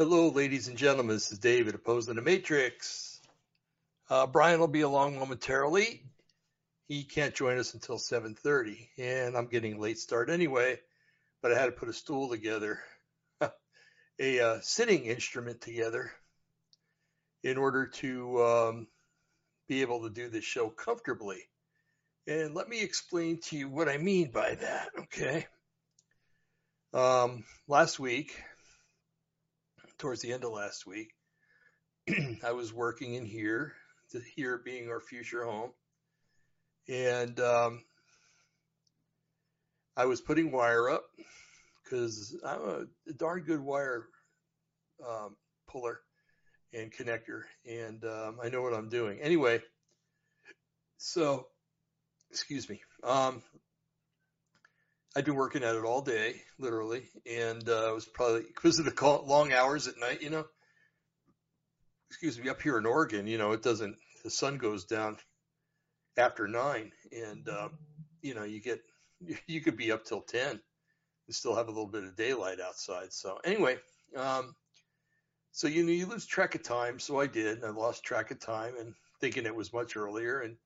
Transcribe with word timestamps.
Hello, 0.00 0.28
ladies 0.28 0.68
and 0.68 0.76
gentlemen. 0.76 1.16
This 1.16 1.32
is 1.32 1.40
David, 1.40 1.74
opposing 1.74 2.14
the 2.14 2.22
Matrix. 2.22 3.20
Uh, 4.08 4.28
Brian 4.28 4.60
will 4.60 4.68
be 4.68 4.82
along 4.82 5.18
momentarily. 5.18 6.04
He 6.86 7.02
can't 7.02 7.34
join 7.34 7.58
us 7.58 7.74
until 7.74 7.98
7:30, 7.98 8.90
and 8.96 9.36
I'm 9.36 9.48
getting 9.48 9.74
a 9.74 9.80
late 9.80 9.98
start 9.98 10.30
anyway. 10.30 10.78
But 11.42 11.50
I 11.50 11.58
had 11.58 11.66
to 11.66 11.72
put 11.72 11.88
a 11.88 11.92
stool 11.92 12.28
together, 12.28 12.80
a 14.20 14.38
uh, 14.38 14.60
sitting 14.60 15.06
instrument 15.06 15.62
together, 15.62 16.12
in 17.42 17.58
order 17.58 17.88
to 17.88 18.44
um, 18.44 18.86
be 19.66 19.82
able 19.82 20.04
to 20.04 20.10
do 20.10 20.28
this 20.28 20.44
show 20.44 20.68
comfortably. 20.68 21.42
And 22.28 22.54
let 22.54 22.68
me 22.68 22.82
explain 22.82 23.40
to 23.46 23.56
you 23.56 23.68
what 23.68 23.88
I 23.88 23.98
mean 23.98 24.30
by 24.30 24.54
that. 24.54 24.90
Okay. 24.96 25.48
Um, 26.94 27.42
last 27.66 27.98
week, 27.98 28.40
towards 29.98 30.22
the 30.22 30.32
end 30.32 30.44
of 30.44 30.52
last 30.52 30.86
week, 30.86 31.12
I 32.44 32.52
was 32.52 32.72
working 32.72 33.14
in 33.14 33.24
here, 33.24 33.72
here 34.34 34.60
being 34.64 34.88
our 34.88 35.00
future 35.00 35.44
home, 35.44 35.70
and 36.88 37.38
um, 37.40 37.82
I 39.96 40.06
was 40.06 40.20
putting 40.20 40.52
wire 40.52 40.88
up 40.88 41.04
because 41.84 42.36
I'm 42.44 42.88
a 43.08 43.12
darn 43.12 43.42
good 43.42 43.60
wire 43.60 44.06
um, 45.06 45.36
puller 45.68 46.00
and 46.72 46.92
connector, 46.92 47.42
and 47.66 48.04
um, 48.04 48.38
I 48.42 48.48
know 48.48 48.62
what 48.62 48.74
I'm 48.74 48.88
doing. 48.88 49.20
Anyway, 49.20 49.60
so 50.98 51.46
excuse 52.30 52.68
me. 52.68 52.80
Um, 53.02 53.42
I'd 55.16 55.24
been 55.24 55.34
working 55.34 55.64
at 55.64 55.74
it 55.74 55.84
all 55.84 56.02
day, 56.02 56.42
literally, 56.58 57.08
and 57.26 57.66
uh, 57.68 57.90
it 57.90 57.94
was 57.94 58.06
probably 58.06 58.42
because 58.42 58.78
of 58.78 58.84
the 58.84 59.22
long 59.26 59.52
hours 59.52 59.88
at 59.88 59.98
night. 59.98 60.22
You 60.22 60.30
know, 60.30 60.44
excuse 62.10 62.38
me. 62.38 62.48
Up 62.48 62.60
here 62.60 62.78
in 62.78 62.86
Oregon, 62.86 63.26
you 63.26 63.38
know, 63.38 63.52
it 63.52 63.62
doesn't. 63.62 63.96
The 64.22 64.30
sun 64.30 64.58
goes 64.58 64.84
down 64.84 65.16
after 66.16 66.46
nine, 66.46 66.92
and 67.12 67.48
uh, 67.48 67.68
you 68.22 68.34
know, 68.34 68.44
you 68.44 68.60
get 68.60 68.80
you 69.46 69.60
could 69.60 69.76
be 69.76 69.92
up 69.92 70.04
till 70.04 70.20
ten 70.20 70.60
and 71.26 71.34
still 71.34 71.54
have 71.54 71.68
a 71.68 71.70
little 71.70 71.86
bit 71.86 72.04
of 72.04 72.16
daylight 72.16 72.60
outside. 72.60 73.12
So 73.12 73.38
anyway, 73.44 73.78
um, 74.16 74.54
so 75.52 75.68
you 75.68 75.84
know, 75.84 75.92
you 75.92 76.06
lose 76.06 76.26
track 76.26 76.54
of 76.54 76.62
time. 76.62 76.98
So 76.98 77.18
I 77.18 77.26
did. 77.26 77.64
I 77.64 77.70
lost 77.70 78.04
track 78.04 78.30
of 78.30 78.40
time 78.40 78.74
and 78.78 78.94
thinking 79.20 79.46
it 79.46 79.54
was 79.54 79.72
much 79.72 79.96
earlier, 79.96 80.40
and 80.40 80.56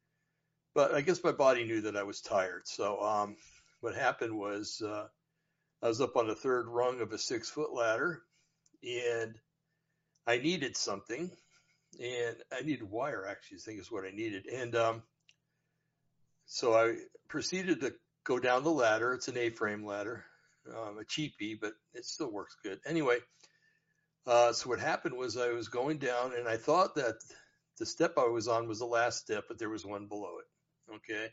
but 0.74 0.94
I 0.94 1.00
guess 1.00 1.22
my 1.22 1.32
body 1.32 1.64
knew 1.64 1.82
that 1.82 1.96
I 1.96 2.02
was 2.02 2.20
tired. 2.20 2.62
So 2.66 3.00
um, 3.00 3.36
what 3.82 3.96
happened 3.96 4.38
was 4.38 4.80
uh, 4.80 5.08
I 5.82 5.88
was 5.88 6.00
up 6.00 6.16
on 6.16 6.28
the 6.28 6.36
third 6.36 6.68
rung 6.68 7.00
of 7.00 7.12
a 7.12 7.18
six 7.18 7.50
foot 7.50 7.74
ladder 7.74 8.22
and 8.82 9.34
I 10.24 10.38
needed 10.38 10.76
something 10.76 11.30
and 12.00 12.36
I 12.52 12.62
needed 12.62 12.88
wire 12.88 13.26
actually, 13.28 13.58
I 13.58 13.60
think 13.60 13.80
is 13.80 13.90
what 13.90 14.04
I 14.04 14.12
needed. 14.12 14.46
And, 14.46 14.74
um, 14.76 15.02
so 16.46 16.74
I 16.74 16.94
proceeded 17.28 17.80
to 17.80 17.92
go 18.24 18.38
down 18.38 18.62
the 18.62 18.70
ladder. 18.70 19.14
It's 19.14 19.28
an 19.28 19.36
A-frame 19.36 19.84
ladder, 19.84 20.24
um, 20.68 20.98
a 20.98 21.04
cheapie, 21.04 21.58
but 21.60 21.72
it 21.92 22.04
still 22.04 22.30
works 22.30 22.56
good. 22.62 22.78
Anyway, 22.86 23.18
uh, 24.28 24.52
so 24.52 24.68
what 24.68 24.78
happened 24.78 25.16
was 25.16 25.36
I 25.36 25.48
was 25.48 25.66
going 25.68 25.98
down 25.98 26.34
and 26.38 26.46
I 26.46 26.56
thought 26.56 26.94
that 26.94 27.16
the 27.80 27.86
step 27.86 28.14
I 28.16 28.28
was 28.28 28.46
on 28.46 28.68
was 28.68 28.78
the 28.78 28.84
last 28.84 29.18
step, 29.18 29.44
but 29.48 29.58
there 29.58 29.70
was 29.70 29.84
one 29.84 30.06
below 30.06 30.38
it. 30.38 30.94
Okay 30.96 31.32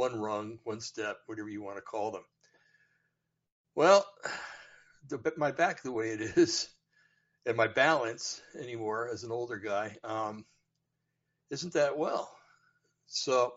one 0.00 0.18
rung, 0.18 0.58
one 0.64 0.80
step, 0.80 1.18
whatever 1.26 1.50
you 1.50 1.62
want 1.62 1.76
to 1.76 1.82
call 1.82 2.10
them. 2.10 2.24
Well, 3.74 4.06
the, 5.08 5.34
my 5.36 5.50
back 5.52 5.82
the 5.82 5.92
way 5.92 6.08
it 6.08 6.22
is, 6.22 6.70
and 7.44 7.54
my 7.54 7.66
balance 7.66 8.40
anymore 8.58 9.10
as 9.12 9.24
an 9.24 9.30
older 9.30 9.58
guy, 9.58 9.94
um, 10.02 10.46
isn't 11.50 11.74
that 11.74 11.98
well. 11.98 12.30
So 13.08 13.52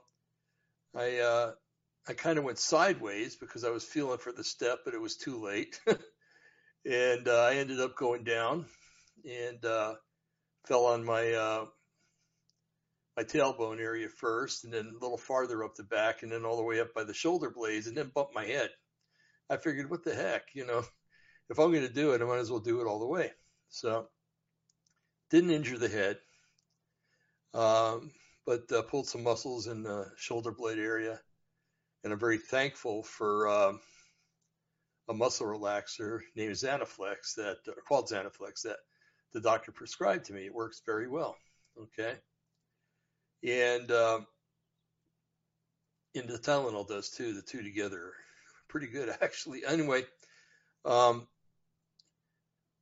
I 0.93 1.19
uh, 1.19 1.51
I 2.09 2.13
kind 2.13 2.37
of 2.37 2.43
went 2.43 2.59
sideways 2.59 3.37
because 3.37 3.63
I 3.63 3.69
was 3.69 3.85
feeling 3.85 4.17
for 4.17 4.33
the 4.33 4.43
step, 4.43 4.79
but 4.83 4.93
it 4.93 5.01
was 5.01 5.15
too 5.15 5.41
late, 5.41 5.79
and 6.85 7.25
uh, 7.25 7.41
I 7.45 7.55
ended 7.55 7.79
up 7.79 7.95
going 7.95 8.25
down 8.25 8.65
and 9.23 9.63
uh, 9.63 9.95
fell 10.67 10.87
on 10.87 11.05
my 11.05 11.31
uh, 11.31 11.65
my 13.15 13.23
tailbone 13.23 13.79
area 13.79 14.09
first 14.09 14.63
and 14.63 14.73
then 14.73 14.87
a 14.87 15.03
little 15.03 15.17
farther 15.17 15.63
up 15.63 15.75
the 15.75 15.83
back 15.83 16.23
and 16.23 16.31
then 16.31 16.45
all 16.45 16.57
the 16.57 16.63
way 16.63 16.79
up 16.79 16.93
by 16.93 17.03
the 17.03 17.13
shoulder 17.13 17.51
blades 17.51 17.87
and 17.87 17.95
then 17.95 18.11
bump 18.13 18.29
my 18.33 18.45
head. 18.45 18.69
I 19.49 19.57
figured, 19.57 19.89
what 19.89 20.03
the 20.03 20.15
heck, 20.15 20.43
you 20.53 20.65
know, 20.65 20.83
if 21.49 21.59
I'm 21.59 21.71
going 21.71 21.87
to 21.87 21.93
do 21.93 22.13
it, 22.13 22.21
I 22.21 22.25
might 22.25 22.39
as 22.39 22.49
well 22.49 22.59
do 22.59 22.81
it 22.81 22.87
all 22.87 22.99
the 22.99 23.05
way. 23.05 23.31
So 23.69 24.07
didn't 25.29 25.51
injure 25.51 25.77
the 25.77 25.89
head, 25.89 26.17
um, 27.53 28.11
but 28.45 28.71
uh, 28.71 28.81
pulled 28.83 29.07
some 29.07 29.23
muscles 29.23 29.67
in 29.67 29.83
the 29.83 30.07
shoulder 30.15 30.51
blade 30.51 30.79
area. 30.79 31.19
And 32.03 32.11
I'm 32.11 32.19
very 32.19 32.37
thankful 32.37 33.03
for 33.03 33.47
um, 33.47 33.79
a 35.07 35.13
muscle 35.13 35.47
relaxer 35.47 36.19
named 36.35 36.53
Zanaflex 36.53 37.35
that, 37.37 37.57
uh, 37.67 37.73
called 37.87 38.09
Zanaflex 38.09 38.63
that 38.63 38.77
the 39.33 39.41
doctor 39.41 39.71
prescribed 39.71 40.25
to 40.25 40.33
me. 40.33 40.45
It 40.45 40.53
works 40.53 40.81
very 40.85 41.07
well. 41.07 41.37
Okay 41.79 42.15
and 43.43 43.91
um, 43.91 44.27
and 46.15 46.27
the 46.27 46.37
Tylenol 46.37 46.87
does 46.87 47.09
too. 47.09 47.33
The 47.33 47.41
two 47.41 47.63
together, 47.63 48.13
pretty 48.67 48.87
good 48.87 49.13
actually. 49.21 49.65
Anyway, 49.65 50.03
um, 50.85 51.27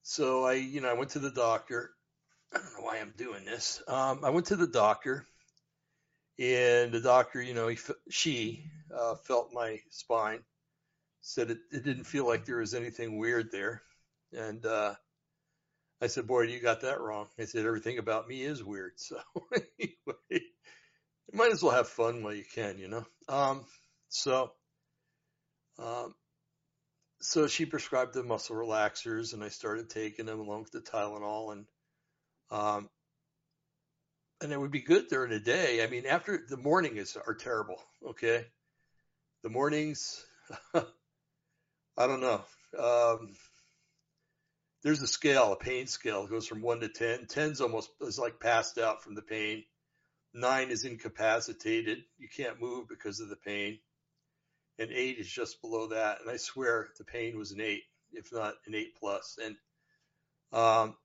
so 0.04 0.46
I, 0.46 0.54
you 0.54 0.82
know, 0.82 0.90
I 0.90 0.94
went 0.94 1.12
to 1.12 1.20
the 1.20 1.32
doctor. 1.32 1.92
I 2.54 2.58
don't 2.58 2.74
know 2.74 2.86
why 2.86 3.00
I'm 3.00 3.14
doing 3.18 3.46
this. 3.46 3.82
Um, 3.88 4.22
I 4.24 4.30
went 4.30 4.48
to 4.48 4.58
the 4.58 4.68
doctor, 4.68 5.26
and 6.38 6.92
the 6.92 7.00
doctor, 7.00 7.42
you 7.42 7.54
know, 7.54 7.70
he, 7.70 7.78
she 8.10 8.66
uh, 8.94 9.16
felt 9.16 9.54
my 9.54 9.80
spine, 9.90 10.40
said 11.22 11.52
it, 11.52 11.60
it 11.72 11.86
didn't 11.86 12.04
feel 12.04 12.28
like 12.28 12.46
there 12.46 12.58
was 12.58 12.74
anything 12.74 13.20
weird 13.20 13.52
there, 13.54 13.84
and 14.34 14.66
uh, 14.66 14.96
I 16.02 16.08
said, 16.08 16.26
boy, 16.26 16.42
you 16.42 16.60
got 16.60 16.82
that 16.82 17.00
wrong. 17.00 17.28
I 17.38 17.46
said, 17.46 17.66
everything 17.66 18.00
about 18.00 18.28
me 18.28 18.42
is 18.42 18.64
weird. 18.64 18.94
So 18.98 19.18
anyway, 19.54 20.16
you 20.30 21.38
might 21.38 21.52
as 21.52 21.62
well 21.62 21.74
have 21.74 21.88
fun 21.88 22.24
while 22.24 22.34
you 22.34 22.44
can, 22.44 22.80
you 22.80 22.88
know? 22.88 23.06
Um, 23.30 23.66
so, 24.10 24.52
um, 25.78 26.16
so 27.22 27.48
she 27.48 27.66
prescribed 27.66 28.14
the 28.14 28.24
muscle 28.24 28.56
relaxers 28.56 29.34
and 29.34 29.44
I 29.44 29.50
started 29.50 29.90
taking 29.90 30.26
them 30.26 30.40
along 30.40 30.64
with 30.64 30.72
the 30.72 30.82
Tylenol 30.82 31.54
and, 31.54 31.66
um, 32.50 32.90
and 34.42 34.52
it 34.52 34.60
would 34.60 34.72
be 34.72 34.82
good 34.82 35.08
during 35.08 35.30
the 35.30 35.40
day. 35.40 35.84
I 35.84 35.88
mean, 35.88 36.08
after 36.08 36.44
the 36.50 36.58
morning 36.58 36.98
is 36.98 37.16
are 37.16 37.36
terrible. 37.36 37.78
Okay. 38.06 38.48
The 39.44 39.50
mornings, 39.50 40.26
I 40.74 40.84
don't 41.98 42.22
know. 42.22 42.44
Um, 42.78 43.36
there's 44.84 45.02
a 45.02 45.08
scale, 45.08 45.54
a 45.54 45.56
pain 45.56 45.88
scale. 45.88 46.24
It 46.24 46.30
goes 46.30 46.48
from 46.48 46.62
one 46.62 46.80
to 46.80 46.90
10. 46.90 47.28
10's 47.28 47.62
almost 47.62 47.90
is 48.02 48.18
like 48.18 48.40
passed 48.40 48.78
out 48.78 49.04
from 49.04 49.16
the 49.16 49.22
pain. 49.22 49.64
Nine 50.34 50.70
is 50.70 50.86
incapacitated. 50.86 52.00
You 52.18 52.28
can't 52.36 52.62
move 52.62 52.88
because 52.88 53.20
of 53.20 53.30
the 53.30 53.36
pain. 53.36 53.80
And 54.80 54.92
eight 54.92 55.18
is 55.20 55.30
just 55.30 55.62
below 55.62 55.88
that. 55.88 56.22
And 56.22 56.30
I 56.30 56.38
swear 56.38 56.88
the 56.98 57.04
pain 57.04 57.38
was 57.38 57.52
an 57.52 57.62
eight, 57.62 57.84
if 58.14 58.32
not 58.32 58.56
an 58.66 58.74
eight 58.74 58.96
plus. 59.00 59.38
And, 59.44 59.56
um, 60.52 60.96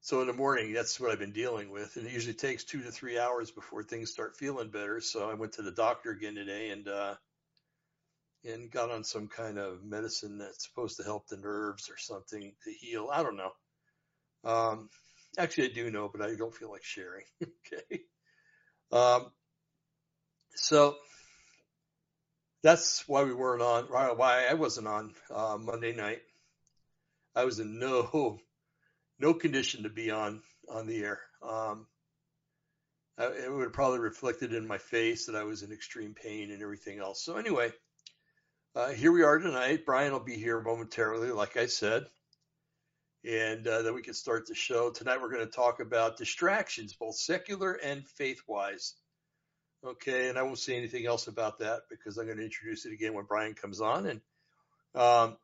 so 0.00 0.20
in 0.20 0.26
the 0.26 0.32
morning, 0.32 0.72
that's 0.72 1.00
what 1.00 1.10
I've 1.10 1.18
been 1.18 1.32
dealing 1.32 1.70
with. 1.70 1.96
And 1.96 2.06
it 2.06 2.12
usually 2.12 2.34
takes 2.34 2.64
two 2.64 2.82
to 2.82 2.90
three 2.90 3.18
hours 3.18 3.50
before 3.50 3.82
things 3.82 4.10
start 4.10 4.36
feeling 4.36 4.70
better. 4.70 5.00
So 5.00 5.28
I 5.28 5.34
went 5.34 5.54
to 5.54 5.62
the 5.62 5.72
doctor 5.72 6.10
again 6.10 6.34
today 6.34 6.70
and, 6.70 6.88
uh, 6.88 7.14
and 8.44 8.70
got 8.70 8.90
on 8.90 9.04
some 9.04 9.28
kind 9.28 9.58
of 9.58 9.84
medicine 9.84 10.38
that's 10.38 10.66
supposed 10.66 10.98
to 10.98 11.02
help 11.02 11.26
the 11.28 11.36
nerves 11.36 11.88
or 11.88 11.96
something 11.96 12.52
to 12.64 12.70
heal. 12.72 13.08
I 13.12 13.22
don't 13.22 13.36
know. 13.36 13.52
Um, 14.44 14.90
actually, 15.38 15.70
I 15.70 15.72
do 15.72 15.90
know, 15.90 16.10
but 16.12 16.22
I 16.22 16.34
don't 16.34 16.54
feel 16.54 16.70
like 16.70 16.84
sharing. 16.84 17.24
okay. 17.42 18.02
Um, 18.92 19.30
so 20.54 20.96
that's 22.62 23.06
why 23.08 23.24
we 23.24 23.34
weren't 23.34 23.62
on, 23.62 23.84
why 23.84 24.46
I 24.48 24.54
wasn't 24.54 24.88
on 24.88 25.14
uh, 25.34 25.58
Monday 25.60 25.94
night. 25.94 26.20
I 27.34 27.44
was 27.44 27.58
in 27.58 27.78
no, 27.78 28.38
no 29.18 29.34
condition 29.34 29.84
to 29.84 29.90
be 29.90 30.10
on, 30.10 30.42
on 30.68 30.86
the 30.86 31.02
air. 31.02 31.20
Um, 31.42 31.86
it 33.16 33.52
would 33.52 33.64
have 33.64 33.72
probably 33.72 34.00
reflected 34.00 34.52
in 34.52 34.66
my 34.66 34.78
face 34.78 35.26
that 35.26 35.36
I 35.36 35.44
was 35.44 35.62
in 35.62 35.72
extreme 35.72 36.14
pain 36.14 36.50
and 36.50 36.62
everything 36.62 36.98
else. 36.98 37.24
So 37.24 37.36
anyway, 37.36 37.72
uh, 38.74 38.88
here 38.88 39.12
we 39.12 39.22
are 39.22 39.38
tonight. 39.38 39.86
Brian 39.86 40.12
will 40.12 40.20
be 40.20 40.36
here 40.36 40.60
momentarily, 40.60 41.30
like 41.30 41.56
I 41.56 41.66
said, 41.66 42.06
and 43.24 43.66
uh, 43.66 43.82
then 43.82 43.94
we 43.94 44.02
can 44.02 44.14
start 44.14 44.48
the 44.48 44.54
show. 44.54 44.90
Tonight 44.90 45.20
we're 45.22 45.32
going 45.32 45.46
to 45.46 45.52
talk 45.52 45.78
about 45.78 46.16
distractions, 46.16 46.92
both 46.92 47.14
secular 47.14 47.72
and 47.72 48.04
faith 48.04 48.42
wise. 48.48 48.94
Okay, 49.86 50.28
and 50.28 50.38
I 50.38 50.42
won't 50.42 50.58
say 50.58 50.76
anything 50.76 51.06
else 51.06 51.28
about 51.28 51.60
that 51.60 51.82
because 51.88 52.18
I'm 52.18 52.26
going 52.26 52.38
to 52.38 52.44
introduce 52.44 52.84
it 52.84 52.92
again 52.92 53.14
when 53.14 53.26
Brian 53.26 53.54
comes 53.54 53.80
on. 53.80 54.06
And 54.06 54.20
um, 54.94 55.36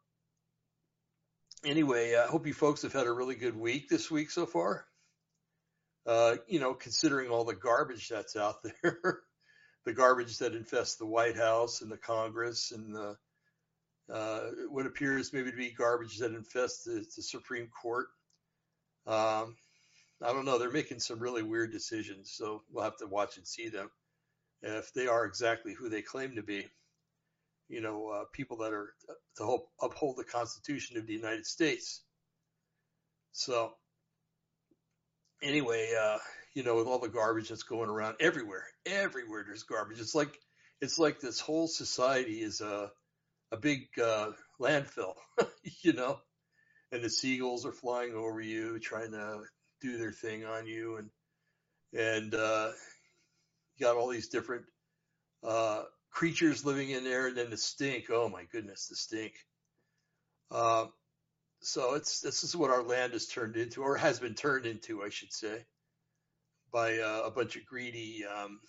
anyway, 1.65 2.17
I 2.17 2.27
hope 2.27 2.47
you 2.47 2.55
folks 2.55 2.83
have 2.83 2.93
had 2.93 3.07
a 3.07 3.13
really 3.13 3.37
good 3.37 3.57
week 3.57 3.89
this 3.89 4.11
week 4.11 4.31
so 4.31 4.45
far. 4.45 4.87
Uh, 6.05 6.37
you 6.49 6.59
know, 6.59 6.75
considering 6.75 7.31
all 7.31 7.45
the 7.45 7.55
garbage 7.55 8.09
that's 8.09 8.35
out 8.35 8.57
there, 8.83 9.21
the 9.85 9.93
garbage 9.93 10.39
that 10.39 10.55
infests 10.55 10.97
the 10.97 11.07
White 11.07 11.37
House 11.37 11.81
and 11.81 11.91
the 11.91 11.97
Congress 11.97 12.73
and 12.73 12.95
the 12.95 13.17
uh, 14.13 14.41
what 14.69 14.87
appears 14.87 15.33
maybe 15.33 15.51
to 15.51 15.57
be 15.57 15.71
garbage 15.71 16.19
that 16.19 16.35
infests 16.35 16.85
the, 16.85 17.07
the 17.15 17.23
Supreme 17.23 17.69
Court. 17.69 18.09
Um, 19.07 19.57
I 20.23 20.33
don't 20.33 20.45
know. 20.45 20.59
They're 20.59 20.71
making 20.71 20.99
some 20.99 21.21
really 21.21 21.43
weird 21.43 21.73
decisions, 21.73 22.33
so 22.33 22.63
we'll 22.71 22.85
have 22.85 22.99
to 22.99 23.07
watch 23.07 23.37
and 23.37 23.47
see 23.47 23.69
them 23.69 23.91
if 24.63 24.93
they 24.93 25.07
are 25.07 25.25
exactly 25.25 25.73
who 25.73 25.89
they 25.89 26.03
claim 26.03 26.35
to 26.35 26.43
be. 26.43 26.67
You 27.69 27.81
know, 27.81 28.09
uh, 28.09 28.25
people 28.33 28.57
that 28.59 28.73
are 28.73 28.93
to 29.37 29.45
help 29.45 29.71
uphold 29.81 30.17
the 30.17 30.25
Constitution 30.25 30.99
of 30.99 31.07
the 31.07 31.15
United 31.15 31.47
States. 31.47 32.03
So, 33.33 33.75
anyway, 35.41 35.91
uh, 35.99 36.19
you 36.55 36.63
know, 36.63 36.77
with 36.77 36.87
all 36.87 36.99
the 36.99 37.09
garbage 37.09 37.49
that's 37.49 37.63
going 37.63 37.89
around 37.89 38.17
everywhere, 38.21 38.65
everywhere 38.87 39.45
there's 39.47 39.63
garbage. 39.63 40.01
It's 40.01 40.15
like 40.15 40.39
it's 40.81 40.99
like 40.99 41.21
this 41.21 41.41
whole 41.41 41.69
society 41.69 42.41
is 42.41 42.61
a 42.61 42.91
a 43.53 43.57
big 43.57 43.87
uh, 44.03 44.31
landfill, 44.61 45.15
you 45.83 45.93
know, 45.93 46.19
and 46.93 47.03
the 47.03 47.11
seagulls 47.11 47.67
are 47.67 47.73
flying 47.73 48.15
over 48.15 48.41
you, 48.41 48.79
trying 48.79 49.13
to 49.13 49.41
do 49.81 49.99
their 49.99 50.13
thing 50.13 50.45
on 50.45 50.67
you, 50.67 50.97
and 50.97 51.11
and 51.93 52.35
uh, 52.35 52.71
you 53.77 53.87
got 53.87 53.97
all 53.97 54.09
these 54.09 54.29
different 54.29 54.65
uh, 55.43 55.83
creatures 56.11 56.65
living 56.65 56.91
in 56.91 57.05
there, 57.05 57.29
and 57.29 57.37
then 57.37 57.51
the 57.51 57.57
stink. 57.57 58.07
Oh 58.11 58.29
my 58.29 58.45
goodness, 58.53 58.89
the 58.89 58.97
stink. 58.97 59.33
Uh, 60.51 60.87
so 61.61 61.95
it's 61.95 62.21
this 62.21 62.43
is 62.45 62.57
what 62.57 62.71
our 62.71 62.83
land 62.83 63.13
has 63.13 63.27
turned 63.27 63.57
into, 63.57 63.83
or 63.83 63.97
has 63.97 64.19
been 64.19 64.35
turned 64.35 64.67
into, 64.67 65.03
I 65.03 65.11
should 65.11 65.33
say, 65.33 65.65
by 66.73 66.99
uh, 66.99 67.23
a 67.25 67.31
bunch 67.31 67.57
of 67.57 67.67
greedy 67.67 68.25
um, 68.25 68.61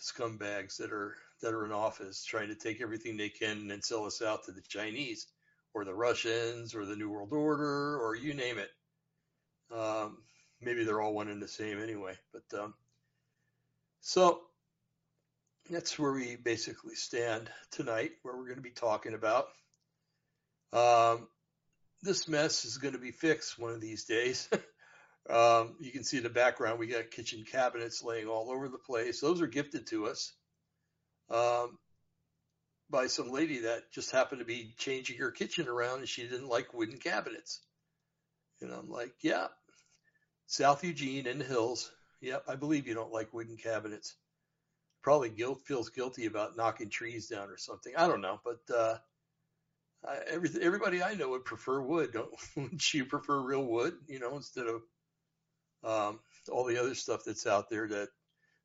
scumbags 0.00 0.76
that 0.76 0.92
are 0.92 1.14
that 1.42 1.52
are 1.52 1.64
in 1.64 1.72
office 1.72 2.24
trying 2.24 2.48
to 2.48 2.54
take 2.54 2.80
everything 2.80 3.16
they 3.16 3.28
can 3.28 3.70
and 3.70 3.84
sell 3.84 4.04
us 4.04 4.22
out 4.22 4.44
to 4.44 4.52
the 4.52 4.62
Chinese 4.62 5.26
or 5.74 5.84
the 5.84 5.94
Russians 5.94 6.74
or 6.74 6.86
the 6.86 6.96
New 6.96 7.10
World 7.10 7.32
Order 7.32 7.98
or 8.00 8.16
you 8.16 8.34
name 8.34 8.58
it. 8.58 8.70
Um, 9.76 10.18
maybe 10.60 10.84
they're 10.84 11.00
all 11.00 11.14
one 11.14 11.28
and 11.28 11.42
the 11.42 11.48
same 11.48 11.82
anyway. 11.82 12.14
But 12.32 12.58
um, 12.58 12.74
so 14.00 14.40
that's 15.70 15.98
where 15.98 16.12
we 16.12 16.36
basically 16.36 16.94
stand 16.94 17.50
tonight, 17.70 18.12
where 18.22 18.36
we're 18.36 18.44
going 18.44 18.56
to 18.56 18.62
be 18.62 18.70
talking 18.70 19.14
about. 19.14 19.46
Um, 20.72 21.28
this 22.02 22.28
mess 22.28 22.64
is 22.64 22.78
going 22.78 22.94
to 22.94 23.00
be 23.00 23.12
fixed 23.12 23.58
one 23.58 23.72
of 23.72 23.80
these 23.80 24.04
days. 24.04 24.48
um, 25.30 25.76
you 25.80 25.90
can 25.90 26.04
see 26.04 26.18
in 26.18 26.22
the 26.22 26.30
background, 26.30 26.78
we 26.78 26.86
got 26.86 27.10
kitchen 27.10 27.44
cabinets 27.50 28.02
laying 28.02 28.26
all 28.26 28.50
over 28.50 28.68
the 28.68 28.78
place. 28.78 29.20
Those 29.20 29.40
are 29.40 29.46
gifted 29.46 29.86
to 29.88 30.06
us 30.06 30.34
um, 31.30 31.78
by 32.90 33.06
some 33.06 33.30
lady 33.30 33.60
that 33.60 33.90
just 33.92 34.10
happened 34.10 34.40
to 34.40 34.44
be 34.44 34.74
changing 34.76 35.18
her 35.18 35.30
kitchen 35.30 35.68
around 35.68 36.00
and 36.00 36.08
she 36.08 36.22
didn't 36.22 36.48
like 36.48 36.74
wooden 36.74 36.98
cabinets. 36.98 37.60
And 38.60 38.72
I'm 38.72 38.90
like, 38.90 39.12
yeah, 39.22 39.46
South 40.46 40.84
Eugene 40.84 41.26
in 41.26 41.38
the 41.38 41.44
hills. 41.44 41.90
Yep, 42.20 42.44
I 42.48 42.56
believe 42.56 42.86
you 42.86 42.94
don't 42.94 43.12
like 43.12 43.32
wooden 43.32 43.56
cabinets. 43.56 44.14
Probably 45.02 45.28
guilt 45.28 45.62
feels 45.66 45.90
guilty 45.90 46.26
about 46.26 46.56
knocking 46.56 46.88
trees 46.88 47.28
down 47.28 47.48
or 47.48 47.58
something. 47.58 47.94
I 47.96 48.06
don't 48.06 48.22
know, 48.22 48.40
but 48.44 48.74
uh, 48.74 48.96
I, 50.06 50.18
every, 50.28 50.50
everybody 50.60 51.02
I 51.02 51.14
know 51.14 51.30
would 51.30 51.44
prefer 51.44 51.80
wood. 51.82 52.12
Don't 52.12 52.30
wouldn't 52.56 52.94
you 52.94 53.04
prefer 53.06 53.40
real 53.40 53.64
wood? 53.64 53.94
You 54.06 54.20
know, 54.20 54.36
instead 54.36 54.66
of 54.66 54.82
um, 55.84 56.20
all 56.50 56.64
the 56.64 56.78
other 56.78 56.94
stuff 56.94 57.22
that's 57.24 57.46
out 57.46 57.70
there 57.70 57.88
that 57.88 58.08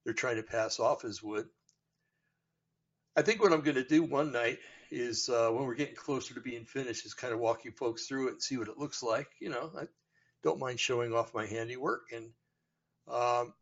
they're 0.03 0.13
trying 0.13 0.37
to 0.37 0.43
pass 0.43 0.79
off 0.79 1.05
as 1.05 1.23
wood. 1.23 1.47
I 3.15 3.21
think 3.21 3.41
what 3.41 3.51
I'm 3.51 3.61
going 3.61 3.75
to 3.75 3.83
do 3.83 4.03
one 4.03 4.31
night 4.31 4.59
is 4.91 5.29
uh, 5.29 5.49
when 5.49 5.65
we're 5.65 5.75
getting 5.75 5.95
closer 5.95 6.33
to 6.33 6.41
being 6.41 6.65
finished 6.65 7.05
is 7.05 7.13
kind 7.13 7.33
of 7.33 7.39
walk 7.39 7.65
you 7.65 7.71
folks 7.71 8.05
through 8.07 8.27
it 8.27 8.33
and 8.33 8.41
see 8.41 8.57
what 8.57 8.69
it 8.69 8.77
looks 8.77 9.03
like. 9.03 9.27
You 9.39 9.49
know, 9.49 9.71
I 9.77 9.83
don't 10.43 10.59
mind 10.59 10.79
showing 10.79 11.13
off 11.13 11.33
my 11.33 11.45
handiwork 11.45 12.07
and 12.13 12.31
um, 13.07 13.53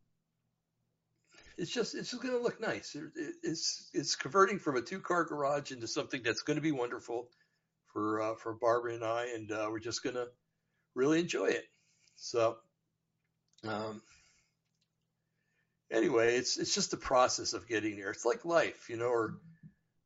it's 1.57 1.71
just 1.71 1.95
it's 1.95 2.12
just 2.12 2.21
going 2.21 2.36
to 2.36 2.42
look 2.42 2.62
nice. 2.62 2.95
It, 2.95 3.06
it, 3.15 3.36
it's 3.44 3.89
it's 3.94 4.15
converting 4.15 4.60
from 4.60 4.77
a 4.77 4.81
two 4.81 5.00
car 5.00 5.24
garage 5.24 5.71
into 5.71 5.88
something 5.88 6.21
that's 6.24 6.42
going 6.42 6.57
to 6.57 6.62
be 6.62 6.71
wonderful 6.71 7.30
for 7.88 8.21
uh, 8.21 8.36
for 8.36 8.53
Barbara 8.53 8.94
and 8.94 9.03
I, 9.03 9.27
and 9.33 9.51
uh, 9.51 9.68
we're 9.69 9.80
just 9.80 10.03
going 10.03 10.15
to 10.15 10.27
really 10.94 11.19
enjoy 11.19 11.48
it. 11.48 11.65
So, 12.15 12.57
um, 13.63 14.01
anyway, 15.92 16.36
it's 16.36 16.57
it's 16.57 16.74
just 16.74 16.92
the 16.92 16.98
process 16.98 17.54
of 17.54 17.68
getting 17.68 17.98
there. 17.98 18.12
It's 18.12 18.25
like 18.25 18.45
life, 18.45 18.89
you 18.89 18.98
know, 18.98 19.07
or 19.07 19.38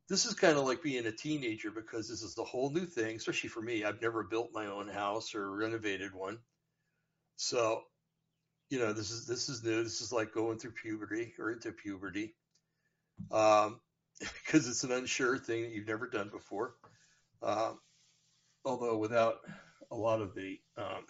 this 0.10 0.26
is 0.26 0.34
kind 0.34 0.58
of 0.58 0.66
like 0.66 0.84
being 0.84 1.06
a 1.06 1.12
teenager 1.12 1.72
because 1.72 2.10
this 2.10 2.22
is 2.22 2.36
the 2.36 2.44
whole 2.44 2.70
new 2.70 2.86
thing, 2.86 3.16
especially 3.16 3.50
for 3.50 3.62
me. 3.62 3.84
I've 3.84 4.02
never 4.02 4.24
built 4.24 4.52
my 4.54 4.68
own 4.68 4.88
house 4.88 5.36
or 5.36 5.56
renovated 5.56 6.14
one. 6.14 6.40
So, 7.36 7.84
you 8.70 8.80
know, 8.80 8.94
this 8.94 9.12
is 9.12 9.26
this 9.26 9.50
is 9.50 9.64
new. 9.64 9.84
This 9.84 10.02
is 10.02 10.12
like 10.12 10.34
going 10.34 10.60
through 10.60 10.72
puberty 10.72 11.34
or 11.40 11.52
into 11.52 11.72
puberty. 11.72 12.34
Um 13.32 13.80
because 14.20 14.68
it's 14.68 14.84
an 14.84 14.92
unsure 14.92 15.38
thing 15.38 15.64
that 15.64 15.72
you've 15.72 15.88
never 15.88 16.08
done 16.08 16.30
before. 16.30 16.76
Um, 17.42 17.80
although 18.66 18.98
without 18.98 19.40
a 19.90 19.96
lot 19.96 20.22
of 20.22 20.36
the 20.36 20.60
um, 20.78 21.06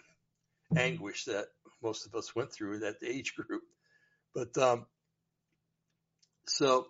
anguish 0.76 1.24
that 1.26 1.46
most 1.82 2.06
of 2.06 2.14
us 2.14 2.34
went 2.34 2.52
through 2.52 2.80
that 2.80 2.96
age 3.06 3.34
group. 3.34 3.62
But 4.34 4.56
um, 4.58 4.86
so, 6.46 6.86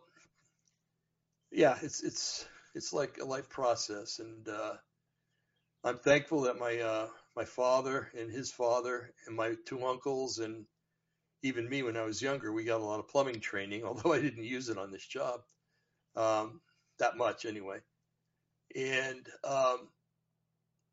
yeah, 1.50 1.76
it's 1.82 2.02
it's 2.02 2.46
it's 2.74 2.92
like 2.92 3.18
a 3.20 3.24
life 3.24 3.48
process, 3.48 4.18
and 4.18 4.48
uh, 4.48 4.74
I'm 5.84 5.98
thankful 5.98 6.42
that 6.42 6.58
my 6.58 6.78
uh, 6.78 7.08
my 7.36 7.44
father 7.44 8.10
and 8.18 8.30
his 8.30 8.52
father 8.52 9.12
and 9.26 9.36
my 9.36 9.56
two 9.66 9.84
uncles 9.84 10.38
and 10.38 10.66
even 11.42 11.68
me 11.68 11.82
when 11.82 11.96
I 11.96 12.02
was 12.02 12.22
younger, 12.22 12.52
we 12.52 12.64
got 12.64 12.80
a 12.80 12.84
lot 12.84 13.00
of 13.00 13.08
plumbing 13.08 13.40
training, 13.40 13.84
although 13.84 14.12
I 14.12 14.20
didn't 14.20 14.44
use 14.44 14.68
it 14.68 14.78
on 14.78 14.90
this 14.90 15.06
job 15.06 15.40
um, 16.16 16.60
that 16.98 17.16
much 17.16 17.44
anyway. 17.44 17.78
And 18.76 19.26
um, 19.44 19.88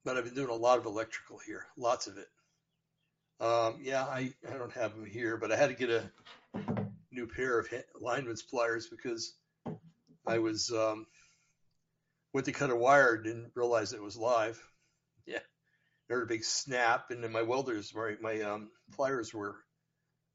but 0.03 0.17
I've 0.17 0.25
been 0.25 0.33
doing 0.33 0.49
a 0.49 0.53
lot 0.53 0.79
of 0.79 0.85
electrical 0.85 1.39
here, 1.45 1.67
lots 1.77 2.07
of 2.07 2.17
it. 2.17 2.27
Um, 3.39 3.79
yeah, 3.81 4.03
I, 4.03 4.33
I 4.47 4.57
don't 4.57 4.73
have 4.73 4.95
them 4.95 5.05
here, 5.05 5.37
but 5.37 5.51
I 5.51 5.55
had 5.55 5.67
to 5.67 5.73
get 5.73 5.89
a 5.89 6.11
new 7.11 7.27
pair 7.27 7.59
of 7.59 7.67
lineman's 7.99 8.43
pliers 8.43 8.87
because 8.87 9.33
I 10.27 10.39
was 10.39 10.71
um, 10.71 11.05
went 12.33 12.45
to 12.45 12.51
cut 12.51 12.69
a 12.69 12.75
wire, 12.75 13.17
didn't 13.17 13.51
realize 13.55 13.93
it 13.93 14.01
was 14.01 14.17
live. 14.17 14.61
Yeah, 15.25 15.39
there 16.07 16.17
was 16.17 16.25
a 16.25 16.29
big 16.29 16.43
snap, 16.43 17.11
and 17.11 17.23
then 17.23 17.31
my 17.31 17.43
welders, 17.43 17.93
my 17.95 18.15
my 18.21 18.41
um, 18.41 18.69
pliers 18.93 19.33
were 19.33 19.55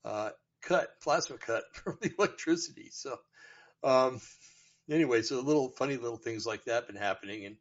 uh, 0.05 0.31
cut, 0.63 0.89
plasma 1.03 1.37
cut 1.37 1.65
from 1.73 1.99
the 2.01 2.13
electricity. 2.19 2.89
So 2.91 3.19
um, 3.83 4.21
anyway, 4.91 5.23
so 5.23 5.41
little 5.41 5.69
funny 5.69 5.97
little 5.97 6.17
things 6.17 6.47
like 6.47 6.65
that 6.65 6.87
been 6.87 6.97
happening, 6.97 7.45
and 7.45 7.57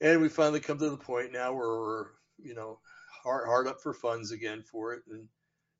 and 0.00 0.22
we 0.22 0.28
finally 0.28 0.60
come 0.60 0.78
to 0.78 0.90
the 0.90 0.96
point 0.96 1.32
now 1.32 1.52
where 1.52 1.68
we're 1.68 2.06
you 2.38 2.54
know 2.54 2.78
hard, 3.26 3.46
hard 3.48 3.66
up 3.66 3.80
for 3.80 3.92
funds 3.92 4.30
again 4.30 4.62
for 4.62 4.94
it 4.94 5.02
and 5.10 5.26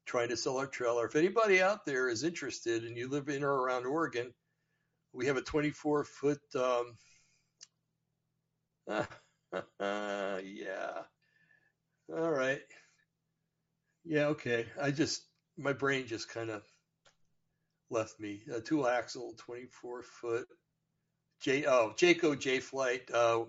trying 0.04 0.28
to 0.28 0.36
sell 0.36 0.58
our 0.58 0.66
trailer. 0.66 1.06
If 1.06 1.14
anybody 1.14 1.62
out 1.62 1.86
there 1.86 2.08
is 2.08 2.24
interested 2.24 2.84
and 2.84 2.96
you 2.96 3.08
live 3.08 3.28
in 3.28 3.44
or 3.44 3.52
around 3.52 3.86
Oregon, 3.86 4.34
we 5.12 5.26
have 5.26 5.36
a 5.36 5.42
24 5.42 6.04
foot, 6.04 6.40
um, 6.56 6.96
yeah. 9.80 11.02
All 12.12 12.30
right. 12.30 12.60
Yeah. 14.04 14.26
Okay. 14.26 14.66
I 14.80 14.90
just, 14.90 15.22
my 15.56 15.72
brain 15.72 16.06
just 16.06 16.28
kind 16.28 16.50
of 16.50 16.62
left 17.90 18.18
me. 18.18 18.42
A 18.52 18.60
two 18.60 18.86
axle, 18.86 19.34
24 19.38 20.02
foot 20.02 20.48
J, 21.40 21.64
oh, 21.66 21.92
Jayco 21.96 22.38
Jay 22.38 22.60
Flight, 22.60 23.10
uh, 23.12 23.42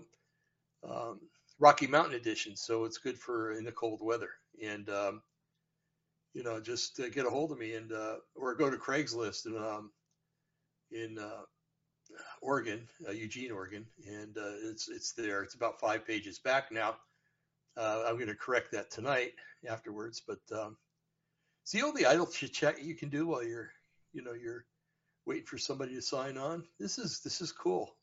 um, 0.88 1.20
Rocky 1.58 1.86
Mountain 1.86 2.14
edition, 2.14 2.56
so 2.56 2.84
it's 2.84 2.98
good 2.98 3.18
for 3.18 3.52
in 3.52 3.64
the 3.64 3.72
cold 3.72 4.00
weather. 4.02 4.30
And 4.62 4.88
um, 4.88 5.22
you 6.34 6.42
know, 6.42 6.60
just 6.60 7.00
uh, 7.00 7.08
get 7.08 7.26
a 7.26 7.30
hold 7.30 7.52
of 7.52 7.58
me 7.58 7.74
and 7.74 7.92
uh, 7.92 8.16
or 8.34 8.54
go 8.54 8.70
to 8.70 8.76
Craigslist 8.76 9.46
and 9.46 9.56
um, 9.56 9.90
in 10.92 11.18
uh, 11.18 11.42
Oregon, 12.40 12.86
uh, 13.08 13.12
Eugene, 13.12 13.50
Oregon, 13.50 13.86
and 14.06 14.36
uh, 14.36 14.54
it's 14.70 14.88
it's 14.88 15.12
there. 15.12 15.42
It's 15.42 15.54
about 15.54 15.80
five 15.80 16.06
pages 16.06 16.38
back 16.38 16.70
now. 16.70 16.96
Uh, 17.76 18.04
I'm 18.06 18.14
going 18.14 18.28
to 18.28 18.34
correct 18.34 18.72
that 18.72 18.90
tonight 18.90 19.32
afterwards, 19.68 20.22
but 20.26 20.40
um, 20.52 20.76
see 21.64 21.82
all 21.82 21.92
the 21.92 22.06
idle 22.06 22.26
chit 22.26 22.52
chat 22.52 22.82
you 22.82 22.94
can 22.94 23.08
do 23.08 23.26
while 23.26 23.44
you're, 23.44 23.70
you 24.12 24.22
know, 24.22 24.32
you're 24.32 24.64
waiting 25.26 25.46
for 25.46 25.58
somebody 25.58 25.94
to 25.94 26.02
sign 26.02 26.36
on. 26.38 26.64
This 26.80 26.98
is 26.98 27.20
this 27.20 27.40
is 27.40 27.52
cool. 27.52 27.94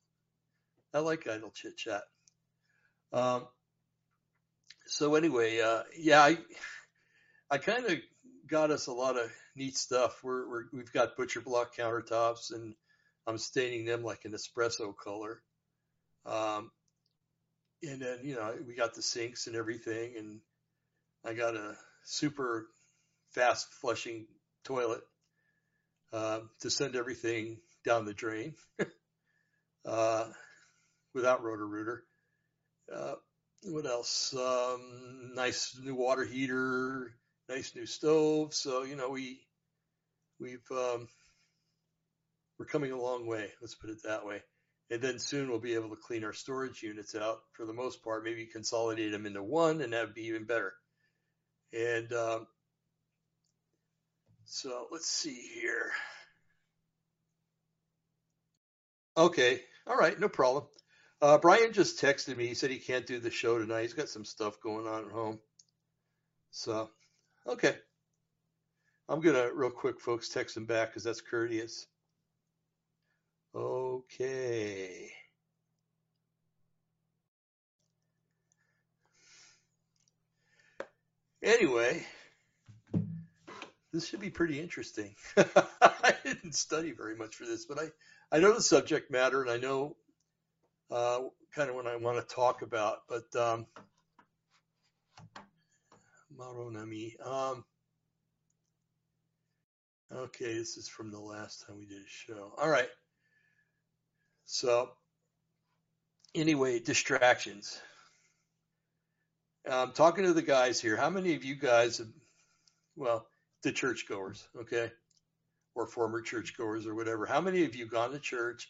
I 0.94 1.00
like 1.00 1.28
idle 1.28 1.52
chit 1.52 1.78
chat. 1.78 2.04
Um, 3.16 3.48
so 4.88 5.16
anyway, 5.16 5.62
uh, 5.62 5.84
yeah, 5.98 6.22
I, 6.22 6.38
I 7.50 7.58
kind 7.58 7.86
of 7.86 7.94
got 8.46 8.72
us 8.72 8.88
a 8.88 8.92
lot 8.92 9.18
of 9.18 9.32
neat 9.56 9.78
stuff. 9.78 10.20
We're, 10.22 10.50
we're, 10.50 10.64
we've 10.74 10.92
got 10.92 11.16
butcher 11.16 11.40
block 11.40 11.76
countertops 11.76 12.54
and 12.54 12.76
I'm 13.26 13.38
staining 13.38 13.86
them 13.86 14.04
like 14.04 14.26
an 14.26 14.34
espresso 14.34 14.94
color. 14.96 15.42
Um, 16.26 16.72
and 17.82 18.02
then, 18.02 18.20
you 18.22 18.36
know, 18.36 18.54
we 18.68 18.76
got 18.76 18.94
the 18.94 19.02
sinks 19.02 19.48
and 19.48 19.56
everything 19.56 20.16
and 20.18 20.42
I 21.26 21.34
got 21.34 21.56
a 21.56 21.78
super 22.04 22.68
fast 23.32 23.74
flushing 23.76 24.28
toilet, 24.66 25.02
uh, 26.12 26.42
to 26.60 26.70
send 26.70 26.96
everything 26.98 27.60
down 27.86 28.06
the 28.06 28.14
drain, 28.14 28.56
uh, 29.86 30.26
without 31.14 31.44
Roto-Rooter. 31.44 32.04
Uh, 32.94 33.16
what 33.64 33.86
else? 33.86 34.34
Um, 34.36 35.34
nice 35.36 35.78
new 35.82 35.96
water 35.96 36.24
heater, 36.24 37.16
nice 37.50 37.76
new 37.76 37.86
stove. 37.86 38.54
So, 38.54 38.84
you 38.84 38.96
know, 38.96 39.10
we, 39.10 39.40
we've, 40.40 40.66
um, 40.72 41.08
we're 42.60 42.66
coming 42.66 42.92
a 42.92 43.02
long 43.02 43.28
way. 43.28 43.50
Let's 43.62 43.76
put 43.76 43.90
it 43.90 44.04
that 44.04 44.26
way. 44.26 44.42
And 44.92 45.02
then 45.02 45.18
soon 45.18 45.50
we'll 45.50 45.60
be 45.60 45.74
able 45.74 45.90
to 45.90 45.96
clean 45.96 46.24
our 46.24 46.34
storage 46.34 46.84
units 46.84 47.16
out 47.16 47.40
for 47.54 47.66
the 47.66 47.74
most 47.74 48.04
part, 48.04 48.24
maybe 48.24 48.46
consolidate 48.46 49.12
them 49.12 49.26
into 49.26 49.42
one 49.42 49.82
and 49.82 49.94
that'd 49.94 50.14
be 50.14 50.28
even 50.28 50.46
better. 50.46 50.74
And, 51.74 52.12
um, 52.14 52.48
so 54.46 54.88
let's 54.92 55.08
see 55.08 55.50
here. 55.56 55.92
Okay. 59.18 59.62
All 59.88 59.98
right. 59.98 60.20
No 60.20 60.30
problem. 60.30 60.66
Uh, 61.22 61.38
Brian 61.38 61.72
just 61.74 62.02
texted 62.02 62.36
me. 62.36 62.48
He 62.48 62.54
said 62.54 62.70
he 62.70 62.78
can't 62.78 63.06
do 63.06 63.20
the 63.20 63.32
show 63.32 63.58
tonight. 63.58 63.84
He's 63.84 63.94
got 63.94 64.10
some 64.10 64.26
stuff 64.26 64.60
going 64.60 64.86
on 64.86 65.06
at 65.06 65.12
home. 65.12 65.40
So, 66.52 66.90
okay. 67.48 67.76
I'm 69.08 69.22
going 69.22 69.36
to, 69.36 69.54
real 69.54 69.70
quick, 69.70 70.00
folks, 70.00 70.30
text 70.30 70.58
him 70.58 70.66
back 70.66 70.90
because 70.90 71.04
that's 71.04 71.22
courteous. 71.22 71.88
Okay. 73.56 75.12
Anyway, 81.42 82.04
this 83.94 84.08
should 84.08 84.20
be 84.20 84.32
pretty 84.32 84.60
interesting. 84.60 85.16
I 85.38 86.16
didn't 86.24 86.56
study 86.56 86.92
very 86.92 87.16
much 87.16 87.36
for 87.36 87.46
this, 87.46 87.66
but 87.66 87.80
I, 87.80 87.92
I 88.36 88.40
know 88.40 88.54
the 88.54 88.62
subject 88.62 89.12
matter 89.12 89.42
and 89.42 89.52
I 89.52 89.58
know 89.58 89.96
uh, 90.92 91.20
kind 91.54 91.70
of 91.70 91.76
what 91.76 91.88
I 91.88 91.96
want 91.96 92.18
to 92.18 92.36
talk 92.36 92.62
about. 92.62 93.00
But 93.08 93.36
um, 93.36 93.66
Maronami. 96.38 97.14
Um, 97.26 97.64
okay, 100.14 100.54
this 100.54 100.78
is 100.78 100.88
from 100.88 101.12
the 101.12 101.20
last 101.20 101.66
time 101.66 101.78
we 101.80 101.86
did 101.86 102.02
a 102.02 102.08
show. 102.08 102.54
All 102.58 102.70
right. 102.70 102.90
So, 104.46 104.90
anyway, 106.34 106.80
distractions. 106.80 107.80
I'm 109.70 109.94
talking 109.94 110.26
to 110.26 110.34
the 110.34 110.44
guys 110.44 110.80
here. 110.80 110.96
How 110.96 111.10
many 111.10 111.34
of 111.34 111.44
you 111.44 111.56
guys 111.56 111.98
have, 111.98 112.08
well, 112.96 113.28
the 113.64 113.72
churchgoers, 113.72 114.48
okay, 114.62 114.92
or 115.74 115.88
former 115.88 116.22
churchgoers 116.22 116.86
or 116.86 116.94
whatever, 116.94 117.26
how 117.26 117.42
many 117.42 117.66
of 117.66 117.76
you 117.76 117.88
gone 117.88 118.12
to 118.12 118.20
church 118.20 118.70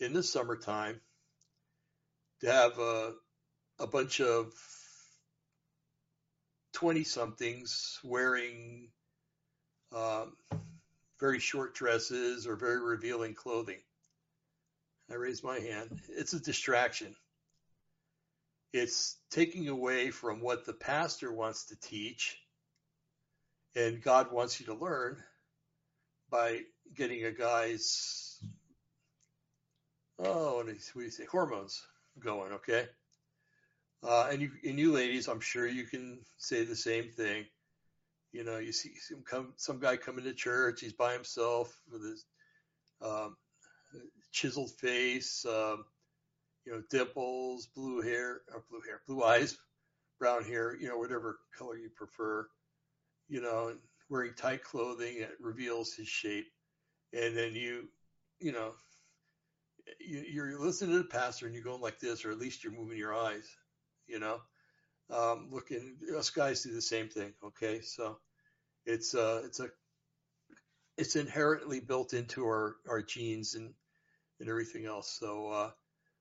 in 0.00 0.12
the 0.12 0.22
summertime 0.22 1.00
to 2.40 2.52
have 2.52 2.78
a, 2.78 3.12
a 3.78 3.86
bunch 3.86 4.20
of 4.20 4.52
20 6.74 7.04
somethings 7.04 7.98
wearing 8.04 8.88
um, 9.94 10.36
very 11.18 11.38
short 11.38 11.74
dresses 11.74 12.46
or 12.46 12.56
very 12.56 12.80
revealing 12.80 13.34
clothing? 13.34 13.80
I 15.10 15.14
raise 15.14 15.42
my 15.42 15.58
hand. 15.58 16.00
It's 16.08 16.34
a 16.34 16.40
distraction. 16.40 17.16
It's 18.72 19.16
taking 19.30 19.68
away 19.68 20.10
from 20.10 20.40
what 20.40 20.66
the 20.66 20.74
pastor 20.74 21.32
wants 21.32 21.66
to 21.66 21.80
teach 21.80 22.36
and 23.74 24.02
God 24.02 24.32
wants 24.32 24.58
you 24.58 24.66
to 24.66 24.74
learn 24.74 25.22
by 26.30 26.62
getting 26.94 27.24
a 27.24 27.32
guy's, 27.32 28.42
oh, 30.18 30.56
what 30.56 30.66
do 30.66 31.00
you 31.00 31.10
say, 31.10 31.24
hormones 31.24 31.82
going, 32.18 32.52
okay? 32.52 32.86
Uh, 34.02 34.28
and 34.30 34.40
you, 34.40 34.50
and 34.64 34.78
you 34.78 34.92
ladies, 34.92 35.28
I'm 35.28 35.40
sure 35.40 35.66
you 35.66 35.84
can 35.84 36.20
say 36.36 36.64
the 36.64 36.76
same 36.76 37.10
thing. 37.10 37.46
You 38.32 38.44
know, 38.44 38.58
you 38.58 38.72
see 38.72 38.92
some 38.96 39.22
come, 39.22 39.54
some 39.56 39.80
guy 39.80 39.96
coming 39.96 40.24
to 40.24 40.34
church, 40.34 40.80
he's 40.80 40.92
by 40.92 41.12
himself 41.14 41.80
with 41.90 42.04
his, 42.04 42.24
um, 43.02 43.36
chiseled 44.32 44.70
face, 44.72 45.44
um, 45.46 45.84
you 46.64 46.72
know, 46.72 46.82
dimples, 46.90 47.68
blue 47.74 48.02
hair, 48.02 48.42
or 48.52 48.64
blue 48.70 48.82
hair, 48.86 49.00
blue 49.06 49.24
eyes, 49.24 49.56
brown 50.18 50.44
hair, 50.44 50.76
you 50.78 50.88
know, 50.88 50.98
whatever 50.98 51.38
color 51.56 51.76
you 51.76 51.88
prefer, 51.96 52.46
you 53.28 53.40
know, 53.40 53.74
wearing 54.10 54.34
tight 54.34 54.62
clothing 54.62 55.20
that 55.20 55.30
reveals 55.40 55.94
his 55.94 56.08
shape. 56.08 56.46
And 57.12 57.36
then 57.36 57.54
you, 57.54 57.88
you 58.38 58.52
know, 58.52 58.72
you, 60.00 60.24
you're 60.30 60.60
listening 60.60 60.92
to 60.92 60.98
the 60.98 61.04
pastor 61.04 61.46
and 61.46 61.54
you're 61.54 61.64
going 61.64 61.80
like 61.80 61.98
this, 61.98 62.24
or 62.24 62.30
at 62.30 62.38
least 62.38 62.64
you're 62.64 62.72
moving 62.72 62.98
your 62.98 63.14
eyes, 63.14 63.46
you 64.06 64.18
know, 64.18 64.40
um, 65.10 65.48
looking, 65.50 65.96
us 66.16 66.30
guys 66.30 66.62
do 66.62 66.72
the 66.72 66.82
same 66.82 67.08
thing. 67.08 67.32
Okay. 67.44 67.80
So 67.80 68.18
it's, 68.86 69.14
uh, 69.14 69.42
it's 69.44 69.60
a, 69.60 69.68
it's 70.96 71.16
inherently 71.16 71.80
built 71.80 72.12
into 72.12 72.44
our, 72.44 72.76
our 72.88 73.02
genes 73.02 73.54
and, 73.54 73.72
and 74.40 74.48
everything 74.48 74.86
else. 74.86 75.16
So, 75.18 75.48
uh, 75.50 75.70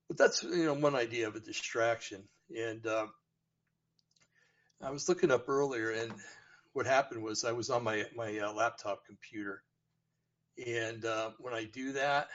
but 0.07 0.17
that's, 0.17 0.43
you 0.43 0.65
know, 0.65 0.73
one 0.73 0.95
idea 0.95 1.27
of 1.27 1.35
a 1.35 1.39
distraction. 1.39 2.23
And, 2.55 2.85
um, 2.87 3.11
I 4.81 4.91
was 4.91 5.09
looking 5.09 5.31
up 5.31 5.49
earlier 5.49 5.91
and 5.91 6.13
what 6.73 6.85
happened 6.85 7.23
was 7.23 7.43
I 7.43 7.53
was 7.53 7.69
on 7.69 7.83
my, 7.83 8.05
my 8.15 8.37
uh, 8.37 8.53
laptop 8.53 9.05
computer. 9.05 9.63
And, 10.65 11.03
uh, 11.03 11.31
when 11.39 11.53
I 11.53 11.65
do 11.65 11.93
that, 11.93 12.27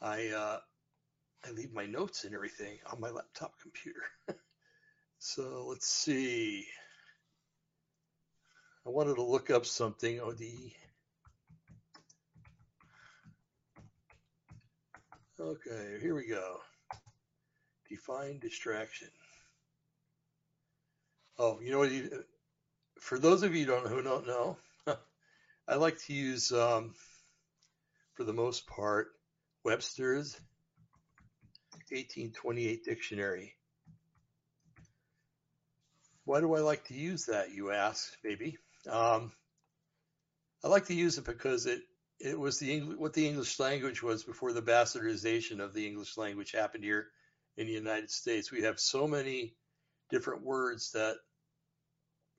I, 0.00 0.28
uh, 0.28 0.58
I 1.46 1.50
leave 1.52 1.72
my 1.72 1.86
notes 1.86 2.24
and 2.24 2.34
everything 2.34 2.78
on 2.92 3.00
my 3.00 3.10
laptop 3.10 3.54
computer. 3.60 4.02
so 5.18 5.66
let's 5.68 5.88
see. 5.88 6.66
I 8.86 8.90
wanted 8.90 9.16
to 9.16 9.22
look 9.22 9.50
up 9.50 9.66
something. 9.66 10.20
Oh, 10.20 10.32
the 10.32 10.72
Okay, 15.40 15.98
here 16.00 16.16
we 16.16 16.26
go. 16.26 16.58
Define 17.88 18.40
distraction. 18.40 19.08
Oh, 21.38 21.60
you 21.60 21.70
know 21.70 21.78
what? 21.78 21.92
You, 21.92 22.24
for 22.98 23.20
those 23.20 23.44
of 23.44 23.54
you 23.54 23.64
don't, 23.64 23.86
who 23.86 24.02
don't 24.02 24.26
know, 24.26 24.56
I 25.68 25.76
like 25.76 25.96
to 26.06 26.12
use, 26.12 26.50
um, 26.50 26.92
for 28.14 28.24
the 28.24 28.32
most 28.32 28.66
part, 28.66 29.12
Webster's 29.68 30.32
1828 31.90 32.86
dictionary. 32.86 33.54
Why 36.24 36.40
do 36.40 36.54
I 36.54 36.60
like 36.60 36.86
to 36.86 36.94
use 36.94 37.26
that, 37.26 37.52
you 37.52 37.70
ask, 37.70 38.16
maybe? 38.24 38.56
Um, 38.88 39.30
I 40.64 40.68
like 40.68 40.86
to 40.86 40.94
use 40.94 41.18
it 41.18 41.26
because 41.26 41.66
it 41.66 41.82
it 42.18 42.40
was 42.40 42.58
the 42.58 42.80
what 42.80 43.12
the 43.12 43.28
English 43.28 43.60
language 43.60 44.02
was 44.02 44.24
before 44.24 44.54
the 44.54 44.62
bastardization 44.62 45.60
of 45.60 45.74
the 45.74 45.86
English 45.86 46.16
language 46.16 46.52
happened 46.52 46.84
here 46.84 47.08
in 47.58 47.66
the 47.66 47.74
United 47.74 48.10
States. 48.10 48.50
We 48.50 48.62
have 48.62 48.80
so 48.80 49.06
many 49.06 49.54
different 50.08 50.44
words 50.44 50.92
that 50.92 51.16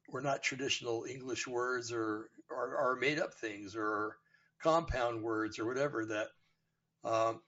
were 0.10 0.22
not 0.22 0.42
traditional 0.42 1.06
English 1.08 1.46
words 1.46 1.92
or 1.92 2.32
are, 2.50 2.76
are 2.76 2.96
made 2.96 3.20
up 3.20 3.36
things 3.36 3.76
or 3.76 4.18
compound 4.64 5.22
words 5.22 5.60
or 5.60 5.68
whatever 5.68 6.06
that, 6.08 6.30
um, 7.04 7.42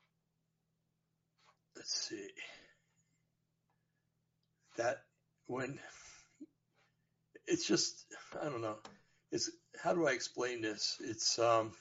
let's 1.75 2.09
see, 2.09 2.27
that 4.77 5.03
when 5.47 5.79
it's 7.47 7.67
just, 7.67 8.05
I 8.41 8.45
don't 8.45 8.61
know, 8.61 8.77
it's, 9.31 9.49
how 9.81 9.93
do 9.93 10.07
I 10.07 10.11
explain 10.11 10.61
this? 10.61 10.97
It's, 11.01 11.39
um, 11.39 11.71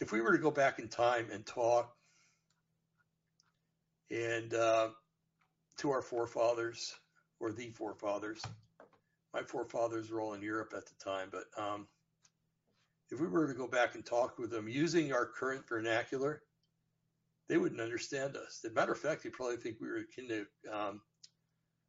if 0.00 0.10
we 0.12 0.20
were 0.20 0.32
to 0.32 0.42
go 0.42 0.50
back 0.50 0.78
in 0.78 0.88
time 0.88 1.28
and 1.32 1.46
talk 1.46 1.94
and 4.10 4.52
uh, 4.54 4.88
to 5.78 5.90
our 5.90 6.02
forefathers 6.02 6.94
or 7.40 7.52
the 7.52 7.70
forefathers, 7.70 8.42
my 9.32 9.42
forefathers 9.42 10.10
were 10.10 10.20
all 10.20 10.34
in 10.34 10.42
Europe 10.42 10.72
at 10.76 10.86
the 10.86 11.04
time, 11.04 11.28
but 11.30 11.44
um, 11.56 11.86
if 13.14 13.20
we 13.20 13.28
were 13.28 13.46
to 13.46 13.54
go 13.54 13.68
back 13.68 13.94
and 13.94 14.04
talk 14.04 14.38
with 14.38 14.50
them 14.50 14.68
using 14.68 15.12
our 15.12 15.26
current 15.26 15.68
vernacular, 15.68 16.42
they 17.48 17.56
wouldn't 17.56 17.80
understand 17.80 18.36
us. 18.36 18.60
As 18.64 18.70
a 18.70 18.74
matter 18.74 18.92
of 18.92 18.98
fact, 18.98 19.22
they 19.22 19.30
probably 19.30 19.56
think 19.56 19.76
we 19.80 19.88
were 19.88 19.98
akin 19.98 20.28
to 20.28 20.46
um, 20.72 21.00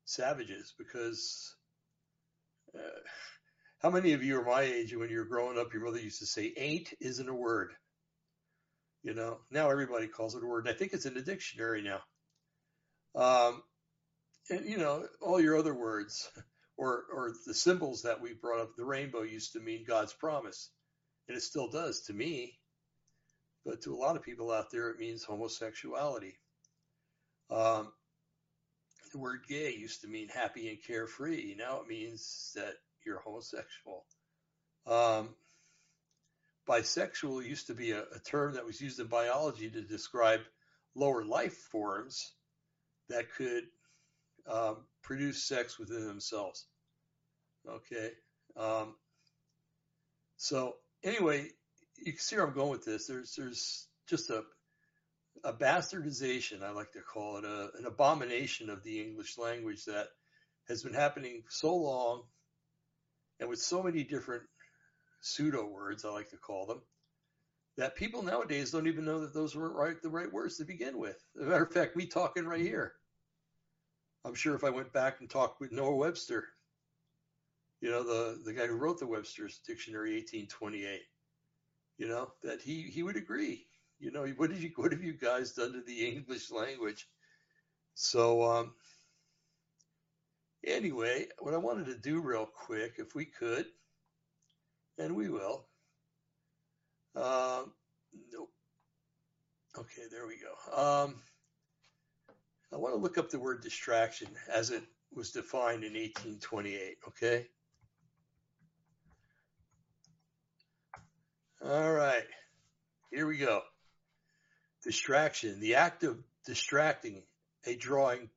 savages 0.06 0.74
because 0.78 1.56
uh, 2.76 3.00
how 3.82 3.90
many 3.90 4.14
of 4.14 4.24
you 4.24 4.40
are 4.40 4.46
my 4.46 4.62
age 4.62 4.92
and 4.92 5.00
when 5.00 5.10
you 5.10 5.18
were 5.18 5.26
growing 5.26 5.58
up, 5.58 5.74
your 5.74 5.86
mother 5.86 6.00
used 6.00 6.20
to 6.20 6.26
say, 6.26 6.54
ain't 6.58 6.94
isn't 7.00 7.30
a 7.30 7.34
word. 7.34 7.72
You 9.04 9.14
know, 9.14 9.40
now 9.52 9.70
everybody 9.70 10.08
calls 10.08 10.36
it 10.36 10.44
a 10.44 10.48
word. 10.48 10.66
And 10.68 10.76
I 10.76 10.78
think 10.78 10.94
it's 10.94 11.06
in 11.06 11.14
the 11.14 11.22
dictionary 11.22 11.82
now. 11.82 12.02
Um, 13.16 13.62
and 14.50 14.66
you 14.66 14.78
know, 14.78 15.06
all 15.22 15.40
your 15.40 15.58
other 15.58 15.74
words 15.74 16.30
or, 16.78 17.04
or 17.14 17.34
the 17.46 17.54
symbols 17.54 18.02
that 18.02 18.22
we 18.22 18.34
brought 18.34 18.62
up, 18.62 18.76
the 18.76 18.86
rainbow 18.86 19.22
used 19.22 19.54
to 19.54 19.60
mean 19.60 19.86
God's 19.88 20.14
promise. 20.14 20.70
And 21.28 21.38
it 21.38 21.42
still 21.42 21.70
does 21.70 22.02
to 22.02 22.14
me. 22.14 22.60
But 23.66 23.82
to 23.84 23.94
a 23.94 23.98
lot 23.98 24.16
of 24.16 24.24
people 24.24 24.52
out 24.52 24.72
there, 24.72 24.90
it 24.90 25.00
means 25.00 25.24
homosexuality. 25.24 26.38
Um, 27.50 27.92
the 29.12 29.20
word 29.20 29.42
gay 29.48 29.74
used 29.74 30.02
to 30.02 30.08
mean 30.08 30.28
happy 30.28 30.70
and 30.70 30.78
carefree. 30.84 31.56
Now 31.58 31.80
it 31.82 31.88
means 31.88 32.52
that 32.56 32.74
you're 33.06 33.20
homosexual. 33.20 34.06
Um, 34.86 35.30
bisexual 36.68 37.46
used 37.46 37.68
to 37.68 37.74
be 37.74 37.92
a, 37.92 38.02
a, 38.02 38.20
term 38.20 38.54
that 38.54 38.66
was 38.66 38.82
used 38.82 39.00
in 39.00 39.08
biology 39.08 39.70
to 39.70 39.82
describe 39.82 40.42
lower 40.96 41.24
life 41.24 41.56
forms 41.72 42.34
that 43.10 43.32
could 43.36 43.64
um, 44.48 44.78
produce 45.02 45.44
sex 45.44 45.80
within 45.80 46.06
themselves. 46.06 46.66
Okay. 47.68 48.12
Um, 48.58 48.96
so 50.38 50.76
anyway, 51.06 51.48
you 51.98 52.12
can 52.12 52.20
see 52.20 52.36
where 52.36 52.46
I'm 52.46 52.54
going 52.54 52.72
with 52.72 52.84
this. 52.84 53.08
There's 53.08 53.34
there's 53.36 53.88
just 54.10 54.30
a 54.30 54.44
a 55.44 55.54
bastardization, 55.54 56.64
I 56.64 56.72
like 56.72 56.92
to 56.94 57.02
call 57.02 57.38
it, 57.38 57.46
a, 57.46 57.70
an 57.78 57.86
abomination 57.86 58.70
of 58.70 58.84
the 58.84 59.02
English 59.02 59.38
language 59.38 59.86
that 59.86 60.08
has 60.68 60.82
been 60.82 60.94
happening 60.94 61.44
so 61.50 61.76
long 61.76 62.24
and 63.40 63.50
with 63.50 63.60
so 63.60 63.84
many 63.84 64.04
different 64.04 64.44
pseudo 65.22 65.66
words, 65.66 66.06
I 66.06 66.10
like 66.10 66.30
to 66.32 66.38
call 66.38 66.66
them, 66.66 66.82
that 67.78 67.96
people 67.96 68.24
nowadays 68.24 68.72
don't 68.72 68.88
even 68.88 69.06
know 69.06 69.22
that 69.22 69.34
those 69.34 69.56
weren't 69.56 69.76
right, 69.76 70.02
the 70.02 70.10
right 70.10 70.32
words 70.32 70.58
to 70.58 70.66
begin 70.66 70.98
with. 70.98 71.18
As 71.36 71.46
a 71.46 71.50
matter 71.50 71.64
of 71.64 71.74
fact, 71.74 71.96
we 71.96 72.08
talking 72.08 72.46
right 72.46 72.62
here. 72.62 72.94
I'm 74.24 74.36
sure 74.36 74.56
if 74.56 74.64
I 74.64 74.70
went 74.70 74.94
back 74.94 75.20
and 75.20 75.30
talked 75.30 75.60
with 75.60 75.72
Noah 75.72 75.96
Webster, 75.96 76.46
you 77.86 77.92
know, 77.92 78.02
the, 78.02 78.40
the 78.44 78.52
guy 78.52 78.66
who 78.66 78.74
wrote 78.74 79.00
the 79.00 79.06
Webster's 79.06 79.60
Dictionary 79.60 80.16
1828, 80.16 81.02
you 82.00 82.08
know, 82.08 82.32
that 82.42 82.60
he, 82.60 82.82
he 82.82 83.04
would 83.04 83.16
agree. 83.16 83.68
You 84.00 84.10
know, 84.10 84.26
what 84.38 84.50
did 84.50 84.64
you 84.64 84.72
what 84.76 84.92
have 84.92 85.04
you 85.04 85.14
guys 85.14 85.52
done 85.52 85.74
to 85.74 85.84
the 85.84 86.08
English 86.08 86.50
language? 86.50 87.08
So 87.94 88.42
um 88.42 88.74
anyway, 90.66 91.28
what 91.38 91.54
I 91.54 91.58
wanted 91.58 91.86
to 91.86 91.96
do 91.96 92.22
real 92.22 92.48
quick, 92.48 92.96
if 92.98 93.14
we 93.14 93.26
could, 93.26 93.68
and 94.98 95.16
we 95.16 95.30
will. 95.30 95.68
Um, 97.16 97.72
nope. 98.34 98.50
Okay, 99.78 100.06
there 100.12 100.26
we 100.26 100.38
go. 100.38 100.76
Um, 100.76 101.22
I 102.74 102.78
want 102.78 102.96
to 102.96 103.00
look 103.00 103.20
up 103.20 103.30
the 103.30 103.40
word 103.40 103.62
distraction 103.62 104.30
as 104.52 104.72
it 104.72 104.84
was 105.14 105.30
defined 105.30 105.84
in 105.84 105.94
1828. 105.94 106.98
Okay. 107.10 107.48
All 111.64 111.94
right. 111.94 112.26
Here 113.12 113.26
we 113.26 113.38
go. 113.38 113.62
Distraction, 114.84 115.60
the 115.60 115.76
act 115.76 116.04
of 116.04 116.18
distracting 116.46 117.24
a 117.66 117.76
drawing, 117.76 118.30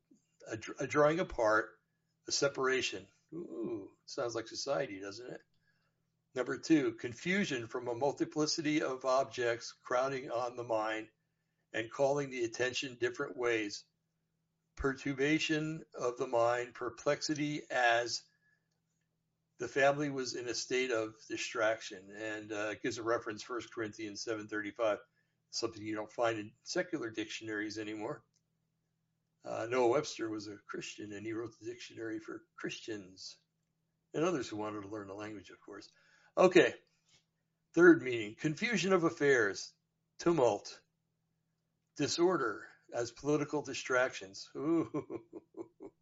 a, 0.51 0.59
a 0.83 0.87
drawing 0.87 1.21
apart, 1.21 1.71
a 2.27 2.33
separation. 2.33 3.07
Ooh, 3.35 3.90
sounds 4.07 4.35
like 4.35 4.49
society, 4.49 5.01
doesn't 5.01 5.31
it? 5.31 5.40
Number 6.35 6.57
two, 6.57 6.93
confusion 6.93 7.66
from 7.66 7.88
a 7.88 7.95
multiplicity 7.95 8.83
of 8.83 9.05
objects 9.05 9.75
crowding 9.83 10.31
on 10.31 10.57
the 10.57 10.64
mind 10.64 11.09
and 11.73 11.90
calling 11.90 12.31
the 12.31 12.45
attention 12.45 12.97
different 13.01 13.37
ways. 13.37 13.85
Perturbation 14.77 15.85
of 15.99 16.16
the 16.16 16.27
mind, 16.27 16.75
perplexity 16.75 17.62
as 17.71 18.23
the 19.59 19.68
family 19.68 20.11
was 20.11 20.35
in 20.35 20.49
a 20.49 20.55
state 20.55 20.90
of 20.90 21.14
distraction. 21.29 22.01
And 22.21 22.53
uh, 22.53 22.75
gives 22.83 22.99
a 22.99 23.03
reference, 23.03 23.49
1 23.49 23.61
Corinthians 23.75 24.25
7.35 24.25 24.99
something 25.51 25.83
you 25.83 25.94
don't 25.94 26.12
find 26.12 26.38
in 26.38 26.51
secular 26.62 27.11
dictionaries 27.11 27.79
anymore. 27.79 28.23
Uh, 29.44 29.66
Noah 29.68 29.88
Webster 29.88 30.29
was 30.29 30.47
a 30.47 30.59
Christian 30.68 31.12
and 31.12 31.25
he 31.25 31.33
wrote 31.33 31.59
the 31.59 31.66
dictionary 31.66 32.18
for 32.18 32.42
Christians 32.57 33.37
and 34.14 34.25
others 34.25 34.49
who 34.49 34.57
wanted 34.57 34.83
to 34.83 34.88
learn 34.88 35.09
the 35.09 35.14
language, 35.14 35.51
of 35.51 35.61
course. 35.61 35.88
Okay. 36.37 36.75
Third 37.75 38.03
meaning 38.03 38.37
confusion 38.40 38.92
of 38.92 39.05
affairs, 39.05 39.73
tumult, 40.18 40.79
disorder 41.97 42.62
as 42.92 43.11
political 43.11 43.62
distractions. 43.62 44.49
Ooh. 44.57 44.90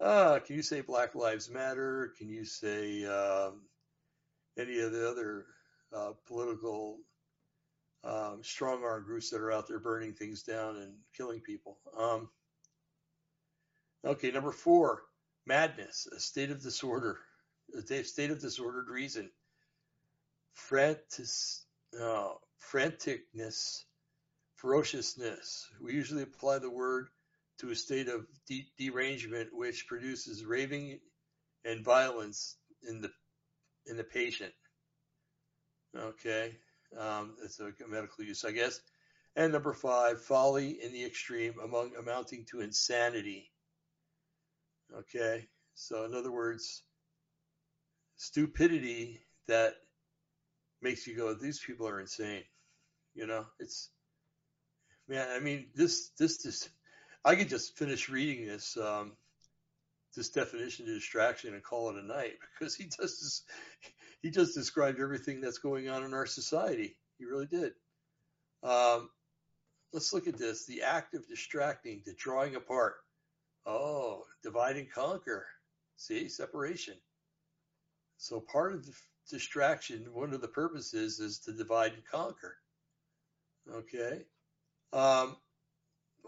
Ah, 0.00 0.38
can 0.40 0.56
you 0.56 0.62
say 0.62 0.80
Black 0.80 1.14
Lives 1.14 1.48
Matter? 1.48 2.12
Can 2.18 2.28
you 2.28 2.44
say 2.44 3.04
um, 3.04 3.62
any 4.58 4.80
of 4.80 4.92
the 4.92 5.08
other 5.08 5.46
uh, 5.94 6.12
political 6.26 6.98
um, 8.04 8.40
strong 8.42 8.84
arm 8.84 9.04
groups 9.04 9.30
that 9.30 9.40
are 9.40 9.52
out 9.52 9.66
there 9.66 9.78
burning 9.78 10.12
things 10.12 10.42
down 10.42 10.76
and 10.76 10.94
killing 11.16 11.40
people. 11.40 11.78
Um, 11.98 12.28
okay, 14.04 14.30
number 14.30 14.52
four, 14.52 15.02
madness, 15.46 16.06
a 16.14 16.20
state 16.20 16.50
of 16.50 16.62
disorder, 16.62 17.18
a 17.74 18.04
state 18.04 18.30
of 18.30 18.40
disordered 18.40 18.88
reason. 18.88 19.30
Frantis, 20.54 21.62
uh, 22.00 22.32
franticness, 22.60 23.84
ferociousness. 24.56 25.66
We 25.80 25.94
usually 25.94 26.22
apply 26.22 26.58
the 26.58 26.70
word 26.70 27.08
to 27.58 27.70
a 27.70 27.76
state 27.76 28.08
of 28.08 28.26
de- 28.48 28.66
derangement 28.78 29.50
which 29.52 29.86
produces 29.86 30.44
raving 30.44 30.98
and 31.64 31.84
violence 31.84 32.56
in 32.88 33.00
the 33.00 33.10
in 33.86 33.96
the 33.96 34.04
patient. 34.04 34.52
Okay, 35.96 36.56
um, 36.98 37.36
it's 37.44 37.60
a 37.60 37.72
medical 37.88 38.24
use, 38.24 38.44
I 38.44 38.52
guess. 38.52 38.80
And 39.36 39.52
number 39.52 39.72
five, 39.72 40.22
folly 40.22 40.78
in 40.82 40.92
the 40.92 41.04
extreme 41.04 41.54
among 41.62 41.92
amounting 41.96 42.46
to 42.50 42.60
insanity. 42.60 43.50
Okay. 44.96 45.48
So 45.74 46.04
in 46.04 46.14
other 46.14 46.30
words, 46.30 46.82
stupidity 48.16 49.26
that 49.48 49.74
makes 50.80 51.06
you 51.06 51.16
go, 51.16 51.34
these 51.34 51.58
people 51.58 51.88
are 51.88 52.00
insane. 52.00 52.44
You 53.14 53.26
know, 53.26 53.44
it's, 53.58 53.90
man, 55.08 55.26
I 55.30 55.40
mean, 55.40 55.66
this, 55.74 56.10
this, 56.18 56.42
this, 56.42 56.68
I 57.24 57.36
could 57.36 57.48
just 57.48 57.76
finish 57.76 58.08
reading 58.08 58.46
this, 58.46 58.76
um, 58.76 59.12
this 60.14 60.28
definition 60.28 60.86
of 60.86 60.94
distraction 60.94 61.54
and 61.54 61.62
call 61.62 61.90
it 61.90 62.02
a 62.02 62.06
night 62.06 62.34
because 62.58 62.74
he 62.74 62.84
does 62.84 63.42
he 64.24 64.30
just 64.30 64.54
described 64.54 65.00
everything 65.00 65.42
that's 65.42 65.58
going 65.58 65.90
on 65.90 66.02
in 66.02 66.14
our 66.14 66.24
society. 66.24 66.96
He 67.18 67.26
really 67.26 67.46
did. 67.46 67.72
Um, 68.62 69.10
let's 69.92 70.14
look 70.14 70.26
at 70.26 70.38
this. 70.38 70.64
The 70.64 70.80
act 70.80 71.14
of 71.14 71.28
distracting, 71.28 72.02
the 72.06 72.14
drawing 72.14 72.56
apart. 72.56 72.94
Oh, 73.66 74.24
divide 74.42 74.76
and 74.76 74.90
conquer. 74.90 75.46
See, 75.96 76.30
separation. 76.30 76.94
So 78.16 78.40
part 78.40 78.72
of 78.72 78.86
the 78.86 78.92
distraction, 79.30 80.06
one 80.12 80.32
of 80.32 80.40
the 80.40 80.48
purposes 80.48 81.20
is 81.20 81.40
to 81.40 81.52
divide 81.52 81.92
and 81.92 82.04
conquer. 82.04 82.56
Okay. 83.70 84.24
Um, 84.94 85.36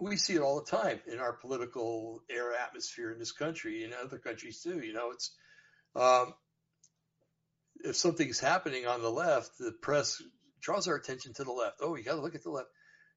we 0.01 0.17
see 0.17 0.35
it 0.35 0.43
all 0.43 0.61
the 0.61 0.71
time 0.71 1.01
in 1.11 1.19
our 1.19 1.33
political 1.33 2.23
air 2.31 2.53
atmosphere 2.55 3.13
in 3.13 3.19
this 3.19 3.33
country 3.33 3.85
and 3.85 3.95
other 3.95 4.19
countries 4.19 4.61
too. 4.63 4.81
You 4.81 4.93
know, 4.93 5.11
it's 5.13 5.31
um, 5.95 6.35
if 7.85 7.97
something's 7.97 8.39
happening 8.39 8.87
on 8.87 9.03
the 9.03 9.11
left, 9.11 9.59
the 9.59 9.73
press 9.73 10.23
draws 10.61 10.89
our 10.89 10.97
attention 10.97 11.33
to 11.35 11.45
the 11.45 11.53
left. 11.53 11.77
Oh, 11.81 11.97
you 11.97 12.05
got 12.05 12.17
to 12.17 12.21
look 12.21 12.35
at 12.35 12.43
the 12.43 12.51
left. 12.51 12.69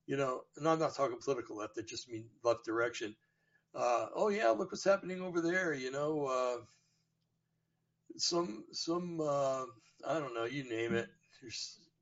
You 0.06 0.18
know, 0.18 0.42
and 0.58 0.68
I'm 0.68 0.80
not 0.80 0.96
talking 0.96 1.18
political 1.24 1.58
left. 1.58 1.78
I 1.78 1.82
just 1.82 2.10
mean 2.10 2.26
left 2.44 2.66
direction. 2.66 3.16
Uh, 3.76 4.08
oh 4.16 4.30
yeah, 4.30 4.50
look 4.50 4.72
what's 4.72 4.84
happening 4.84 5.22
over 5.22 5.42
there. 5.42 5.74
You 5.74 5.92
know, 5.92 6.26
uh, 6.26 6.62
some 8.18 8.64
some 8.72 9.20
uh, 9.22 9.66
I 10.08 10.20
don't 10.20 10.34
know, 10.34 10.46
you 10.46 10.68
name 10.68 10.96
it. 10.96 11.10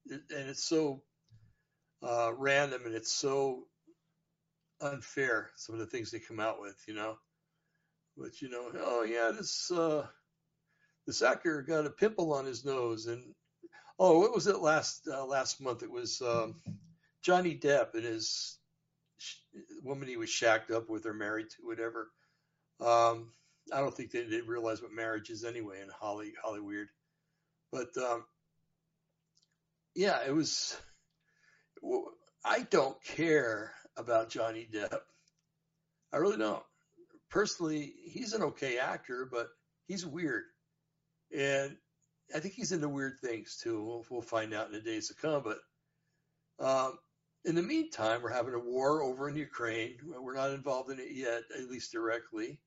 it 0.10 0.22
and 0.30 0.50
it's 0.50 0.64
so 0.64 1.02
uh, 2.02 2.32
random 2.38 2.84
and 2.86 2.96
it's 2.96 3.12
so 3.12 3.66
unfair. 4.82 5.50
Some 5.56 5.76
of 5.76 5.80
the 5.80 5.88
things 5.88 6.12
they 6.12 6.20
come 6.20 6.40
out 6.40 6.60
with, 6.60 6.76
you 6.88 6.94
know. 6.94 7.18
But 8.18 8.42
you 8.42 8.50
know, 8.50 8.72
oh 8.80 9.04
yeah, 9.04 9.32
this 9.36 9.70
uh, 9.72 10.06
this 11.06 11.22
actor 11.22 11.62
got 11.62 11.86
a 11.86 11.90
pimple 11.92 12.34
on 12.34 12.46
his 12.46 12.66
nose, 12.66 13.06
and 13.06 13.36
oh, 14.00 14.20
what 14.20 14.34
was 14.34 14.48
it 14.48 14.60
last 14.60 15.08
uh, 15.08 15.26
last 15.26 15.62
month? 15.62 15.84
It 15.84 15.92
was 15.92 16.22
um, 16.22 16.56
Johnny 17.22 17.56
Depp 17.56 17.94
and 17.94 18.04
his 18.04 18.58
woman 19.84 20.08
he 20.08 20.18
was 20.18 20.30
shacked 20.30 20.72
up 20.72 20.90
with 20.90 21.06
or 21.06 21.14
married 21.14 21.50
to, 21.52 21.58
whatever. 21.64 22.10
Um, 22.80 23.32
I 23.74 23.80
don't 23.80 23.96
think 23.96 24.12
they 24.12 24.42
realize 24.42 24.82
what 24.82 24.92
marriage 24.92 25.30
is 25.30 25.44
anyway 25.44 25.82
in 25.82 25.90
Holly 25.90 26.34
Hollywood. 26.42 26.88
But 27.72 27.96
um, 27.98 28.26
yeah, 29.96 30.20
it 30.26 30.34
was. 30.34 30.76
I 32.44 32.62
don't 32.62 33.02
care 33.04 33.74
about 33.98 34.30
Johnny 34.30 34.68
Depp. 34.72 35.00
I 36.14 36.18
really 36.18 36.38
don't. 36.38 36.64
Personally, 37.30 37.94
he's 38.06 38.34
an 38.34 38.44
okay 38.44 38.78
actor, 38.78 39.28
but 39.30 39.48
he's 39.88 40.06
weird, 40.06 40.44
and 41.36 41.76
I 42.34 42.40
think 42.40 42.54
he's 42.54 42.72
into 42.72 42.88
weird 42.88 43.20
things 43.20 43.60
too. 43.62 43.84
We'll, 43.84 44.06
we'll 44.10 44.22
find 44.22 44.54
out 44.54 44.68
in 44.68 44.74
the 44.74 44.80
days 44.80 45.10
to 45.10 45.16
come. 45.16 45.44
But 45.44 46.66
um, 46.66 46.98
in 47.46 47.56
the 47.56 47.62
meantime, 47.62 48.22
we're 48.22 48.32
having 48.34 48.54
a 48.54 48.60
war 48.60 49.04
over 49.04 49.28
in 49.30 49.36
Ukraine. 49.36 49.98
We're 50.06 50.36
not 50.36 50.52
involved 50.52 50.92
in 50.92 51.00
it 51.00 51.12
yet, 51.12 51.44
at 51.58 51.70
least 51.70 51.92
directly. 51.92 52.60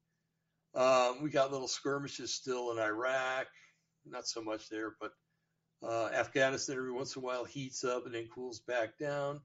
Um, 0.74 1.22
we 1.22 1.30
got 1.30 1.52
little 1.52 1.68
skirmishes 1.68 2.34
still 2.34 2.70
in 2.70 2.78
Iraq, 2.78 3.46
not 4.06 4.28
so 4.28 4.42
much 4.42 4.68
there, 4.68 4.94
but 5.00 5.12
uh, 5.82 6.06
Afghanistan 6.14 6.76
every 6.76 6.92
once 6.92 7.16
in 7.16 7.22
a 7.22 7.24
while 7.24 7.44
heats 7.44 7.84
up 7.84 8.06
and 8.06 8.14
then 8.14 8.28
cools 8.32 8.60
back 8.60 8.98
down. 8.98 9.40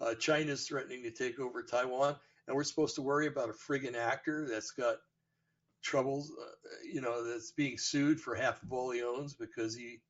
Uh, 0.00 0.14
China's 0.14 0.66
threatening 0.66 1.02
to 1.02 1.10
take 1.10 1.38
over 1.38 1.62
Taiwan, 1.62 2.16
and 2.46 2.56
we're 2.56 2.64
supposed 2.64 2.96
to 2.96 3.02
worry 3.02 3.26
about 3.26 3.50
a 3.50 3.52
friggin' 3.52 3.96
actor 3.96 4.46
that's 4.48 4.72
got 4.72 4.96
troubles, 5.82 6.32
uh, 6.40 6.50
you 6.90 7.00
know, 7.00 7.24
that's 7.24 7.52
being 7.52 7.78
sued 7.78 8.20
for 8.20 8.34
half 8.34 8.62
of 8.62 8.72
all 8.72 8.90
he 8.90 9.02
owns 9.02 9.34
because 9.34 9.74
he 9.74 10.00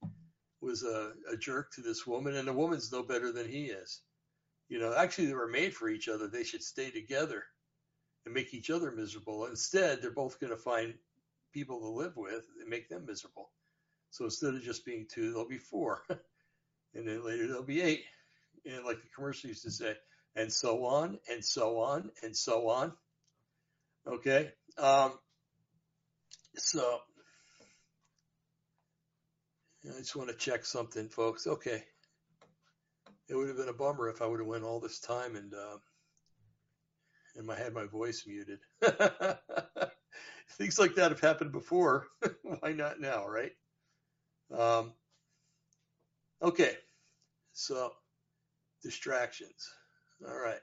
was 0.61 0.83
a, 0.83 1.13
a 1.31 1.37
jerk 1.37 1.73
to 1.73 1.83
this 1.83 2.07
woman, 2.07 2.37
and 2.37 2.49
the 2.49 2.53
woman's 2.53 2.91
no 2.91 3.03
better 3.03 3.31
than 3.33 3.49
he 3.49 3.67
is. 3.67 4.01
You 4.69 4.79
know, 4.79 4.95
actually, 4.97 5.27
they 5.27 5.35
were 5.35 5.49
made 5.49 5.75
for 5.75 5.89
each 5.89 6.09
other. 6.09 6.27
They 6.27 6.45
should 6.45 6.63
stay 6.63 6.91
together 6.91 7.45
and 8.25 8.35
make 8.35 8.55
each 8.55 8.71
other 8.71 8.91
miserable. 8.91 9.47
Instead, 9.47 10.01
they're 10.01 10.11
both 10.11 10.41
going 10.41 10.53
to 10.53 10.57
find 10.57 10.95
people 11.53 11.81
to 11.81 11.89
live 11.89 12.17
with 12.17 12.45
and 12.61 12.69
make 12.69 12.89
them 12.89 13.05
miserable. 13.07 13.51
So 14.11 14.25
instead 14.25 14.55
of 14.55 14.63
just 14.63 14.87
being 14.87 15.07
two, 15.09 15.31
there'll 15.31 15.49
be 15.49 15.59
four. 15.59 16.03
and 16.95 17.07
then 17.07 17.25
later 17.25 17.47
there'll 17.47 17.63
be 17.63 17.83
eight. 17.83 18.05
And 18.67 18.85
like 18.85 19.03
the 19.03 19.09
commercial 19.15 19.49
used 19.49 19.65
to 19.65 19.71
say, 19.71 19.95
and 20.37 20.53
so 20.53 20.85
on, 20.85 21.19
and 21.31 21.45
so 21.45 21.79
on, 21.81 22.11
and 22.23 22.37
so 22.37 22.69
on. 22.69 22.93
Okay. 24.07 24.51
Um, 24.79 25.13
so 26.57 26.99
I 29.87 29.99
just 29.99 30.17
want 30.17 30.31
to 30.31 30.37
check 30.37 30.65
something, 30.65 31.09
folks. 31.09 31.47
Okay. 31.47 31.83
It 33.29 33.35
would 33.35 33.49
have 33.49 33.57
been 33.57 33.69
a 33.69 33.75
bummer 33.75 34.09
if 34.09 34.23
I 34.23 34.27
would 34.27 34.41
have 34.41 34.49
went 34.49 34.65
all 34.65 34.81
this 34.81 35.01
time 35.01 35.37
and 35.37 35.53
uh, 35.55 35.79
and 37.37 37.51
I 37.51 37.57
had 37.57 37.73
my 37.73 37.85
voice 37.85 38.25
muted. 38.27 38.61
Things 40.51 40.79
like 40.79 40.95
that 40.97 41.11
have 41.11 41.21
happened 41.21 41.53
before. 41.53 42.07
Why 42.43 42.73
not 42.73 43.01
now, 43.01 43.27
right? 43.27 43.53
Um, 44.57 44.93
okay, 46.43 46.77
so 47.53 47.93
distractions. 48.85 49.73
All 50.27 50.39
right. 50.39 50.61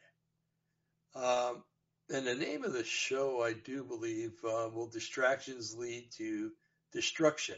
Um, 1.16 1.64
and 2.10 2.26
the 2.26 2.36
name 2.36 2.64
of 2.64 2.74
the 2.74 2.84
show, 2.84 3.44
I 3.44 3.54
do 3.54 3.84
believe, 3.84 4.32
uh, 4.46 4.70
will 4.74 4.88
distractions 4.88 5.76
lead 5.76 6.10
to 6.18 6.52
destruction. 6.94 7.58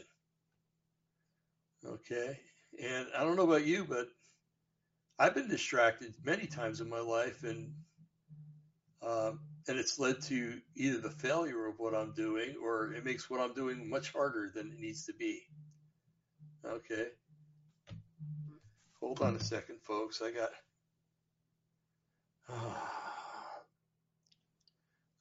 Okay. 1.86 2.38
And 2.82 3.06
I 3.16 3.22
don't 3.22 3.36
know 3.36 3.44
about 3.44 3.66
you, 3.66 3.84
but 3.84 4.08
I've 5.18 5.34
been 5.34 5.48
distracted 5.48 6.14
many 6.24 6.46
times 6.46 6.80
in 6.80 6.88
my 6.88 7.00
life, 7.00 7.44
and 7.44 7.72
um, 9.02 9.40
and 9.68 9.78
it's 9.78 9.98
led 9.98 10.20
to 10.22 10.60
either 10.76 10.98
the 10.98 11.10
failure 11.10 11.66
of 11.66 11.78
what 11.78 11.94
I'm 11.94 12.12
doing 12.12 12.54
or 12.62 12.92
it 12.92 13.04
makes 13.04 13.28
what 13.28 13.40
I'm 13.40 13.54
doing 13.54 13.88
much 13.88 14.12
harder 14.12 14.50
than 14.54 14.72
it 14.72 14.80
needs 14.80 15.06
to 15.06 15.12
be. 15.12 15.42
Okay. 16.66 17.08
Hold 19.04 19.20
on 19.20 19.36
a 19.36 19.40
second, 19.40 19.82
folks. 19.82 20.22
I 20.22 20.30
got. 20.30 20.48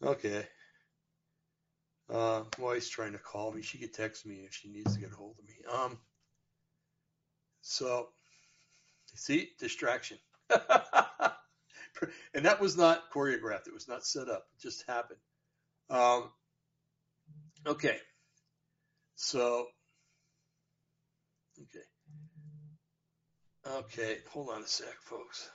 okay. 0.06 0.48
Uh, 2.10 2.44
wife's 2.58 2.88
trying 2.88 3.12
to 3.12 3.18
call 3.18 3.52
me. 3.52 3.62
She 3.62 3.78
could 3.78 3.94
text 3.94 4.26
me 4.26 4.46
if 4.48 4.54
she 4.54 4.70
needs 4.70 4.94
to 4.94 5.02
get 5.02 5.12
a 5.12 5.16
hold 5.16 5.36
of 5.38 5.44
me. 5.46 5.56
Um. 5.70 5.98
So, 7.60 8.08
see, 9.16 9.50
distraction. 9.60 10.18
and 10.50 12.46
that 12.46 12.62
was 12.62 12.78
not 12.78 13.12
choreographed. 13.14 13.68
It 13.68 13.74
was 13.74 13.90
not 13.90 14.06
set 14.06 14.30
up. 14.30 14.46
It 14.56 14.62
just 14.62 14.86
happened. 14.88 15.20
Um, 15.90 16.30
okay. 17.68 17.98
So, 19.18 19.68
okay. 21.62 21.84
Okay. 23.66 24.20
Hold 24.32 24.50
on 24.50 24.64
a 24.64 24.68
sec, 24.68 24.96
folks. 25.02 25.50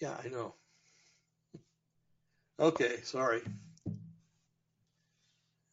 Yeah, 0.00 0.16
I 0.22 0.28
know. 0.28 0.54
Okay. 2.60 3.00
Sorry. 3.02 3.40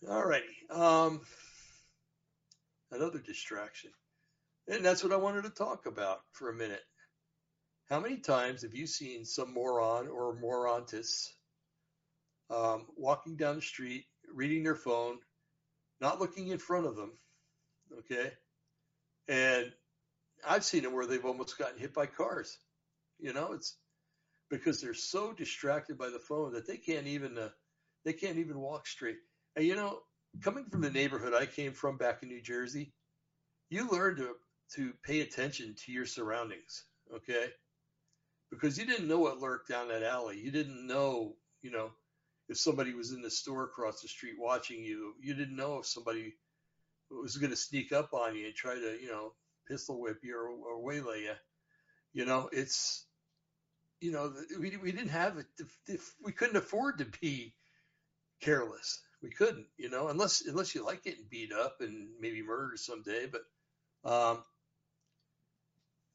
All 0.10 0.26
righty. 0.26 0.46
Um, 0.72 1.22
another 2.92 3.20
distraction. 3.20 3.92
And 4.68 4.84
that's 4.84 5.04
what 5.04 5.14
I 5.14 5.18
wanted 5.18 5.44
to 5.44 5.50
talk 5.50 5.86
about 5.86 6.22
for 6.32 6.50
a 6.50 6.56
minute. 6.56 6.82
How 7.90 8.00
many 8.00 8.18
times 8.18 8.62
have 8.62 8.74
you 8.74 8.88
seen 8.88 9.26
some 9.26 9.54
moron 9.54 10.08
or 10.08 10.36
morontis 10.40 11.28
um, 12.50 12.88
walking 12.96 13.36
down 13.36 13.58
the 13.58 13.62
street, 13.62 14.06
reading 14.34 14.64
their 14.64 14.76
phone, 14.76 15.20
not 16.02 16.20
looking 16.20 16.48
in 16.48 16.58
front 16.58 16.86
of 16.86 16.96
them? 16.96 17.12
Okay. 18.00 18.32
And 19.28 19.72
I've 20.48 20.64
seen 20.64 20.84
it 20.84 20.92
where 20.92 21.06
they've 21.06 21.26
almost 21.26 21.58
gotten 21.58 21.80
hit 21.80 21.94
by 21.94 22.06
cars. 22.06 22.58
You 23.20 23.34
know, 23.34 23.54
it's 23.54 23.76
because 24.50 24.82
they're 24.82 24.94
so 24.94 25.34
distracted 25.34 25.98
by 25.98 26.10
the 26.10 26.20
phone 26.20 26.54
that 26.54 26.68
they 26.68 26.78
can't 26.78 27.08
even 27.08 27.38
uh, 27.38 27.50
they 28.06 28.14
can't 28.14 28.38
even 28.38 28.60
walk 28.60 28.88
straight. 28.88 29.18
And 29.56 29.66
you 29.66 29.76
know, 29.76 30.00
coming 30.42 30.66
from 30.66 30.82
the 30.82 30.90
neighborhood 30.90 31.34
I 31.34 31.46
came 31.46 31.74
from 31.74 31.98
back 31.98 32.24
in 32.24 32.30
New 32.30 32.42
Jersey, 32.42 32.94
you 33.70 33.90
learn 33.90 34.18
to 34.18 34.36
to 34.76 34.94
pay 35.04 35.22
attention 35.22 35.76
to 35.86 35.92
your 35.92 36.06
surroundings, 36.06 36.86
okay? 37.14 37.48
Because 38.52 38.78
you 38.78 38.86
didn't 38.86 39.08
know 39.08 39.20
what 39.20 39.40
lurked 39.40 39.68
down 39.68 39.88
that 39.90 40.04
alley. 40.04 40.40
You 40.40 40.52
didn't 40.52 40.86
know, 40.86 41.36
you 41.62 41.72
know, 41.72 41.92
if 42.50 42.58
somebody 42.58 42.94
was 42.94 43.12
in 43.12 43.22
the 43.22 43.30
store 43.30 43.64
across 43.64 44.02
the 44.02 44.08
street 44.08 44.36
watching 44.38 44.84
you. 44.84 45.14
You 45.22 45.36
didn't 45.36 45.56
know 45.56 45.78
if 45.78 45.86
somebody 45.86 46.34
was 47.10 47.38
going 47.38 47.52
to 47.52 47.56
sneak 47.56 47.92
up 47.92 48.14
on 48.14 48.36
you 48.36 48.48
and 48.48 48.56
try 48.56 48.76
to, 48.76 48.98
you 49.02 49.08
know, 49.08 49.34
pistol 49.68 50.02
whip 50.02 50.20
you 50.24 50.36
or, 50.36 50.50
or 50.50 50.82
waylay 50.82 51.22
you. 51.22 51.34
You 52.12 52.26
know, 52.26 52.50
it's, 52.52 53.06
you 54.02 54.12
know, 54.12 54.34
we, 54.60 54.76
we 54.78 54.92
didn't 54.92 55.10
have 55.10 55.38
it. 55.38 55.46
If 55.88 56.14
we 56.24 56.32
couldn't 56.32 56.58
afford 56.58 56.98
to 56.98 57.06
be 57.22 57.54
careless. 58.42 59.02
We 59.22 59.30
couldn't, 59.30 59.68
you 59.78 59.90
know, 59.90 60.08
unless 60.08 60.46
unless 60.46 60.74
you 60.74 60.86
like 60.86 61.04
getting 61.04 61.26
beat 61.30 61.52
up 61.52 61.82
and 61.82 62.08
maybe 62.20 62.42
murdered 62.42 62.80
someday. 62.80 63.28
But 63.28 64.10
um, 64.10 64.44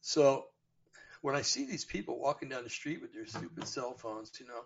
so 0.01 0.47
when 1.21 1.35
I 1.35 1.43
see 1.43 1.67
these 1.67 1.85
people 1.85 2.19
walking 2.19 2.49
down 2.49 2.65
the 2.65 2.71
street 2.71 3.03
with 3.03 3.13
their 3.13 3.27
stupid 3.27 3.69
cell 3.69 3.95
phones, 3.95 4.33
you 4.41 4.47
know, 4.47 4.63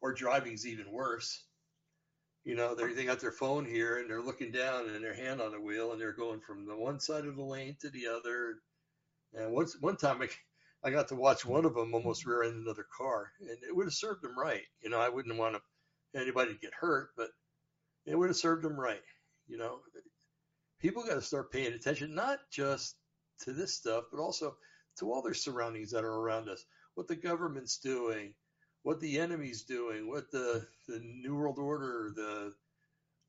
or 0.00 0.12
driving's 0.12 0.66
even 0.66 0.90
worse. 0.92 1.44
You 2.44 2.54
know, 2.54 2.74
they 2.74 2.92
they 2.94 3.04
got 3.04 3.20
their 3.20 3.32
phone 3.32 3.64
here 3.64 3.98
and 3.98 4.08
they're 4.08 4.22
looking 4.22 4.52
down 4.52 4.88
and 4.88 5.04
their 5.04 5.14
hand 5.14 5.40
on 5.40 5.52
the 5.52 5.60
wheel 5.60 5.92
and 5.92 6.00
they're 6.00 6.12
going 6.12 6.40
from 6.40 6.66
the 6.66 6.76
one 6.76 7.00
side 7.00 7.26
of 7.26 7.36
the 7.36 7.42
lane 7.42 7.76
to 7.80 7.90
the 7.90 8.06
other. 8.06 8.56
And 9.34 9.52
once 9.52 9.76
one 9.80 9.96
time 9.96 10.22
I, 10.22 10.28
I 10.82 10.90
got 10.90 11.08
to 11.08 11.16
watch 11.16 11.44
one 11.44 11.64
of 11.64 11.74
them 11.74 11.94
almost 11.94 12.24
rear 12.24 12.44
end 12.44 12.54
another 12.54 12.86
car, 12.96 13.32
and 13.40 13.58
it 13.68 13.74
would 13.74 13.86
have 13.86 13.94
served 13.94 14.22
them 14.22 14.38
right. 14.38 14.62
You 14.80 14.90
know, 14.90 15.00
I 15.00 15.08
wouldn't 15.08 15.36
want 15.36 15.56
anybody 16.14 16.54
to 16.54 16.58
get 16.58 16.72
hurt, 16.72 17.10
but 17.16 17.28
it 18.06 18.16
would 18.16 18.28
have 18.28 18.36
served 18.36 18.64
them 18.64 18.78
right. 18.78 19.02
You 19.46 19.58
know, 19.58 19.80
people 20.78 21.02
got 21.02 21.14
to 21.14 21.22
start 21.22 21.52
paying 21.52 21.72
attention, 21.72 22.14
not 22.14 22.38
just 22.50 22.96
to 23.40 23.52
this 23.52 23.74
stuff, 23.74 24.04
but 24.10 24.20
also 24.20 24.56
to 24.98 25.12
all 25.12 25.22
their 25.22 25.34
surroundings 25.34 25.90
that 25.90 26.04
are 26.04 26.14
around 26.20 26.48
us, 26.48 26.64
what 26.94 27.08
the 27.08 27.16
government's 27.16 27.78
doing, 27.78 28.34
what 28.88 29.00
the 29.00 29.18
enemy's 29.18 29.64
doing, 29.64 30.08
what 30.08 30.30
the, 30.30 30.66
the 30.88 30.98
New 31.00 31.36
World 31.36 31.58
Order, 31.58 32.10
the 32.16 32.54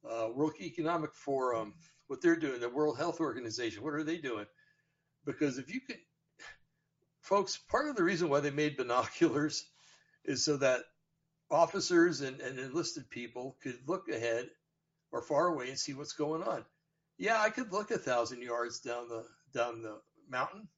uh, 0.10 0.30
World 0.34 0.54
Economic 0.62 1.14
Forum, 1.14 1.74
what 2.08 2.22
they're 2.22 2.38
doing, 2.38 2.62
the 2.62 2.70
World 2.70 2.98
Health 2.98 3.20
Organization, 3.20 3.84
what 3.84 3.94
are 3.94 4.06
they 4.06 4.20
doing? 4.20 4.46
Because 5.26 5.58
if 5.58 5.70
you 5.70 5.82
can, 5.82 5.98
folks, 7.20 7.58
part 7.58 7.90
of 7.90 7.98
the 7.98 8.06
reason 8.06 8.30
why 8.30 8.40
they 8.40 8.52
made 8.52 8.78
binoculars 8.78 9.66
is 10.24 10.46
so 10.46 10.56
that 10.56 10.80
officers 11.52 12.22
and, 12.22 12.40
and 12.40 12.58
enlisted 12.58 13.10
people 13.10 13.58
could 13.62 13.80
look 13.86 14.08
ahead 14.08 14.48
or 15.12 15.22
far 15.22 15.48
away 15.48 15.68
and 15.68 15.78
see 15.78 15.94
what's 15.94 16.14
going 16.14 16.42
on. 16.42 16.64
yeah, 17.18 17.38
I 17.38 17.50
could 17.50 17.74
look 17.74 17.92
a 17.92 17.98
thousand 17.98 18.44
yards 18.44 18.80
down 18.80 19.10
the 19.10 19.26
down 19.54 19.82
the 19.82 20.00
mountain, 20.30 20.70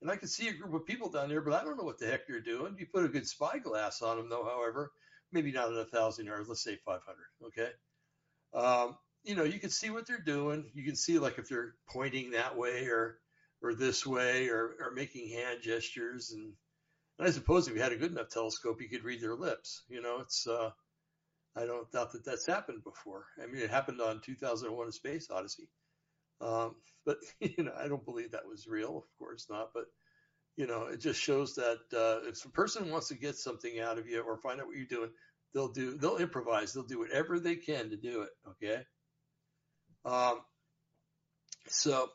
and 0.00 0.10
I 0.10 0.16
can 0.16 0.28
see 0.28 0.48
a 0.48 0.52
group 0.52 0.74
of 0.74 0.86
people 0.86 1.10
down 1.10 1.28
there, 1.28 1.40
but 1.40 1.54
I 1.54 1.64
don't 1.64 1.76
know 1.76 1.84
what 1.84 1.98
the 1.98 2.06
heck 2.06 2.26
they're 2.26 2.40
doing. 2.40 2.76
You 2.78 2.86
put 2.86 3.04
a 3.04 3.08
good 3.08 3.26
spyglass 3.26 4.02
on 4.02 4.16
them, 4.16 4.28
though. 4.28 4.44
However, 4.44 4.92
maybe 5.32 5.52
not 5.52 5.72
at 5.72 5.78
a 5.78 5.84
thousand 5.84 6.26
yards. 6.26 6.48
Let's 6.48 6.62
say 6.62 6.76
500. 6.84 7.02
Okay. 7.46 7.70
Um, 8.54 8.96
you 9.24 9.34
know, 9.34 9.44
you 9.44 9.58
can 9.58 9.70
see 9.70 9.90
what 9.90 10.06
they're 10.06 10.18
doing. 10.18 10.70
You 10.74 10.84
can 10.84 10.96
see 10.96 11.18
like 11.18 11.38
if 11.38 11.48
they're 11.48 11.74
pointing 11.88 12.30
that 12.30 12.56
way 12.56 12.86
or 12.86 13.18
or 13.62 13.74
this 13.74 14.06
way 14.06 14.48
or 14.48 14.76
or 14.80 14.92
making 14.94 15.30
hand 15.30 15.60
gestures 15.62 16.32
and 16.32 16.52
and 17.18 17.26
I 17.26 17.30
suppose 17.30 17.66
if 17.66 17.74
you 17.74 17.80
had 17.80 17.92
a 17.92 17.96
good 17.96 18.12
enough 18.12 18.28
telescope, 18.28 18.80
you 18.80 18.88
could 18.88 19.04
read 19.04 19.22
their 19.22 19.34
lips. 19.34 19.82
You 19.88 20.02
know, 20.02 20.20
it's 20.20 20.46
uh, 20.46 20.70
I 21.56 21.64
don't 21.64 21.90
doubt 21.90 22.12
that 22.12 22.24
that's 22.24 22.46
happened 22.46 22.84
before. 22.84 23.26
I 23.42 23.46
mean, 23.46 23.62
it 23.62 23.70
happened 23.70 24.00
on 24.00 24.20
2001: 24.20 24.88
A 24.88 24.92
Space 24.92 25.28
Odyssey, 25.30 25.68
um, 26.40 26.74
but 27.04 27.18
you 27.40 27.64
know, 27.64 27.72
I 27.78 27.88
don't 27.88 28.04
believe 28.04 28.32
that 28.32 28.48
was 28.48 28.66
real. 28.66 28.98
Of 28.98 29.18
course 29.18 29.46
not. 29.50 29.70
But 29.74 29.84
you 30.56 30.66
know, 30.66 30.84
it 30.84 31.00
just 31.00 31.20
shows 31.20 31.54
that 31.56 31.78
uh, 31.92 32.28
if 32.28 32.44
a 32.44 32.50
person 32.50 32.90
wants 32.90 33.08
to 33.08 33.14
get 33.14 33.36
something 33.36 33.80
out 33.80 33.98
of 33.98 34.08
you 34.08 34.22
or 34.22 34.38
find 34.38 34.60
out 34.60 34.66
what 34.66 34.76
you're 34.76 34.86
doing, 34.86 35.10
they'll 35.54 35.72
do. 35.72 35.96
They'll 35.96 36.16
improvise. 36.18 36.72
They'll 36.72 36.84
do 36.84 36.98
whatever 36.98 37.38
they 37.38 37.56
can 37.56 37.90
to 37.90 37.96
do 37.96 38.22
it. 38.22 38.30
Okay. 38.48 38.82
Um, 40.04 40.40
so 41.68 42.08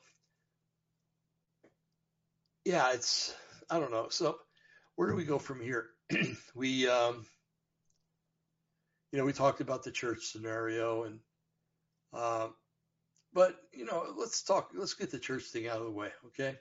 yeah, 2.66 2.94
it's 2.94 3.36
I 3.70 3.80
don't 3.80 3.92
know. 3.92 4.08
So 4.10 4.38
where 4.96 5.10
do 5.10 5.16
we 5.16 5.24
go 5.24 5.40
from 5.40 5.62
here? 5.62 5.88
we, 6.56 6.88
um, 6.88 7.26
you 9.12 9.20
know, 9.20 9.26
we 9.26 9.34
talked 9.34 9.62
about 9.62 9.84
the 9.84 9.92
church 9.92 10.26
scenario 10.26 11.04
and, 11.04 11.20
um, 12.14 12.54
but 13.34 13.56
you 13.72 13.86
know, 13.86 14.14
let's 14.18 14.44
talk, 14.44 14.72
let's 14.74 14.94
get 14.94 15.12
the 15.12 15.20
church 15.20 15.44
thing 15.44 15.68
out 15.68 15.78
of 15.78 15.86
the 15.86 15.92
way. 15.92 16.10
Okay. 16.28 16.58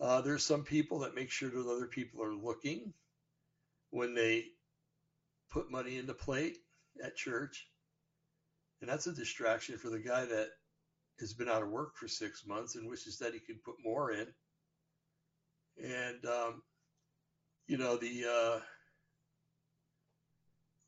Uh, 0.00 0.20
there's 0.20 0.44
some 0.44 0.62
people 0.62 1.00
that 1.00 1.14
make 1.14 1.30
sure 1.30 1.50
that 1.50 1.66
other 1.66 1.86
people 1.86 2.22
are 2.22 2.34
looking 2.34 2.92
when 3.90 4.14
they 4.14 4.44
put 5.50 5.70
money 5.70 5.98
into 5.98 6.14
plate 6.14 6.58
at 7.02 7.16
church. 7.16 7.68
And 8.80 8.88
that's 8.88 9.08
a 9.08 9.12
distraction 9.12 9.76
for 9.76 9.90
the 9.90 9.98
guy 9.98 10.24
that 10.24 10.50
has 11.18 11.34
been 11.34 11.48
out 11.48 11.62
of 11.62 11.70
work 11.70 11.96
for 11.96 12.06
six 12.06 12.46
months 12.46 12.76
and 12.76 12.88
wishes 12.88 13.18
that 13.18 13.34
he 13.34 13.40
could 13.40 13.62
put 13.64 13.74
more 13.84 14.12
in. 14.12 14.28
And, 15.82 16.24
um, 16.26 16.62
you 17.66 17.76
know, 17.76 17.96
the, 17.96 18.60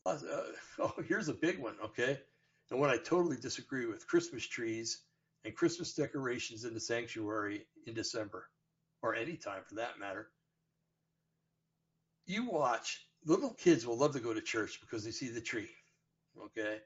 uh, 0.06 0.08
uh, 0.08 0.18
oh, 0.78 0.94
here's 1.08 1.28
a 1.28 1.34
big 1.34 1.58
one, 1.58 1.74
okay? 1.84 2.20
And 2.70 2.78
what 2.80 2.90
I 2.90 2.96
totally 2.98 3.36
disagree 3.36 3.86
with 3.86 4.06
Christmas 4.06 4.46
trees 4.46 5.02
and 5.44 5.54
Christmas 5.56 5.94
decorations 5.94 6.64
in 6.64 6.74
the 6.74 6.80
sanctuary 6.80 7.66
in 7.86 7.94
December, 7.94 8.48
or 9.02 9.14
any 9.14 9.36
time 9.36 9.62
for 9.66 9.76
that 9.76 9.98
matter. 9.98 10.28
You 12.26 12.48
watch, 12.48 13.06
little 13.24 13.54
kids 13.54 13.86
will 13.86 13.96
love 13.96 14.12
to 14.12 14.20
go 14.20 14.34
to 14.34 14.40
church 14.40 14.80
because 14.80 15.04
they 15.04 15.10
see 15.10 15.30
the 15.30 15.40
tree, 15.40 15.70
okay? 16.44 16.78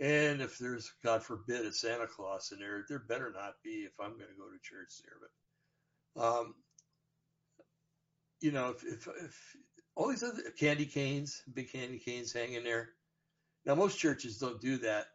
And 0.00 0.40
if 0.40 0.58
there's, 0.58 0.92
God 1.04 1.22
forbid, 1.22 1.66
a 1.66 1.72
Santa 1.72 2.06
Claus 2.06 2.50
in 2.50 2.58
there, 2.58 2.84
there 2.88 2.98
better 2.98 3.30
not 3.32 3.54
be 3.62 3.84
if 3.86 3.92
I'm 4.00 4.16
going 4.16 4.30
to 4.30 4.38
go 4.38 4.50
to 4.50 4.58
church 4.62 5.02
there. 5.04 5.18
But 6.16 6.24
um, 6.24 6.54
you 8.40 8.50
know, 8.50 8.70
if, 8.70 8.84
if, 8.84 9.08
if 9.24 9.56
all 9.94 10.08
these 10.08 10.22
other 10.22 10.42
candy 10.58 10.86
canes, 10.86 11.42
big 11.54 11.70
candy 11.70 11.98
canes 11.98 12.32
hanging 12.32 12.64
there. 12.64 12.90
Now, 13.64 13.74
most 13.74 13.98
churches 13.98 14.38
don't 14.38 14.60
do 14.60 14.78
that 14.78 15.06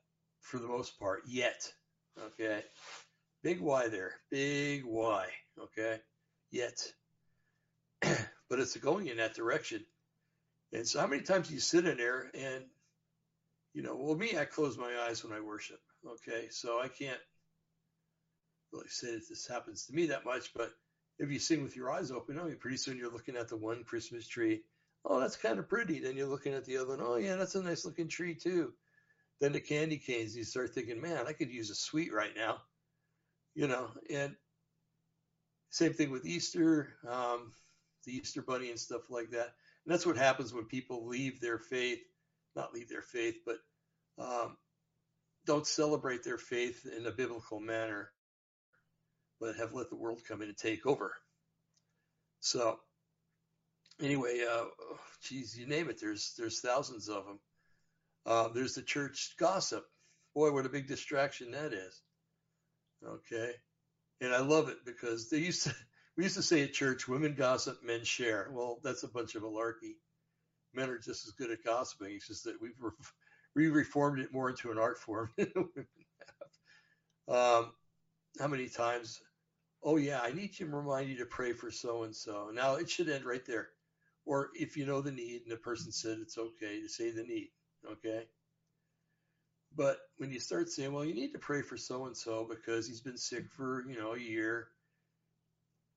for 0.41 0.59
the 0.59 0.67
most 0.67 0.99
part 0.99 1.23
yet. 1.27 1.71
Okay. 2.19 2.63
Big 3.43 3.59
Y 3.59 3.87
there. 3.89 4.13
Big 4.31 4.85
Y. 4.85 5.27
Okay. 5.59 5.99
Yet. 6.51 6.93
but 8.01 8.59
it's 8.59 8.77
going 8.77 9.07
in 9.07 9.17
that 9.17 9.35
direction. 9.35 9.85
And 10.73 10.87
so, 10.87 10.99
how 10.99 11.07
many 11.07 11.23
times 11.23 11.47
do 11.47 11.53
you 11.53 11.59
sit 11.59 11.85
in 11.85 11.97
there 11.97 12.29
and, 12.33 12.63
you 13.73 13.83
know, 13.83 13.95
well, 13.95 14.15
me, 14.15 14.37
I 14.37 14.45
close 14.45 14.77
my 14.77 14.93
eyes 15.07 15.23
when 15.23 15.33
I 15.33 15.41
worship. 15.41 15.79
Okay. 16.05 16.47
So 16.49 16.79
I 16.79 16.87
can't 16.87 17.19
really 18.71 18.87
say 18.89 19.13
that 19.13 19.29
this 19.29 19.47
happens 19.47 19.85
to 19.85 19.93
me 19.93 20.07
that 20.07 20.25
much, 20.25 20.53
but 20.53 20.71
if 21.19 21.31
you 21.31 21.39
sing 21.39 21.63
with 21.63 21.75
your 21.75 21.91
eyes 21.91 22.11
open, 22.11 22.39
I 22.39 22.43
mean, 22.43 22.57
pretty 22.57 22.77
soon 22.77 22.97
you're 22.97 23.11
looking 23.11 23.35
at 23.35 23.49
the 23.49 23.57
one 23.57 23.83
Christmas 23.83 24.27
tree. 24.27 24.61
Oh, 25.05 25.19
that's 25.19 25.37
kind 25.37 25.59
of 25.59 25.69
pretty. 25.69 25.99
Then 25.99 26.17
you're 26.17 26.27
looking 26.27 26.53
at 26.53 26.65
the 26.65 26.77
other 26.77 26.89
one. 26.89 27.01
Oh, 27.01 27.15
yeah, 27.15 27.35
that's 27.35 27.55
a 27.55 27.63
nice 27.63 27.85
looking 27.85 28.07
tree 28.07 28.35
too. 28.35 28.73
Then 29.39 29.53
the 29.53 29.59
candy 29.59 29.97
canes, 29.97 30.35
you 30.35 30.43
start 30.43 30.73
thinking, 30.73 30.99
man, 30.99 31.25
I 31.27 31.33
could 31.33 31.51
use 31.51 31.69
a 31.69 31.75
sweet 31.75 32.11
right 32.13 32.35
now. 32.35 32.57
You 33.55 33.67
know, 33.67 33.89
and 34.11 34.35
same 35.69 35.93
thing 35.93 36.11
with 36.11 36.25
Easter, 36.25 36.95
um, 37.09 37.51
the 38.05 38.15
Easter 38.15 38.41
bunny 38.41 38.69
and 38.69 38.79
stuff 38.79 39.09
like 39.09 39.31
that. 39.31 39.53
And 39.85 39.93
that's 39.93 40.05
what 40.05 40.17
happens 40.17 40.53
when 40.53 40.65
people 40.65 41.07
leave 41.07 41.39
their 41.39 41.57
faith, 41.57 41.99
not 42.55 42.73
leave 42.73 42.89
their 42.89 43.01
faith, 43.01 43.37
but 43.45 43.57
um, 44.19 44.57
don't 45.45 45.65
celebrate 45.65 46.23
their 46.23 46.37
faith 46.37 46.85
in 46.85 47.05
a 47.05 47.11
biblical 47.11 47.59
manner 47.59 48.11
but 49.39 49.55
have 49.55 49.73
let 49.73 49.89
the 49.89 49.95
world 49.95 50.21
come 50.27 50.41
in 50.41 50.49
and 50.49 50.57
take 50.57 50.85
over. 50.85 51.13
So 52.39 52.79
anyway, 54.01 54.45
uh, 54.49 54.65
geez, 55.21 55.57
you 55.57 55.67
name 55.67 55.89
it. 55.89 55.99
There's 55.99 56.33
there's 56.37 56.59
thousands 56.59 57.09
of 57.09 57.25
them. 57.25 57.39
Uh, 58.25 58.49
there's 58.49 58.75
the 58.75 58.81
church 58.81 59.35
gossip. 59.39 59.85
Boy, 60.35 60.51
what 60.51 60.65
a 60.65 60.69
big 60.69 60.87
distraction 60.87 61.51
that 61.51 61.73
is. 61.73 62.01
Okay, 63.05 63.53
and 64.21 64.33
I 64.33 64.39
love 64.39 64.69
it 64.69 64.77
because 64.85 65.29
they 65.29 65.37
used 65.37 65.63
to 65.63 65.75
we 66.17 66.23
used 66.23 66.35
to 66.35 66.43
say 66.43 66.63
at 66.63 66.73
church, 66.73 67.07
women 67.07 67.35
gossip, 67.35 67.83
men 67.83 68.03
share. 68.03 68.49
Well, 68.51 68.79
that's 68.83 69.03
a 69.03 69.07
bunch 69.07 69.35
of 69.35 69.43
malarkey. 69.43 69.95
Men 70.73 70.89
are 70.89 70.97
just 70.97 71.25
as 71.25 71.33
good 71.33 71.51
at 71.51 71.63
gossiping. 71.63 72.15
It's 72.15 72.27
just 72.27 72.43
that 72.43 72.61
we've 72.61 72.75
we 73.55 73.69
reformed 73.69 74.19
it 74.19 74.33
more 74.33 74.49
into 74.49 74.71
an 74.71 74.77
art 74.77 74.97
form. 74.97 75.29
Um, 77.29 77.73
how 78.39 78.47
many 78.47 78.69
times 78.69 79.19
oh 79.83 79.97
yeah, 79.97 80.19
I 80.21 80.31
need 80.31 80.59
you 80.59 80.67
to 80.67 80.75
remind 80.75 81.09
you 81.09 81.17
to 81.17 81.25
pray 81.25 81.53
for 81.53 81.71
so 81.71 82.03
and 82.03 82.15
so. 82.15 82.49
Now 82.53 82.75
it 82.75 82.89
should 82.89 83.09
end 83.09 83.25
right 83.25 83.45
there. 83.45 83.69
Or 84.27 84.49
if 84.53 84.75
you 84.75 84.85
know 84.85 84.99
the 84.99 85.11
need 85.11 85.43
and 85.43 85.51
the 85.51 85.55
person 85.55 85.89
said 85.89 86.17
it's 86.21 86.37
okay 86.37 86.81
to 86.81 86.89
say 86.89 87.11
the 87.11 87.23
need, 87.23 87.49
okay? 87.89 88.25
But 89.73 89.99
when 90.17 90.31
you 90.31 90.41
start 90.41 90.69
saying, 90.69 90.91
well, 90.91 91.05
you 91.05 91.13
need 91.13 91.31
to 91.31 91.39
pray 91.39 91.61
for 91.61 91.77
so 91.77 92.07
and 92.07 92.17
so 92.17 92.45
because 92.47 92.85
he's 92.85 92.99
been 92.99 93.17
sick 93.17 93.45
for, 93.55 93.85
you 93.87 93.97
know, 93.97 94.15
a 94.15 94.19
year, 94.19 94.67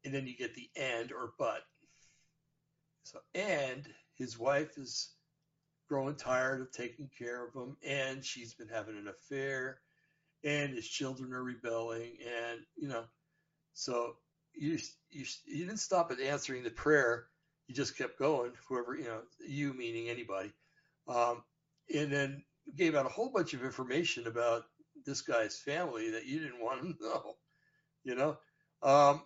and 0.05 0.15
then 0.15 0.29
you 0.29 0.37
get 0.37 0.55
the 0.55 0.71
and 0.77 1.11
or 1.11 1.33
but. 1.41 1.63
So, 3.03 3.19
and 3.35 3.85
his 4.15 4.39
wife 4.39 4.79
is 4.79 5.11
growing 5.89 6.15
tired 6.15 6.61
of 6.61 6.71
taking 6.71 7.11
care 7.19 7.45
of 7.45 7.53
him, 7.53 7.77
and 7.85 8.25
she's 8.25 8.55
been 8.55 8.69
having 8.69 8.97
an 8.97 9.09
affair, 9.09 9.81
and 10.45 10.73
his 10.73 10.87
children 10.87 11.33
are 11.33 11.43
rebelling, 11.43 12.13
and, 12.21 12.61
you 12.77 12.87
know, 12.87 13.03
so 13.73 14.15
you, 14.55 14.79
you, 15.11 15.25
you 15.47 15.67
didn't 15.67 15.81
stop 15.81 16.13
at 16.13 16.21
answering 16.21 16.63
the 16.63 16.71
prayer. 16.71 17.27
You 17.71 17.77
just 17.77 17.97
kept 17.97 18.19
going, 18.19 18.51
whoever, 18.67 18.97
you 18.97 19.05
know, 19.05 19.21
you 19.47 19.73
meaning 19.73 20.09
anybody. 20.09 20.51
Um, 21.07 21.45
and 21.95 22.13
then 22.13 22.43
gave 22.77 22.97
out 22.97 23.07
a 23.07 23.11
whole 23.11 23.31
bunch 23.31 23.55
of 23.55 23.63
information 23.63 24.27
about 24.27 24.65
this 25.07 25.23
guy's 25.23 25.57
family 25.57 26.11
that 26.11 26.27
you 26.27 26.41
didn't 26.41 26.61
want 26.61 26.83
to 26.83 26.89
know, 27.01 27.35
you 28.03 28.17
know? 28.17 28.39
Um, 28.83 29.23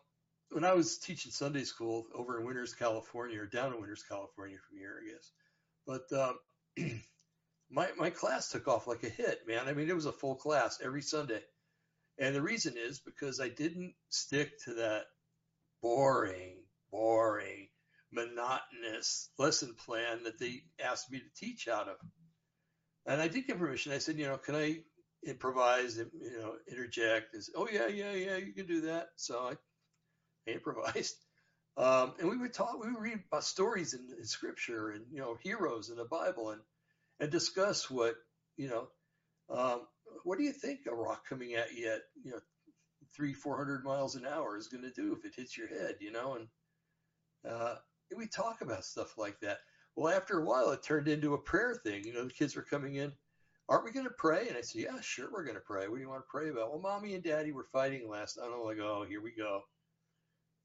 when 0.50 0.62
I 0.62 0.74
was 0.74 0.98
teaching 0.98 1.32
Sunday 1.32 1.64
school 1.64 2.04
over 2.14 2.38
in 2.38 2.44
Winters, 2.44 2.74
California, 2.74 3.40
or 3.40 3.46
down 3.46 3.72
in 3.72 3.80
Winters, 3.80 4.04
California 4.06 4.58
from 4.68 4.76
here, 4.76 5.00
I 5.02 5.10
guess. 5.10 5.30
But 5.86 6.36
um, 6.76 7.00
my 7.70 7.88
my 7.96 8.10
class 8.10 8.50
took 8.50 8.68
off 8.68 8.86
like 8.86 9.04
a 9.04 9.08
hit, 9.08 9.48
man. 9.48 9.68
I 9.68 9.72
mean, 9.72 9.88
it 9.88 9.94
was 9.94 10.04
a 10.04 10.12
full 10.12 10.34
class 10.34 10.80
every 10.84 11.00
Sunday. 11.00 11.40
And 12.18 12.34
the 12.34 12.42
reason 12.42 12.74
is 12.76 12.98
because 13.00 13.40
I 13.40 13.48
didn't 13.48 13.94
stick 14.10 14.62
to 14.64 14.74
that 14.74 15.04
boring, 15.80 16.58
boring, 16.90 17.68
monotonous 18.14 19.30
lesson 19.38 19.74
plan 19.86 20.24
that 20.24 20.38
they 20.38 20.62
asked 20.82 21.10
me 21.10 21.18
to 21.18 21.24
teach 21.36 21.68
out 21.68 21.88
of. 21.88 21.96
And 23.06 23.20
I 23.20 23.28
did 23.28 23.46
get 23.46 23.58
permission. 23.58 23.92
I 23.92 23.98
said, 23.98 24.18
you 24.18 24.26
know, 24.26 24.38
can 24.38 24.54
I 24.54 24.78
improvise, 25.26 25.98
and 25.98 26.10
you 26.20 26.38
know, 26.40 26.54
interject? 26.70 27.34
And 27.34 27.42
oh, 27.56 27.68
yeah, 27.70 27.88
yeah, 27.88 28.12
yeah, 28.12 28.36
you 28.36 28.52
can 28.52 28.66
do 28.66 28.82
that. 28.82 29.08
So 29.16 29.38
I, 29.38 29.52
I 30.48 30.54
improvised. 30.54 31.16
Um, 31.76 32.14
and 32.20 32.30
we 32.30 32.36
would 32.36 32.54
talk, 32.54 32.80
we 32.80 32.88
would 32.88 33.02
read 33.02 33.18
about 33.26 33.42
stories 33.42 33.94
in, 33.94 34.06
in 34.16 34.24
scripture 34.24 34.90
and, 34.90 35.06
you 35.10 35.20
know, 35.20 35.36
heroes 35.42 35.90
in 35.90 35.96
the 35.96 36.04
Bible 36.04 36.50
and, 36.50 36.60
and 37.18 37.32
discuss 37.32 37.90
what, 37.90 38.14
you 38.56 38.68
know, 38.68 38.86
um, 39.50 39.80
what 40.22 40.38
do 40.38 40.44
you 40.44 40.52
think 40.52 40.80
a 40.86 40.94
rock 40.94 41.26
coming 41.28 41.54
at 41.54 41.72
you 41.74 41.90
at 41.90 42.02
you 42.22 42.32
know 42.32 42.38
three 43.14 43.32
four 43.32 43.56
hundred 43.56 43.84
miles 43.84 44.14
an 44.14 44.26
hour 44.26 44.56
is 44.56 44.68
going 44.68 44.84
to 44.84 44.90
do 44.90 45.14
if 45.14 45.24
it 45.24 45.34
hits 45.36 45.56
your 45.56 45.68
head 45.68 45.96
you 46.00 46.12
know 46.12 46.34
and 46.34 46.48
uh, 47.48 47.76
we 48.16 48.26
talk 48.26 48.60
about 48.60 48.84
stuff 48.84 49.18
like 49.18 49.38
that 49.40 49.58
well 49.96 50.14
after 50.14 50.40
a 50.40 50.44
while 50.44 50.70
it 50.70 50.82
turned 50.82 51.08
into 51.08 51.34
a 51.34 51.38
prayer 51.38 51.74
thing 51.74 52.04
you 52.04 52.12
know 52.12 52.24
the 52.24 52.30
kids 52.30 52.54
were 52.54 52.62
coming 52.62 52.96
in 52.96 53.12
aren't 53.68 53.84
we 53.84 53.92
going 53.92 54.06
to 54.06 54.12
pray? 54.12 54.46
And 54.48 54.56
I 54.56 54.60
said, 54.60 54.82
yeah, 54.82 55.00
sure, 55.00 55.28
we're 55.32 55.44
going 55.44 55.56
to 55.56 55.60
pray. 55.60 55.88
What 55.88 55.96
do 55.96 56.02
you 56.02 56.08
want 56.08 56.22
to 56.22 56.30
pray 56.30 56.50
about? 56.50 56.70
Well, 56.70 56.80
mommy 56.80 57.14
and 57.14 57.24
daddy 57.24 57.52
were 57.52 57.64
fighting 57.64 58.08
last 58.08 58.36
night. 58.36 58.50
I'm 58.52 58.64
like, 58.64 58.78
oh, 58.78 59.04
here 59.08 59.22
we 59.22 59.32
go. 59.32 59.62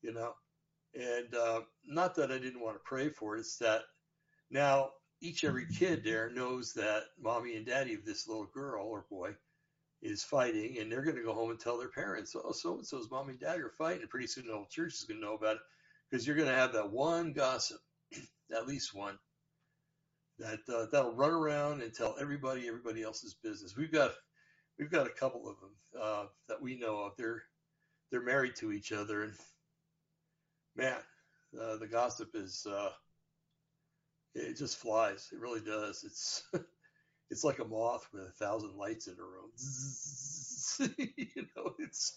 You 0.02 0.14
know, 0.14 0.34
and 0.94 1.34
uh, 1.36 1.62
not 1.86 2.16
that 2.16 2.32
I 2.32 2.38
didn't 2.38 2.62
want 2.62 2.76
to 2.76 2.82
pray 2.84 3.10
for 3.10 3.36
it. 3.36 3.42
It's 3.42 3.58
that 3.58 3.82
now 4.50 4.92
each 5.22 5.44
every 5.44 5.66
kid 5.68 6.04
there 6.04 6.30
knows 6.30 6.74
that 6.74 7.04
mommy 7.22 7.56
and 7.56 7.66
daddy 7.66 7.94
of 7.94 8.06
this 8.06 8.28
little 8.28 8.46
girl 8.54 8.86
or 8.86 9.06
boy 9.10 9.36
is 10.02 10.24
fighting, 10.24 10.80
and 10.80 10.90
they're 10.90 11.04
going 11.04 11.18
to 11.18 11.24
go 11.24 11.34
home 11.34 11.52
and 11.52 11.60
tell 11.60 11.78
their 11.78 11.90
parents, 11.90 12.34
oh, 12.36 12.54
so 12.54 12.76
and 12.76 12.88
so's 12.88 13.12
mom 13.12 13.28
and 13.28 13.40
dad 13.40 13.60
are 13.60 13.70
fighting. 13.70 14.02
And 14.02 14.10
pretty 14.10 14.28
soon 14.28 14.48
the 14.48 14.54
whole 14.54 14.68
church 14.70 14.94
is 14.94 15.04
going 15.04 15.20
to 15.20 15.26
know 15.26 15.36
about 15.36 15.58
it 15.58 15.62
because 16.10 16.26
you're 16.26 16.36
going 16.36 16.50
to 16.50 16.56
have 16.56 16.74
that 16.74 16.92
one 16.92 17.34
gossip, 17.34 17.80
at 18.56 18.68
least 18.68 18.96
one, 18.96 19.18
that 20.40 20.60
uh, 20.74 20.86
that'll 20.92 21.16
run 21.16 21.32
around 21.32 21.82
and 21.82 21.94
tell 21.94 22.16
everybody 22.20 22.68
everybody 22.68 23.04
else's 23.04 23.36
business. 23.44 23.76
We've 23.78 23.92
got 23.92 24.12
we've 24.78 24.92
got 24.92 25.08
a 25.08 25.12
couple 25.12 25.48
of 25.48 25.56
them 25.60 26.02
uh, 26.02 26.26
that 26.48 26.62
we 26.62 26.78
know 26.78 27.00
of. 27.00 27.14
They're 27.18 27.44
they're 28.12 28.24
married 28.24 28.56
to 28.58 28.72
each 28.72 28.92
other, 28.92 29.24
and 29.24 29.34
man, 30.76 30.98
uh, 31.60 31.78
the 31.78 31.88
gossip 31.88 32.30
is 32.34 32.66
uh, 32.70 32.90
it 34.36 34.58
just 34.58 34.78
flies. 34.78 35.30
It 35.32 35.40
really 35.40 35.62
does. 35.62 36.04
It's 36.04 36.44
it's 37.30 37.44
like 37.44 37.60
a 37.60 37.66
moth 37.66 38.08
with 38.14 38.24
a 38.24 38.32
thousand 38.32 38.76
lights 38.76 39.08
in 39.08 39.16
a 39.16 39.22
room. 39.22 39.52
you 41.18 41.46
know, 41.56 41.74
it's 41.80 42.14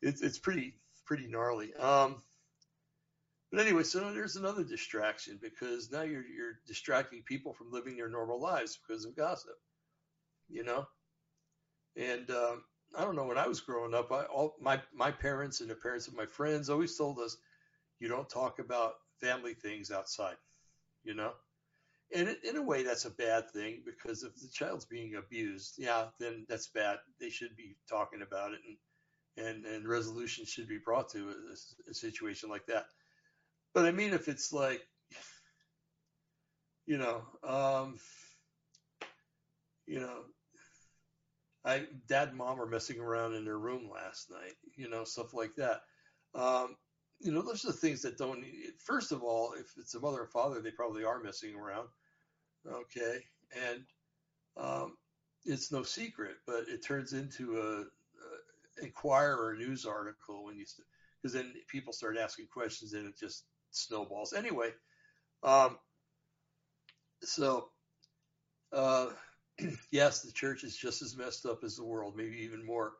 it's 0.00 0.22
it's 0.22 0.38
pretty 0.38 0.74
pretty 1.06 1.26
gnarly. 1.26 1.74
Um, 1.74 2.22
but 3.54 3.66
anyway, 3.66 3.84
so 3.84 4.12
there's 4.12 4.34
another 4.34 4.64
distraction 4.64 5.38
because 5.40 5.92
now 5.92 6.02
you're 6.02 6.26
you're 6.26 6.58
distracting 6.66 7.22
people 7.22 7.52
from 7.52 7.70
living 7.70 7.96
their 7.96 8.08
normal 8.08 8.40
lives 8.40 8.76
because 8.76 9.04
of 9.04 9.16
gossip. 9.16 9.54
You 10.48 10.64
know, 10.64 10.86
and 11.96 12.28
um, 12.30 12.64
I 12.96 13.04
don't 13.04 13.14
know 13.14 13.26
when 13.26 13.38
I 13.38 13.46
was 13.46 13.60
growing 13.60 13.94
up, 13.94 14.10
I 14.10 14.24
all 14.24 14.56
my 14.60 14.80
my 14.92 15.12
parents 15.12 15.60
and 15.60 15.70
the 15.70 15.76
parents 15.76 16.08
of 16.08 16.16
my 16.16 16.26
friends 16.26 16.68
always 16.68 16.96
told 16.96 17.20
us, 17.20 17.36
you 18.00 18.08
don't 18.08 18.28
talk 18.28 18.58
about 18.58 18.94
family 19.20 19.54
things 19.54 19.92
outside. 19.92 20.36
You 21.04 21.14
know, 21.14 21.32
and 22.12 22.36
in 22.42 22.56
a 22.56 22.62
way 22.62 22.82
that's 22.82 23.04
a 23.04 23.10
bad 23.10 23.50
thing 23.50 23.82
because 23.84 24.24
if 24.24 24.34
the 24.40 24.48
child's 24.48 24.84
being 24.84 25.14
abused 25.14 25.74
yeah 25.78 26.06
then 26.18 26.44
that's 26.48 26.68
bad 26.68 26.98
they 27.20 27.30
should 27.30 27.56
be 27.56 27.76
talking 27.88 28.22
about 28.22 28.52
it 28.52 28.60
and 28.66 28.76
and, 29.36 29.64
and 29.66 29.88
resolution 29.88 30.44
should 30.44 30.68
be 30.68 30.78
brought 30.78 31.08
to 31.08 31.30
a, 31.30 31.90
a 31.90 31.94
situation 31.94 32.48
like 32.48 32.66
that 32.66 32.86
but 33.74 33.84
i 33.84 33.90
mean 33.90 34.12
if 34.14 34.28
it's 34.28 34.52
like 34.52 34.82
you 36.86 36.96
know 36.96 37.22
um 37.46 37.98
you 39.86 40.00
know 40.00 40.20
i 41.64 41.84
dad 42.08 42.28
and 42.28 42.38
mom 42.38 42.60
are 42.60 42.66
messing 42.66 43.00
around 43.00 43.34
in 43.34 43.44
their 43.44 43.58
room 43.58 43.90
last 43.92 44.30
night 44.30 44.54
you 44.76 44.88
know 44.88 45.04
stuff 45.04 45.34
like 45.34 45.54
that. 45.56 45.82
Um 46.34 46.76
you 47.20 47.32
know 47.32 47.42
those 47.42 47.64
are 47.64 47.68
the 47.68 47.72
things 47.72 48.02
that 48.02 48.18
don't 48.18 48.44
first 48.78 49.12
of 49.12 49.22
all 49.22 49.54
if 49.58 49.66
it's 49.78 49.94
a 49.94 50.00
mother 50.00 50.22
and 50.22 50.30
father 50.30 50.60
they 50.60 50.70
probably 50.70 51.04
are 51.04 51.22
messing 51.22 51.54
around 51.54 51.88
okay, 52.66 53.18
and 53.70 53.84
um, 54.56 54.96
it's 55.44 55.72
no 55.72 55.82
secret, 55.82 56.36
but 56.46 56.64
it 56.68 56.84
turns 56.84 57.12
into 57.12 57.58
a, 57.58 57.80
a 57.82 58.82
Inquirer 58.82 59.54
news 59.56 59.86
article 59.86 60.44
when 60.44 60.58
you 60.58 60.64
because 61.22 61.32
then 61.32 61.52
people 61.68 61.92
start 61.92 62.18
asking 62.18 62.46
questions 62.52 62.92
and 62.92 63.06
it 63.06 63.18
just 63.18 63.44
snowballs. 63.76 64.32
Anyway, 64.32 64.70
um, 65.42 65.78
so 67.22 67.68
uh, 68.72 69.08
yes, 69.90 70.22
the 70.22 70.32
church 70.32 70.64
is 70.64 70.76
just 70.76 71.02
as 71.02 71.16
messed 71.16 71.46
up 71.46 71.62
as 71.64 71.76
the 71.76 71.84
world, 71.84 72.14
maybe 72.16 72.38
even 72.38 72.64
more, 72.64 72.92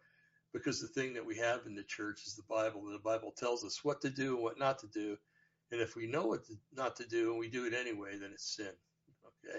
because 0.53 0.81
the 0.81 0.89
thing 0.89 1.15
that 1.15 1.27
we 1.27 1.37
have 1.39 1.67
in 1.67 1.75
the 1.75 1.83
church 1.83 2.21
is 2.27 2.37
the 2.37 2.43
Bible, 2.49 2.83
and 2.87 2.95
the 2.95 3.03
Bible 3.03 3.33
tells 3.37 3.65
us 3.65 3.85
what 3.85 4.01
to 4.03 4.11
do 4.11 4.35
and 4.35 4.43
what 4.43 4.59
not 4.59 4.79
to 4.81 4.87
do. 4.87 5.17
And 5.73 5.81
if 5.81 5.97
we 5.97 6.07
know 6.07 6.27
what 6.27 6.47
to, 6.47 6.55
not 6.73 6.97
to 6.97 7.07
do 7.07 7.31
and 7.31 7.41
we 7.41 7.49
do 7.49 7.67
it 7.67 7.75
anyway, 7.75 8.17
then 8.19 8.31
it's 8.33 8.55
sin. 8.57 8.71
Okay, 9.27 9.59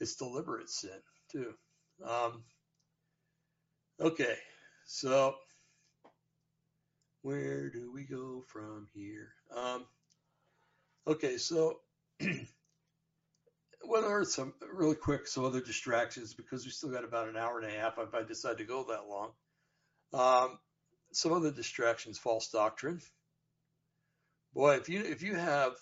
it's 0.00 0.16
deliberate 0.16 0.68
sin 0.68 1.00
too. 1.32 1.54
Um, 2.04 2.42
okay, 4.00 4.34
so 4.86 5.36
where 7.22 7.70
do 7.70 7.90
we 7.92 8.04
go 8.04 8.44
from 8.48 8.88
here? 8.92 9.28
Um, 9.56 9.86
okay, 11.06 11.38
so 11.38 11.80
what 13.82 14.04
are 14.04 14.24
some 14.24 14.54
really 14.72 14.96
quick 14.96 15.26
some 15.26 15.44
other 15.44 15.60
distractions 15.60 16.34
because 16.34 16.64
we 16.64 16.70
still 16.70 16.90
got 16.90 17.04
about 17.04 17.28
an 17.28 17.36
hour 17.36 17.58
and 17.58 17.70
a 17.70 17.78
half 17.78 17.98
if 17.98 18.14
I 18.14 18.22
decide 18.22 18.58
to 18.58 18.64
go 18.64 18.84
that 18.84 19.08
long. 19.08 19.30
Um, 20.12 20.58
some 21.12 21.32
other 21.32 21.50
distractions, 21.50 22.18
false 22.18 22.50
doctrine. 22.50 23.00
Boy, 24.54 24.76
if 24.76 24.88
you 24.88 25.00
if 25.00 25.22
you 25.22 25.34
have 25.34 25.72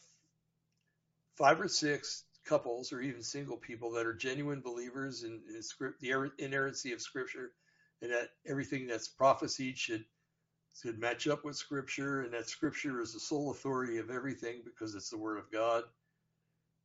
five 1.36 1.60
or 1.60 1.68
six 1.68 2.24
couples 2.46 2.92
or 2.92 3.00
even 3.00 3.22
single 3.22 3.56
people 3.56 3.92
that 3.92 4.06
are 4.06 4.14
genuine 4.14 4.60
believers 4.60 5.22
in, 5.22 5.40
in 5.54 5.62
script, 5.62 6.00
the 6.00 6.30
inerrancy 6.38 6.92
of 6.92 7.00
Scripture, 7.00 7.52
and 8.00 8.10
that 8.12 8.30
everything 8.46 8.86
that's 8.86 9.08
prophesied 9.08 9.78
should 9.78 10.04
should 10.80 10.98
match 10.98 11.28
up 11.28 11.44
with 11.44 11.56
Scripture, 11.56 12.22
and 12.22 12.32
that 12.34 12.48
Scripture 12.48 13.00
is 13.00 13.12
the 13.12 13.20
sole 13.20 13.50
authority 13.50 13.98
of 13.98 14.10
everything 14.10 14.62
because 14.64 14.94
it's 14.94 15.10
the 15.10 15.18
Word 15.18 15.38
of 15.38 15.50
God. 15.52 15.84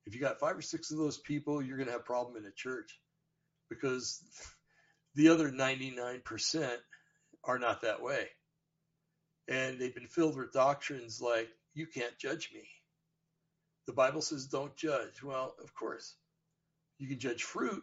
If 0.05 0.15
you 0.15 0.21
got 0.21 0.39
five 0.39 0.57
or 0.57 0.61
six 0.61 0.91
of 0.91 0.97
those 0.97 1.17
people, 1.17 1.61
you're 1.61 1.77
going 1.77 1.87
to 1.87 1.93
have 1.93 2.01
a 2.01 2.03
problem 2.03 2.37
in 2.37 2.45
a 2.45 2.51
church 2.51 2.99
because 3.69 4.21
the 5.15 5.29
other 5.29 5.51
99% 5.51 6.77
are 7.43 7.59
not 7.59 7.81
that 7.81 8.01
way. 8.01 8.27
And 9.49 9.79
they've 9.79 9.95
been 9.95 10.07
filled 10.07 10.37
with 10.37 10.53
doctrines 10.53 11.21
like, 11.21 11.49
you 11.73 11.87
can't 11.87 12.17
judge 12.17 12.51
me 12.53 12.67
the 13.87 13.93
Bible 13.93 14.21
says 14.21 14.45
don't 14.45 14.75
judge. 14.75 15.23
Well, 15.23 15.55
of 15.63 15.73
course, 15.73 16.13
you 16.99 17.07
can 17.07 17.19
judge 17.19 17.43
fruit, 17.43 17.81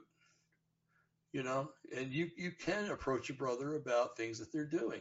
you 1.33 1.43
know, 1.43 1.71
and 1.97 2.13
you, 2.13 2.31
you 2.37 2.53
can 2.53 2.91
approach 2.91 3.31
a 3.31 3.35
brother 3.35 3.75
about 3.75 4.17
things 4.17 4.39
that 4.39 4.53
they're 4.53 4.67
doing. 4.67 5.01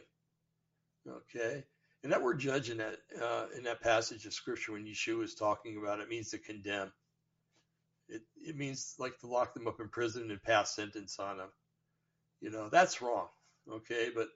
Okay. 1.08 1.64
And 2.02 2.12
that 2.12 2.22
word 2.22 2.38
judge 2.38 2.70
in 2.70 2.78
that, 2.78 2.96
uh, 3.20 3.46
in 3.56 3.64
that 3.64 3.80
passage 3.80 4.26
of 4.26 4.34
scripture 4.34 4.72
when 4.72 4.84
Yeshua 4.84 5.24
is 5.24 5.34
talking 5.34 5.78
about 5.78 6.00
it 6.00 6.08
means 6.08 6.30
to 6.30 6.38
condemn. 6.38 6.92
It, 8.08 8.22
it 8.36 8.56
means 8.56 8.94
like 8.98 9.18
to 9.20 9.26
lock 9.26 9.54
them 9.54 9.66
up 9.66 9.80
in 9.80 9.88
prison 9.88 10.30
and 10.30 10.42
pass 10.42 10.76
sentence 10.76 11.18
on 11.18 11.38
them. 11.38 11.48
You 12.40 12.50
know, 12.50 12.68
that's 12.68 13.00
wrong. 13.00 13.28
Okay. 13.70 14.08
But 14.14 14.28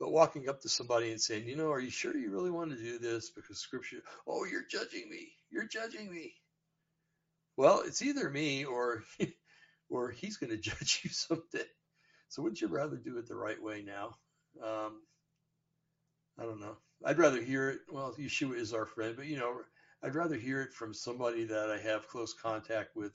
but 0.00 0.12
walking 0.12 0.48
up 0.48 0.60
to 0.60 0.68
somebody 0.68 1.10
and 1.10 1.20
saying, 1.20 1.46
you 1.46 1.56
know, 1.56 1.70
are 1.70 1.80
you 1.80 1.90
sure 1.90 2.16
you 2.16 2.30
really 2.30 2.50
want 2.50 2.70
to 2.70 2.76
do 2.76 2.98
this? 2.98 3.30
Because 3.30 3.58
scripture, 3.58 4.02
oh, 4.26 4.44
you're 4.44 4.66
judging 4.68 5.08
me. 5.08 5.32
You're 5.50 5.68
judging 5.68 6.10
me. 6.10 6.34
Well, 7.56 7.82
it's 7.86 8.02
either 8.02 8.28
me 8.28 8.64
or, 8.64 9.04
or 9.88 10.10
he's 10.10 10.36
going 10.36 10.50
to 10.56 10.56
judge 10.56 11.00
you 11.04 11.10
someday. 11.10 11.66
So 12.28 12.42
wouldn't 12.42 12.60
you 12.60 12.68
rather 12.68 12.96
do 12.96 13.18
it 13.18 13.28
the 13.28 13.36
right 13.36 13.62
way 13.62 13.82
now? 13.82 14.16
Um, 14.62 15.00
I 16.38 16.42
don't 16.42 16.60
know. 16.60 16.76
I'd 17.04 17.18
rather 17.18 17.42
hear 17.42 17.70
it. 17.70 17.80
Well, 17.90 18.14
Yeshua 18.18 18.56
is 18.56 18.72
our 18.72 18.86
friend, 18.86 19.14
but 19.16 19.26
you 19.26 19.38
know, 19.38 19.60
I'd 20.02 20.14
rather 20.14 20.36
hear 20.36 20.62
it 20.62 20.72
from 20.72 20.94
somebody 20.94 21.44
that 21.44 21.70
I 21.70 21.78
have 21.78 22.08
close 22.08 22.34
contact 22.34 22.96
with, 22.96 23.12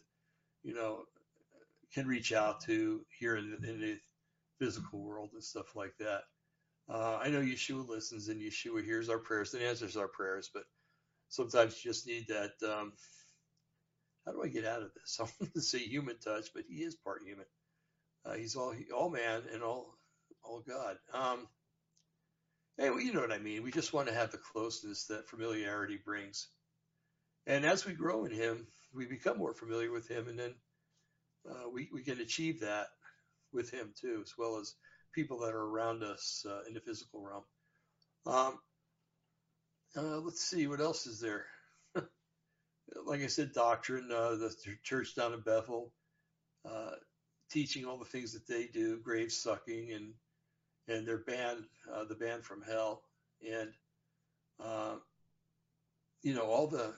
you 0.63 0.73
know, 0.73 1.03
can 1.93 2.08
reach 2.08 2.34
out 2.34 2.62
to 2.62 3.05
here 3.19 3.36
in, 3.38 3.58
in 3.63 3.79
the 3.82 3.99
physical 4.60 4.99
world 4.99 5.32
and 5.34 5.43
stuff 5.43 5.75
like 5.75 5.97
that. 5.99 6.21
Uh, 6.89 7.19
I 7.21 7.29
know 7.29 7.41
Yeshua 7.41 7.88
listens 7.88 8.29
and 8.29 8.41
Yeshua 8.41 8.84
hears 8.84 9.10
our 9.10 9.19
prayers 9.19 9.54
and 9.54 9.63
answers 9.63 9.98
our 9.98 10.08
prayers, 10.08 10.50
but 10.54 10.63
sometimes 11.29 11.83
you 11.83 11.91
just 11.91 12.08
need 12.08 12.27
that. 12.29 12.54
Um, 12.67 12.93
how 14.25 14.31
do 14.31 14.43
I 14.43 14.48
get 14.48 14.65
out 14.65 14.81
of 14.81 14.91
this? 14.93 15.19
I 15.21 15.23
want 15.39 15.54
to 15.54 15.62
say 15.62 15.79
human 15.79 16.17
touch, 16.19 16.50
but 16.54 16.63
he 16.67 16.83
is 16.83 16.96
part 16.96 17.21
human. 17.23 17.46
Uh, 18.25 18.33
he's 18.33 18.56
all 18.56 18.73
all 18.96 19.10
man 19.10 19.43
and 19.54 19.63
all 19.63 19.96
all 20.43 20.62
God. 20.67 20.98
Um, 21.13 21.48
anyway, 22.80 23.04
you 23.04 23.13
know 23.13 23.21
what 23.21 23.32
I 23.32 23.40
mean. 23.40 23.63
We 23.63 23.71
just 23.71 23.94
want 23.94 24.08
to 24.08 24.13
have 24.13 24.32
the 24.32 24.38
closeness 24.38 25.06
that 25.06 25.27
familiarity 25.27 26.00
brings, 26.04 26.48
and 27.46 27.65
as 27.65 27.86
we 27.86 27.94
grow 27.94 28.25
in 28.25 28.32
Him, 28.32 28.67
we 28.94 29.06
become 29.06 29.38
more 29.38 29.54
familiar 29.54 29.92
with 29.92 30.08
Him, 30.08 30.27
and 30.27 30.40
then 30.40 30.56
uh, 31.50 31.69
we 31.71 31.90
we 31.94 32.04
can 32.04 32.19
achieve 32.19 32.62
that 32.62 32.88
with 33.52 33.69
Him 33.71 33.94
too, 34.00 34.21
as 34.23 34.34
well 34.38 34.58
as 34.60 34.73
people 35.13 35.40
that 35.40 35.54
are 35.54 35.65
around 35.65 36.04
us 36.04 36.46
uh, 36.50 36.62
in 36.67 36.73
the 36.73 36.82
physical 36.82 37.21
realm. 37.21 37.44
Um, 38.25 38.60
uh, 39.98 40.19
let's 40.19 40.42
see, 40.42 40.67
what 40.67 40.82
else 40.82 41.08
is 41.08 41.19
there? 41.19 41.46
like 43.06 43.21
I 43.21 43.27
said, 43.27 43.54
doctrine, 43.54 44.10
uh, 44.12 44.36
the 44.36 44.54
church 44.84 45.15
down 45.15 45.34
in 45.34 45.42
Bethel, 45.42 45.92
uh, 46.69 46.92
teaching 47.52 47.86
all 47.86 47.98
the 47.98 48.06
things 48.06 48.34
that 48.34 48.48
they 48.48 48.67
do, 48.67 49.00
grave 49.00 49.32
sucking 49.32 49.92
and, 49.92 50.13
and 50.90 51.08
their 51.08 51.19
band, 51.19 51.65
uh, 51.94 52.04
the 52.06 52.15
band 52.15 52.44
from 52.44 52.62
hell. 52.62 53.04
And, 53.48 53.69
uh, 54.63 54.96
you 56.23 56.33
know, 56.33 56.46
all 56.46 56.67
the, 56.67 56.94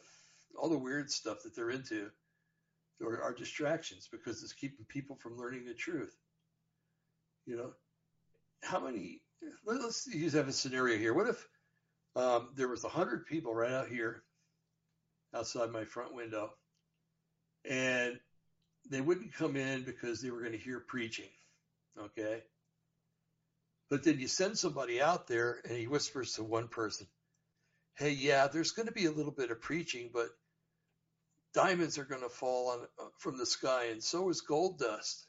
all 0.59 0.69
the 0.69 0.77
weird 0.77 1.11
stuff 1.11 1.43
that 1.43 1.55
they're 1.55 1.69
into. 1.71 2.09
or 3.03 3.21
are 3.21 3.33
distractions 3.33 4.07
because 4.11 4.43
it's 4.43 4.53
keeping 4.53 4.85
people 4.87 5.15
from 5.15 5.37
learning 5.37 5.65
the 5.65 5.73
truth. 5.73 6.15
You 7.45 7.57
know, 7.57 7.71
how 8.61 8.79
many? 8.79 9.21
Let's 9.65 10.07
use 10.07 10.33
have 10.33 10.47
a 10.47 10.53
scenario 10.53 10.97
here. 10.97 11.13
What 11.13 11.27
if 11.27 11.47
um, 12.15 12.49
there 12.55 12.67
was 12.67 12.83
a 12.83 12.89
hundred 12.89 13.25
people 13.25 13.53
right 13.55 13.71
out 13.71 13.87
here 13.87 14.23
outside 15.33 15.71
my 15.71 15.85
front 15.85 16.13
window, 16.13 16.51
and 17.69 18.19
they 18.89 19.01
wouldn't 19.01 19.33
come 19.33 19.55
in 19.55 19.83
because 19.83 20.21
they 20.21 20.29
were 20.29 20.41
going 20.41 20.51
to 20.51 20.57
hear 20.57 20.79
preaching, 20.79 21.29
okay? 21.99 22.43
But 23.91 24.05
then 24.05 24.21
you 24.21 24.29
send 24.29 24.57
somebody 24.57 25.01
out 25.01 25.27
there 25.27 25.59
and 25.65 25.77
he 25.77 25.85
whispers 25.85 26.35
to 26.35 26.45
one 26.45 26.69
person, 26.69 27.07
"Hey, 27.95 28.11
yeah, 28.11 28.47
there's 28.47 28.71
going 28.71 28.85
to 28.85 28.93
be 28.93 29.05
a 29.05 29.11
little 29.11 29.33
bit 29.33 29.51
of 29.51 29.59
preaching, 29.59 30.11
but 30.13 30.29
diamonds 31.53 31.97
are 31.97 32.05
going 32.05 32.21
to 32.21 32.29
fall 32.29 32.69
on 32.69 32.87
uh, 32.97 33.09
from 33.17 33.37
the 33.37 33.45
sky, 33.45 33.87
and 33.87 34.01
so 34.01 34.29
is 34.29 34.39
gold 34.39 34.79
dust." 34.79 35.27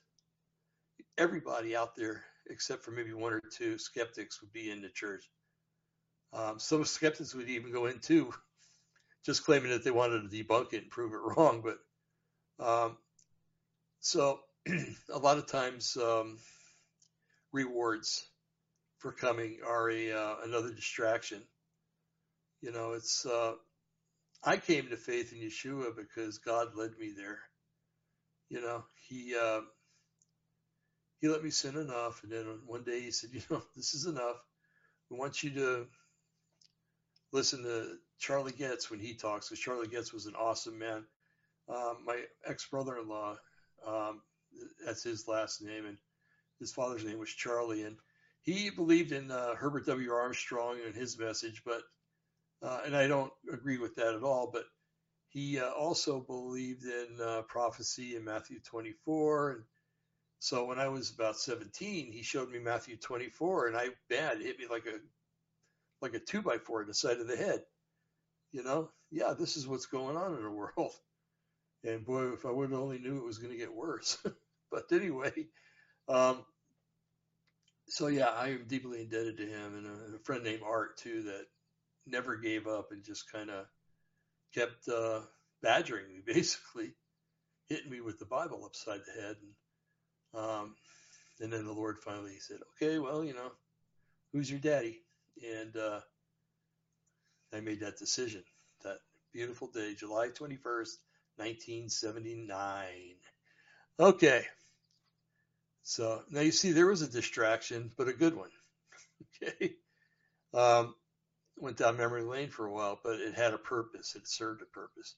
Everybody 1.19 1.75
out 1.75 1.97
there, 1.97 2.25
except 2.47 2.85
for 2.85 2.93
maybe 2.93 3.13
one 3.13 3.33
or 3.33 3.41
two 3.41 3.79
skeptics, 3.79 4.41
would 4.41 4.53
be 4.53 4.71
in 4.71 4.81
the 4.81 4.91
church. 4.91 5.29
Um, 6.33 6.61
some 6.61 6.85
skeptics 6.85 7.35
would 7.35 7.51
even 7.51 7.73
go 7.73 7.87
in 7.87 7.99
too, 7.99 8.33
just 9.25 9.45
claiming 9.45 9.73
that 9.73 9.83
they 9.83 9.91
wanted 9.91 10.31
to 10.31 10.45
debunk 10.45 10.73
it 10.73 10.83
and 10.83 10.91
prove 10.91 11.13
it 11.15 11.37
wrong. 11.37 11.65
But 11.65 12.65
um, 12.65 12.97
so 13.99 14.39
a 15.13 15.19
lot 15.19 15.39
of 15.39 15.49
times 15.49 15.97
um, 15.97 16.39
rewards 17.51 18.29
for 19.03 19.11
coming 19.11 19.59
are 19.67 19.91
a 19.91 20.13
uh, 20.13 20.35
another 20.45 20.73
distraction. 20.73 21.43
You 22.63 22.71
know, 22.71 22.93
it's 22.93 23.27
uh, 23.27 23.55
I 24.45 24.57
came 24.57 24.89
to 24.89 24.97
faith 24.97 25.33
in 25.33 25.41
Yeshua 25.41 25.97
because 25.97 26.39
God 26.39 26.77
led 26.77 26.93
me 26.99 27.13
there. 27.17 27.41
You 28.49 28.61
know, 28.61 28.85
he 29.09 29.35
uh, 29.35 29.63
he 31.21 31.29
let 31.29 31.43
me 31.43 31.51
sin 31.51 31.77
enough, 31.77 32.23
and 32.23 32.33
then 32.33 32.47
one 32.67 32.85
day 32.85 33.01
he 33.01 33.11
said, 33.11 33.31
you 33.33 33.43
know, 33.51 33.63
this 33.77 33.95
is 33.95 34.07
enough. 34.07 34.37
We 35.11 35.19
want 35.19 35.43
you 35.43 35.51
to 35.51 35.87
listen 37.33 37.65
to 37.65 37.97
Charlie 38.19 38.53
Getz 38.53 38.89
when 38.89 39.01
he 39.01 39.15
talks, 39.15 39.49
because 39.49 39.61
Charlie 39.61 39.89
Getz 39.89 40.13
was 40.13 40.27
an 40.27 40.37
awesome 40.37 40.79
man. 40.79 41.05
Um, 41.69 41.99
my 42.07 42.21
ex 42.47 42.69
brother-in-law, 42.69 43.37
um, 43.87 44.21
that's 44.85 45.03
his 45.03 45.27
last 45.27 45.61
name, 45.61 45.87
and 45.87 45.97
his 46.61 46.73
father's 46.73 47.05
name 47.05 47.19
was 47.19 47.31
Charlie, 47.31 47.83
and 47.83 47.97
he 48.43 48.70
believed 48.70 49.12
in 49.12 49.30
uh, 49.30 49.55
Herbert 49.55 49.86
W. 49.86 50.11
Armstrong 50.12 50.78
and 50.84 50.95
his 50.95 51.18
message, 51.18 51.62
but 51.64 51.82
uh, 52.62 52.80
and 52.84 52.97
I 52.97 53.07
don't 53.09 53.32
agree 53.53 53.78
with 53.78 53.95
that 53.97 54.14
at 54.14 54.22
all. 54.22 54.51
But 54.53 54.64
he 55.28 55.59
uh, 55.59 55.70
also 55.70 56.20
believed 56.20 56.84
in 56.84 57.18
uh, 57.24 57.43
prophecy 57.43 58.16
in 58.16 58.24
Matthew 58.24 58.61
24, 58.61 59.51
and 59.51 59.62
so 60.40 60.64
when 60.64 60.80
I 60.80 60.88
was 60.88 61.11
about 61.11 61.38
17, 61.38 62.11
he 62.12 62.22
showed 62.22 62.51
me 62.51 62.59
Matthew 62.59 62.97
24, 62.97 63.68
and 63.68 63.76
I 63.76 63.90
bad 64.11 64.40
it 64.40 64.47
hit 64.47 64.59
me 64.59 64.66
like 64.68 64.86
a 64.86 64.99
like 66.01 66.14
a 66.14 66.18
two 66.18 66.43
by 66.43 66.59
four 66.59 66.82
in 66.82 66.88
the 66.88 66.95
side 66.95 67.20
of 67.20 67.28
the 67.28 67.36
head. 67.36 67.62
You 68.51 68.64
know, 68.64 68.90
yeah, 69.12 69.34
this 69.38 69.57
is 69.57 69.68
what's 69.68 69.86
going 69.86 70.16
on 70.16 70.34
in 70.34 70.43
the 70.43 70.51
world. 70.51 70.95
And 71.84 72.05
boy, 72.05 72.32
if 72.32 72.45
I 72.45 72.51
would 72.51 72.70
have 72.70 72.78
only 72.78 72.99
knew 72.99 73.18
it 73.18 73.24
was 73.24 73.38
going 73.38 73.53
to 73.53 73.59
get 73.59 73.74
worse. 73.74 74.18
but 74.70 74.90
anyway, 74.93 75.47
um, 76.09 76.45
so 77.93 78.07
yeah, 78.07 78.28
I 78.28 78.49
am 78.49 78.64
deeply 78.66 79.03
indebted 79.03 79.36
to 79.36 79.47
him 79.47 79.76
and 79.76 79.86
a, 79.86 80.16
a, 80.16 80.18
friend 80.24 80.43
named 80.43 80.62
Art 80.66 80.97
too 80.97 81.24
that 81.24 81.45
never 82.07 82.36
gave 82.36 82.66
up 82.66 82.88
and 82.90 83.05
just 83.05 83.30
kind 83.30 83.51
of 83.51 83.66
kept 84.55 84.88
uh, 84.88 85.20
badgering 85.62 86.09
me, 86.09 86.22
basically 86.26 86.95
hitting 87.68 87.90
me 87.90 88.01
with 88.01 88.18
the 88.18 88.24
Bible 88.24 88.64
upside 88.64 89.01
the 89.05 89.20
head. 89.20 89.36
And 89.43 90.43
um, 90.43 90.74
and 91.40 91.53
then 91.53 91.66
the 91.66 91.72
Lord 91.72 91.99
finally 91.99 92.38
said, 92.38 92.61
"Okay, 92.76 92.99
well, 92.99 93.22
you 93.22 93.34
know, 93.34 93.53
who's 94.32 94.51
your 94.51 94.61
daddy?" 94.61 95.03
And 95.47 95.76
uh, 95.76 96.01
I 97.53 97.61
made 97.61 97.80
that 97.80 97.99
decision 97.99 98.43
that 98.84 99.01
beautiful 99.34 99.68
day, 99.68 99.93
July 99.93 100.28
21st, 100.28 100.97
1979. 101.36 102.88
Okay. 104.01 104.47
So 105.83 106.22
now 106.30 106.41
you 106.41 106.53
see 106.53 106.72
there 106.72 106.87
was 106.87 107.03
a 107.03 107.09
distraction, 107.09 107.91
but 107.97 108.09
a 108.09 108.12
good 108.12 108.37
one. 108.37 108.51
okay. 109.43 109.74
Um, 110.55 110.95
went 111.57 111.76
down 111.76 111.97
memory 111.97 112.22
lane 112.22 112.51
for 112.51 112.66
a 112.66 112.72
while, 112.72 113.01
but 113.03 113.20
it 113.20 113.35
had 113.35 113.55
a 113.55 113.59
purpose. 113.59 114.14
It 114.14 114.28
served 114.28 114.62
a 114.62 114.66
purpose. 114.66 115.16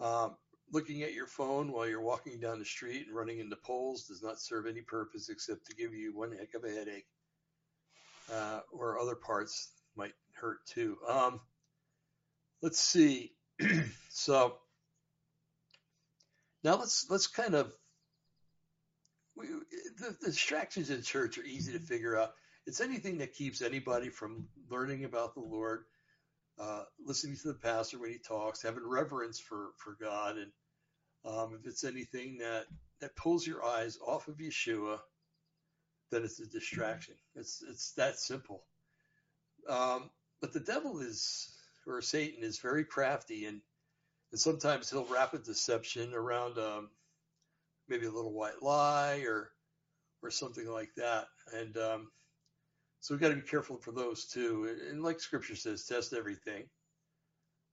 Um, 0.00 0.36
looking 0.72 1.02
at 1.02 1.14
your 1.14 1.26
phone 1.26 1.72
while 1.72 1.88
you're 1.88 2.00
walking 2.00 2.40
down 2.40 2.58
the 2.58 2.64
street 2.64 3.06
and 3.06 3.16
running 3.16 3.38
into 3.38 3.56
poles 3.56 4.06
does 4.06 4.22
not 4.22 4.40
serve 4.40 4.66
any 4.66 4.82
purpose 4.82 5.28
except 5.28 5.66
to 5.66 5.76
give 5.76 5.94
you 5.94 6.16
one 6.16 6.32
heck 6.32 6.54
of 6.54 6.64
a 6.64 6.70
headache. 6.70 7.06
Uh, 8.32 8.60
or 8.72 8.98
other 8.98 9.14
parts 9.14 9.70
might 9.96 10.14
hurt 10.34 10.58
too. 10.66 10.96
Um, 11.08 11.40
let's 12.60 12.80
see. 12.80 13.32
so 14.10 14.56
now 16.64 16.76
let's 16.76 17.06
let's 17.08 17.28
kind 17.28 17.54
of 17.54 17.72
we, 19.36 19.46
the, 19.98 20.16
the 20.20 20.26
distractions 20.26 20.90
in 20.90 21.02
church 21.02 21.38
are 21.38 21.44
easy 21.44 21.72
to 21.72 21.78
figure 21.78 22.18
out. 22.18 22.32
It's 22.66 22.80
anything 22.80 23.18
that 23.18 23.34
keeps 23.34 23.62
anybody 23.62 24.08
from 24.08 24.48
learning 24.68 25.04
about 25.04 25.34
the 25.34 25.40
Lord, 25.40 25.84
uh, 26.58 26.82
listening 27.04 27.36
to 27.36 27.48
the 27.48 27.54
pastor 27.54 27.98
when 27.98 28.10
he 28.10 28.18
talks, 28.18 28.62
having 28.62 28.86
reverence 28.86 29.38
for 29.38 29.68
for 29.76 29.96
God, 30.00 30.36
and 30.36 30.50
um, 31.24 31.56
if 31.58 31.66
it's 31.66 31.84
anything 31.84 32.38
that 32.38 32.66
that 33.00 33.16
pulls 33.16 33.46
your 33.46 33.64
eyes 33.64 33.98
off 34.04 34.28
of 34.28 34.38
Yeshua, 34.38 34.98
then 36.10 36.24
it's 36.24 36.40
a 36.40 36.46
distraction. 36.46 37.14
It's 37.34 37.62
it's 37.68 37.92
that 37.92 38.18
simple. 38.18 38.64
Um, 39.68 40.10
but 40.40 40.52
the 40.52 40.60
devil 40.60 41.00
is, 41.00 41.52
or 41.86 42.00
Satan 42.02 42.42
is 42.42 42.58
very 42.58 42.84
crafty, 42.84 43.46
and 43.46 43.60
and 44.32 44.40
sometimes 44.40 44.90
he'll 44.90 45.04
wrap 45.04 45.34
a 45.34 45.38
deception 45.38 46.14
around 46.14 46.58
um, 46.58 46.90
maybe 47.88 48.06
a 48.06 48.10
little 48.10 48.32
white 48.32 48.62
lie 48.62 49.22
or 49.26 49.50
or 50.22 50.30
something 50.30 50.66
like 50.66 50.94
that. 50.96 51.26
And 51.54 51.76
um, 51.76 52.08
so 53.00 53.14
we've 53.14 53.20
got 53.20 53.28
to 53.28 53.36
be 53.36 53.42
careful 53.42 53.76
for 53.76 53.92
those 53.92 54.26
too. 54.26 54.76
And 54.90 55.02
like 55.02 55.20
Scripture 55.20 55.56
says, 55.56 55.84
test 55.84 56.12
everything. 56.12 56.64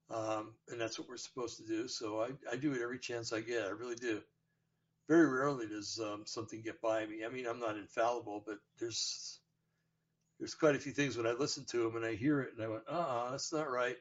Um, 0.09 0.53
and 0.69 0.79
that's 0.79 0.99
what 0.99 1.07
we're 1.07 1.17
supposed 1.17 1.57
to 1.57 1.65
do. 1.65 1.87
So 1.87 2.21
I, 2.21 2.29
I 2.51 2.55
do 2.55 2.73
it 2.73 2.81
every 2.81 2.99
chance 2.99 3.33
I 3.33 3.41
get. 3.41 3.63
I 3.65 3.69
really 3.69 3.95
do. 3.95 4.21
Very 5.09 5.27
rarely 5.27 5.67
does 5.67 5.99
um, 6.03 6.23
something 6.25 6.61
get 6.61 6.81
by 6.81 7.05
me. 7.05 7.25
I 7.25 7.29
mean, 7.29 7.47
I'm 7.47 7.59
not 7.59 7.77
infallible, 7.77 8.43
but 8.45 8.57
there's 8.79 9.39
there's 10.39 10.55
quite 10.55 10.75
a 10.75 10.79
few 10.79 10.91
things 10.91 11.15
when 11.15 11.27
I 11.27 11.31
listen 11.31 11.65
to 11.69 11.83
them 11.83 11.95
and 11.95 12.05
I 12.05 12.15
hear 12.15 12.41
it 12.41 12.53
and 12.55 12.63
I 12.63 12.67
went, 12.67 12.83
uh-uh, 12.89 13.31
that's 13.31 13.53
not 13.53 13.69
right. 13.69 13.95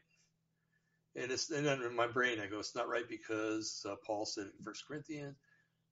And 1.15 1.31
it's 1.31 1.51
and 1.51 1.65
then 1.65 1.83
in 1.83 1.95
my 1.95 2.07
brain 2.07 2.41
I 2.41 2.47
go, 2.47 2.59
it's 2.59 2.75
not 2.75 2.89
right 2.89 3.09
because 3.09 3.85
uh, 3.89 3.97
Paul 4.07 4.27
said 4.27 4.47
it 4.47 4.55
in 4.59 4.65
First 4.65 4.87
Corinthians 4.87 5.37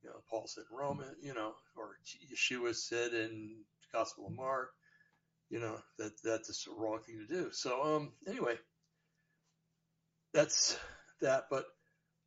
you 0.02 0.10
know, 0.10 0.16
Paul 0.28 0.46
said 0.46 0.64
in 0.70 0.76
Roman, 0.76 1.14
you 1.22 1.34
know, 1.34 1.52
or 1.76 1.96
Yeshua 2.32 2.74
said 2.74 3.12
in 3.12 3.56
Gospel 3.92 4.28
of 4.28 4.34
Mark, 4.34 4.70
you 5.50 5.60
know, 5.60 5.76
that 5.98 6.12
that's 6.22 6.66
a 6.66 6.70
wrong 6.72 7.00
thing 7.00 7.18
to 7.18 7.26
do. 7.26 7.50
So, 7.52 7.82
um, 7.82 8.12
anyway, 8.26 8.56
that's 10.32 10.78
that. 11.20 11.44
But 11.50 11.64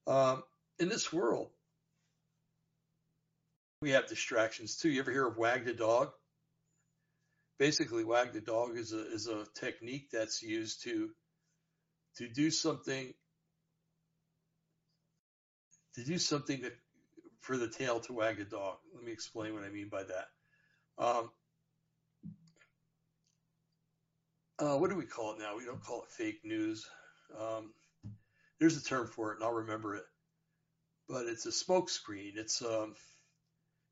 um, 0.06 0.44
in 0.80 0.90
this 0.90 1.12
world, 1.12 1.50
we 3.82 3.92
have 3.92 4.08
distractions 4.08 4.78
too. 4.78 4.90
You 4.90 5.02
ever 5.02 5.12
hear 5.12 5.28
of 5.28 5.38
wag 5.38 5.66
the 5.66 5.74
dog? 5.74 6.12
Basically, 7.60 8.04
wag 8.04 8.34
the 8.34 8.42
dog 8.42 8.78
is 8.78 8.94
a 8.94 9.12
is 9.14 9.28
a 9.28 9.46
technique 9.56 10.10
that's 10.12 10.44
used 10.44 10.84
to 10.84 11.10
to 12.18 12.28
do 12.28 12.52
something 12.52 13.14
to 15.96 16.04
do 16.04 16.18
something 16.18 16.62
that 16.62 16.74
for 17.44 17.58
the 17.58 17.68
tail 17.68 18.00
to 18.00 18.14
wag 18.14 18.40
a 18.40 18.46
dog. 18.46 18.78
Let 18.96 19.04
me 19.04 19.12
explain 19.12 19.54
what 19.54 19.64
I 19.64 19.70
mean 19.70 19.90
by 19.90 20.04
that. 20.04 20.28
Um, 20.98 21.30
uh, 24.58 24.78
what 24.78 24.90
do 24.90 24.96
we 24.96 25.06
call 25.06 25.34
it 25.34 25.40
now? 25.40 25.58
We 25.58 25.66
don't 25.66 25.84
call 25.84 26.04
it 26.04 26.12
fake 26.12 26.40
news. 26.46 26.88
Um, 27.38 27.74
there's 28.60 28.78
a 28.78 28.84
term 28.84 29.08
for 29.08 29.32
it, 29.32 29.36
and 29.36 29.44
I'll 29.44 29.54
remember 29.54 29.96
it. 29.96 30.06
But 31.10 31.26
it's 31.26 31.46
a 31.46 31.50
smokescreen. 31.50 32.38
It's 32.38 32.62
um, 32.62 32.96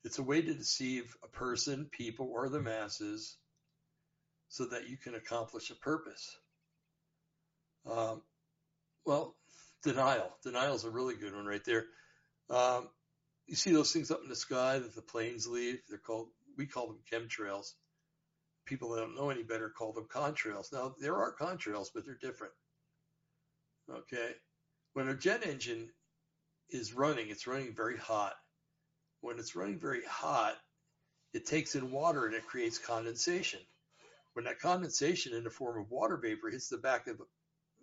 it's 0.06 0.20
a 0.20 0.24
way 0.24 0.42
to 0.42 0.54
deceive 0.54 1.14
a 1.22 1.28
person, 1.28 1.90
people, 1.92 2.32
or 2.34 2.48
the 2.48 2.62
masses, 2.62 3.36
so 4.48 4.64
that 4.68 4.88
you 4.88 4.96
can 4.96 5.16
accomplish 5.16 5.72
a 5.72 5.76
purpose. 5.76 6.38
Um, 7.86 8.22
well, 9.06 9.36
denial. 9.84 10.38
Denial 10.42 10.76
is 10.76 10.86
a 10.86 10.90
really 10.90 11.16
good 11.16 11.36
one 11.36 11.46
right 11.46 11.66
there. 11.66 11.84
Um, 12.50 12.88
you 13.52 13.58
see 13.58 13.74
those 13.74 13.92
things 13.92 14.12
up 14.12 14.22
in 14.24 14.30
the 14.30 14.36
sky 14.36 14.80
that 14.80 14.96
the 14.96 15.02
planes 15.02 15.46
leave. 15.46 15.82
They're 15.90 15.98
called, 15.98 16.30
we 16.58 16.66
call 16.66 16.88
them 16.88 17.02
chemtrails. 17.12 17.74
People 18.66 18.92
that 18.92 19.02
don't 19.02 19.18
know 19.18 19.30
any 19.30 19.44
better 19.44 19.70
call 19.70 19.92
them 19.92 20.08
contrails. 20.10 20.72
Now, 20.72 20.96
there 21.02 21.18
are 21.18 21.36
contrails, 21.36 21.90
but 21.94 22.06
they're 22.06 22.18
different. 22.22 22.54
Okay. 23.94 24.30
When 24.94 25.10
a 25.10 25.14
jet 25.14 25.46
engine 25.46 25.90
is 26.70 26.94
running, 26.94 27.28
it's 27.30 27.46
running 27.46 27.76
very 27.76 27.98
hot. 27.98 28.36
When 29.20 29.38
it's 29.38 29.54
running 29.54 29.80
very 29.80 30.06
hot, 30.06 30.56
it 31.34 31.46
takes 31.46 31.76
in 31.76 31.92
water 31.92 32.26
and 32.26 32.36
it 32.36 32.48
creates 32.48 32.78
condensation. 32.78 33.60
When 34.32 34.46
that 34.46 34.62
condensation 34.62 35.34
in 35.34 35.44
the 35.44 35.50
form 35.50 35.78
of 35.78 35.92
water 35.92 36.16
vapor 36.16 36.52
hits 36.52 36.70
the 36.70 36.78
back 36.78 37.08
of, 37.08 37.18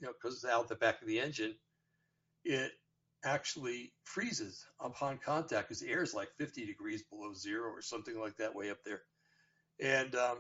you 0.01 0.07
know, 0.07 0.13
goes 0.23 0.47
out 0.51 0.71
the 0.71 0.77
back 0.77 1.03
of 1.03 1.09
the 1.09 1.21
engine, 1.21 1.57
it 2.43 2.73
actually 3.25 3.93
freezes 4.05 4.65
upon 4.81 5.19
contact 5.19 5.69
because 5.69 5.81
the 5.81 5.91
air 5.91 6.03
is 6.03 6.15
like 6.15 6.29
50 6.39 6.67
degrees 6.67 7.03
below 7.03 7.33
zero 7.35 7.71
or 7.71 7.83
something 7.83 8.19
like 8.19 8.37
that 8.37 8.55
way 8.55 8.71
up 8.71 8.79
there. 8.85 9.03
And 9.81 10.15
um, 10.15 10.39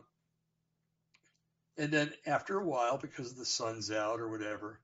and 1.76 1.92
then 1.92 2.12
after 2.26 2.58
a 2.58 2.64
while, 2.64 2.98
because 2.98 3.34
the 3.34 3.44
sun's 3.44 3.90
out 3.90 4.20
or 4.20 4.28
whatever, 4.28 4.80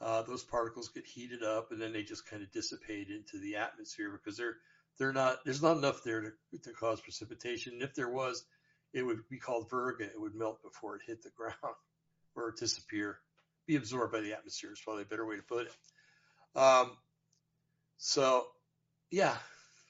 uh, 0.00 0.22
those 0.22 0.44
particles 0.44 0.90
get 0.90 1.06
heated 1.06 1.42
up 1.42 1.72
and 1.72 1.80
then 1.80 1.92
they 1.92 2.02
just 2.02 2.28
kind 2.28 2.42
of 2.42 2.52
dissipate 2.52 3.08
into 3.08 3.38
the 3.38 3.56
atmosphere 3.56 4.10
because 4.12 4.36
they're 4.36 4.56
they're 4.98 5.12
not 5.12 5.38
there's 5.44 5.62
not 5.62 5.76
enough 5.76 6.02
there 6.04 6.20
to, 6.20 6.58
to 6.62 6.72
cause 6.72 7.00
precipitation. 7.00 7.74
And 7.74 7.82
if 7.82 7.94
there 7.94 8.10
was, 8.10 8.44
it 8.92 9.02
would 9.02 9.20
be 9.30 9.38
called 9.38 9.70
virga. 9.70 10.02
It 10.02 10.20
would 10.20 10.34
melt 10.34 10.62
before 10.62 10.96
it 10.96 11.02
hit 11.06 11.22
the 11.22 11.30
ground 11.36 11.76
or 12.34 12.54
disappear, 12.58 13.18
be 13.66 13.76
absorbed 13.76 14.12
by 14.12 14.20
the 14.20 14.34
atmosphere. 14.34 14.72
Is 14.72 14.80
probably 14.80 15.02
a 15.02 15.06
better 15.06 15.26
way 15.26 15.36
to 15.36 15.42
put 15.42 15.66
it. 15.66 15.72
Um, 16.58 16.92
so, 17.98 18.46
yeah, 19.10 19.36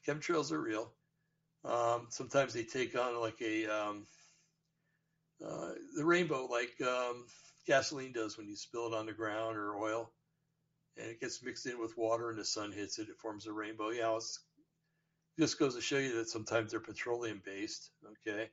chemtrails 0.07 0.51
are 0.51 0.61
real. 0.61 0.91
Um, 1.63 2.07
sometimes 2.09 2.53
they 2.53 2.63
take 2.63 2.97
on 2.97 3.19
like 3.19 3.41
a 3.41 3.65
um, 3.67 4.05
uh, 5.45 5.71
the 5.95 6.05
rainbow, 6.05 6.45
like 6.45 6.73
um, 6.81 7.25
gasoline 7.67 8.11
does 8.11 8.37
when 8.37 8.47
you 8.47 8.55
spill 8.55 8.87
it 8.87 8.93
on 8.93 9.05
the 9.05 9.13
ground 9.13 9.57
or 9.57 9.77
oil, 9.77 10.11
and 10.97 11.07
it 11.07 11.19
gets 11.19 11.43
mixed 11.43 11.65
in 11.65 11.79
with 11.79 11.97
water 11.97 12.29
and 12.29 12.39
the 12.39 12.45
sun 12.45 12.71
hits 12.71 12.99
it, 12.99 13.09
it 13.09 13.19
forms 13.19 13.45
a 13.45 13.53
rainbow. 13.53 13.89
Yeah, 13.89 14.15
it 14.15 14.23
just 15.39 15.59
goes 15.59 15.75
to 15.75 15.81
show 15.81 15.97
you 15.97 16.15
that 16.15 16.29
sometimes 16.29 16.71
they're 16.71 16.79
petroleum 16.79 17.41
based. 17.45 17.91
Okay, 18.27 18.49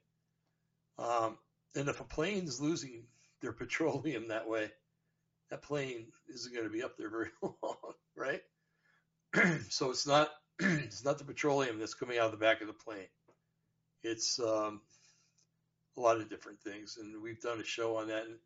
um, 0.98 1.38
and 1.74 1.88
if 1.88 2.00
a 2.00 2.04
plane's 2.04 2.61
losing 2.61 3.04
their 3.40 3.52
petroleum 3.54 4.28
that 4.28 4.48
way, 4.48 4.70
that 5.50 5.62
plane 5.62 6.07
isn't 6.28 6.52
going 6.52 6.66
to 6.66 6.72
be 6.72 6.82
up 6.82 6.96
there 6.96 7.11
very 7.11 7.30
long, 7.42 7.94
right? 8.16 8.42
so 9.68 9.91
it's 9.91 10.07
not 10.07 10.30
it's 10.61 11.05
not 11.05 11.18
the 11.18 11.24
petroleum 11.24 11.78
that's 11.78 11.95
coming 11.95 12.18
out 12.18 12.26
of 12.26 12.32
the 12.32 12.39
back 12.39 12.61
of 12.61 12.66
the 12.66 12.72
plane. 12.72 13.09
It's 14.03 14.39
um, 14.39 14.80
a 15.97 16.01
lot 16.01 16.20
of 16.20 16.30
different 16.30 16.61
things, 16.61 16.97
and 17.01 17.22
we've 17.22 17.41
done 17.41 17.61
a 17.61 17.64
show 17.64 17.97
on 17.97 18.09
that. 18.09 18.24
And 18.24 18.37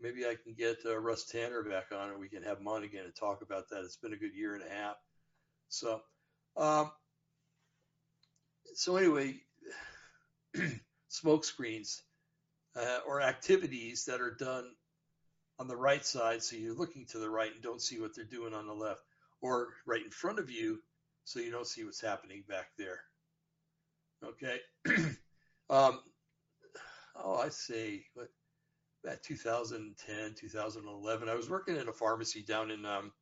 maybe 0.00 0.24
I 0.24 0.36
can 0.42 0.54
get 0.54 0.78
uh, 0.86 0.98
Russ 0.98 1.24
Tanner 1.24 1.62
back 1.62 1.86
on, 1.92 2.10
and 2.10 2.20
we 2.20 2.28
can 2.28 2.42
have 2.44 2.58
him 2.58 2.68
on 2.68 2.84
again 2.84 3.04
and 3.04 3.14
talk 3.14 3.42
about 3.42 3.68
that. 3.70 3.84
It's 3.84 3.96
been 3.96 4.12
a 4.12 4.18
good 4.18 4.34
year 4.34 4.54
and 4.54 4.64
a 4.64 4.74
half. 4.74 4.96
So, 5.68 6.00
um, 6.56 6.90
so 8.74 8.96
anyway, 8.96 9.36
smoke 11.08 11.44
screens 11.44 12.02
uh, 12.76 12.98
or 13.06 13.20
activities 13.20 14.06
that 14.06 14.20
are 14.20 14.34
done 14.34 14.66
on 15.58 15.68
the 15.68 15.76
right 15.76 16.04
side, 16.04 16.42
so 16.42 16.56
you're 16.56 16.74
looking 16.74 17.06
to 17.06 17.18
the 17.18 17.28
right 17.28 17.52
and 17.52 17.62
don't 17.62 17.82
see 17.82 18.00
what 18.00 18.14
they're 18.14 18.24
doing 18.24 18.54
on 18.54 18.66
the 18.66 18.72
left, 18.72 19.02
or 19.42 19.68
right 19.86 20.04
in 20.04 20.10
front 20.10 20.38
of 20.38 20.50
you, 20.50 20.80
so 21.24 21.40
you 21.40 21.50
don't 21.50 21.66
see 21.66 21.84
what's 21.84 22.00
happening 22.00 22.44
back 22.48 22.68
there. 22.78 23.00
Okay. 24.24 24.58
um, 25.70 26.00
oh, 27.16 27.36
I 27.36 27.48
say, 27.48 28.04
what, 28.14 28.28
about 29.04 29.22
2010, 29.22 30.34
2011, 30.34 31.28
I 31.28 31.34
was 31.34 31.50
working 31.50 31.76
in 31.76 31.88
a 31.88 31.92
pharmacy 31.92 32.42
down 32.42 32.70
in 32.70 32.86
um, 32.86 33.12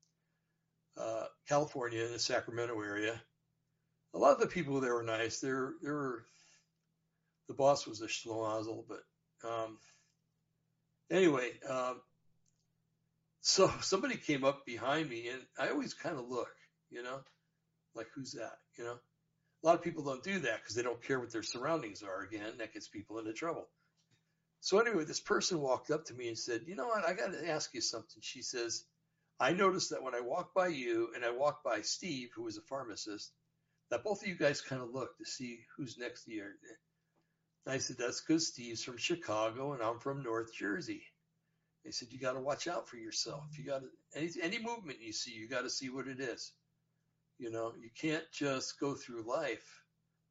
uh, 0.99 1.25
California 1.49 2.05
in 2.05 2.13
the 2.13 2.19
Sacramento 2.19 2.81
area. 2.81 3.21
A 4.15 4.19
lot 4.19 4.35
of 4.35 4.41
the 4.41 4.47
people 4.47 4.81
there 4.81 4.95
were 4.95 5.03
nice. 5.03 5.41
There, 5.41 5.75
there 5.83 5.95
were, 5.95 6.25
the 7.49 7.55
boss 7.55 7.87
was 7.87 8.03
a 8.03 8.07
schnozzle, 8.07 8.85
but 8.89 9.49
um, 9.49 9.79
anyway, 11.11 11.53
um, 11.69 12.01
so 13.41 13.71
somebody 13.81 14.17
came 14.17 14.45
up 14.45 14.67
behind 14.67 15.09
me, 15.09 15.29
and 15.29 15.41
I 15.59 15.71
always 15.71 15.95
kind 15.95 16.19
of 16.19 16.29
look, 16.29 16.55
you 16.91 17.03
know, 17.03 17.21
like 17.95 18.09
who's 18.15 18.33
that, 18.33 18.59
you 18.77 18.85
know. 18.85 18.99
A 19.63 19.67
lot 19.67 19.75
of 19.75 19.83
people 19.83 20.05
don't 20.05 20.23
do 20.23 20.39
that 20.39 20.61
because 20.63 20.75
they 20.75 20.83
don't 20.83 21.03
care 21.03 21.21
what 21.21 21.33
their 21.33 21.43
surroundings 21.43 22.03
are. 22.03 22.23
Again, 22.23 22.55
that 22.59 22.73
gets 22.73 22.89
people 22.89 23.19
into 23.19 23.35
trouble. 23.35 23.69
So 24.61 24.79
anyway, 24.79 25.05
this 25.05 25.21
person 25.21 25.61
walked 25.61 25.91
up 25.91 26.07
to 26.07 26.15
me 26.15 26.29
and 26.29 26.39
said, 26.39 26.65
"You 26.67 26.77
know 26.77 26.87
what? 26.87 27.05
I 27.05 27.13
got 27.13 27.33
to 27.33 27.49
ask 27.49 27.75
you 27.75 27.81
something." 27.81 28.23
She 28.23 28.43
says, 28.43 28.85
"I 29.39 29.53
noticed 29.53 29.91
that 29.91 30.03
when 30.03 30.15
I 30.15 30.21
walk 30.21 30.55
by 30.55 30.69
you 30.69 31.13
and 31.15 31.25
I 31.25 31.31
walk 31.31 31.63
by 31.63 31.83
Steve, 31.83 32.31
who 32.35 32.47
is 32.47 32.57
a 32.57 32.63
pharmacist, 32.63 33.33
that 33.91 34.05
both 34.05 34.23
of 34.23 34.29
you 34.29 34.35
guys 34.35 34.61
kind 34.61 34.83
of 34.83 34.91
look 34.91 35.17
to 35.19 35.25
see 35.27 35.67
who's 35.77 35.99
next 35.99 36.25
to 36.25 36.33
you." 36.33 36.45
And 36.45 37.75
I 37.75 37.79
said, 37.79 37.97
"That's 37.99 38.21
because 38.21 38.49
Steve's 38.49 38.85
from 38.85 38.97
Chicago 38.97 39.73
and 39.73 39.83
I'm 39.83 39.99
from 39.99 40.23
North 40.23 40.55
Jersey." 40.55 41.10
They 41.85 41.91
said, 41.91 42.09
"You 42.13 42.19
got 42.19 42.33
to 42.33 42.41
watch 42.41 42.69
out 42.69 42.89
for 42.89 42.97
yourself. 42.97 43.45
You 43.59 43.65
got 43.65 43.83
any 44.15 44.31
any 44.43 44.59
movement 44.59 45.01
you 45.01 45.13
see, 45.13 45.33
you 45.33 45.49
got 45.49 45.63
to 45.63 45.71
see 45.71 45.89
what 45.89 46.09
it 46.09 46.21
is. 46.21 46.53
You 47.39 47.51
know, 47.51 47.73
you 47.81 47.91
can't 47.95 48.25
just 48.33 48.79
go 48.79 48.95
through 48.95 49.23
life 49.23 49.83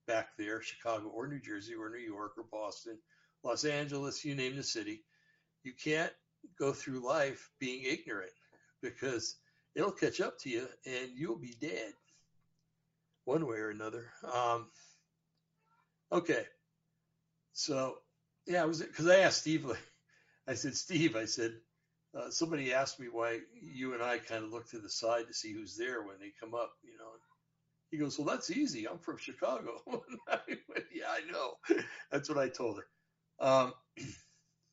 back 0.07 0.37
there, 0.37 0.61
Chicago 0.61 1.07
or 1.07 1.27
New 1.27 1.39
Jersey 1.39 1.73
or 1.73 1.89
New 1.89 1.97
York 1.97 2.33
or 2.37 2.45
Boston." 2.51 2.97
Los 3.43 3.63
Angeles, 3.63 4.25
you 4.25 4.35
name 4.35 4.57
the 4.57 4.63
city, 4.63 5.01
you 5.63 5.73
can't 5.73 6.11
go 6.57 6.73
through 6.73 7.05
life 7.05 7.49
being 7.59 7.83
ignorant 7.83 8.31
because 8.81 9.35
it'll 9.75 9.91
catch 9.91 10.19
up 10.21 10.37
to 10.39 10.49
you 10.49 10.67
and 10.85 11.09
you'll 11.15 11.37
be 11.37 11.55
dead 11.59 11.93
one 13.25 13.45
way 13.45 13.57
or 13.57 13.69
another. 13.69 14.11
Um, 14.33 14.67
okay. 16.11 16.43
So, 17.53 17.97
yeah, 18.45 18.63
I 18.63 18.65
was 18.65 18.81
because 18.81 19.07
I 19.07 19.19
asked 19.19 19.41
Steve, 19.41 19.65
like, 19.65 19.77
I 20.49 20.55
said, 20.55 20.75
Steve, 20.75 21.15
I 21.17 21.25
said, 21.25 21.53
uh, 22.17 22.31
somebody 22.31 22.73
asked 22.73 22.99
me 22.99 23.07
why 23.11 23.41
you 23.61 23.95
and 23.95 24.03
I 24.03 24.19
kind 24.19 24.43
of 24.45 24.51
look 24.51 24.69
to 24.71 24.79
the 24.79 24.89
side 24.89 25.27
to 25.27 25.35
see 25.35 25.53
who's 25.53 25.77
there 25.77 26.03
when 26.03 26.17
they 26.19 26.33
come 26.41 26.55
up, 26.55 26.73
you 26.83 26.97
know. 26.99 27.11
He 27.91 27.97
goes, 27.97 28.17
Well, 28.19 28.27
that's 28.27 28.51
easy. 28.51 28.87
I'm 28.87 28.99
from 28.99 29.17
Chicago. 29.17 29.81
I 30.27 30.39
went, 30.47 30.85
yeah, 30.93 31.05
I 31.09 31.31
know. 31.31 31.53
That's 32.11 32.29
what 32.29 32.37
I 32.37 32.49
told 32.49 32.77
her. 32.79 33.45
Um, 33.45 33.73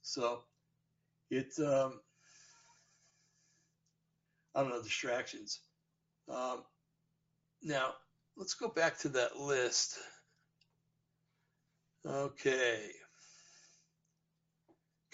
so 0.02 0.42
it, 1.30 1.52
um, 1.60 2.00
I 4.54 4.62
don't 4.62 4.70
know, 4.70 4.82
distractions. 4.82 5.60
Um, 6.28 6.64
now, 7.62 7.94
let's 8.36 8.54
go 8.54 8.68
back 8.68 8.98
to 9.00 9.10
that 9.10 9.38
list. 9.38 9.98
Okay. 12.06 12.90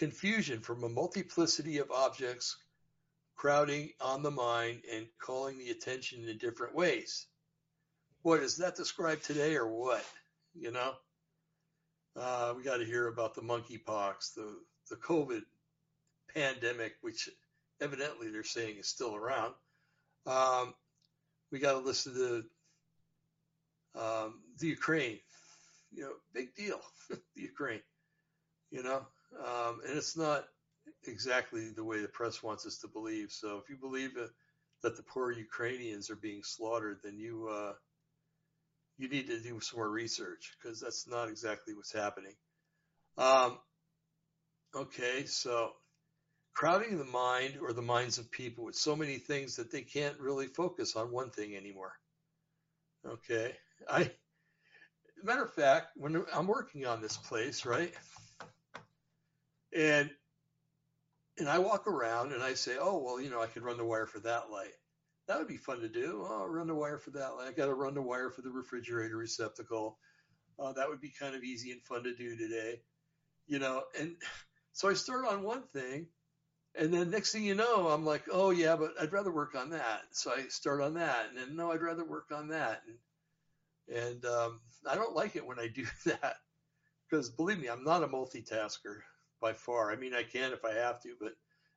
Confusion 0.03 0.59
from 0.59 0.83
a 0.83 0.89
multiplicity 0.89 1.79
of 1.79 1.93
objects 1.93 2.57
crowding 3.37 3.93
on 4.01 4.21
the 4.25 4.33
mind 4.33 4.83
and 4.93 5.07
calling 5.21 5.57
the 5.59 5.71
attention 5.71 6.29
in 6.29 6.39
different 6.39 6.75
ways. 6.75 7.29
What 8.23 8.41
is 8.41 8.57
that 8.57 8.75
described 8.75 9.23
today 9.23 9.55
or 9.55 9.69
what? 9.69 10.05
You 10.57 10.73
know? 10.73 10.95
Uh, 12.17 12.53
we 12.57 12.65
got 12.65 12.79
to 12.79 12.85
hear 12.85 13.07
about 13.07 13.37
the 13.37 13.43
monkeypox, 13.43 14.35
the 14.35 14.59
the 14.91 14.97
COVID 14.97 15.43
pandemic, 16.35 16.95
which 17.03 17.29
evidently 17.81 18.29
they're 18.29 18.43
saying 18.43 18.79
is 18.79 18.89
still 18.89 19.15
around. 19.15 19.55
Um, 20.27 20.75
we 21.53 21.61
got 21.61 21.75
to 21.75 21.79
listen 21.79 22.15
to 22.15 24.01
um, 24.03 24.41
the 24.59 24.67
Ukraine. 24.67 25.21
You 25.93 26.03
know, 26.03 26.13
big 26.35 26.57
deal, 26.57 26.81
the 27.09 27.21
Ukraine. 27.37 27.83
You 28.73 28.83
know, 28.83 29.07
um, 29.39 29.81
and 29.87 29.97
it's 29.97 30.17
not 30.17 30.45
exactly 31.07 31.71
the 31.71 31.85
way 31.85 32.01
the 32.01 32.09
press 32.09 32.43
wants 32.43 32.67
us 32.67 32.79
to 32.79 32.89
believe. 32.89 33.31
So 33.31 33.59
if 33.59 33.69
you 33.69 33.77
believe 33.77 34.15
that 34.83 34.97
the 34.97 35.03
poor 35.03 35.31
Ukrainians 35.31 36.11
are 36.11 36.17
being 36.17 36.43
slaughtered, 36.43 36.99
then 37.03 37.19
you 37.19 37.49
uh, 37.49 37.73
you 38.99 39.09
need 39.09 39.29
to 39.29 39.41
do 39.41 39.61
some 39.61 39.79
more 39.79 39.91
research 39.91 40.57
because 40.61 40.81
that's 40.81 41.09
not 41.09 41.29
exactly 41.29 41.75
what's 41.75 41.93
happening. 41.93 42.35
Um, 43.19 43.59
okay, 44.75 45.25
so 45.27 45.73
crowding 46.55 46.99
the 46.99 47.05
mind 47.05 47.59
or 47.61 47.73
the 47.73 47.83
minds 47.83 48.19
of 48.19 48.31
people 48.31 48.65
with 48.65 48.75
so 48.75 48.95
many 48.95 49.19
things 49.19 49.57
that 49.57 49.73
they 49.73 49.83
can't 49.83 50.19
really 50.19 50.47
focus 50.47 50.97
on 50.97 51.11
one 51.11 51.31
thing 51.31 51.57
anymore. 51.57 51.93
Okay, 53.07 53.53
I, 53.91 54.11
matter 55.23 55.45
of 55.45 55.53
fact, 55.55 55.89
when 55.97 56.25
I'm 56.33 56.47
working 56.47 56.87
on 56.87 57.01
this 57.01 57.17
place, 57.17 57.67
right, 57.67 57.93
and 59.77 60.11
and 61.39 61.49
I 61.49 61.59
walk 61.59 61.87
around 61.87 62.33
and 62.33 62.43
I 62.43 62.55
say, 62.55 62.77
oh 62.81 62.99
well, 62.99 63.21
you 63.21 63.31
know, 63.31 63.41
I 63.41 63.47
could 63.47 63.63
run 63.63 63.77
the 63.79 63.85
wire 63.85 64.07
for 64.07 64.21
that 64.21 64.51
light. 64.51 64.73
That 65.29 65.39
would 65.39 65.49
be 65.49 65.57
fun 65.57 65.81
to 65.81 65.89
do. 65.89 66.25
Oh, 66.29 66.47
run 66.47 66.67
the 66.67 66.75
wire 66.75 66.99
for 66.99 67.11
that. 67.13 67.37
Light. 67.37 67.49
I 67.49 67.53
got 67.53 67.67
to 67.67 67.75
run 67.75 67.95
the 67.95 68.03
wire 68.03 68.31
for 68.31 68.43
the 68.43 68.51
refrigerator 68.51 69.17
receptacle. 69.17 69.99
Uh, 70.59 70.73
that 70.75 70.89
would 70.89 71.01
be 71.01 71.13
kind 71.19 71.35
of 71.37 71.45
easy 71.45 71.73
and 71.73 71.83
fun 71.83 72.05
to 72.05 72.15
do 72.15 72.37
today, 72.37 72.81
you 73.47 73.59
know. 73.59 73.85
And 73.99 74.17
so 74.73 74.89
I 74.91 74.95
start 74.95 75.27
on 75.27 75.43
one 75.45 75.63
thing, 75.75 76.09
And 76.77 76.95
then 76.95 77.11
next 77.11 77.33
thing 77.33 77.45
you 77.45 77.55
know, 77.57 77.89
I'm 77.89 78.05
like, 78.07 78.25
oh 78.33 78.51
yeah, 78.51 78.77
but 78.77 78.93
I'd 79.01 79.13
rather 79.13 79.33
work 79.33 79.55
on 79.57 79.71
that. 79.71 80.03
So 80.13 80.33
I 80.33 80.49
start 80.49 80.83
on 80.83 80.95
that, 80.95 81.29
and 81.31 81.39
then 81.39 81.57
no, 81.57 81.73
I'd 81.73 81.83
rather 81.83 82.05
work 82.05 82.33
on 82.33 82.49
that. 82.49 82.83
And 83.89 84.05
and 84.07 84.25
um, 84.25 84.61
I 84.89 84.95
don't 84.97 85.15
like 85.17 85.37
it 85.37 85.47
when 85.47 85.59
I 85.59 85.69
do 85.75 85.87
that 86.07 86.37
because 87.11 87.31
believe 87.31 87.61
me, 87.61 87.69
I'm 87.69 87.85
not 87.85 88.05
a 88.05 88.09
multitasker 88.09 89.01
by 89.43 89.53
far. 89.53 89.91
I 89.91 89.97
mean, 89.97 90.15
I 90.15 90.23
can 90.23 90.53
if 90.53 90.65
I 90.65 90.73
have 90.75 91.03
to, 91.03 91.15
but 91.21 91.33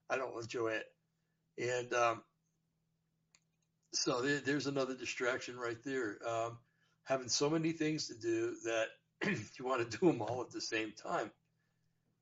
I 0.10 0.16
don't 0.16 0.40
enjoy 0.42 0.70
it. 0.70 0.86
And 1.58 1.94
um, 1.94 2.22
so 3.92 4.22
there, 4.22 4.40
there's 4.40 4.68
another 4.68 4.96
distraction 4.96 5.58
right 5.58 5.82
there. 5.84 6.18
Um, 6.26 6.58
having 7.04 7.30
so 7.30 7.50
many 7.50 7.72
things 7.72 8.08
to 8.08 8.16
do 8.16 8.56
that 8.64 8.88
you 9.58 9.66
want 9.66 9.90
to 9.90 9.98
do 9.98 10.08
them 10.08 10.22
all 10.22 10.42
at 10.42 10.52
the 10.52 10.62
same 10.62 10.92
time, 10.92 11.32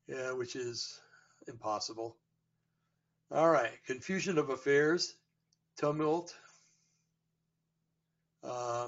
yeah, 0.07 0.31
which 0.31 0.55
is 0.55 0.99
impossible. 1.47 2.17
All 3.31 3.49
right, 3.49 3.71
confusion 3.85 4.37
of 4.37 4.49
affairs, 4.49 5.15
tumult, 5.77 6.35
uh, 8.43 8.87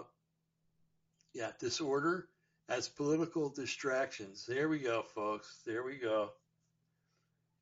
yeah, 1.33 1.51
disorder 1.59 2.27
as 2.69 2.87
political 2.87 3.49
distractions. 3.49 4.45
There 4.47 4.69
we 4.69 4.79
go, 4.79 5.03
folks. 5.03 5.61
There 5.65 5.83
we 5.83 5.95
go. 5.95 6.31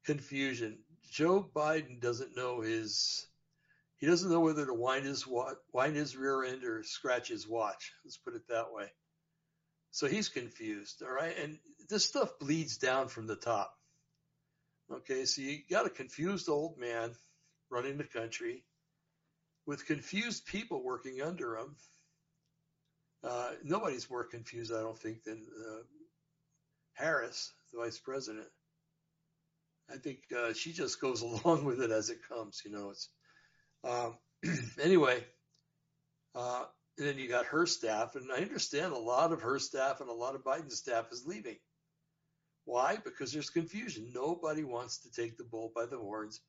Confusion. 0.05 0.79
Joe 1.11 1.49
Biden 1.55 1.99
doesn't 2.01 2.35
know 2.35 2.61
his. 2.61 3.27
He 3.97 4.07
doesn't 4.07 4.31
know 4.31 4.41
whether 4.41 4.65
to 4.65 4.73
wind 4.73 5.05
his 5.05 5.25
wind 5.27 5.95
his 5.95 6.15
rear 6.15 6.43
end 6.43 6.63
or 6.65 6.83
scratch 6.83 7.29
his 7.29 7.47
watch. 7.47 7.93
Let's 8.03 8.17
put 8.17 8.35
it 8.35 8.47
that 8.49 8.73
way. 8.73 8.91
So 9.91 10.07
he's 10.07 10.27
confused. 10.27 11.03
All 11.03 11.13
right, 11.13 11.37
and 11.37 11.59
this 11.89 12.05
stuff 12.05 12.39
bleeds 12.39 12.77
down 12.77 13.07
from 13.07 13.27
the 13.27 13.35
top. 13.35 13.77
Okay, 14.91 15.25
so 15.25 15.41
you 15.41 15.59
got 15.69 15.85
a 15.85 15.89
confused 15.89 16.49
old 16.49 16.77
man 16.77 17.11
running 17.69 17.97
the 17.97 18.03
country 18.03 18.63
with 19.65 19.85
confused 19.85 20.45
people 20.45 20.83
working 20.83 21.21
under 21.21 21.57
him. 21.57 21.75
Uh, 23.23 23.51
nobody's 23.63 24.09
more 24.09 24.25
confused, 24.25 24.73
I 24.73 24.81
don't 24.81 24.99
think, 24.99 25.23
than 25.23 25.45
uh, 25.57 25.83
Harris, 26.93 27.53
the 27.71 27.79
vice 27.79 27.97
president. 27.97 28.47
I 29.91 29.97
think 29.97 30.19
uh, 30.35 30.53
she 30.53 30.73
just 30.73 30.99
goes 31.01 31.21
along 31.23 31.65
with 31.65 31.81
it 31.81 31.91
as 31.91 32.09
it 32.09 32.27
comes. 32.27 32.61
You 32.65 32.71
know, 32.71 32.89
it's 32.91 33.09
um, 33.83 34.17
anyway. 34.81 35.23
Uh, 36.35 36.63
and 36.97 37.07
then 37.07 37.17
you 37.17 37.27
got 37.27 37.45
her 37.45 37.65
staff, 37.65 38.15
and 38.15 38.31
I 38.31 38.37
understand 38.37 38.93
a 38.93 38.97
lot 38.97 39.31
of 39.31 39.41
her 39.41 39.57
staff 39.57 39.99
and 39.99 40.09
a 40.09 40.13
lot 40.13 40.35
of 40.35 40.43
Biden's 40.43 40.77
staff 40.77 41.11
is 41.11 41.25
leaving. 41.25 41.57
Why? 42.65 42.97
Because 43.03 43.33
there's 43.33 43.49
confusion. 43.49 44.11
Nobody 44.13 44.63
wants 44.63 44.99
to 44.99 45.11
take 45.11 45.37
the 45.37 45.43
bull 45.43 45.71
by 45.75 45.85
the 45.85 45.97
horns 45.97 46.39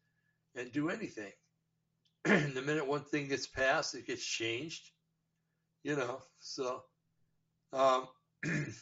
and 0.54 0.70
do 0.70 0.90
anything. 0.90 1.32
the 2.24 2.62
minute 2.64 2.86
one 2.86 3.04
thing 3.04 3.28
gets 3.28 3.46
passed, 3.46 3.94
it 3.94 4.06
gets 4.06 4.24
changed. 4.24 4.90
You 5.82 5.96
know, 5.96 6.22
so 6.40 6.82
um, 7.72 8.08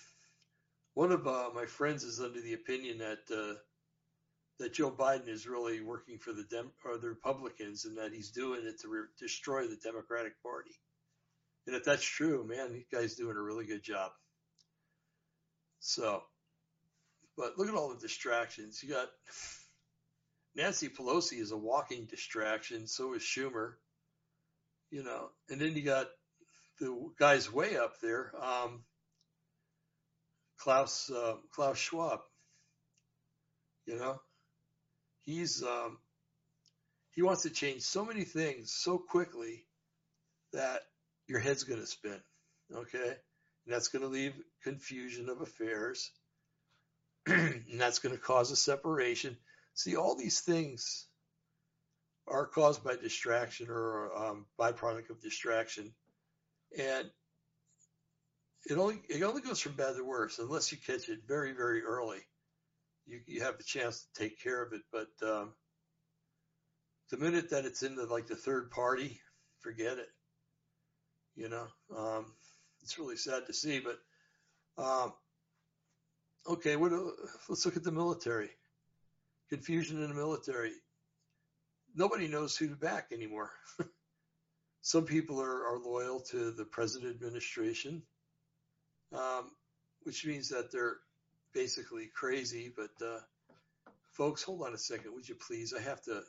one 0.94 1.10
of 1.10 1.26
uh, 1.26 1.48
my 1.54 1.66
friends 1.66 2.04
is 2.04 2.20
under 2.20 2.40
the 2.40 2.52
opinion 2.52 2.98
that 2.98 3.18
uh, 3.34 3.54
that 4.62 4.72
Joe 4.72 4.90
Biden 4.90 5.28
is 5.28 5.46
really 5.46 5.80
working 5.80 6.18
for 6.18 6.32
the 6.32 6.44
Dem- 6.44 6.72
or 6.84 6.98
the 6.98 7.08
Republicans 7.08 7.84
and 7.84 7.98
that 7.98 8.12
he's 8.12 8.30
doing 8.30 8.64
it 8.64 8.80
to 8.80 8.88
re- 8.88 9.06
destroy 9.18 9.66
the 9.66 9.76
Democratic 9.76 10.42
Party. 10.42 10.74
And 11.66 11.76
if 11.76 11.84
that's 11.84 12.02
true, 12.02 12.44
man, 12.44 12.72
the 12.72 12.84
guy's 12.90 13.14
doing 13.14 13.36
a 13.36 13.42
really 13.42 13.66
good 13.66 13.82
job. 13.82 14.10
So, 15.80 16.22
but 17.36 17.58
look 17.58 17.68
at 17.68 17.74
all 17.74 17.90
the 17.90 18.00
distractions. 18.00 18.82
You 18.82 18.90
got 18.90 19.08
Nancy 20.54 20.88
Pelosi 20.88 21.40
is 21.40 21.52
a 21.52 21.56
walking 21.56 22.06
distraction. 22.06 22.86
So 22.86 23.14
is 23.14 23.22
Schumer. 23.22 23.74
You 24.90 25.02
know, 25.02 25.30
and 25.48 25.60
then 25.60 25.74
you 25.74 25.82
got 25.82 26.08
the 26.78 27.10
guys 27.18 27.50
way 27.50 27.78
up 27.78 27.94
there, 28.02 28.30
um, 28.38 28.84
Klaus 30.58 31.10
uh, 31.10 31.36
Klaus 31.54 31.78
Schwab. 31.78 32.20
You 33.86 33.96
know, 33.96 34.20
he's 35.24 35.62
um, 35.62 35.98
he 37.12 37.22
wants 37.22 37.42
to 37.42 37.50
change 37.50 37.82
so 37.82 38.04
many 38.04 38.24
things 38.24 38.72
so 38.72 38.98
quickly 38.98 39.64
that 40.52 40.82
your 41.26 41.40
head's 41.40 41.64
going 41.64 41.80
to 41.80 41.86
spin. 41.86 42.20
Okay, 42.74 43.08
and 43.66 43.74
that's 43.74 43.88
going 43.88 44.02
to 44.02 44.08
leave 44.08 44.34
confusion 44.62 45.28
of 45.28 45.40
affairs 45.40 46.10
and 47.26 47.80
that's 47.80 48.00
going 48.00 48.14
to 48.14 48.20
cause 48.20 48.50
a 48.50 48.56
separation. 48.56 49.36
See, 49.74 49.96
all 49.96 50.16
these 50.16 50.40
things 50.40 51.06
are 52.26 52.46
caused 52.46 52.82
by 52.82 52.96
distraction 52.96 53.68
or 53.70 54.10
um, 54.16 54.46
byproduct 54.58 55.10
of 55.10 55.20
distraction, 55.20 55.92
and 56.76 57.08
it 58.66 58.76
only 58.76 59.00
it 59.08 59.22
only 59.22 59.42
goes 59.42 59.60
from 59.60 59.72
bad 59.72 59.96
to 59.96 60.04
worse 60.04 60.38
unless 60.38 60.72
you 60.72 60.78
catch 60.78 61.08
it 61.08 61.20
very 61.26 61.52
very 61.52 61.82
early. 61.82 62.18
You 63.06 63.20
you 63.26 63.42
have 63.42 63.58
a 63.58 63.64
chance 63.64 64.00
to 64.02 64.22
take 64.22 64.40
care 64.40 64.62
of 64.62 64.72
it, 64.72 64.82
but 64.92 65.28
um, 65.28 65.52
the 67.10 67.18
minute 67.18 67.50
that 67.50 67.64
it's 67.64 67.82
into 67.82 68.04
like 68.04 68.26
the 68.26 68.36
third 68.36 68.70
party, 68.70 69.20
forget 69.60 69.98
it. 69.98 70.08
You 71.34 71.48
know, 71.48 71.66
um, 71.96 72.26
it's 72.82 72.98
really 72.98 73.16
sad 73.16 73.46
to 73.46 73.52
see, 73.52 73.80
but 73.80 73.98
um, 74.82 75.12
okay, 76.48 76.76
what, 76.76 76.92
let's 77.48 77.64
look 77.64 77.76
at 77.76 77.84
the 77.84 77.92
military. 77.92 78.50
Confusion 79.50 80.02
in 80.02 80.08
the 80.08 80.14
military. 80.14 80.72
Nobody 81.94 82.28
knows 82.28 82.56
who 82.56 82.68
to 82.68 82.76
back 82.76 83.08
anymore. 83.12 83.50
Some 84.80 85.04
people 85.04 85.40
are, 85.40 85.66
are 85.66 85.78
loyal 85.78 86.20
to 86.30 86.50
the 86.50 86.64
present 86.64 87.04
administration, 87.04 88.02
um, 89.12 89.50
which 90.02 90.26
means 90.26 90.48
that 90.48 90.72
they're 90.72 90.96
basically 91.54 92.10
crazy. 92.14 92.72
But 92.74 93.04
uh, 93.04 93.20
folks, 94.12 94.42
hold 94.42 94.62
on 94.62 94.74
a 94.74 94.78
second, 94.78 95.12
would 95.14 95.28
you 95.28 95.34
please? 95.34 95.74
I 95.76 95.80
have 95.80 96.02
to. 96.02 96.22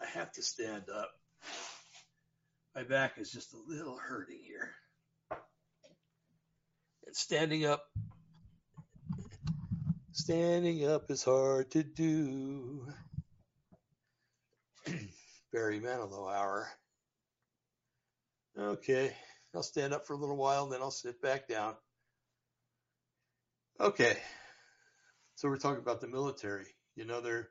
I 0.00 0.06
have 0.06 0.32
to 0.32 0.42
stand 0.42 0.84
up. 0.94 1.10
My 2.74 2.82
back 2.82 3.18
is 3.18 3.30
just 3.30 3.54
a 3.54 3.58
little 3.68 3.96
hurting 3.96 4.40
here. 4.44 4.72
And 7.06 7.14
standing 7.14 7.64
up 7.64 7.84
Standing 10.14 10.88
up 10.88 11.10
is 11.10 11.24
hard 11.24 11.72
to 11.72 11.82
do. 11.82 12.86
Barry 15.52 15.80
Manilow 15.80 16.32
hour. 16.32 16.68
Okay, 18.56 19.12
I'll 19.52 19.64
stand 19.64 19.92
up 19.92 20.06
for 20.06 20.12
a 20.12 20.16
little 20.16 20.36
while, 20.36 20.62
and 20.62 20.72
then 20.72 20.82
I'll 20.82 20.92
sit 20.92 21.20
back 21.20 21.48
down. 21.48 21.74
Okay, 23.80 24.16
so 25.34 25.48
we're 25.48 25.58
talking 25.58 25.82
about 25.82 26.00
the 26.00 26.06
military. 26.06 26.66
You 26.94 27.04
know, 27.04 27.20
their 27.20 27.48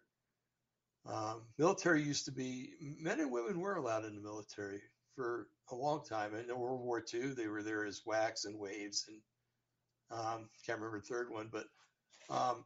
um, 1.05 1.41
military 1.57 2.01
used 2.01 2.25
to 2.25 2.31
be 2.31 2.69
men 3.01 3.19
and 3.19 3.29
women 3.29 3.59
were 3.59 3.75
allowed 3.75 4.05
in 4.05 4.15
the 4.15 4.21
military 4.21 4.79
for 5.17 5.49
a 5.69 5.75
long 5.75 6.01
time. 6.07 6.33
In 6.33 6.47
World 6.57 6.81
War 6.81 7.03
II, 7.13 7.33
they 7.33 7.47
were 7.47 7.61
there 7.61 7.85
as 7.85 8.03
WACs 8.07 8.45
and 8.45 8.57
waves, 8.57 9.05
and 9.09 10.17
um, 10.17 10.49
can't 10.65 10.79
remember 10.79 11.01
the 11.01 11.13
third 11.13 11.29
one, 11.29 11.49
but 11.51 11.65
um, 12.29 12.63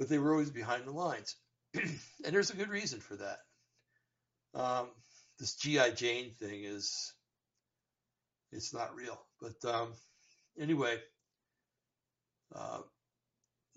but 0.00 0.08
they 0.08 0.18
were 0.18 0.32
always 0.32 0.50
behind 0.50 0.84
the 0.84 0.92
lines. 0.92 1.36
and 1.74 2.34
there's 2.34 2.50
a 2.50 2.56
good 2.56 2.70
reason 2.70 2.98
for 2.98 3.14
that. 3.14 3.38
Um, 4.52 4.88
this 5.38 5.54
G.I. 5.54 5.90
Jane 5.90 6.32
thing 6.32 6.64
is, 6.64 7.14
it's 8.50 8.74
not 8.74 8.96
real. 8.96 9.18
But 9.40 9.72
um, 9.72 9.92
anyway, 10.58 10.98
uh, 12.54 12.80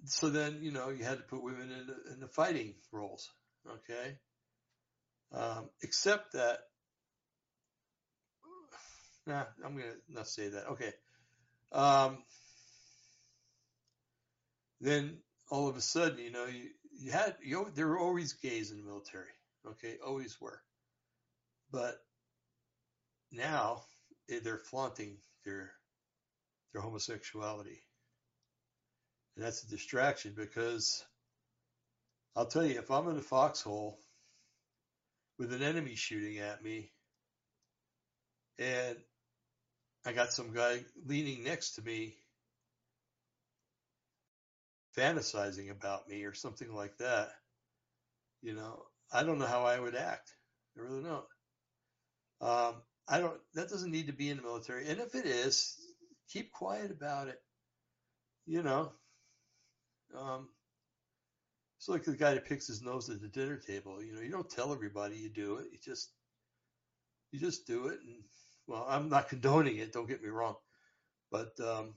so 0.05 0.29
then, 0.29 0.59
you 0.61 0.71
know, 0.71 0.89
you 0.89 1.03
had 1.03 1.17
to 1.17 1.23
put 1.23 1.43
women 1.43 1.71
in 1.71 1.87
the, 1.87 2.13
in 2.13 2.19
the 2.19 2.27
fighting 2.27 2.73
roles. 2.91 3.29
Okay. 3.67 4.17
Um, 5.31 5.69
except 5.81 6.33
that, 6.33 6.59
nah, 9.25 9.43
I'm 9.63 9.73
going 9.73 9.85
to 9.85 10.13
not 10.13 10.27
say 10.27 10.49
that. 10.49 10.67
Okay. 10.71 10.91
Um, 11.71 12.17
then 14.81 15.17
all 15.49 15.69
of 15.69 15.77
a 15.77 15.81
sudden, 15.81 16.19
you 16.19 16.31
know, 16.31 16.45
you, 16.45 16.69
you 16.99 17.11
had, 17.11 17.35
you, 17.41 17.71
there 17.73 17.87
were 17.87 17.99
always 17.99 18.33
gays 18.33 18.71
in 18.71 18.77
the 18.77 18.83
military. 18.83 19.31
Okay. 19.65 19.97
Always 20.05 20.39
were. 20.41 20.61
But 21.71 21.95
now 23.31 23.83
eh, 24.29 24.39
they're 24.43 24.57
flaunting 24.57 25.17
their, 25.45 25.71
their 26.73 26.81
homosexuality. 26.81 27.81
And 29.35 29.45
that's 29.45 29.63
a 29.63 29.69
distraction 29.69 30.33
because 30.35 31.03
I'll 32.35 32.45
tell 32.45 32.65
you, 32.65 32.79
if 32.79 32.91
I'm 32.91 33.07
in 33.09 33.17
a 33.17 33.21
foxhole 33.21 33.99
with 35.39 35.53
an 35.53 35.63
enemy 35.63 35.95
shooting 35.95 36.39
at 36.39 36.63
me 36.63 36.91
and 38.59 38.97
I 40.05 40.13
got 40.13 40.33
some 40.33 40.53
guy 40.53 40.83
leaning 41.05 41.43
next 41.43 41.75
to 41.75 41.81
me 41.81 42.15
fantasizing 44.97 45.71
about 45.71 46.07
me 46.07 46.23
or 46.23 46.33
something 46.33 46.73
like 46.73 46.97
that, 46.97 47.31
you 48.41 48.53
know, 48.53 48.83
I 49.11 49.23
don't 49.23 49.39
know 49.39 49.45
how 49.45 49.65
I 49.65 49.79
would 49.79 49.95
act. 49.95 50.31
I 50.77 50.81
really 50.81 51.03
don't. 51.03 51.25
Um, 52.41 52.75
I 53.07 53.19
don't. 53.19 53.39
That 53.53 53.69
doesn't 53.69 53.91
need 53.91 54.07
to 54.07 54.13
be 54.13 54.29
in 54.29 54.37
the 54.37 54.43
military, 54.43 54.87
and 54.89 54.99
if 54.99 55.15
it 55.15 55.25
is, 55.25 55.77
keep 56.29 56.51
quiet 56.51 56.91
about 56.91 57.27
it. 57.27 57.39
You 58.45 58.63
know, 58.63 58.91
um, 60.19 60.47
it's 61.77 61.89
like 61.89 62.03
the 62.03 62.13
guy 62.13 62.33
that 62.33 62.45
picks 62.45 62.67
his 62.67 62.81
nose 62.81 63.09
at 63.09 63.21
the 63.21 63.27
dinner 63.27 63.57
table. 63.57 64.01
You 64.01 64.15
know, 64.15 64.21
you 64.21 64.31
don't 64.31 64.49
tell 64.49 64.71
everybody 64.71 65.17
you 65.17 65.29
do 65.29 65.57
it. 65.57 65.65
You 65.71 65.79
just 65.83 66.11
you 67.31 67.39
just 67.39 67.67
do 67.67 67.87
it. 67.87 67.99
And 68.05 68.23
well, 68.67 68.85
I'm 68.87 69.09
not 69.09 69.29
condoning 69.29 69.77
it. 69.77 69.91
Don't 69.91 70.07
get 70.07 70.23
me 70.23 70.29
wrong, 70.29 70.55
but 71.31 71.51
um, 71.59 71.93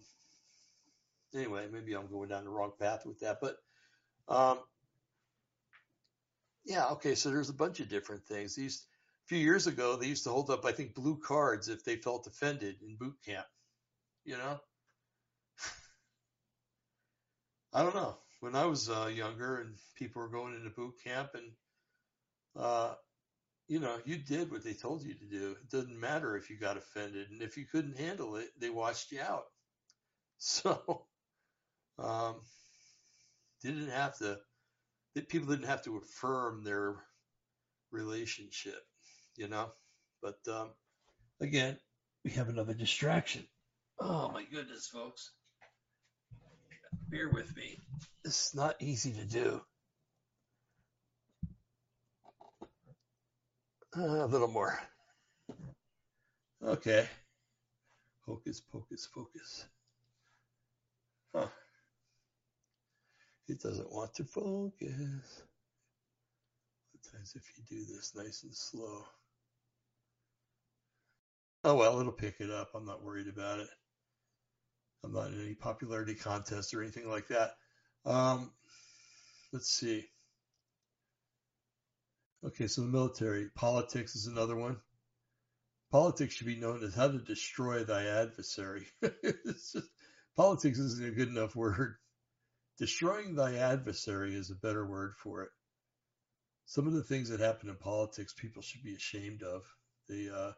anyway, 1.35 1.67
maybe 1.71 1.95
I'm 1.95 2.09
going 2.11 2.29
down 2.29 2.45
the 2.45 2.51
wrong 2.51 2.73
path 2.81 3.07
with 3.07 3.21
that. 3.21 3.39
But 3.41 3.57
um, 4.29 4.59
yeah, 6.65 6.87
okay. 6.89 7.15
So 7.15 7.31
there's 7.31 7.51
a 7.51 7.55
bunch 7.55 7.81
of 7.81 7.89
different 7.89 8.25
things. 8.27 8.57
These 8.57 8.87
a 9.25 9.29
few 9.29 9.39
years 9.39 9.67
ago, 9.67 9.97
they 9.97 10.07
used 10.07 10.25
to 10.25 10.31
hold 10.31 10.51
up, 10.51 10.65
I 10.65 10.73
think, 10.73 10.95
blue 10.95 11.19
cards 11.19 11.69
if 11.69 11.85
they 11.85 11.97
felt 11.97 12.27
offended 12.27 12.77
in 12.83 12.97
boot 12.97 13.17
camp. 13.25 13.47
You 14.25 14.37
know, 14.37 14.59
I 17.77 17.83
don't 17.83 17.95
know 17.95 18.17
when 18.41 18.55
I 18.55 18.65
was 18.65 18.89
uh, 18.89 19.11
younger 19.15 19.59
and 19.59 19.75
people 19.97 20.23
were 20.23 20.31
going 20.31 20.55
into 20.55 20.71
boot 20.71 20.95
camp 21.05 21.35
and, 21.35 21.53
uh, 22.59 22.95
you 23.69 23.81
know, 23.81 23.99
you 24.07 24.17
did 24.17 24.51
what 24.51 24.65
they 24.65 24.73
told 24.73 25.03
you 25.03 25.13
to 25.13 25.27
do. 25.27 25.51
It 25.61 25.69
doesn't 25.69 26.01
matter 26.01 26.39
if 26.39 26.49
you 26.49 26.57
got 26.57 26.79
offended. 26.79 27.29
And 27.31 27.43
if 27.43 27.59
you 27.59 27.67
couldn't 27.67 27.99
handle 27.99 28.37
it, 28.37 28.49
they 28.59 28.71
watched 28.71 29.13
you 29.13 29.21
out. 29.21 29.45
So, 30.39 31.07
um, 31.99 32.37
didn't 33.63 33.89
have 33.89 34.19
to, 34.19 34.39
people 35.29 35.49
didn't 35.49 35.69
have 35.69 35.83
to 35.85 35.97
affirm 35.97 36.63
their 36.63 36.97
relationship, 37.91 38.83
you 39.37 39.49
know, 39.49 39.71
but, 40.21 40.37
um, 40.47 40.73
again, 41.41 41.79
we 42.23 42.33
have 42.33 42.51
another 42.51 42.75
distraction. 42.75 43.47
Oh 43.99 44.31
my 44.31 44.45
goodness, 44.45 44.89
folks 44.89 45.31
bear 47.09 47.29
with 47.29 47.57
me. 47.57 47.79
It's 48.25 48.55
not 48.55 48.77
easy 48.81 49.13
to 49.13 49.25
do. 49.25 49.61
Uh, 53.97 54.25
a 54.25 54.27
little 54.27 54.49
more. 54.49 54.79
Okay. 56.65 57.09
Hocus 58.27 58.61
pocus 58.61 59.07
focus. 59.07 59.67
Huh. 61.35 61.47
It 63.49 63.61
doesn't 63.63 63.93
want 63.93 64.15
to 64.15 64.25
focus. 64.25 65.43
Sometimes 66.93 67.35
if 67.37 67.45
you 67.57 67.65
do 67.69 67.95
this 67.95 68.13
nice 68.17 68.43
and 68.43 68.55
slow. 68.55 69.05
Oh 71.65 71.75
well, 71.75 72.01
it'll 72.01 72.13
pick 72.13 72.37
it 72.41 72.51
up. 72.51 72.71
I'm 72.75 72.85
not 72.85 73.05
worried 73.05 73.29
about 73.29 73.61
it. 73.61 73.69
I'm 75.05 75.13
not 75.13 75.29
in 75.29 75.41
any 75.41 75.55
popularity 75.55 76.15
contest 76.15 76.75
or 76.75 76.83
anything 76.83 77.09
like 77.09 77.29
that. 77.29 77.53
Um, 78.05 78.51
let's 79.53 79.69
see. 79.69 80.05
Okay, 82.45 82.67
so 82.67 82.83
the 82.83 82.89
military. 82.89 83.49
Politics 83.55 84.15
is 84.15 84.27
another 84.27 84.57
one. 84.57 84.77
Politics 85.91 86.35
should 86.35 86.47
be 86.47 86.61
known 86.61 86.83
as 86.83 86.95
how 86.95 87.09
to 87.09 87.19
destroy 87.19 87.85
thy 87.85 88.07
adversary. 88.07 88.87
just, 89.47 89.77
politics 90.37 90.79
isn't 90.79 91.07
a 91.07 91.11
good 91.11 91.29
enough 91.29 91.57
word. 91.57 91.97
Destroying 92.79 93.35
thy 93.35 93.55
adversary 93.55 94.35
is 94.35 94.51
a 94.51 94.57
better 94.57 94.87
word 94.87 95.15
for 95.23 95.43
it. 95.43 95.51
Some 96.67 96.87
of 96.87 96.93
the 96.93 97.05
things 97.05 97.29
that 97.31 97.41
happen 97.41 97.69
in 97.69 97.77
politics, 97.77 98.35
people 98.35 98.61
should 98.61 98.83
be 98.83 98.95
ashamed 98.95 99.43
of. 99.43 99.63
They, 100.09 100.29
uh, 100.29 100.53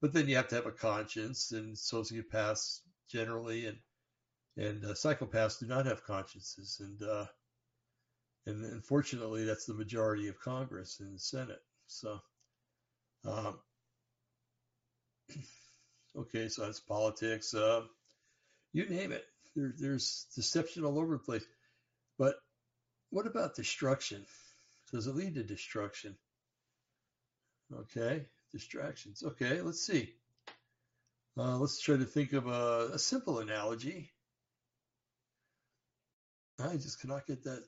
but 0.00 0.12
then 0.12 0.28
you 0.28 0.36
have 0.36 0.48
to 0.48 0.54
have 0.54 0.66
a 0.66 0.72
conscience, 0.72 1.52
and 1.52 1.76
sociopaths 1.76 2.80
generally, 3.10 3.66
and 3.66 3.78
and 4.56 4.84
uh, 4.84 4.88
psychopaths 4.88 5.60
do 5.60 5.66
not 5.66 5.86
have 5.86 6.04
consciences, 6.04 6.80
and 6.80 7.02
uh, 7.08 7.26
and 8.46 8.64
unfortunately, 8.64 9.44
that's 9.44 9.66
the 9.66 9.74
majority 9.74 10.28
of 10.28 10.40
Congress 10.40 11.00
and 11.00 11.14
the 11.14 11.20
Senate. 11.20 11.62
So, 11.86 12.18
um, 13.24 13.58
okay, 16.16 16.48
so 16.48 16.64
that's 16.64 16.80
politics. 16.80 17.54
Uh, 17.54 17.82
you 18.72 18.86
name 18.86 19.12
it. 19.12 19.24
There, 19.54 19.74
there's 19.78 20.26
deception 20.34 20.84
all 20.84 20.98
over 20.98 21.14
the 21.14 21.18
place. 21.18 21.44
But 22.18 22.36
what 23.10 23.26
about 23.26 23.56
destruction? 23.56 24.24
Does 24.92 25.06
it 25.06 25.14
lead 25.14 25.34
to 25.34 25.42
destruction? 25.42 26.16
Okay, 27.72 28.26
distractions. 28.52 29.22
Okay, 29.22 29.60
let's 29.60 29.86
see. 29.86 30.14
Uh, 31.38 31.56
let's 31.56 31.80
try 31.80 31.96
to 31.96 32.04
think 32.04 32.32
of 32.32 32.48
a, 32.48 32.90
a 32.94 32.98
simple 32.98 33.38
analogy. 33.38 34.10
I 36.60 36.72
just 36.72 37.00
cannot 37.00 37.28
get 37.28 37.44
that 37.44 37.62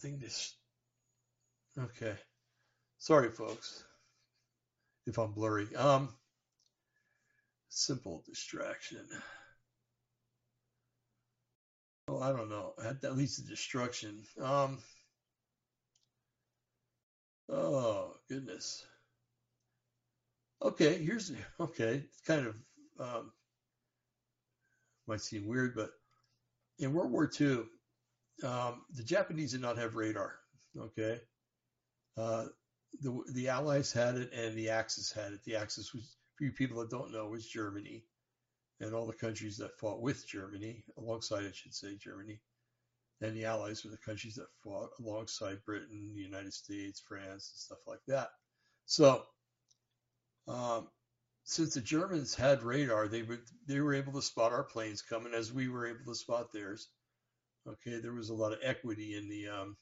thing 0.00 0.18
to. 0.20 1.82
Okay, 1.82 2.14
sorry, 2.98 3.28
folks, 3.30 3.84
if 5.06 5.18
I'm 5.18 5.32
blurry. 5.32 5.74
Um, 5.76 6.08
simple 7.68 8.22
distraction. 8.26 9.06
Oh, 12.08 12.18
I 12.18 12.32
don't 12.32 12.48
know. 12.48 12.72
That 13.02 13.16
leads 13.16 13.36
to 13.36 13.42
destruction. 13.46 14.22
Um. 14.40 14.78
Oh 17.50 18.14
goodness. 18.30 18.86
Okay, 20.62 20.96
here's 20.96 21.30
okay. 21.60 22.04
It's 22.04 22.20
kind 22.22 22.46
of 22.46 22.56
um, 23.02 23.32
might 25.06 25.20
seem 25.20 25.46
weird, 25.46 25.74
but 25.74 25.90
in 26.78 26.92
World 26.92 27.10
War 27.10 27.30
II, 27.40 27.64
um, 28.44 28.82
the 28.94 29.02
Japanese 29.02 29.52
did 29.52 29.60
not 29.60 29.78
have 29.78 29.96
radar. 29.96 30.34
Okay, 30.78 31.20
uh, 32.16 32.46
the 33.00 33.22
the 33.32 33.48
Allies 33.48 33.92
had 33.92 34.16
it, 34.16 34.32
and 34.32 34.56
the 34.56 34.70
Axis 34.70 35.12
had 35.12 35.32
it. 35.32 35.44
The 35.44 35.56
Axis 35.56 35.92
was, 35.92 36.16
for 36.36 36.44
you 36.44 36.52
people 36.52 36.80
that 36.80 36.90
don't 36.90 37.12
know, 37.12 37.28
was 37.28 37.46
Germany, 37.46 38.04
and 38.80 38.94
all 38.94 39.06
the 39.06 39.12
countries 39.12 39.56
that 39.58 39.78
fought 39.78 40.00
with 40.00 40.26
Germany, 40.26 40.84
alongside, 40.96 41.44
I 41.44 41.52
should 41.52 41.74
say, 41.74 41.96
Germany, 41.96 42.40
and 43.20 43.36
the 43.36 43.44
Allies 43.44 43.84
were 43.84 43.90
the 43.90 43.96
countries 43.98 44.34
that 44.36 44.48
fought 44.62 44.90
alongside 44.98 45.64
Britain, 45.64 46.12
the 46.14 46.22
United 46.22 46.52
States, 46.52 47.02
France, 47.06 47.50
and 47.52 47.58
stuff 47.58 47.78
like 47.86 48.00
that. 48.08 48.30
So, 48.86 49.24
um, 50.48 50.88
since 51.44 51.74
the 51.74 51.80
Germans 51.80 52.34
had 52.34 52.62
radar, 52.62 53.08
they 53.08 53.22
would 53.22 53.42
they 53.66 53.80
were 53.80 53.94
able 53.94 54.12
to 54.14 54.22
spot 54.22 54.52
our 54.52 54.64
planes 54.64 55.02
coming 55.02 55.34
as 55.34 55.52
we 55.52 55.68
were 55.68 55.86
able 55.86 56.04
to 56.06 56.14
spot 56.14 56.52
theirs. 56.52 56.88
Okay, 57.66 57.98
there 57.98 58.12
was 58.12 58.28
a 58.28 58.34
lot 58.34 58.52
of 58.52 58.58
equity 58.62 59.16
in 59.16 59.28
the 59.28 59.48
um, 59.48 59.76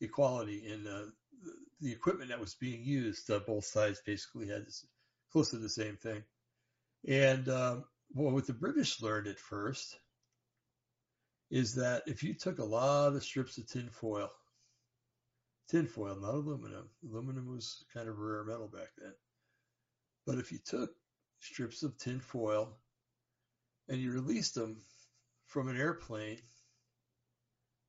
equality 0.00 0.66
in 0.66 0.86
uh, 0.86 1.06
the, 1.80 1.92
equipment 1.92 2.30
that 2.30 2.40
was 2.40 2.54
being 2.54 2.82
used. 2.82 3.30
Uh, 3.30 3.40
both 3.40 3.64
sides 3.64 4.00
basically 4.04 4.48
had 4.48 4.66
this, 4.66 4.86
close 5.32 5.50
to 5.50 5.58
the 5.58 5.68
same 5.68 5.96
thing. 5.96 6.22
And 7.06 7.48
um, 7.48 7.84
well, 8.14 8.32
what 8.32 8.46
the 8.46 8.52
British 8.52 9.00
learned 9.00 9.28
at 9.28 9.38
first 9.38 9.96
is 11.50 11.76
that 11.76 12.02
if 12.06 12.22
you 12.22 12.34
took 12.34 12.58
a 12.58 12.64
lot 12.64 13.14
of 13.14 13.22
strips 13.22 13.58
of 13.58 13.66
tin 13.68 13.88
foil, 13.90 14.30
tin 15.70 15.86
foil, 15.86 16.16
not 16.16 16.34
aluminum, 16.34 16.88
aluminum 17.04 17.46
was 17.48 17.84
kind 17.94 18.08
of 18.08 18.18
a 18.18 18.20
rare 18.20 18.44
metal 18.44 18.68
back 18.68 18.88
then. 18.98 19.12
But 20.28 20.36
if 20.36 20.52
you 20.52 20.58
took 20.58 20.90
strips 21.40 21.82
of 21.82 21.96
tin 21.96 22.20
foil 22.20 22.76
and 23.88 23.98
you 23.98 24.12
released 24.12 24.54
them 24.54 24.82
from 25.46 25.68
an 25.68 25.80
airplane 25.80 26.36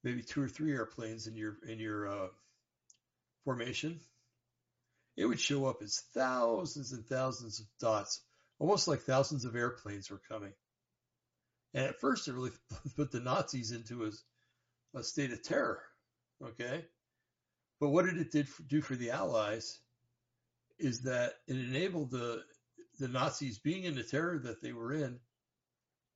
maybe 0.05 0.21
two 0.21 0.41
or 0.41 0.47
three 0.47 0.71
airplanes 0.71 1.27
in 1.27 1.35
your 1.35 1.57
in 1.67 1.79
your 1.79 2.07
uh, 2.07 2.27
formation, 3.43 3.99
it 5.17 5.25
would 5.25 5.41
show 5.41 5.65
up 5.65 5.81
as 5.81 5.99
thousands 6.13 6.93
and 6.93 7.05
thousands 7.05 7.59
of 7.59 7.65
dots, 7.77 8.21
almost 8.57 8.87
like 8.87 9.01
thousands 9.01 9.43
of 9.43 9.57
airplanes 9.57 10.09
were 10.09 10.21
coming. 10.29 10.53
And 11.73 11.87
at 11.87 11.99
first, 11.99 12.29
it 12.29 12.35
really 12.35 12.51
put 12.95 13.11
the 13.11 13.19
Nazis 13.19 13.73
into 13.73 14.05
a, 14.05 14.99
a 14.99 15.03
state 15.03 15.33
of 15.33 15.43
terror. 15.43 15.81
Okay, 16.41 16.85
but 17.81 17.89
what 17.89 18.05
did 18.05 18.17
it 18.17 18.31
did 18.31 18.47
for, 18.47 18.63
do 18.63 18.79
for 18.79 18.95
the 18.95 19.11
Allies? 19.11 19.77
Is 20.79 21.01
that 21.01 21.33
it 21.47 21.57
enabled 21.57 22.11
the 22.11 22.43
the 22.99 23.07
Nazis 23.07 23.59
being 23.59 23.83
in 23.83 23.95
the 23.95 24.03
terror 24.03 24.39
that 24.39 24.61
they 24.61 24.73
were 24.73 24.93
in 24.93 25.19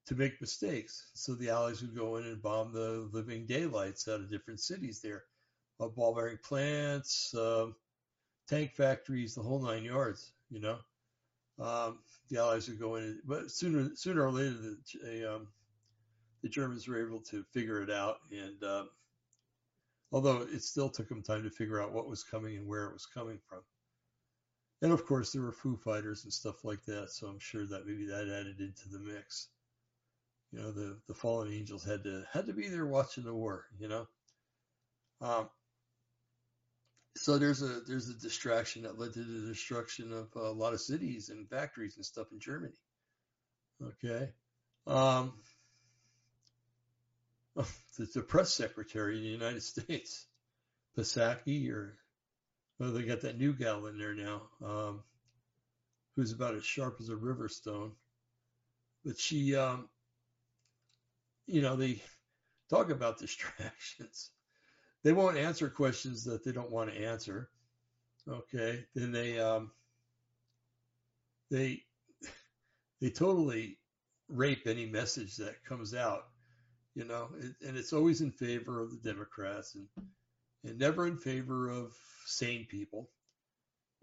to 0.06 0.16
make 0.16 0.42
mistakes. 0.42 1.12
So 1.14 1.34
the 1.34 1.50
Allies 1.50 1.82
would 1.82 1.96
go 1.96 2.18
in 2.18 2.26
and 2.26 2.42
bomb 2.42 2.74
the 2.74 3.10
living 3.12 3.46
daylights 3.46 4.08
out 4.08 4.20
of 4.20 4.30
different 4.30 4.60
cities 4.60 5.00
there, 5.02 5.24
uh, 5.80 5.88
ball 5.88 6.14
bearing 6.14 6.40
plants, 6.44 7.34
uh, 7.34 7.68
tank 8.48 8.74
factories, 8.76 9.36
the 9.36 9.42
whole 9.42 9.62
nine 9.62 9.84
yards. 9.84 10.34
You 10.50 10.60
know, 10.60 10.78
um, 11.60 12.00
the 12.30 12.40
Allies 12.40 12.68
would 12.68 12.80
go 12.80 12.96
in, 12.96 13.22
but 13.26 13.50
sooner 13.52 13.92
sooner 13.96 14.26
or 14.26 14.32
later 14.32 14.76
the, 15.02 15.36
um, 15.36 15.48
the 16.42 16.50
Germans 16.50 16.88
were 16.88 17.06
able 17.06 17.22
to 17.22 17.44
figure 17.54 17.82
it 17.82 17.90
out. 17.90 18.18
And 18.32 18.62
uh, 18.64 18.86
although 20.12 20.42
it 20.42 20.62
still 20.64 20.90
took 20.90 21.08
them 21.08 21.24
time 21.24 21.44
to 21.44 21.50
figure 21.50 21.82
out 21.82 21.94
what 21.94 22.08
was 22.08 22.24
coming 22.24 22.58
and 22.58 22.68
where 22.68 22.86
it 22.86 22.94
was 22.94 23.06
coming 23.06 23.40
from. 23.48 23.62
And 24.84 24.92
of 24.92 25.06
course, 25.06 25.32
there 25.32 25.42
were 25.42 25.54
Foo 25.54 25.78
Fighters 25.78 26.26
and 26.26 26.34
stuff 26.34 26.66
like 26.66 26.84
that. 26.86 27.10
So 27.10 27.28
I'm 27.28 27.40
sure 27.40 27.66
that 27.66 27.88
maybe 27.88 28.06
that 28.08 28.28
added 28.28 28.60
into 28.60 28.90
the 28.90 29.00
mix. 29.00 29.48
You 30.52 30.60
know, 30.60 30.72
the, 30.72 30.98
the 31.08 31.14
fallen 31.14 31.52
angels 31.54 31.86
had 31.86 32.04
to 32.04 32.26
had 32.34 32.48
to 32.48 32.54
be 32.54 32.68
there 32.68 32.86
watching 32.86 33.24
the 33.24 33.34
war. 33.34 33.66
You 33.80 33.88
know, 33.88 34.08
um, 35.22 35.50
so 37.16 37.38
there's 37.38 37.62
a 37.62 37.80
there's 37.88 38.10
a 38.10 38.14
distraction 38.14 38.84
that 38.84 39.00
led 39.00 39.14
to 39.14 39.24
the 39.24 39.48
destruction 39.48 40.12
of 40.12 40.28
a 40.36 40.52
lot 40.52 40.74
of 40.74 40.82
cities 40.82 41.30
and 41.30 41.50
factories 41.50 41.96
and 41.96 42.06
stuff 42.06 42.28
in 42.34 42.42
Germany. 42.42 42.74
Okay, 43.82 44.30
um, 44.86 45.32
the, 47.56 48.06
the 48.14 48.22
press 48.22 48.54
secretary 48.54 49.16
in 49.16 49.24
the 49.24 49.30
United 49.30 49.64
States, 49.64 50.28
Psaki, 50.98 51.72
or 51.72 51.98
well, 52.80 52.92
they 52.92 53.04
got 53.04 53.22
that 53.22 53.38
new 53.38 53.54
gal 53.54 53.86
in 53.88 53.98
there 53.98 54.16
now, 54.16 54.42
um, 54.64 55.04
who's 56.16 56.32
about 56.32 56.56
as 56.56 56.66
sharp 56.66 56.98
as 57.00 57.10
a 57.10 57.16
river 57.16 57.48
stone. 57.48 57.92
But 59.06 59.20
she, 59.20 59.56
um, 59.56 59.90
you 61.48 61.62
know, 61.62 61.76
they 61.76 62.02
talk 62.70 62.90
about 62.90 63.18
distractions 63.20 64.32
they 65.04 65.14
won't 65.14 65.38
answer 65.38 65.70
questions 65.70 66.24
that 66.26 66.44
they 66.44 66.52
don't 66.52 66.72
want 66.72 66.92
to 66.92 67.06
answer. 67.06 67.50
Okay, 68.28 68.86
then 68.96 69.12
they 69.12 69.40
um, 69.40 69.72
they 71.52 71.84
they 73.02 73.10
totally 73.10 73.78
rape 74.30 74.66
any 74.66 74.86
message 74.86 75.36
that 75.38 75.64
comes 75.66 75.94
out, 75.94 76.28
you 76.96 77.04
know, 77.04 77.28
and 77.62 77.78
it's 77.78 77.92
always 77.92 78.22
in 78.22 78.32
favor 78.32 78.82
of 78.82 78.92
the 78.92 79.10
Democrats 79.10 79.76
and 79.76 79.88
and 80.64 80.80
never 80.80 81.08
in 81.08 81.18
favor 81.18 81.70
of 81.70 81.94
sane 82.26 82.66
people, 82.70 83.10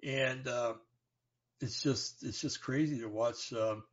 and 0.02 0.46
uh, 0.46 0.74
it's 1.60 1.82
just 1.82 2.22
it's 2.22 2.40
just 2.40 2.62
crazy 2.62 3.00
to 3.00 3.08
watch 3.08 3.52
um, 3.52 3.84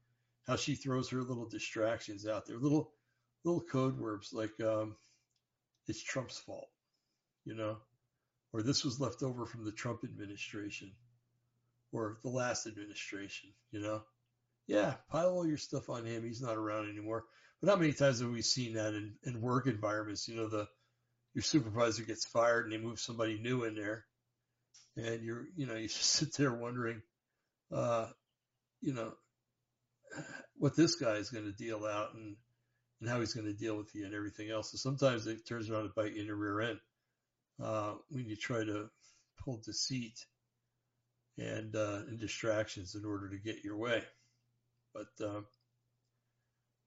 how 0.48 0.56
she 0.56 0.76
throws 0.76 1.10
her 1.10 1.22
little 1.22 1.48
distractions 1.48 2.28
out 2.28 2.46
there, 2.46 2.58
little 2.58 2.92
little 3.44 3.62
code 3.62 4.00
words 4.00 4.32
like 4.34 4.60
um, 4.62 4.96
it's 5.88 6.02
Trump's 6.04 6.38
fault 6.38 6.70
you 7.48 7.56
know, 7.56 7.78
or 8.52 8.62
this 8.62 8.84
was 8.84 9.00
left 9.00 9.24
over 9.24 9.46
from 9.46 9.64
the 9.64 9.72
Trump 9.72 10.02
administration 10.04 10.92
or 11.94 12.18
the 12.24 12.30
last 12.30 12.68
administration, 12.68 13.50
you 13.72 13.80
know. 13.80 14.02
Yeah, 14.68 14.96
pile 15.10 15.30
all 15.30 15.48
your 15.48 15.58
stuff 15.58 15.90
on 15.90 16.06
him. 16.06 16.26
He's 16.26 16.42
not 16.42 16.58
around 16.58 16.90
anymore. 16.90 17.24
But 17.62 17.70
how 17.70 17.78
many 17.78 17.94
times 17.94 18.20
have 18.20 18.30
we 18.30 18.42
seen 18.42 18.74
that 18.74 18.94
in, 18.94 19.14
in 19.24 19.40
work 19.40 19.66
environments? 19.66 20.28
You 20.28 20.36
know, 20.36 20.50
the 20.50 20.68
your 21.38 21.44
supervisor 21.44 22.02
gets 22.02 22.26
fired 22.26 22.66
and 22.66 22.74
they 22.74 22.84
move 22.84 23.00
somebody 23.00 23.38
new 23.38 23.64
in 23.64 23.76
there, 23.76 24.06
and 24.96 25.22
you're 25.22 25.46
you 25.56 25.68
know 25.68 25.76
you 25.76 25.88
sit 25.88 26.34
there 26.36 26.52
wondering, 26.52 27.04
uh, 27.72 28.08
you 28.82 28.92
know, 28.92 29.12
what 30.58 30.76
this 30.76 30.96
guy 30.96 31.14
is 31.18 31.30
going 31.30 31.46
to 31.46 31.52
deal 31.52 31.86
out 31.86 32.16
and 32.16 32.38
and 33.02 33.08
how 33.08 33.20
he's 33.20 33.36
going 33.36 33.46
to 33.46 33.54
deal 33.54 33.78
with 33.78 33.94
you 33.94 34.04
and 34.04 34.16
everything 34.16 34.50
else. 34.50 34.72
So 34.72 34.78
sometimes 34.78 35.28
it 35.28 35.48
turns 35.48 35.70
around 35.70 35.84
to 35.84 35.92
bite 35.96 36.16
you 36.16 36.22
in 36.22 36.28
the 36.28 36.34
rear 36.34 36.60
end 36.60 36.80
uh, 37.64 37.94
when 38.10 38.26
you 38.26 38.36
try 38.36 38.64
to 38.64 38.90
pull 39.46 39.62
deceit 39.64 40.18
and, 41.38 41.76
uh, 41.76 42.00
and 42.08 42.20
distractions 42.20 42.96
in 42.96 43.06
order 43.06 43.30
to 43.30 43.38
get 43.38 43.64
your 43.64 43.78
way. 43.78 44.02
But 44.92 45.24
uh, 45.24 45.42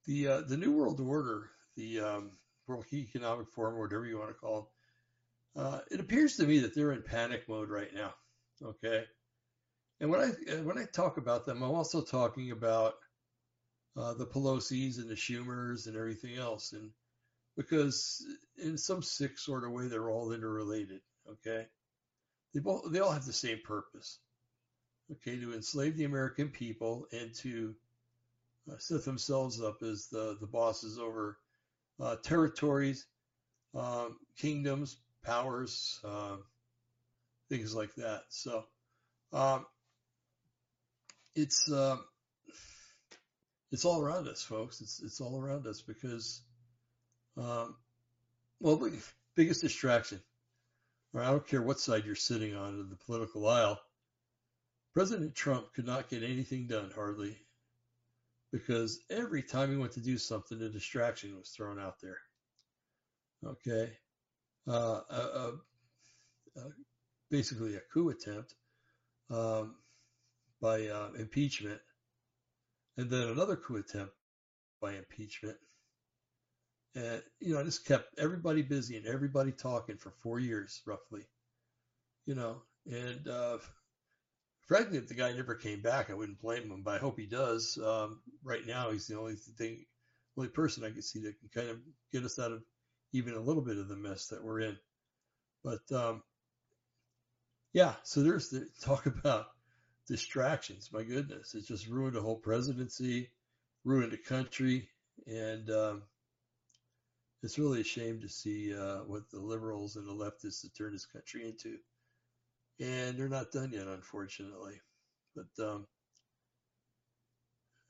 the 0.07 0.27
uh, 0.27 0.41
the 0.41 0.57
New 0.57 0.73
World 0.73 0.99
Order, 0.99 1.51
the 1.77 2.01
um, 2.01 2.33
World 2.71 2.87
Economic 2.93 3.49
Forum, 3.49 3.75
or 3.75 3.81
whatever 3.81 4.07
you 4.07 4.19
want 4.19 4.31
to 4.31 4.35
call 4.35 4.71
it, 5.57 5.61
uh, 5.61 5.81
it 5.91 6.01
appears 6.01 6.37
to 6.37 6.47
me 6.47 6.61
that 6.61 6.75
they're 6.75 6.93
in 6.93 7.03
panic 7.03 7.49
mode 7.49 7.69
right 7.69 7.93
now. 7.95 8.15
Okay, 8.63 9.05
and 10.01 10.11
when 10.11 10.21
I 10.21 10.55
when 10.63 10.79
I 10.79 10.85
talk 10.85 11.17
about 11.17 11.47
them, 11.47 11.63
I'm 11.63 11.75
also 11.75 12.01
talking 12.01 12.53
about 12.53 12.95
uh, 13.97 14.15
the 14.15 14.27
Pelosi's 14.27 14.99
and 14.99 15.09
the 15.09 15.15
Schumers 15.15 15.87
and 15.87 15.97
everything 15.97 16.37
else. 16.37 16.73
And 16.73 16.91
because 17.57 18.25
in 18.57 18.79
some 18.79 19.03
sick 19.03 19.39
sort 19.39 19.65
of 19.65 19.73
way 19.73 19.89
they're 19.89 20.11
all 20.11 20.33
interrelated. 20.33 21.01
Okay, 21.29 21.67
they 22.55 22.61
both 22.61 22.91
they 22.91 23.01
all 23.01 23.13
have 23.13 23.27
the 23.27 23.33
same 23.33 23.59
purpose. 23.65 24.19
Okay, 25.13 25.41
to 25.41 25.55
enslave 25.55 25.97
the 25.97 26.05
American 26.05 26.49
people 26.49 27.07
and 27.11 27.35
to 27.37 27.75
uh, 28.71 28.79
set 28.79 29.05
themselves 29.05 29.61
up 29.61 29.83
as 29.83 30.07
the 30.07 30.37
the 30.41 30.47
bosses 30.47 30.99
over 30.99 31.39
uh, 32.01 32.17
territories, 32.17 33.07
um, 33.75 34.17
kingdoms, 34.39 34.97
powers, 35.25 36.01
uh, 36.05 36.37
things 37.49 37.75
like 37.75 37.95
that. 37.97 38.23
So 38.29 38.65
um, 39.33 39.67
it's 41.35 41.71
um, 41.71 42.05
it's 43.71 43.85
all 43.85 44.01
around 44.01 44.29
us, 44.29 44.43
folks. 44.43 44.81
It's 44.81 45.01
it's 45.03 45.21
all 45.21 45.41
around 45.41 45.67
us 45.67 45.83
because 45.83 46.43
um, 47.37 47.77
well, 48.61 48.77
the 48.77 48.93
biggest 49.37 49.63
distraction, 49.63 50.21
or 51.15 51.23
I 51.23 51.31
don't 51.31 51.47
care 51.47 51.63
what 51.63 51.81
side 51.81 52.05
you're 52.05 52.15
sitting 52.15 52.55
on 52.55 52.81
in 52.81 52.91
the 52.91 52.97
political 52.97 53.47
aisle, 53.49 53.81
President 54.95 55.35
Trump 55.35 55.73
could 55.75 55.87
not 55.87 56.09
get 56.11 56.23
anything 56.23 56.67
done 56.67 56.91
hardly 56.95 57.37
because 58.53 59.01
every 59.11 59.43
time 59.43 59.71
he 59.71 59.77
went 59.77 59.93
to 59.93 60.01
do 60.01 60.19
something, 60.19 60.61
a 60.61 60.69
distraction 60.69 61.37
was 61.37 61.51
thrown 61.51 61.79
out 61.79 62.01
there. 62.03 62.19
Okay. 63.47 63.93
Uh, 64.69 65.01
uh, 65.11 65.51
uh, 66.57 66.61
basically 67.31 67.77
a 67.77 67.81
coup 67.93 68.11
attempt 68.11 68.55
um, 69.31 69.75
by 70.61 70.87
uh, 70.89 71.09
impeachment, 71.19 71.81
and 72.97 73.09
then 73.09 73.29
another 73.29 73.57
coup 73.57 73.77
attempt 73.77 74.13
by 74.83 74.95
impeachment, 74.95 75.57
and, 76.95 77.23
you 77.41 77.55
know, 77.55 77.65
just 77.65 77.87
kept 77.87 78.19
everybody 78.19 78.63
busy 78.63 78.97
and 78.97 79.07
everybody 79.07 79.53
talking 79.53 79.97
for 79.97 80.11
four 80.23 80.41
years, 80.41 80.83
roughly. 80.87 81.23
You 82.27 82.35
know, 82.35 82.63
and 82.87 83.27
uh, 83.27 83.59
frankly, 84.71 84.99
if 84.99 85.09
the 85.09 85.15
guy 85.15 85.33
never 85.33 85.57
came 85.57 85.83
back, 85.83 86.11
I 86.11 86.15
wouldn't 86.15 86.41
blame 86.41 86.71
him, 86.71 86.83
but 86.85 86.95
I 86.95 86.99
hope 86.99 87.19
he 87.19 87.27
does. 87.27 87.77
Um, 87.85 88.21
right 88.45 88.65
now, 88.65 88.93
he's 88.93 89.09
the 89.09 89.19
only 89.19 89.35
thing, 89.35 89.85
only 90.39 90.49
person 90.49 90.85
I 90.85 90.93
can 90.93 91.03
see 91.03 91.19
that 91.23 91.41
can 91.41 91.49
kind 91.53 91.71
of 91.71 91.79
get 92.13 92.23
us 92.23 92.39
out 92.39 92.53
of 92.53 92.63
even 93.13 93.35
a 93.35 93.41
little 93.41 93.63
bit 93.63 93.79
of 93.79 93.89
the 93.89 93.97
mess 93.97 94.29
that 94.29 94.45
we're 94.45 94.61
in. 94.61 94.79
But 95.65 95.81
um, 95.91 96.23
yeah, 97.73 97.95
so 98.05 98.23
there's 98.23 98.51
the 98.51 98.65
talk 98.81 99.07
about 99.07 99.47
distractions. 100.07 100.91
My 100.93 101.03
goodness, 101.03 101.57
it 101.57 101.67
just 101.67 101.89
ruined 101.89 102.15
the 102.15 102.23
whole 102.23 102.37
presidency, 102.37 103.31
ruined 103.85 104.13
the 104.13 104.19
country, 104.19 104.89
and 105.27 105.69
um, 105.69 106.03
it's 107.43 107.59
really 107.59 107.81
a 107.81 107.85
shame 107.85 108.21
to 108.21 108.29
see 108.29 108.73
uh, 108.73 108.99
what 108.99 109.29
the 109.33 109.41
liberals 109.41 109.97
and 109.97 110.07
the 110.07 110.13
leftists 110.13 110.63
have 110.63 110.75
turned 110.79 110.95
this 110.95 111.07
country 111.07 111.45
into. 111.45 111.79
And 112.81 113.19
they're 113.19 113.29
not 113.29 113.53
done 113.53 113.73
yet, 113.73 113.87
unfortunately. 113.87 114.81
But 115.37 115.65
um, 115.65 115.87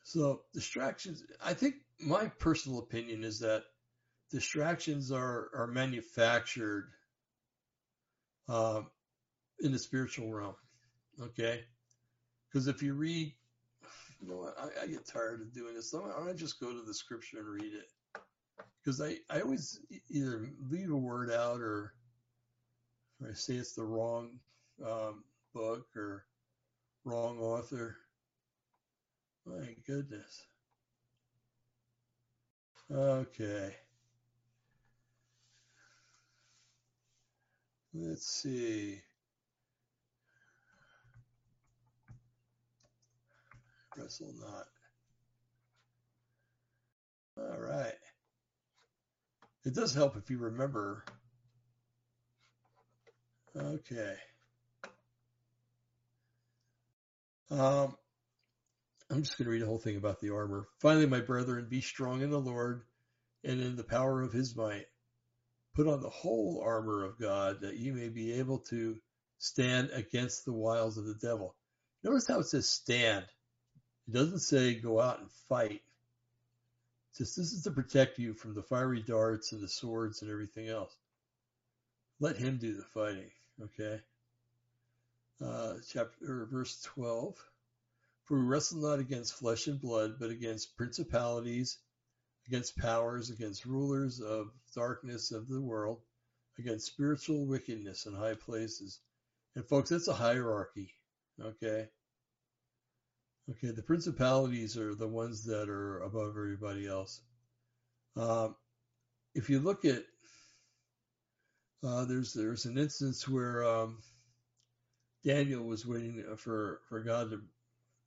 so 0.04 0.42
distractions, 0.52 1.22
I 1.42 1.54
think 1.54 1.76
my 2.00 2.26
personal 2.26 2.80
opinion 2.80 3.22
is 3.22 3.38
that 3.40 3.62
distractions 4.30 5.12
are, 5.12 5.50
are 5.54 5.66
manufactured 5.68 6.88
uh, 8.48 8.82
in 9.60 9.72
the 9.72 9.78
spiritual 9.78 10.32
realm. 10.32 10.56
Okay. 11.20 11.60
Because 12.48 12.66
if 12.66 12.82
you 12.82 12.94
read, 12.94 13.32
you 14.20 14.28
know 14.28 14.50
I, 14.58 14.82
I, 14.82 14.86
get 14.86 15.06
tired 15.06 15.40
of 15.40 15.54
doing 15.54 15.74
this. 15.74 15.94
I'm 15.94 16.26
to 16.26 16.34
just 16.34 16.60
go 16.60 16.72
to 16.72 16.82
the 16.82 16.94
scripture 16.94 17.38
and 17.38 17.48
read 17.48 17.72
it 17.72 18.20
because 18.82 19.00
I, 19.00 19.16
I 19.30 19.40
always 19.40 19.78
either 20.08 20.48
leave 20.68 20.90
a 20.90 20.96
word 20.96 21.30
out 21.30 21.60
or, 21.60 21.94
or 23.20 23.30
I 23.30 23.34
say 23.34 23.54
it's 23.54 23.74
the 23.74 23.84
wrong 23.84 24.40
um, 24.84 25.24
book 25.54 25.86
or 25.96 26.24
wrong 27.04 27.38
author. 27.38 27.96
My 29.46 29.74
goodness. 29.86 30.42
Okay. 32.92 33.74
Let's 37.92 38.26
see. 38.26 39.00
Wrestle 43.96 44.34
not. 44.40 44.66
All 47.36 47.60
right. 47.60 47.94
It 49.64 49.74
does 49.74 49.94
help 49.94 50.16
if 50.16 50.30
you 50.30 50.38
remember. 50.38 51.04
Okay. 53.56 54.16
Um, 57.50 57.96
I'm 59.10 59.22
just 59.22 59.36
going 59.36 59.46
to 59.46 59.50
read 59.50 59.62
the 59.62 59.66
whole 59.66 59.78
thing 59.78 59.96
about 59.96 60.20
the 60.20 60.32
armor. 60.32 60.68
Finally, 60.78 61.06
my 61.06 61.20
brethren, 61.20 61.66
be 61.68 61.80
strong 61.80 62.22
in 62.22 62.30
the 62.30 62.40
Lord 62.40 62.82
and 63.42 63.60
in 63.60 63.76
the 63.76 63.84
power 63.84 64.22
of 64.22 64.32
his 64.32 64.54
might. 64.54 64.86
Put 65.74 65.88
on 65.88 66.00
the 66.00 66.10
whole 66.10 66.62
armor 66.64 67.04
of 67.04 67.18
God 67.18 67.62
that 67.62 67.76
you 67.76 67.92
may 67.92 68.08
be 68.08 68.34
able 68.34 68.58
to 68.70 68.98
stand 69.38 69.90
against 69.90 70.44
the 70.44 70.52
wiles 70.52 70.98
of 70.98 71.06
the 71.06 71.14
devil. 71.14 71.54
Notice 72.04 72.26
how 72.26 72.40
it 72.40 72.46
says 72.46 72.68
stand. 72.68 73.24
It 74.08 74.12
doesn't 74.14 74.40
say 74.40 74.74
go 74.74 75.00
out 75.00 75.20
and 75.20 75.30
fight. 75.48 75.82
It 77.12 77.16
says 77.16 77.34
this 77.34 77.52
is 77.52 77.62
to 77.64 77.70
protect 77.70 78.18
you 78.18 78.34
from 78.34 78.54
the 78.54 78.62
fiery 78.62 79.02
darts 79.02 79.52
and 79.52 79.62
the 79.62 79.68
swords 79.68 80.22
and 80.22 80.30
everything 80.30 80.68
else. 80.68 80.94
Let 82.20 82.36
him 82.36 82.58
do 82.58 82.74
the 82.74 82.84
fighting. 82.84 83.30
Okay. 83.62 84.00
Uh, 85.42 85.74
chapter 85.88 86.46
verse 86.50 86.82
12. 86.82 87.34
For 88.24 88.38
we 88.38 88.44
wrestle 88.44 88.82
not 88.82 89.00
against 89.00 89.34
flesh 89.34 89.66
and 89.66 89.80
blood, 89.80 90.16
but 90.20 90.30
against 90.30 90.76
principalities, 90.76 91.78
against 92.46 92.76
powers, 92.76 93.30
against 93.30 93.64
rulers 93.64 94.20
of 94.20 94.52
darkness 94.74 95.32
of 95.32 95.48
the 95.48 95.60
world, 95.60 96.00
against 96.58 96.86
spiritual 96.86 97.46
wickedness 97.46 98.06
in 98.06 98.14
high 98.14 98.34
places. 98.34 99.00
And 99.56 99.66
folks, 99.66 99.90
it's 99.90 100.08
a 100.08 100.14
hierarchy. 100.14 100.94
Okay. 101.40 101.88
Okay. 103.50 103.70
The 103.70 103.82
principalities 103.82 104.76
are 104.76 104.94
the 104.94 105.08
ones 105.08 105.44
that 105.46 105.68
are 105.68 106.00
above 106.00 106.36
everybody 106.36 106.86
else. 106.86 107.20
Um, 108.16 108.54
if 109.34 109.48
you 109.50 109.58
look 109.58 109.84
at, 109.84 110.04
uh, 111.82 112.04
there's, 112.04 112.34
there's 112.34 112.66
an 112.66 112.78
instance 112.78 113.26
where, 113.26 113.64
um, 113.64 114.02
Daniel 115.24 115.64
was 115.64 115.86
waiting 115.86 116.24
for, 116.36 116.80
for 116.88 117.00
God 117.00 117.30
to 117.30 117.40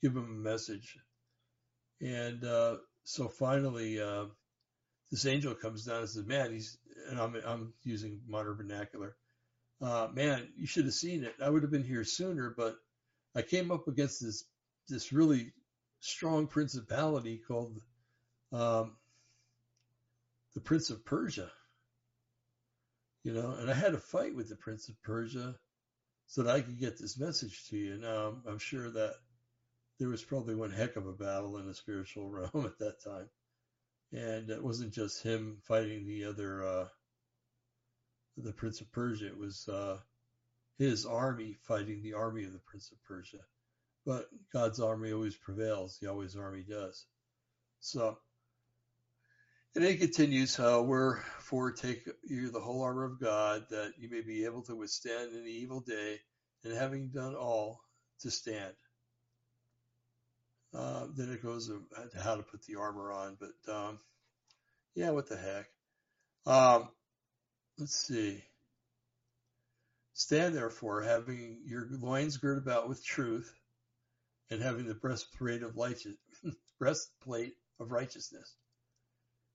give 0.02 0.16
him 0.16 0.26
a 0.26 0.50
message. 0.50 0.98
And, 2.02 2.44
uh, 2.44 2.78
so 3.04 3.28
finally, 3.28 4.02
uh, 4.02 4.26
this 5.12 5.26
angel 5.26 5.54
comes 5.56 5.86
down 5.86 6.02
and 6.02 6.10
says, 6.10 6.26
man, 6.26 6.52
he's, 6.52 6.78
and 7.10 7.20
I'm, 7.20 7.36
I'm 7.46 7.74
using 7.84 8.22
modern 8.28 8.56
vernacular. 8.56 9.16
Uh, 9.82 10.08
man, 10.14 10.48
you 10.58 10.66
should 10.66 10.86
have 10.86 10.94
seen 10.94 11.24
it. 11.24 11.36
I 11.44 11.50
would 11.50 11.64
have 11.64 11.72
been 11.72 11.84
here 11.84 12.04
sooner, 12.04 12.54
but 12.56 12.76
I 13.36 13.42
came 13.42 13.72
up 13.72 13.88
against 13.88 14.22
this, 14.22 14.44
this 14.88 15.12
really 15.12 15.52
strong 16.00 16.48
principality 16.48 17.42
called, 17.48 17.80
um, 18.52 18.94
the 20.56 20.62
Prince 20.62 20.90
of 20.90 21.04
Persia, 21.04 21.50
you 23.24 23.34
know, 23.34 23.56
and 23.60 23.72
I 23.72 23.74
had 23.74 23.94
a 23.94 24.00
fight 24.00 24.36
with 24.36 24.50
the 24.50 24.56
Prince 24.56 24.88
of 24.88 25.02
Persia 25.02 25.56
so 26.34 26.42
that 26.42 26.56
I 26.56 26.62
could 26.62 26.80
get 26.80 26.98
this 26.98 27.20
message 27.20 27.70
to 27.70 27.78
you. 27.78 28.00
Now, 28.00 28.34
I'm 28.48 28.58
sure 28.58 28.90
that 28.90 29.14
there 30.00 30.10
was 30.10 30.24
probably 30.24 30.56
one 30.56 30.72
heck 30.72 30.96
of 30.96 31.06
a 31.06 31.14
battle 31.14 31.58
in 31.58 31.68
the 31.68 31.76
spiritual 31.76 32.28
realm 32.32 32.66
at 32.66 32.80
that 32.80 33.04
time. 33.04 33.30
And 34.12 34.50
it 34.50 34.64
wasn't 34.64 34.96
just 34.96 35.22
him 35.22 35.58
fighting 35.62 36.08
the 36.08 36.26
other, 36.26 36.64
uh, 36.64 36.88
the 38.38 38.52
Prince 38.52 38.82
of 38.82 38.92
Persia. 38.92 39.28
It 39.28 39.38
was, 39.38 39.68
uh, 39.68 40.00
his 40.80 41.06
army 41.06 41.56
fighting 41.68 42.02
the 42.02 42.14
army 42.16 42.46
of 42.46 42.54
the 42.54 42.62
Prince 42.66 42.92
of 42.92 42.98
Persia. 43.04 43.46
But 44.04 44.28
God's 44.52 44.80
army 44.80 45.12
always 45.12 45.36
prevails. 45.36 46.00
Yahweh's 46.02 46.36
army 46.36 46.66
does. 46.68 47.06
So, 47.80 48.18
and 49.76 49.84
it 49.84 50.00
continues, 50.00 50.60
uh, 50.60 50.84
for 51.40 51.72
take 51.72 52.08
you 52.24 52.50
the 52.50 52.60
whole 52.60 52.84
armor 52.84 53.04
of 53.04 53.20
God 53.20 53.66
that 53.70 53.94
you 53.98 54.10
may 54.10 54.22
be 54.22 54.46
able 54.46 54.62
to 54.64 54.76
withstand 54.76 55.34
in 55.34 55.44
the 55.44 55.52
evil 55.52 55.80
day 55.80 56.20
and 56.64 56.74
having 56.74 57.10
done 57.10 57.36
all 57.36 57.82
to 58.22 58.32
stand. 58.32 58.74
Uh, 60.74 61.08
then 61.16 61.30
it 61.32 61.44
goes 61.44 61.68
to 61.68 61.84
how 62.24 62.36
to 62.36 62.44
put 62.44 62.64
the 62.66 62.76
armor 62.76 63.12
on, 63.12 63.38
but 63.40 63.74
um, 63.74 64.00
yeah, 64.96 65.12
what 65.12 65.30
the 65.30 65.38
heck. 65.38 65.68
Um, 66.46 66.90
let's 67.78 67.96
see. 67.96 68.44
Stand 70.14 70.56
therefore, 70.56 71.02
having 71.02 71.62
your 71.66 71.88
loins 71.90 72.38
girt 72.38 72.58
about 72.58 72.90
with 72.90 73.04
truth, 73.04 73.52
and 74.50 74.62
having 74.62 74.88
the 74.88 74.94
breastplate 74.94 75.64
of 75.64 75.76
breastplate 76.80 77.54
of 77.80 77.92
righteousness, 77.92 78.56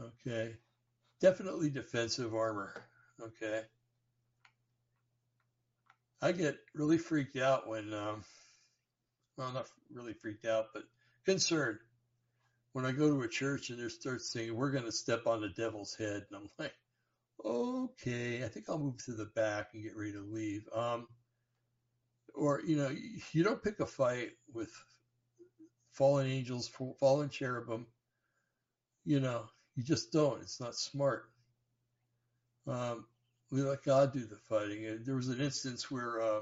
Okay. 0.00 0.56
Definitely 1.20 1.70
defensive 1.70 2.34
armor. 2.34 2.84
Okay. 3.20 3.62
I 6.20 6.32
get 6.32 6.56
really 6.74 6.98
freaked 6.98 7.36
out 7.36 7.68
when, 7.68 7.92
um, 7.92 8.24
well, 9.36 9.52
not 9.52 9.66
really 9.92 10.14
freaked 10.14 10.46
out, 10.46 10.66
but 10.72 10.84
concerned 11.24 11.78
when 12.72 12.86
I 12.86 12.92
go 12.92 13.10
to 13.10 13.22
a 13.22 13.28
church 13.28 13.70
and 13.70 13.78
they 13.78 13.88
start 13.88 14.22
saying, 14.22 14.54
we're 14.54 14.70
going 14.70 14.84
to 14.84 14.92
step 14.92 15.26
on 15.26 15.40
the 15.40 15.48
devil's 15.48 15.94
head. 15.94 16.24
And 16.30 16.36
I'm 16.36 16.48
like, 16.58 16.72
okay, 17.44 18.44
I 18.44 18.48
think 18.48 18.68
I'll 18.68 18.78
move 18.78 19.04
to 19.04 19.12
the 19.12 19.26
back 19.26 19.70
and 19.74 19.82
get 19.82 19.96
ready 19.96 20.12
to 20.12 20.20
leave. 20.20 20.68
Um, 20.74 21.06
or, 22.34 22.62
you 22.64 22.76
know, 22.76 22.90
you 23.32 23.42
don't 23.42 23.62
pick 23.62 23.80
a 23.80 23.86
fight 23.86 24.30
with 24.52 24.70
fallen 25.90 26.26
angels, 26.26 26.70
fallen 27.00 27.28
cherubim. 27.28 27.86
You 29.04 29.20
know, 29.20 29.46
you 29.76 29.82
just 29.82 30.12
don't. 30.12 30.40
It's 30.42 30.60
not 30.60 30.74
smart. 30.74 31.24
Um, 32.66 33.06
we 33.50 33.62
let 33.62 33.82
God 33.84 34.12
do 34.12 34.24
the 34.24 34.36
fighting. 34.36 34.86
And 34.86 35.04
there 35.04 35.16
was 35.16 35.28
an 35.28 35.40
instance 35.40 35.90
where, 35.90 36.20
uh, 36.20 36.40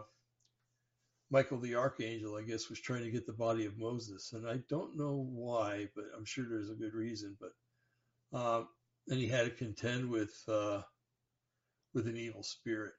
Michael 1.30 1.58
the 1.58 1.76
archangel, 1.76 2.36
I 2.36 2.42
guess, 2.42 2.68
was 2.68 2.80
trying 2.80 3.04
to 3.04 3.10
get 3.10 3.24
the 3.24 3.32
body 3.32 3.64
of 3.64 3.78
Moses, 3.78 4.32
and 4.32 4.48
I 4.48 4.58
don't 4.68 4.96
know 4.96 5.28
why, 5.30 5.88
but 5.94 6.06
I'm 6.16 6.24
sure 6.24 6.44
there's 6.44 6.70
a 6.70 6.74
good 6.74 6.92
reason. 6.92 7.36
But 7.40 8.38
um, 8.38 8.68
and 9.08 9.18
he 9.18 9.28
had 9.28 9.44
to 9.44 9.50
contend 9.50 10.10
with 10.10 10.34
uh, 10.48 10.82
with 11.94 12.08
an 12.08 12.16
evil 12.16 12.42
spirit, 12.42 12.94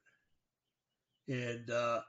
and 1.28 1.70
uh, 1.70 2.00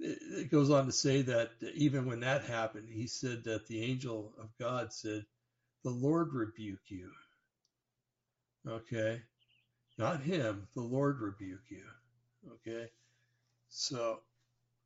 it, 0.00 0.18
it 0.22 0.50
goes 0.50 0.70
on 0.70 0.86
to 0.86 0.92
say 0.92 1.22
that 1.22 1.50
even 1.74 2.06
when 2.06 2.20
that 2.20 2.44
happened, 2.44 2.88
he 2.90 3.06
said 3.06 3.44
that 3.44 3.66
the 3.66 3.82
angel 3.82 4.32
of 4.40 4.48
God 4.58 4.94
said, 4.94 5.26
"The 5.86 5.92
Lord 5.92 6.32
rebuke 6.32 6.90
you." 6.90 7.12
Okay, 8.66 9.22
not 9.96 10.20
him. 10.20 10.66
The 10.74 10.82
Lord 10.82 11.20
rebuke 11.20 11.70
you. 11.70 11.84
Okay, 12.54 12.90
so 13.68 14.18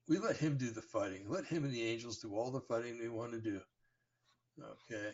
we 0.08 0.18
let 0.18 0.36
him 0.36 0.58
do 0.58 0.70
the 0.70 0.82
fighting. 0.82 1.24
Let 1.28 1.46
him 1.46 1.64
and 1.64 1.72
the 1.72 1.84
angels 1.84 2.18
do 2.18 2.34
all 2.34 2.50
the 2.50 2.60
fighting 2.60 2.98
they 2.98 3.08
want 3.08 3.32
to 3.32 3.40
do. 3.40 3.60
Okay. 4.60 5.12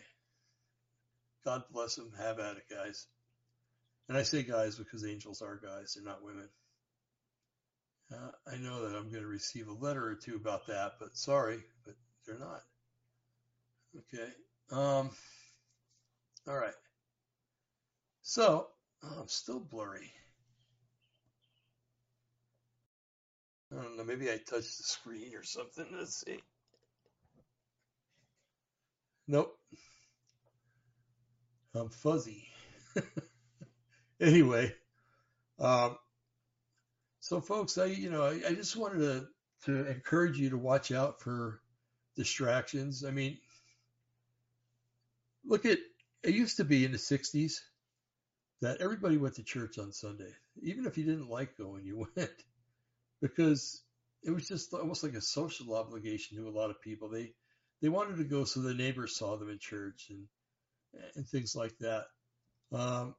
God 1.45 1.63
bless 1.71 1.95
them. 1.95 2.11
Have 2.17 2.39
at 2.39 2.57
it, 2.57 2.63
guys. 2.69 3.05
And 4.09 4.17
I 4.17 4.23
say 4.23 4.43
guys 4.43 4.75
because 4.75 5.05
angels 5.05 5.41
are 5.41 5.55
guys. 5.55 5.93
They're 5.93 6.03
not 6.03 6.23
women. 6.23 6.49
Uh, 8.11 8.31
I 8.51 8.57
know 8.57 8.89
that 8.89 8.97
I'm 8.97 9.09
going 9.09 9.23
to 9.23 9.27
receive 9.27 9.67
a 9.67 9.73
letter 9.73 10.05
or 10.05 10.15
two 10.15 10.35
about 10.35 10.67
that, 10.67 10.93
but 10.99 11.15
sorry, 11.15 11.59
but 11.85 11.95
they're 12.25 12.39
not. 12.39 12.61
Okay. 13.97 14.31
Um, 14.71 15.11
all 16.47 16.57
right. 16.57 16.73
So, 18.21 18.67
oh, 19.03 19.17
I'm 19.21 19.27
still 19.27 19.59
blurry. 19.59 20.11
I 23.71 23.81
don't 23.81 23.97
know, 23.97 24.03
maybe 24.03 24.29
I 24.29 24.37
touched 24.37 24.77
the 24.77 24.83
screen 24.83 25.35
or 25.35 25.43
something. 25.43 25.85
Let's 25.91 26.23
see. 26.25 26.39
Nope. 29.27 29.57
I'm 31.75 31.89
fuzzy. 31.89 32.47
anyway, 34.21 34.73
um, 35.59 35.97
so 37.19 37.41
folks, 37.41 37.77
I 37.77 37.85
you 37.85 38.09
know 38.09 38.23
I, 38.23 38.41
I 38.47 38.53
just 38.53 38.75
wanted 38.75 38.99
to 38.99 39.27
to 39.65 39.85
encourage 39.91 40.39
you 40.39 40.49
to 40.49 40.57
watch 40.57 40.91
out 40.91 41.21
for 41.21 41.61
distractions. 42.15 43.03
I 43.03 43.11
mean, 43.11 43.37
look 45.45 45.65
at 45.65 45.79
it 46.23 46.35
used 46.35 46.57
to 46.57 46.65
be 46.65 46.85
in 46.85 46.91
the 46.91 46.97
'60s 46.97 47.59
that 48.61 48.81
everybody 48.81 49.17
went 49.17 49.35
to 49.35 49.43
church 49.43 49.77
on 49.77 49.91
Sunday, 49.91 50.31
even 50.61 50.85
if 50.85 50.97
you 50.97 51.05
didn't 51.05 51.29
like 51.29 51.57
going, 51.57 51.85
you 51.85 52.07
went 52.15 52.43
because 53.21 53.83
it 54.23 54.31
was 54.31 54.47
just 54.47 54.73
almost 54.73 55.03
like 55.03 55.13
a 55.13 55.21
social 55.21 55.75
obligation 55.75 56.37
to 56.37 56.47
a 56.47 56.57
lot 56.57 56.69
of 56.69 56.81
people. 56.81 57.09
They 57.09 57.33
they 57.81 57.89
wanted 57.89 58.17
to 58.17 58.23
go 58.23 58.43
so 58.43 58.61
the 58.61 58.73
neighbors 58.73 59.15
saw 59.15 59.37
them 59.37 59.49
in 59.49 59.59
church 59.59 60.07
and 60.09 60.27
and 61.15 61.27
things 61.27 61.55
like 61.55 61.77
that. 61.79 62.05
Um, 62.71 63.15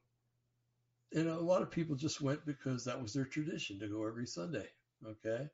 and 1.12 1.28
a 1.28 1.40
lot 1.40 1.62
of 1.62 1.70
people 1.70 1.96
just 1.96 2.20
went 2.20 2.44
because 2.44 2.84
that 2.84 3.00
was 3.00 3.14
their 3.14 3.24
tradition 3.24 3.78
to 3.80 3.88
go 3.88 4.06
every 4.06 4.26
Sunday. 4.26 4.66
Okay. 5.06 5.48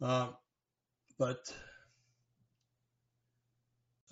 Um, 0.00 0.34
but 1.18 1.52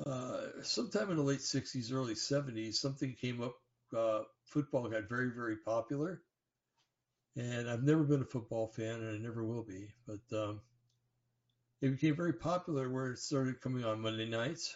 uh, 0.04 0.62
sometime 0.62 1.10
in 1.10 1.16
the 1.16 1.22
late 1.22 1.40
60s, 1.40 1.92
early 1.92 2.14
70s, 2.14 2.80
something 2.80 3.14
came 3.14 3.40
up. 3.42 3.54
Uh, 3.96 4.22
football 4.44 4.88
got 4.88 5.08
very, 5.08 5.30
very 5.30 5.56
popular. 5.56 6.22
And 7.36 7.68
I've 7.68 7.82
never 7.82 8.04
been 8.04 8.22
a 8.22 8.26
football 8.26 8.68
fan, 8.68 9.00
and 9.00 9.14
I 9.14 9.18
never 9.18 9.44
will 9.44 9.62
be. 9.62 9.88
But 10.06 10.36
um, 10.36 10.60
it 11.80 11.90
became 11.90 12.16
very 12.16 12.32
popular 12.32 12.90
where 12.90 13.12
it 13.12 13.18
started 13.18 13.60
coming 13.60 13.84
on 13.84 14.00
Monday 14.00 14.26
nights. 14.26 14.74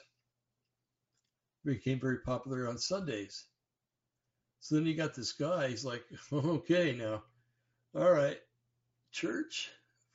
It 1.65 1.71
became 1.71 2.01
very 2.01 2.19
popular 2.19 2.69
on 2.69 2.79
Sundays. 2.79 3.47
So 4.61 4.75
then 4.75 4.87
you 4.87 4.95
got 4.95 5.15
this 5.15 5.33
guy. 5.33 5.69
He's 5.69 5.85
like, 5.85 6.05
okay, 6.33 6.95
now, 6.95 7.25
all 7.95 8.11
right, 8.11 8.39
church, 9.13 9.71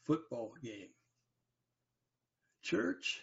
football 0.06 0.54
game. 0.62 0.90
Church, 2.62 3.22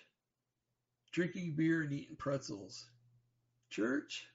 drinking 1.12 1.54
beer 1.56 1.82
and 1.82 1.92
eating 1.92 2.16
pretzels. 2.16 2.86
Church, 3.70 4.26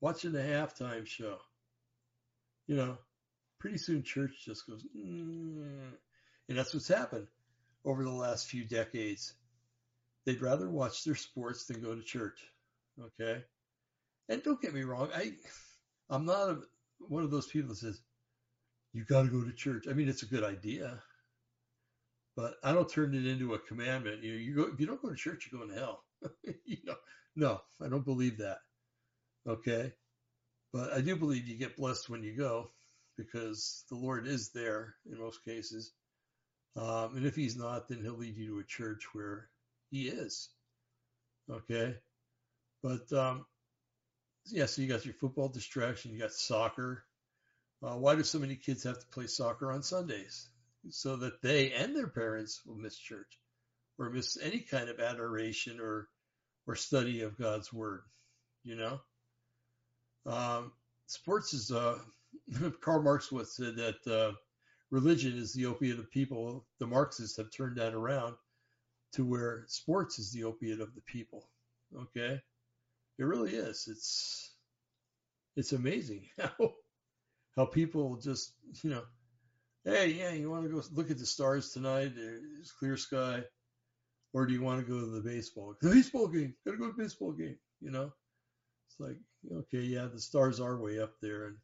watching 0.00 0.32
the 0.32 0.38
halftime 0.40 1.06
show. 1.06 1.38
You 2.66 2.76
know, 2.76 2.98
pretty 3.58 3.78
soon 3.78 4.02
church 4.02 4.42
just 4.44 4.66
goes, 4.66 4.84
mm. 4.96 5.92
and 6.48 6.58
that's 6.58 6.72
what's 6.72 6.88
happened 6.88 7.26
over 7.84 8.04
the 8.04 8.10
last 8.10 8.46
few 8.46 8.64
decades. 8.64 9.34
They'd 10.24 10.40
rather 10.40 10.70
watch 10.70 11.04
their 11.04 11.14
sports 11.14 11.66
than 11.66 11.82
go 11.82 11.94
to 11.94 12.02
church. 12.02 12.38
Okay. 12.98 13.42
And 14.28 14.42
don't 14.42 14.60
get 14.60 14.72
me 14.72 14.82
wrong, 14.82 15.10
I, 15.14 15.32
I'm 16.08 16.24
not 16.24 16.48
a, 16.48 16.58
one 17.00 17.24
of 17.24 17.30
those 17.30 17.46
people 17.46 17.70
that 17.70 17.76
says, 17.76 18.00
you 18.92 19.04
got 19.04 19.24
to 19.24 19.28
go 19.28 19.42
to 19.42 19.52
church. 19.52 19.86
I 19.90 19.92
mean, 19.92 20.08
it's 20.08 20.22
a 20.22 20.26
good 20.26 20.44
idea, 20.44 21.02
but 22.36 22.54
I 22.62 22.72
don't 22.72 22.88
turn 22.88 23.14
it 23.14 23.26
into 23.26 23.54
a 23.54 23.58
commandment. 23.58 24.22
You 24.22 24.32
know, 24.32 24.38
you 24.38 24.54
go, 24.56 24.62
if 24.72 24.80
you 24.80 24.86
don't 24.86 25.00
go 25.00 25.10
to 25.10 25.16
church, 25.16 25.48
you're 25.50 25.60
going 25.60 25.72
to 25.72 25.80
hell. 25.80 26.04
you 26.64 26.78
know, 26.84 26.96
no, 27.36 27.60
I 27.84 27.88
don't 27.88 28.04
believe 28.04 28.38
that. 28.38 28.58
Okay. 29.48 29.92
But 30.72 30.92
I 30.92 31.00
do 31.00 31.14
believe 31.14 31.46
you 31.46 31.56
get 31.56 31.76
blessed 31.76 32.08
when 32.08 32.24
you 32.24 32.36
go 32.36 32.70
because 33.16 33.84
the 33.88 33.96
Lord 33.96 34.26
is 34.26 34.50
there 34.50 34.96
in 35.10 35.18
most 35.18 35.44
cases. 35.44 35.92
Um, 36.76 37.16
and 37.16 37.24
if 37.26 37.36
he's 37.36 37.56
not, 37.56 37.88
then 37.88 38.02
he'll 38.02 38.18
lead 38.18 38.36
you 38.36 38.48
to 38.48 38.58
a 38.58 38.64
church 38.64 39.06
where 39.12 39.48
he 39.90 40.08
is. 40.08 40.48
Okay. 41.48 41.94
But, 42.82 43.12
um, 43.12 43.46
yeah, 44.46 44.66
so 44.66 44.82
you 44.82 44.88
got 44.88 45.04
your 45.04 45.14
football 45.14 45.48
distraction, 45.48 46.12
you 46.12 46.18
got 46.18 46.32
soccer. 46.32 47.04
Uh, 47.82 47.96
why 47.96 48.14
do 48.14 48.24
so 48.24 48.38
many 48.38 48.56
kids 48.56 48.82
have 48.82 48.98
to 48.98 49.06
play 49.06 49.26
soccer 49.26 49.70
on 49.70 49.82
Sundays? 49.82 50.48
So 50.90 51.16
that 51.16 51.40
they 51.42 51.72
and 51.72 51.96
their 51.96 52.08
parents 52.08 52.60
will 52.66 52.76
miss 52.76 52.96
church 52.96 53.38
or 53.98 54.10
miss 54.10 54.38
any 54.40 54.60
kind 54.60 54.88
of 54.88 55.00
adoration 55.00 55.80
or, 55.80 56.08
or 56.66 56.74
study 56.74 57.22
of 57.22 57.38
God's 57.38 57.72
word, 57.72 58.02
you 58.64 58.76
know? 58.76 59.00
Um, 60.26 60.72
sports 61.06 61.54
is, 61.54 61.70
uh, 61.70 61.98
Karl 62.80 63.02
Marx 63.02 63.30
once 63.30 63.56
said 63.56 63.76
that, 63.76 64.06
uh, 64.06 64.32
religion 64.90 65.36
is 65.36 65.52
the 65.52 65.66
opiate 65.66 65.98
of 65.98 66.10
people. 66.10 66.66
The 66.78 66.86
Marxists 66.86 67.36
have 67.36 67.50
turned 67.50 67.78
that 67.78 67.94
around 67.94 68.36
to 69.12 69.24
where 69.24 69.64
sports 69.68 70.18
is 70.18 70.32
the 70.32 70.44
opiate 70.44 70.80
of 70.80 70.94
the 70.94 71.00
people. 71.02 71.48
Okay. 71.96 72.40
It 73.18 73.24
really 73.24 73.54
is. 73.54 73.86
It's, 73.88 74.52
it's 75.56 75.72
amazing 75.72 76.26
how, 76.38 76.74
how 77.56 77.66
people 77.66 78.16
just, 78.16 78.54
you 78.82 78.90
know, 78.90 79.02
hey, 79.84 80.08
yeah, 80.08 80.32
you 80.32 80.50
want 80.50 80.64
to 80.64 80.70
go 80.70 80.82
look 80.92 81.10
at 81.10 81.18
the 81.18 81.26
stars 81.26 81.70
tonight? 81.70 82.12
It's 82.60 82.72
clear 82.72 82.96
sky. 82.96 83.42
Or 84.32 84.46
do 84.46 84.52
you 84.52 84.62
want 84.62 84.84
to 84.84 84.92
go 84.92 84.98
to 84.98 85.06
the 85.06 85.20
baseball? 85.20 85.76
The 85.80 85.90
baseball 85.90 86.26
game. 86.26 86.54
Gotta 86.64 86.78
go 86.78 86.86
to 86.86 86.92
the 86.96 87.02
baseball 87.02 87.32
game. 87.32 87.56
You 87.80 87.90
know, 87.90 88.12
it's 88.88 88.98
like, 88.98 89.16
okay, 89.52 89.82
yeah, 89.82 90.06
the 90.12 90.20
stars 90.20 90.60
are 90.60 90.76
way 90.76 91.00
up 91.00 91.12
there, 91.20 91.46
and 91.46 91.56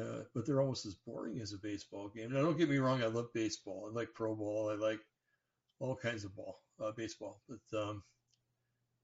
uh, 0.00 0.22
but 0.34 0.46
they're 0.46 0.60
almost 0.60 0.86
as 0.86 0.94
boring 0.94 1.40
as 1.40 1.52
a 1.52 1.58
baseball 1.58 2.08
game. 2.08 2.32
Now, 2.32 2.42
don't 2.42 2.58
get 2.58 2.70
me 2.70 2.78
wrong, 2.78 3.02
I 3.02 3.06
love 3.06 3.32
baseball. 3.34 3.88
I 3.90 3.94
like 3.94 4.14
pro 4.14 4.34
ball. 4.34 4.70
I 4.70 4.74
like 4.74 5.00
all 5.78 5.96
kinds 5.96 6.24
of 6.24 6.34
ball, 6.34 6.60
uh, 6.82 6.92
baseball. 6.92 7.40
But 7.48 7.78
um, 7.78 8.02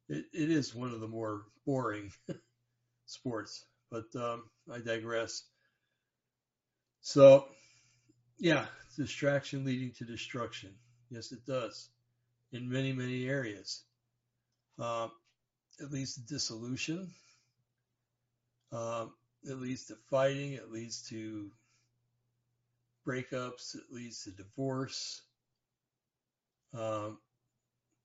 it, 0.08 0.24
it 0.32 0.50
is 0.50 0.74
one 0.74 0.92
of 0.92 1.00
the 1.00 1.08
more 1.08 1.42
boring 1.66 2.10
sports. 3.06 3.64
But 3.90 4.06
um, 4.16 4.44
I 4.72 4.78
digress. 4.78 5.44
So, 7.00 7.46
yeah, 8.38 8.66
distraction 8.96 9.64
leading 9.64 9.92
to 9.98 10.04
destruction. 10.04 10.70
Yes, 11.10 11.32
it 11.32 11.46
does 11.46 11.88
in 12.52 12.70
many, 12.70 12.92
many 12.92 13.28
areas. 13.28 13.82
Um, 14.78 15.10
it 15.78 15.90
leads 15.90 16.14
to 16.14 16.20
dissolution. 16.20 17.10
Um, 18.72 19.12
it 19.44 19.54
leads 19.54 19.86
to 19.86 19.96
fighting. 20.10 20.54
It 20.54 20.70
leads 20.70 21.08
to 21.10 21.50
breakups. 23.06 23.74
It 23.74 23.84
leads 23.90 24.24
to 24.24 24.30
divorce. 24.30 25.22
Um, 26.74 27.18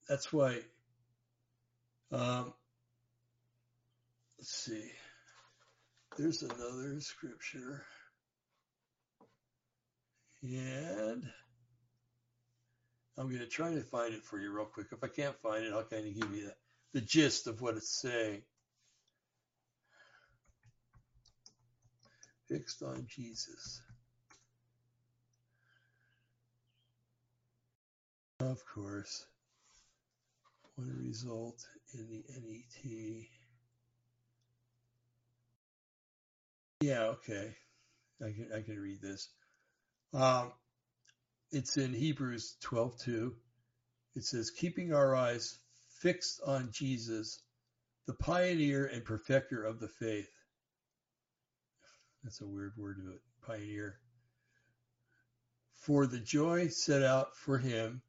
that's 0.09 0.31
why. 0.33 0.59
Um, 2.11 2.53
let's 4.37 4.51
see. 4.51 4.91
There's 6.17 6.41
another 6.41 6.99
scripture. 6.99 7.83
And 10.55 11.23
I'm 13.17 13.27
going 13.27 13.39
to 13.39 13.47
try 13.47 13.73
to 13.73 13.81
find 13.81 14.13
it 14.13 14.23
for 14.23 14.39
you 14.39 14.51
real 14.51 14.65
quick. 14.65 14.87
If 14.91 15.03
I 15.03 15.07
can't 15.07 15.37
find 15.41 15.65
it, 15.65 15.73
I'll 15.73 15.83
kind 15.83 16.07
of 16.07 16.13
give 16.13 16.35
you 16.35 16.45
the, 16.45 16.53
the 16.93 17.01
gist 17.01 17.47
of 17.47 17.61
what 17.61 17.75
it's 17.75 18.01
saying. 18.01 18.41
fixed 22.47 22.81
on 22.81 23.05
Jesus. 23.07 23.81
Of 28.39 28.63
course, 28.65 29.25
one 30.75 30.95
result 31.03 31.65
in 31.93 32.07
the 32.07 32.23
NET. 32.29 33.25
Yeah, 36.81 37.03
okay. 37.05 37.55
I 38.21 38.31
can 38.31 38.49
I 38.55 38.61
can 38.61 38.79
read 38.79 39.01
this. 39.01 39.29
Um, 40.17 40.51
it's 41.51 41.77
in 41.77 41.93
Hebrews 41.93 42.57
12:2. 42.61 43.37
It 44.15 44.23
says, 44.23 44.49
"Keeping 44.49 44.91
our 44.91 45.13
eyes 45.13 45.59
fixed 45.89 46.41
on 46.41 46.71
Jesus, 46.71 47.43
the 48.07 48.15
pioneer 48.15 48.87
and 48.87 49.05
perfecter 49.05 49.63
of 49.63 49.79
the 49.79 49.87
faith." 49.87 50.31
That's 52.23 52.41
a 52.41 52.47
weird 52.47 52.75
word 52.77 52.97
to 52.97 53.11
it. 53.11 53.21
Pioneer. 53.41 54.01
For 55.73 56.07
the 56.07 56.19
joy 56.19 56.69
set 56.69 57.03
out 57.03 57.37
for 57.37 57.59
him, 57.59 58.01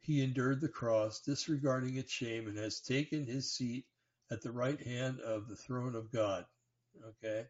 he 0.00 0.22
endured 0.22 0.60
the 0.60 0.68
cross, 0.68 1.20
disregarding 1.20 1.94
its 1.98 2.10
shame, 2.10 2.48
and 2.48 2.58
has 2.58 2.80
taken 2.80 3.24
his 3.24 3.52
seat 3.52 3.86
at 4.28 4.42
the 4.42 4.50
right 4.50 4.80
hand 4.80 5.20
of 5.20 5.46
the 5.46 5.56
throne 5.56 5.94
of 5.94 6.10
God. 6.10 6.48
Okay? 7.00 7.48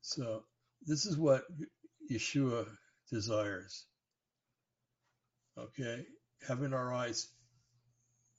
So, 0.00 0.46
this 0.86 1.04
is 1.04 1.18
what 1.18 1.46
Yeshua 2.12 2.66
desires. 3.10 3.86
Okay? 5.58 6.06
Having 6.46 6.74
our 6.74 6.92
eyes, 6.92 7.28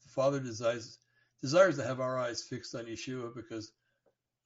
the 0.03 0.09
Father 0.09 0.39
desires, 0.39 0.99
desires 1.41 1.77
to 1.77 1.83
have 1.83 1.99
our 1.99 2.19
eyes 2.19 2.43
fixed 2.43 2.75
on 2.75 2.85
Yeshua 2.85 3.33
because 3.35 3.71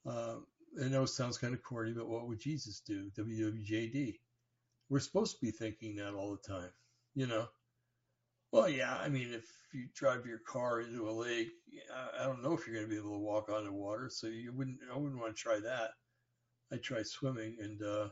um, 0.06 0.46
I 0.84 0.88
know 0.88 1.04
it 1.04 1.08
sounds 1.08 1.38
kind 1.38 1.54
of 1.54 1.64
corny, 1.64 1.92
but 1.92 2.08
what 2.08 2.28
would 2.28 2.40
Jesus 2.40 2.82
do? 2.82 3.10
WWJD. 3.18 4.20
We're 4.90 5.00
supposed 5.00 5.36
to 5.36 5.46
be 5.46 5.52
thinking 5.52 5.96
that 5.96 6.14
all 6.14 6.32
the 6.32 6.54
time, 6.54 6.70
you 7.16 7.28
know. 7.28 7.48
Well, 8.52 8.70
yeah, 8.70 8.96
I 8.96 9.10
mean, 9.10 9.34
if 9.34 9.46
you 9.74 9.88
drive 9.94 10.26
your 10.26 10.40
car 10.40 10.80
into 10.82 11.10
a 11.10 11.12
lake, 11.12 11.50
I 12.18 12.24
don't 12.24 12.42
know 12.42 12.54
if 12.54 12.66
you're 12.66 12.76
going 12.76 12.88
to 12.88 12.90
be 12.90 12.98
able 12.98 13.18
to 13.18 13.20
walk 13.20 13.50
on 13.50 13.66
the 13.66 13.72
water, 13.72 14.10
so 14.10 14.28
you 14.28 14.54
wouldn't. 14.54 14.80
I 14.94 14.98
wouldn't 14.98 15.20
want 15.20 15.36
to 15.36 15.42
try 15.42 15.60
that. 15.60 15.92
I 16.72 16.78
tried 16.78 17.08
swimming, 17.08 17.58
and 17.60 17.82
uh, 17.84 18.10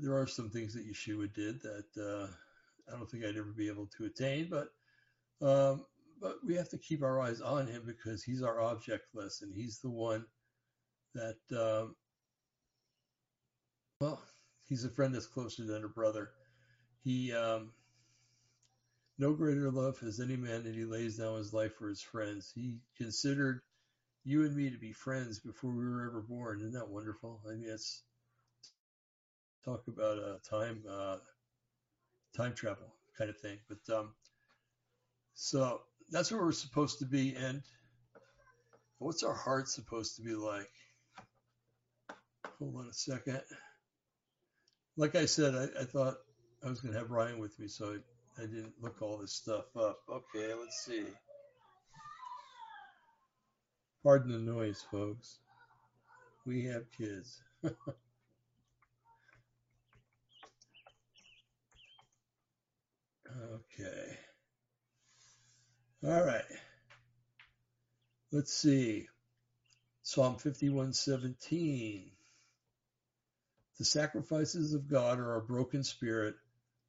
there 0.00 0.16
are 0.16 0.26
some 0.26 0.50
things 0.50 0.74
that 0.74 0.86
Yeshua 0.88 1.32
did 1.34 1.60
that 1.62 1.86
uh, 1.98 2.26
I 2.92 2.96
don't 2.96 3.10
think 3.10 3.24
I'd 3.24 3.36
ever 3.36 3.52
be 3.52 3.68
able 3.68 3.86
to 3.98 4.04
attain, 4.04 4.48
but 4.50 4.68
um, 5.46 5.84
but 6.20 6.36
we 6.46 6.54
have 6.54 6.68
to 6.70 6.78
keep 6.78 7.02
our 7.02 7.20
eyes 7.20 7.40
on 7.40 7.66
him 7.66 7.82
because 7.84 8.22
he's 8.22 8.42
our 8.42 8.60
object 8.60 9.06
lesson. 9.12 9.52
He's 9.54 9.80
the 9.80 9.90
one 9.90 10.24
that, 11.14 11.36
um, 11.50 11.96
well, 14.00 14.22
he's 14.68 14.84
a 14.84 14.88
friend 14.88 15.12
that's 15.12 15.26
closer 15.26 15.64
than 15.64 15.84
a 15.84 15.88
brother. 15.88 16.30
He, 17.02 17.32
um, 17.32 17.72
no 19.18 19.32
greater 19.34 19.70
love 19.70 19.98
has 19.98 20.20
any 20.20 20.36
man 20.36 20.62
that 20.62 20.74
he 20.74 20.84
lays 20.84 21.18
down 21.18 21.36
his 21.38 21.52
life 21.52 21.74
for 21.74 21.88
his 21.88 22.00
friends. 22.00 22.52
He 22.54 22.78
considered 22.96 23.60
you 24.24 24.44
and 24.44 24.54
me 24.54 24.70
to 24.70 24.78
be 24.78 24.92
friends 24.92 25.40
before 25.40 25.72
we 25.72 25.84
were 25.84 26.06
ever 26.06 26.20
born. 26.20 26.60
Isn't 26.60 26.72
that 26.72 26.88
wonderful? 26.88 27.40
I 27.46 27.54
mean, 27.54 27.68
it's 27.68 28.02
talk 29.64 29.84
about 29.88 30.18
a 30.18 30.38
time 30.48 30.82
uh, 30.88 31.16
time 32.36 32.54
travel 32.54 32.94
kind 33.16 33.30
of 33.30 33.38
thing. 33.38 33.58
But 33.68 33.96
um, 33.96 34.12
so 35.34 35.80
that's 36.10 36.30
where 36.30 36.42
we're 36.42 36.52
supposed 36.52 36.98
to 37.00 37.06
be. 37.06 37.34
And 37.34 37.62
what's 38.98 39.22
our 39.22 39.34
heart 39.34 39.68
supposed 39.68 40.16
to 40.16 40.22
be 40.22 40.34
like? 40.34 40.70
Hold 42.58 42.76
on 42.76 42.86
a 42.86 42.92
second. 42.92 43.40
Like 44.96 45.14
I 45.14 45.26
said, 45.26 45.54
I, 45.54 45.82
I 45.82 45.84
thought 45.84 46.16
I 46.64 46.68
was 46.68 46.80
going 46.80 46.92
to 46.92 46.98
have 46.98 47.10
Ryan 47.10 47.38
with 47.38 47.58
me, 47.58 47.66
so 47.66 47.96
I, 48.38 48.42
I 48.42 48.46
didn't 48.46 48.74
look 48.80 49.00
all 49.00 49.18
this 49.18 49.32
stuff 49.32 49.64
up. 49.76 49.98
Okay, 50.08 50.54
let's 50.54 50.84
see. 50.84 51.04
Pardon 54.02 54.32
the 54.32 54.52
noise, 54.52 54.84
folks. 54.90 55.38
We 56.44 56.64
have 56.64 56.84
kids. 56.96 57.40
okay. 63.54 64.18
All 66.04 66.24
right. 66.24 66.44
Let's 68.32 68.52
see. 68.52 69.08
Psalm 70.02 70.36
51:17. 70.36 72.10
The 73.78 73.84
sacrifices 73.84 74.74
of 74.74 74.88
God 74.88 75.18
are 75.18 75.36
a 75.36 75.42
broken 75.42 75.84
spirit, 75.84 76.36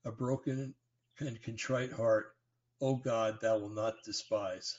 a 0.03 0.11
broken 0.11 0.74
and 1.20 1.41
contrite 1.41 1.91
heart. 1.91 2.36
O 2.82 2.95
God, 2.95 3.40
thou 3.41 3.60
will 3.60 3.70
not 3.70 4.03
despise. 4.03 4.78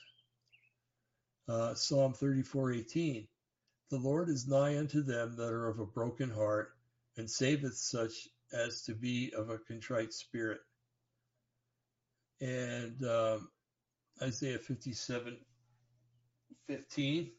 Uh, 1.49 1.75
Psalm 1.75 2.15
34:18. 2.15 3.29
The 3.91 3.99
Lord 3.99 4.29
is 4.29 4.49
nigh 4.49 4.79
unto 4.79 5.03
them 5.03 5.37
that 5.37 5.53
are 5.53 5.69
of 5.69 5.79
a 5.79 5.87
broken 5.87 6.31
heart, 6.31 6.75
and 7.17 7.31
saveth 7.31 7.77
such 7.77 8.29
as 8.53 8.83
to 8.83 8.95
be 8.95 9.33
of 9.33 9.51
a 9.51 9.59
contrite 9.59 10.13
spirit. 10.13 10.61
And 12.41 13.03
um, 13.05 13.49
Isaiah 14.23 14.59
57 14.59 15.37
15. 16.67 17.31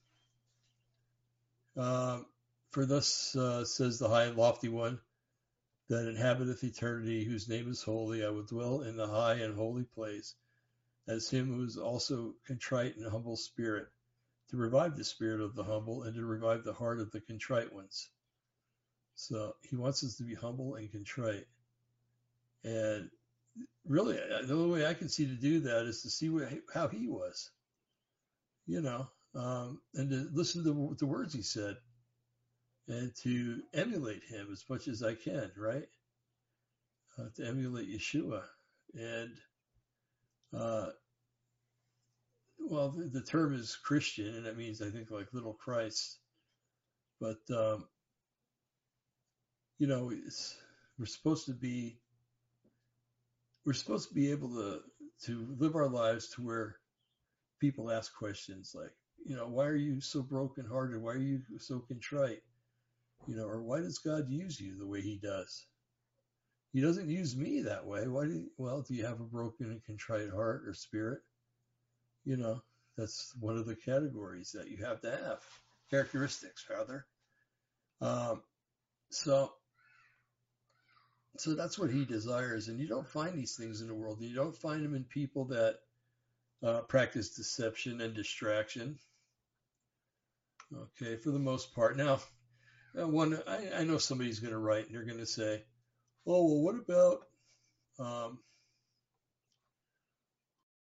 Um, 1.78 2.26
for 2.72 2.86
thus 2.86 3.36
uh, 3.36 3.66
says 3.66 4.00
the 4.00 4.08
high 4.08 4.26
and 4.26 4.38
lofty 4.38 4.70
one 4.70 5.00
that 5.90 6.08
inhabiteth 6.08 6.64
eternity, 6.64 7.24
whose 7.24 7.48
name 7.48 7.70
is 7.70 7.84
holy, 7.84 8.26
I 8.26 8.30
will 8.30 8.44
dwell 8.44 8.82
in 8.82 8.98
the 8.98 9.08
high 9.08 9.36
and 9.36 9.56
holy 9.56 9.84
place, 9.84 10.36
as 11.08 11.30
him 11.30 11.54
who 11.54 11.64
is 11.64 11.78
also 11.78 12.34
contrite 12.48 12.98
and 12.98 13.10
humble 13.10 13.38
spirit, 13.38 13.88
to 14.50 14.58
revive 14.58 14.96
the 14.96 15.04
spirit 15.04 15.42
of 15.42 15.56
the 15.56 15.64
humble 15.64 16.04
and 16.04 16.16
to 16.16 16.26
revive 16.26 16.64
the 16.64 16.74
heart 16.74 17.00
of 17.00 17.12
the 17.12 17.22
contrite 17.22 17.74
ones. 17.74 18.10
So 19.16 19.56
he 19.62 19.76
wants 19.76 20.04
us 20.04 20.18
to 20.18 20.24
be 20.24 20.36
humble 20.36 20.76
and 20.76 20.92
contrite. 20.92 21.46
And 22.64 23.10
really, 23.88 24.16
the 24.16 24.54
only 24.54 24.80
way 24.82 24.88
I 24.88 24.94
can 24.94 25.10
see 25.10 25.26
to 25.26 25.34
do 25.34 25.62
that 25.62 25.86
is 25.86 26.02
to 26.02 26.10
see 26.10 26.32
how 26.74 26.88
he 26.88 27.08
was, 27.08 27.52
you 28.66 28.82
know, 28.82 29.08
um, 29.36 29.82
and 29.94 30.10
to 30.10 30.30
listen 30.34 30.64
to 30.64 30.96
the 30.98 31.06
words 31.06 31.34
he 31.34 31.42
said 31.42 31.78
and 32.88 33.12
to 33.24 33.62
emulate 33.74 34.24
him 34.24 34.48
as 34.52 34.64
much 34.70 34.88
as 34.88 35.02
I 35.02 35.16
can, 35.16 35.52
right? 35.58 35.88
Uh, 37.18 37.26
to 37.36 37.48
emulate 37.48 37.90
Yeshua. 37.90 38.44
And, 38.94 39.32
uh, 40.56 40.88
well, 42.60 42.90
the, 42.90 43.06
the, 43.06 43.22
term 43.22 43.56
is 43.56 43.76
Christian, 43.76 44.36
and 44.36 44.46
that 44.46 44.58
means, 44.58 44.82
I 44.82 44.90
think, 44.90 45.12
like 45.12 45.34
little 45.34 45.54
Christ. 45.54 46.20
But, 47.20 47.40
um, 47.50 47.86
you 49.80 49.88
know, 49.88 50.12
we're 51.00 51.06
supposed 51.06 51.48
to 51.48 51.54
be, 51.54 52.00
we're 53.66 53.74
supposed 53.74 54.10
to 54.10 54.16
be 54.16 54.32
able 54.32 54.50
to, 54.50 54.80
to 55.26 55.56
live 55.58 55.76
our 55.76 55.88
lives 55.88 56.30
to 56.30 56.42
where 56.42 56.76
people 57.60 57.92
ask 57.92 58.16
questions 58.16 58.74
like, 58.76 58.92
you 59.26 59.36
know, 59.36 59.48
why 59.48 59.66
are 59.66 59.76
you 59.76 60.02
so 60.02 60.22
brokenhearted? 60.22 61.02
Why 61.02 61.14
are 61.14 61.18
you 61.18 61.42
so 61.58 61.80
contrite? 61.80 62.44
You 63.28 63.36
know, 63.36 63.46
or 63.46 63.64
why 63.64 63.80
does 63.80 63.98
God 63.98 64.30
use 64.30 64.60
you 64.60 64.78
the 64.78 64.88
way 64.88 65.02
he 65.02 65.18
does? 65.18 65.66
He 66.74 66.82
doesn't 66.82 67.10
use 67.10 67.36
me 67.36 67.62
that 67.62 67.86
way. 67.86 68.08
Why 68.08 68.26
do 68.26 68.34
you, 68.34 68.52
well, 68.58 68.82
do 68.82 68.94
you 68.94 69.06
have 69.06 69.22
a 69.22 69.24
broken 69.24 69.72
and 69.72 69.84
contrite 69.84 70.30
heart 70.30 70.64
or 70.68 70.74
spirit? 70.74 71.22
You 72.24 72.38
know, 72.38 72.62
that's 72.98 73.34
one 73.40 73.58
of 73.58 73.66
the 73.66 73.76
categories 73.76 74.52
that 74.54 74.70
you 74.70 74.84
have 74.84 75.02
to 75.02 75.10
have. 75.10 75.40
Characteristics, 75.90 76.66
rather. 76.70 77.06
Um, 78.02 78.44
so, 79.10 79.54
so 81.38 81.54
that's 81.54 81.78
what 81.78 81.92
he 81.92 82.06
desires. 82.06 82.68
And 82.68 82.80
you 82.80 82.88
don't 82.88 83.08
find 83.08 83.38
these 83.38 83.56
things 83.56 83.82
in 83.82 83.88
the 83.88 83.94
world. 83.94 84.22
You 84.22 84.36
don't 84.36 84.56
find 84.56 84.84
them 84.84 84.96
in 84.96 85.04
people 85.04 85.46
that 85.46 85.80
uh, 86.64 86.82
practice 86.82 87.30
deception 87.36 88.02
and 88.02 88.14
distraction. 88.14 88.98
Okay, 90.74 91.18
for 91.18 91.32
the 91.32 91.40
most 91.40 91.74
part. 91.76 91.98
Now, 91.98 92.20
one, 92.94 93.40
I, 93.48 93.82
I 93.82 93.84
know 93.84 93.98
somebody's 93.98 94.40
going 94.40 94.54
to 94.54 94.60
write 94.60 94.88
and 94.88 94.96
they're 94.96 95.06
going 95.06 95.20
to 95.20 95.26
say, 95.26 95.64
"Oh, 96.26 96.46
well, 96.46 96.62
what 96.62 96.76
about, 96.76 97.20
um, 98.00 98.40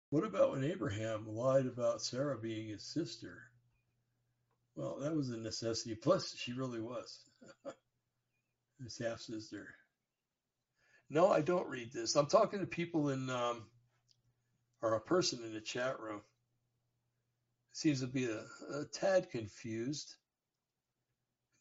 what 0.09 0.23
about 0.23 0.51
when 0.51 0.63
Abraham 0.63 1.27
lied 1.27 1.65
about 1.65 2.01
Sarah 2.01 2.37
being 2.37 2.69
his 2.69 2.83
sister?" 2.83 3.39
Well, 4.75 4.99
that 5.01 5.15
was 5.15 5.29
a 5.29 5.37
necessity. 5.37 5.95
Plus, 5.95 6.35
she 6.35 6.53
really 6.53 6.81
was 6.81 7.19
his 8.83 8.97
half 8.97 9.19
sister. 9.19 9.67
No, 11.13 11.31
I 11.31 11.41
don't 11.41 11.69
read 11.69 11.93
this. 11.93 12.15
I'm 12.15 12.25
talking 12.25 12.59
to 12.59 12.65
people 12.65 13.09
in, 13.09 13.29
um, 13.29 13.63
or 14.81 14.95
a 14.95 14.99
person 14.99 15.43
in 15.45 15.53
the 15.53 15.61
chat 15.61 15.99
room. 15.99 16.21
Seems 17.71 18.01
to 18.01 18.07
be 18.07 18.25
a, 18.25 18.41
a 18.79 18.85
tad 18.91 19.29
confused 19.31 20.15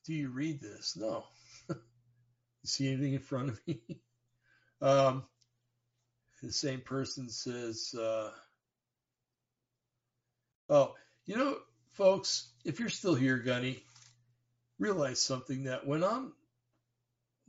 do 0.04 0.14
you 0.14 0.30
read 0.30 0.60
this? 0.60 0.96
No. 0.96 1.24
see 2.64 2.88
anything 2.88 3.14
in 3.14 3.20
front 3.20 3.50
of 3.50 3.60
me? 3.66 3.80
um, 4.82 5.24
the 6.42 6.52
same 6.52 6.80
person 6.80 7.28
says, 7.30 7.94
uh, 7.98 8.30
oh, 10.68 10.94
you 11.24 11.36
know, 11.36 11.56
folks, 11.92 12.50
if 12.64 12.80
you're 12.80 12.88
still 12.88 13.14
here, 13.14 13.38
Gunny, 13.38 13.84
realize 14.80 15.20
something 15.20 15.64
that 15.64 15.86
when 15.86 16.02
I'm 16.02 16.32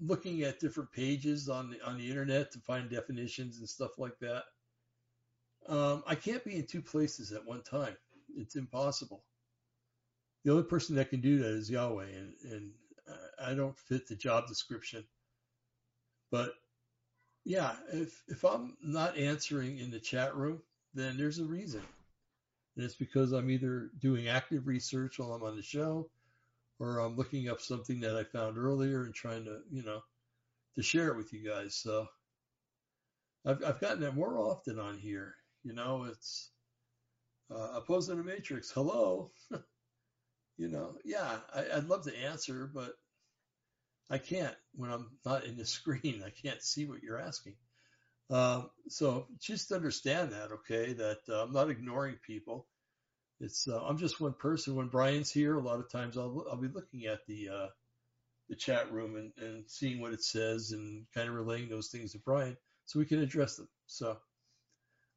looking 0.05 0.43
at 0.43 0.59
different 0.59 0.91
pages 0.91 1.49
on 1.49 1.71
the, 1.71 1.81
on 1.85 1.97
the 1.97 2.09
internet 2.09 2.51
to 2.51 2.59
find 2.59 2.89
definitions 2.89 3.59
and 3.59 3.69
stuff 3.69 3.97
like 3.97 4.17
that, 4.19 4.43
um, 5.67 6.03
I 6.05 6.15
can't 6.15 6.43
be 6.43 6.55
in 6.55 6.65
two 6.65 6.81
places 6.81 7.31
at 7.31 7.45
one 7.45 7.63
time. 7.63 7.95
It's 8.35 8.55
impossible 8.55 9.23
the 10.43 10.51
only 10.51 10.63
person 10.63 10.95
that 10.95 11.09
can 11.09 11.21
do 11.21 11.37
that 11.39 11.51
is 11.51 11.69
Yahweh, 11.69 12.05
and, 12.05 12.33
and 12.51 12.71
I 13.41 13.53
don't 13.53 13.77
fit 13.77 14.07
the 14.07 14.15
job 14.15 14.47
description. 14.47 15.03
But 16.31 16.53
yeah, 17.45 17.75
if 17.91 18.23
if 18.27 18.43
I'm 18.43 18.75
not 18.81 19.17
answering 19.17 19.77
in 19.77 19.91
the 19.91 19.99
chat 19.99 20.35
room, 20.35 20.61
then 20.93 21.17
there's 21.17 21.39
a 21.39 21.45
reason, 21.45 21.81
and 22.75 22.85
it's 22.85 22.95
because 22.95 23.31
I'm 23.31 23.49
either 23.49 23.91
doing 23.99 24.27
active 24.27 24.67
research 24.67 25.19
while 25.19 25.33
I'm 25.33 25.43
on 25.43 25.55
the 25.55 25.63
show, 25.63 26.09
or 26.79 26.99
I'm 26.99 27.15
looking 27.15 27.49
up 27.49 27.61
something 27.61 28.01
that 28.01 28.15
I 28.15 28.23
found 28.23 28.57
earlier 28.57 29.03
and 29.03 29.13
trying 29.13 29.45
to 29.45 29.59
you 29.71 29.83
know 29.83 30.01
to 30.75 30.83
share 30.83 31.09
it 31.09 31.17
with 31.17 31.33
you 31.33 31.47
guys. 31.47 31.75
So 31.75 32.07
I've 33.45 33.63
I've 33.63 33.79
gotten 33.79 34.01
that 34.01 34.15
more 34.15 34.37
often 34.37 34.79
on 34.79 34.97
here. 34.97 35.35
You 35.63 35.73
know, 35.73 36.05
it's 36.09 36.51
uh, 37.51 37.71
opposing 37.75 38.17
the 38.17 38.23
matrix. 38.23 38.71
Hello. 38.71 39.31
you 40.57 40.67
know, 40.69 40.95
yeah, 41.05 41.37
I, 41.53 41.75
would 41.75 41.89
love 41.89 42.03
to 42.03 42.17
answer, 42.17 42.69
but 42.73 42.93
I 44.09 44.17
can't 44.17 44.55
when 44.75 44.91
I'm 44.91 45.11
not 45.25 45.45
in 45.45 45.57
the 45.57 45.65
screen. 45.77 46.23
I 46.25 46.29
can't 46.29 46.61
see 46.61 46.85
what 46.85 47.01
you're 47.01 47.19
asking. 47.19 47.55
Um, 48.29 48.69
so 48.87 49.27
just 49.39 49.71
understand 49.71 50.31
that, 50.31 50.51
okay? 50.51 50.93
That 50.93 51.19
uh, 51.29 51.43
I'm 51.43 51.53
not 51.53 51.69
ignoring 51.69 52.15
people. 52.25 52.67
It's 53.43 53.67
uh, 53.67 53.83
I'm 53.83 53.97
just 53.97 54.21
one 54.21 54.33
person. 54.33 54.75
When 54.75 54.87
Brian's 54.87 55.29
here, 55.29 55.57
a 55.57 55.61
lot 55.61 55.79
of 55.79 55.91
times 55.91 56.17
I'll 56.17 56.45
I'll 56.49 56.55
be 56.55 56.69
looking 56.69 57.07
at 57.07 57.25
the 57.27 57.49
uh, 57.49 57.67
the 58.47 58.55
chat 58.55 58.89
room 58.91 59.17
and, 59.17 59.33
and 59.37 59.69
seeing 59.69 59.99
what 59.99 60.13
it 60.13 60.23
says 60.23 60.71
and 60.71 61.05
kind 61.13 61.27
of 61.27 61.35
relaying 61.35 61.67
those 61.67 61.89
things 61.89 62.13
to 62.13 62.19
Brian 62.19 62.55
so 62.85 62.99
we 62.99 63.05
can 63.05 63.19
address 63.19 63.57
them. 63.57 63.67
So 63.85 64.17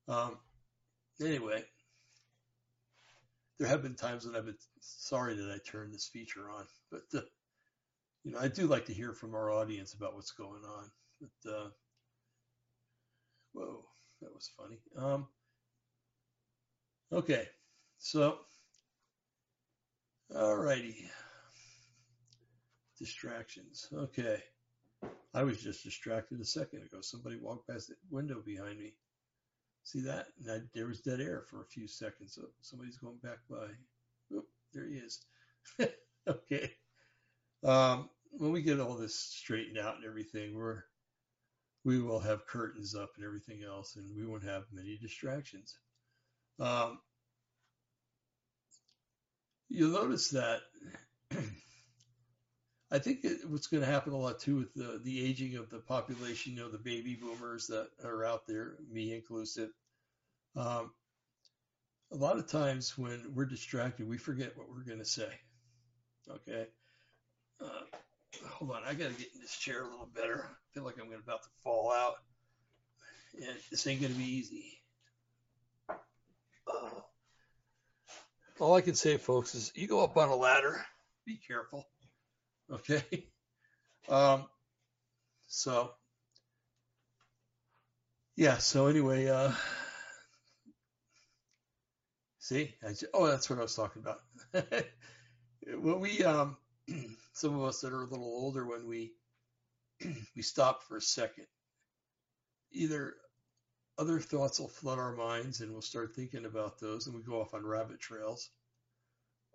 um, 0.09 0.39
anyway, 1.21 1.63
there 3.61 3.69
have 3.69 3.83
been 3.83 3.95
times 3.95 4.27
when 4.27 4.35
I've 4.35 4.47
been 4.47 4.59
sorry 4.81 5.35
that 5.37 5.53
I 5.53 5.71
turned 5.71 5.95
this 5.95 6.09
feature 6.13 6.51
on, 6.51 6.65
but 6.91 7.03
uh, 7.15 7.23
you 8.25 8.33
know 8.33 8.41
I 8.41 8.49
do 8.49 8.67
like 8.67 8.87
to 8.87 8.93
hear 8.93 9.13
from 9.13 9.37
our 9.37 9.53
audience 9.53 9.95
about 9.95 10.17
what's 10.17 10.33
going 10.33 10.63
on. 10.65 10.91
But 11.21 11.51
uh, 11.53 11.69
whoa, 13.53 13.85
that 14.21 14.35
was 14.35 14.51
funny. 14.59 14.79
Um, 14.97 15.29
okay, 17.13 17.49
so 17.99 18.39
All 20.35 20.57
righty. 20.57 20.97
Distractions. 22.99 23.89
Okay. 23.95 24.43
I 25.35 25.43
was 25.45 25.63
just 25.63 25.85
distracted 25.85 26.41
a 26.41 26.45
second 26.45 26.83
ago. 26.83 27.01
Somebody 27.01 27.37
walked 27.41 27.69
past 27.69 27.89
the 27.89 27.95
window 28.11 28.43
behind 28.45 28.79
me. 28.79 28.95
See 29.85 30.01
that? 30.01 30.29
There 30.75 30.87
was 30.87 31.01
dead 31.01 31.21
air 31.21 31.45
for 31.49 31.63
a 31.63 31.67
few 31.67 31.87
seconds. 31.87 32.35
So 32.35 32.43
somebody's 32.61 32.97
going 32.99 33.19
back 33.23 33.39
by. 33.49 33.67
Oop, 34.35 34.47
there 34.73 34.89
he 34.89 34.97
is. 34.97 35.25
okay. 36.29 36.73
Um, 37.63 38.11
when 38.33 38.51
we 38.53 38.63
get 38.63 38.81
all 38.81 38.97
this 38.97 39.19
straightened 39.19 39.79
out 39.79 39.97
and 39.97 40.05
everything, 40.05 40.57
we're 40.57 40.83
we 41.85 42.03
will 42.03 42.19
have 42.21 42.47
curtains 42.47 42.97
up 42.97 43.11
and 43.17 43.25
everything 43.25 43.63
else, 43.63 43.95
and 43.97 44.17
we 44.17 44.27
won't 44.27 44.43
have 44.43 44.65
many 44.73 44.99
distractions. 45.01 45.79
Um, 46.59 46.99
you'll 49.69 49.93
notice 49.93 50.31
that 50.31 50.61
I 52.91 52.99
think 52.99 53.27
what's 53.49 53.67
going 53.67 53.83
to 53.83 53.91
happen 53.91 54.13
a 54.13 54.17
lot 54.17 54.39
too 54.39 54.57
with 54.57 54.75
the, 54.75 55.01
the 55.03 55.25
aging 55.25 55.57
of 55.57 55.71
the 55.71 55.81
population, 55.81 56.53
you 56.53 56.61
know, 56.61 56.71
the 56.71 56.79
baby 56.79 57.15
boomers 57.15 57.67
that 57.67 57.89
are 58.05 58.25
out 58.25 58.47
there, 58.47 58.77
me 58.91 59.13
inclusive. 59.13 59.71
Um, 60.55 60.93
a 62.13 62.17
lot 62.17 62.39
of 62.39 62.47
times 62.47 62.97
when 62.97 63.33
we're 63.35 63.45
distracted, 63.45 64.09
we 64.09 64.19
forget 64.19 64.57
what 64.57 64.69
we're 64.71 64.85
going 64.85 65.01
to 65.01 65.05
say. 65.05 65.29
Okay. 66.31 66.67
Uh, 67.61 67.99
hold 68.49 68.71
on. 68.71 68.83
I 68.87 68.95
got 68.95 69.11
to 69.11 69.19
get 69.19 69.35
in 69.35 69.41
this 69.41 69.57
chair 69.57 69.83
a 69.83 69.91
little 69.91 70.09
better. 70.15 70.49
I 70.49 70.75
feel 70.75 70.85
like 70.85 70.97
I'm 71.01 71.13
about 71.13 71.43
to 71.43 71.49
fall 71.65 71.93
out. 71.93 72.15
And 73.35 73.57
this 73.71 73.87
ain't 73.87 74.01
going 74.01 74.13
to 74.13 74.19
be 74.19 74.25
easy. 74.25 74.79
Uh, 75.89 77.01
all 78.59 78.75
I 78.75 78.81
can 78.81 78.95
say, 78.95 79.17
folks, 79.17 79.55
is 79.55 79.73
you 79.75 79.87
go 79.87 80.03
up 80.03 80.17
on 80.17 80.29
a 80.29 80.37
ladder, 80.37 80.85
be 81.27 81.39
careful. 81.47 81.85
Okay. 82.69 83.05
Um, 84.09 84.47
so, 85.47 85.93
yeah. 88.35 88.57
So 88.57 88.89
anyway, 88.89 89.29
uh, 89.29 89.53
see, 92.41 92.75
I 92.85 92.89
just, 92.89 93.05
oh, 93.15 93.29
that's 93.29 93.49
what 93.49 93.61
I 93.61 93.63
was 93.63 93.77
talking 93.77 94.03
about. 94.03 94.21
when 95.81 96.01
we, 96.01 96.25
um, 96.25 96.57
some 97.35 97.55
of 97.55 97.63
us 97.63 97.83
that 97.83 97.93
are 97.93 98.03
a 98.03 98.09
little 98.09 98.25
older, 98.27 98.67
when 98.67 98.89
we 98.89 99.13
we 100.35 100.43
stop 100.43 100.83
for 100.83 100.97
a 100.97 101.01
second, 101.01 101.47
either 102.73 103.15
other 103.99 104.21
thoughts 104.21 104.61
will 104.61 104.69
flood 104.69 104.99
our 104.99 105.15
minds 105.15 105.61
and 105.61 105.73
we'll 105.73 105.83
start 105.83 106.15
thinking 106.15 106.45
about 106.45 106.79
those 106.79 107.07
and 107.07 107.15
we 107.17 107.23
go 107.23 107.41
off 107.41 107.55
on 107.55 107.65
rabbit 107.65 107.99
trails 107.99 108.51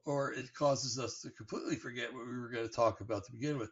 or 0.05 0.33
it 0.33 0.53
causes 0.53 0.97
us 0.97 1.21
to 1.21 1.29
completely 1.29 1.75
forget 1.75 2.13
what 2.13 2.25
we 2.25 2.37
were 2.37 2.49
going 2.49 2.67
to 2.67 2.73
talk 2.73 3.01
about 3.01 3.25
to 3.25 3.31
begin 3.31 3.57
with. 3.57 3.69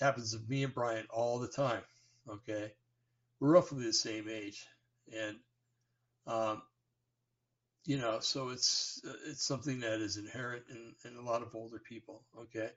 It 0.00 0.04
happens 0.04 0.32
to 0.32 0.40
me 0.48 0.64
and 0.64 0.74
Brian 0.74 1.06
all 1.10 1.38
the 1.38 1.48
time. 1.48 1.82
Okay. 2.28 2.72
We're 3.40 3.52
roughly 3.52 3.84
the 3.84 3.92
same 3.92 4.28
age. 4.28 4.64
And, 5.12 5.36
um, 6.26 6.62
you 7.84 7.98
know, 7.98 8.20
so 8.20 8.50
it's, 8.50 9.02
it's 9.28 9.44
something 9.44 9.80
that 9.80 10.00
is 10.00 10.16
inherent 10.16 10.64
in, 10.70 10.94
in 11.10 11.16
a 11.16 11.22
lot 11.22 11.42
of 11.42 11.54
older 11.54 11.78
people. 11.78 12.22
Okay. 12.42 12.70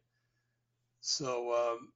So, 1.01 1.53
um, 1.53 1.89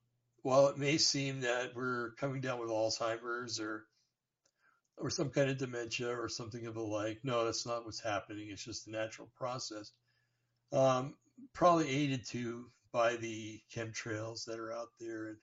while 0.44 0.68
it 0.68 0.78
may 0.78 0.98
seem 0.98 1.42
that 1.42 1.76
we're 1.76 2.12
coming 2.12 2.42
down 2.42 2.60
with 2.60 2.70
Alzheimer's 2.70 3.60
or, 3.60 3.84
or 4.98 5.10
some 5.10 5.30
kind 5.30 5.50
of 5.50 5.58
dementia 5.58 6.10
or 6.10 6.30
something 6.30 6.68
of 6.68 6.76
the 6.76 6.82
like, 6.82 7.20
no, 7.24 7.46
that's 7.46 7.66
not 7.66 7.86
what's 7.86 8.00
happening. 8.00 8.50
It's 8.50 8.64
just 8.64 8.88
a 8.88 8.92
natural 8.92 9.30
process 9.36 9.92
um, 10.74 11.16
probably 11.54 11.90
aided 11.90 12.26
to 12.28 12.66
by 12.92 13.16
the 13.16 13.60
chemtrails 13.74 14.46
that 14.46 14.60
are 14.60 14.72
out 14.72 14.90
there 15.00 15.28
and 15.28 15.38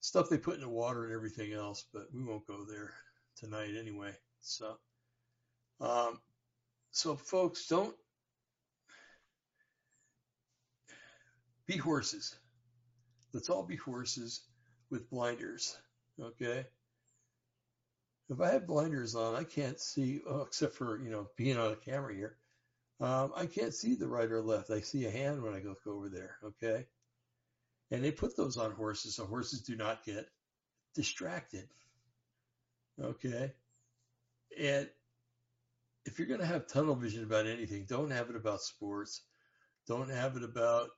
stuff 0.00 0.28
they 0.28 0.38
put 0.38 0.54
in 0.54 0.60
the 0.60 0.68
water 0.68 1.04
and 1.04 1.14
everything 1.14 1.52
else, 1.52 1.84
but 1.92 2.06
we 2.14 2.22
won't 2.22 2.46
go 2.46 2.64
there 2.64 2.92
tonight 3.36 3.74
anyway. 3.78 4.12
So, 4.40 4.76
um, 5.80 6.20
so 6.90 7.16
folks, 7.16 7.66
don't 7.66 7.94
be 11.66 11.76
horses. 11.76 12.36
Let's 13.32 13.48
all 13.48 13.62
be 13.62 13.76
horses 13.76 14.42
with 14.90 15.08
blinders. 15.10 15.76
Okay. 16.20 16.66
If 18.32 18.40
I 18.40 18.52
have 18.52 18.66
blinders 18.66 19.14
on, 19.14 19.34
I 19.34 19.44
can't 19.44 19.78
see, 19.78 20.22
oh, 20.26 20.42
except 20.42 20.74
for, 20.74 20.98
you 21.02 21.10
know, 21.10 21.28
being 21.36 21.58
on 21.58 21.72
a 21.72 21.76
camera 21.76 22.14
here. 22.14 22.36
Um, 22.98 23.32
I 23.36 23.46
can't 23.46 23.74
see 23.74 23.94
the 23.94 24.08
right 24.08 24.30
or 24.30 24.40
left. 24.40 24.70
I 24.70 24.80
see 24.80 25.04
a 25.04 25.10
hand 25.10 25.42
when 25.42 25.54
I 25.54 25.60
look 25.60 25.86
over 25.86 26.08
there. 26.08 26.36
Okay. 26.44 26.86
And 27.90 28.02
they 28.02 28.10
put 28.10 28.36
those 28.36 28.56
on 28.56 28.72
horses 28.72 29.16
so 29.16 29.26
horses 29.26 29.62
do 29.62 29.76
not 29.76 30.04
get 30.04 30.26
distracted. 30.94 31.68
Okay. 33.02 33.52
And 34.58 34.88
if 36.06 36.18
you're 36.18 36.28
going 36.28 36.40
to 36.40 36.46
have 36.46 36.66
tunnel 36.66 36.94
vision 36.94 37.24
about 37.24 37.46
anything, 37.46 37.84
don't 37.86 38.12
have 38.12 38.30
it 38.30 38.36
about 38.36 38.62
sports. 38.62 39.22
Don't 39.86 40.10
have 40.10 40.36
it 40.36 40.44
about 40.44 40.88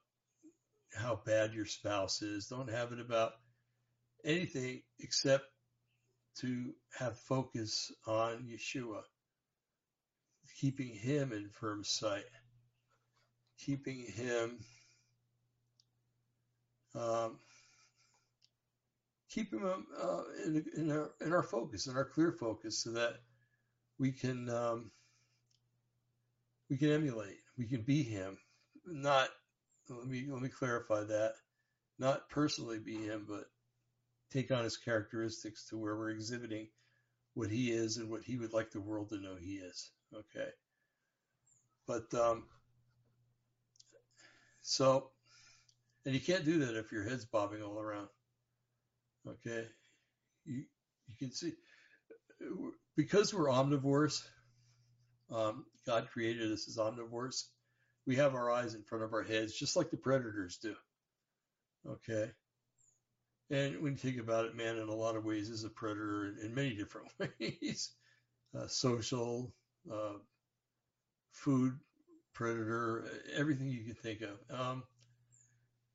how 0.94 1.20
bad 1.24 1.52
your 1.52 1.66
spouse 1.66 2.22
is. 2.22 2.46
Don't 2.46 2.70
have 2.70 2.92
it 2.92 3.00
about 3.00 3.32
anything 4.24 4.82
except 5.00 5.44
to 6.40 6.74
have 6.98 7.18
focus 7.18 7.92
on 8.06 8.48
Yeshua 8.50 9.02
keeping 10.60 10.94
him 10.94 11.32
in 11.32 11.48
firm 11.48 11.84
sight, 11.84 12.24
keeping 13.58 14.04
him, 14.06 14.58
um, 16.94 17.38
him 19.28 19.86
uh, 20.00 20.22
in, 20.44 20.64
in, 20.76 20.90
our, 20.92 21.10
in 21.20 21.32
our 21.32 21.42
focus, 21.42 21.86
in 21.86 21.96
our 21.96 22.04
clear 22.04 22.32
focus, 22.32 22.84
so 22.84 22.92
that 22.92 23.14
we 23.98 24.12
can 24.12 24.48
um, 24.48 24.90
we 26.70 26.76
can 26.76 26.90
emulate, 26.90 27.38
we 27.58 27.66
can 27.66 27.82
be 27.82 28.02
him. 28.02 28.38
Not 28.86 29.28
let 29.88 30.06
me 30.06 30.26
let 30.28 30.40
me 30.40 30.48
clarify 30.48 31.02
that, 31.04 31.34
not 31.98 32.28
personally 32.30 32.78
be 32.78 32.96
him, 32.96 33.26
but 33.28 33.44
take 34.32 34.50
on 34.50 34.64
his 34.64 34.76
characteristics 34.76 35.66
to 35.68 35.78
where 35.78 35.96
we're 35.96 36.10
exhibiting 36.10 36.68
what 37.34 37.50
he 37.50 37.70
is 37.70 37.96
and 37.96 38.10
what 38.10 38.22
he 38.22 38.36
would 38.36 38.52
like 38.52 38.70
the 38.70 38.80
world 38.80 39.10
to 39.10 39.20
know 39.20 39.36
he 39.36 39.54
is. 39.54 39.90
Okay. 40.14 40.48
But 41.86 42.12
um, 42.14 42.44
so, 44.62 45.10
and 46.06 46.14
you 46.14 46.20
can't 46.20 46.44
do 46.44 46.60
that 46.60 46.76
if 46.76 46.92
your 46.92 47.04
head's 47.04 47.24
bobbing 47.24 47.62
all 47.62 47.78
around. 47.78 48.08
Okay. 49.28 49.66
You 50.44 50.64
you 51.08 51.14
can 51.18 51.32
see 51.32 51.52
because 52.96 53.34
we're 53.34 53.48
omnivores. 53.48 54.22
Um, 55.30 55.64
God 55.86 56.08
created 56.12 56.52
us 56.52 56.68
as 56.68 56.76
omnivores. 56.76 57.44
We 58.06 58.16
have 58.16 58.34
our 58.34 58.50
eyes 58.50 58.74
in 58.74 58.82
front 58.82 59.04
of 59.04 59.12
our 59.12 59.22
heads, 59.22 59.58
just 59.58 59.76
like 59.76 59.90
the 59.90 59.96
predators 59.96 60.58
do. 60.58 60.74
Okay. 61.86 62.30
And 63.50 63.82
when 63.82 63.92
you 63.92 63.98
think 63.98 64.18
about 64.18 64.46
it, 64.46 64.56
man, 64.56 64.78
in 64.78 64.88
a 64.88 64.94
lot 64.94 65.16
of 65.16 65.24
ways 65.24 65.50
is 65.50 65.64
a 65.64 65.68
predator 65.68 66.34
in, 66.42 66.54
many 66.54 66.74
different 66.74 67.08
ways. 67.40 67.92
Uh, 68.56 68.66
social, 68.66 69.52
uh, 69.92 70.14
food 71.32 71.78
predator, 72.32 73.04
everything 73.36 73.68
you 73.68 73.84
can 73.84 73.94
think 73.94 74.22
of. 74.22 74.58
Um, 74.58 74.82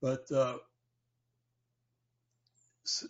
but 0.02 0.32
uh, 0.32 0.58
so 2.84 3.08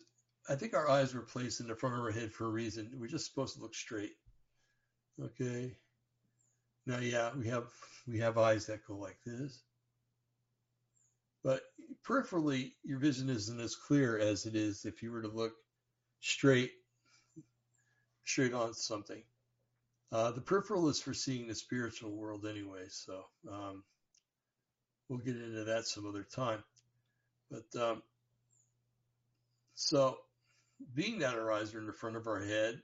I 0.49 0.56
think 0.56 0.74
our 0.74 0.90
eyes 0.90 1.14
were 1.14 1.22
placed 1.22 1.60
in 1.60 1.68
the 1.68 1.76
front 1.76 1.95
of 1.95 2.02
our 2.02 2.11
head 2.11 2.32
for 2.32 2.45
a 2.45 2.49
reason. 2.49 2.91
We're 2.98 3.07
just 3.07 3.28
supposed 3.28 3.56
to 3.56 3.61
look 3.61 3.76
straight. 3.76 4.16
Okay. 5.22 5.76
Now, 6.86 6.99
yeah, 6.99 7.32
we 7.38 7.48
have 7.48 7.66
we 8.07 8.20
have 8.20 8.38
eyes 8.38 8.66
that 8.66 8.86
go 8.88 8.95
like 8.98 9.20
this, 9.26 9.61
but 11.44 11.61
peripherally, 12.07 12.74
your 12.84 12.99
vision 12.99 13.30
isn't 13.30 13.60
as 13.60 13.76
clear 13.76 14.18
as 14.18 14.45
it 14.45 14.56
is 14.56 14.86
if 14.86 15.02
you 15.02 15.11
were 15.11 15.22
to 15.22 15.28
look 15.28 15.53
straight 16.22 16.72
straight 18.26 18.53
on 18.53 18.74
something. 18.74 19.24
Uh, 20.11 20.32
the 20.32 20.41
peripheral 20.41 20.88
is 20.90 21.02
for 21.02 21.14
seeing 21.14 21.48
the 21.48 21.56
spiritual 21.56 22.11
world 22.11 22.45
anyway, 22.45 22.86
so 22.90 23.26
um, 23.52 23.84
we'll 25.07 25.20
get 25.20 25.36
into 25.36 25.64
that 25.64 25.86
some 25.86 26.07
other 26.07 26.24
time. 26.24 26.64
But 27.49 27.82
um, 27.82 28.03
so, 29.76 30.18
being 30.94 31.20
that 31.20 31.36
are 31.36 31.52
in 31.60 31.86
the 31.86 31.94
front 31.94 32.16
of 32.16 32.28
our 32.28 32.40
head, 32.40 32.82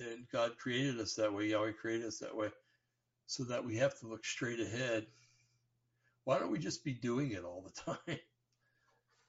and 0.00 0.26
God 0.32 0.58
created 0.58 0.98
us 1.00 1.14
that 1.14 1.32
way, 1.32 1.46
Yahweh 1.46 1.72
created 1.72 2.06
us 2.06 2.18
that 2.18 2.36
way, 2.36 2.48
so 3.26 3.44
that 3.44 3.64
we 3.64 3.76
have 3.76 3.98
to 4.00 4.06
look 4.06 4.24
straight 4.24 4.60
ahead. 4.60 5.06
Why 6.30 6.38
don't 6.38 6.52
we 6.52 6.60
just 6.60 6.84
be 6.84 6.92
doing 6.92 7.32
it 7.32 7.42
all 7.42 7.64
the 7.66 7.82
time? 8.06 8.18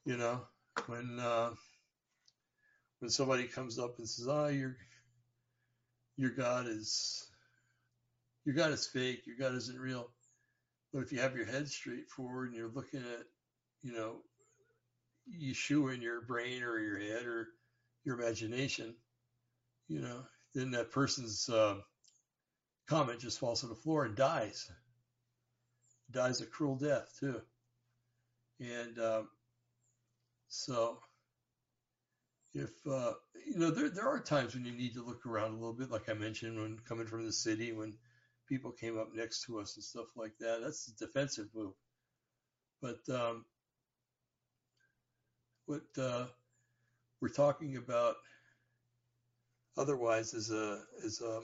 you 0.05 0.17
know, 0.17 0.41
when 0.85 1.19
uh, 1.19 1.49
when 2.99 3.09
somebody 3.09 3.45
comes 3.45 3.79
up 3.79 3.97
and 3.97 4.07
says, 4.07 4.27
"Ah, 4.27 4.43
oh, 4.43 4.47
your 4.49 4.77
your 6.15 6.29
God 6.29 6.67
is 6.67 7.27
your 8.45 8.53
God 8.53 8.69
is 8.69 8.85
fake. 8.85 9.25
Your 9.25 9.35
God 9.35 9.57
isn't 9.57 9.79
real. 9.79 10.11
But 10.93 10.99
if 10.99 11.11
you 11.11 11.21
have 11.21 11.35
your 11.35 11.47
head 11.47 11.67
straight 11.69 12.07
forward 12.07 12.49
and 12.49 12.55
you're 12.55 12.69
looking 12.69 12.99
at, 12.99 13.25
you 13.81 13.93
know, 13.93 14.17
Yeshua 15.43 15.95
in 15.95 16.03
your 16.03 16.21
brain 16.21 16.61
or 16.61 16.77
your 16.77 16.99
head 16.99 17.25
or 17.25 17.47
your 18.05 18.21
imagination, 18.21 18.93
you 19.87 20.01
know, 20.01 20.21
then 20.53 20.69
that 20.69 20.91
person's 20.91 21.49
uh, 21.49 21.77
comment 22.87 23.21
just 23.21 23.39
falls 23.39 23.63
on 23.63 23.71
the 23.71 23.75
floor 23.75 24.05
and 24.05 24.15
dies. 24.15 24.69
Dies 26.11 26.41
a 26.41 26.45
cruel 26.45 26.75
death 26.75 27.15
too. 27.19 27.41
And 28.59 28.99
um, 28.99 29.29
so, 30.49 30.99
if 32.53 32.69
uh, 32.89 33.13
you 33.47 33.57
know, 33.57 33.71
there 33.71 33.89
there 33.89 34.07
are 34.07 34.19
times 34.19 34.53
when 34.53 34.65
you 34.65 34.71
need 34.71 34.93
to 34.95 35.03
look 35.03 35.25
around 35.25 35.51
a 35.51 35.55
little 35.55 35.73
bit, 35.73 35.89
like 35.89 36.09
I 36.09 36.13
mentioned 36.13 36.59
when 36.59 36.79
coming 36.87 37.07
from 37.07 37.25
the 37.25 37.31
city, 37.31 37.71
when 37.71 37.93
people 38.47 38.71
came 38.71 38.99
up 38.99 39.09
next 39.15 39.45
to 39.45 39.59
us 39.59 39.75
and 39.75 39.83
stuff 39.83 40.07
like 40.15 40.33
that. 40.39 40.59
That's 40.61 40.89
a 40.89 41.05
defensive 41.05 41.47
move. 41.55 41.73
But 42.81 42.99
um, 43.09 43.45
what 45.65 45.81
uh, 45.97 46.25
we're 47.21 47.29
talking 47.29 47.77
about 47.77 48.15
otherwise 49.77 50.33
is 50.33 50.51
a 50.51 50.81
is 51.03 51.21
a 51.21 51.41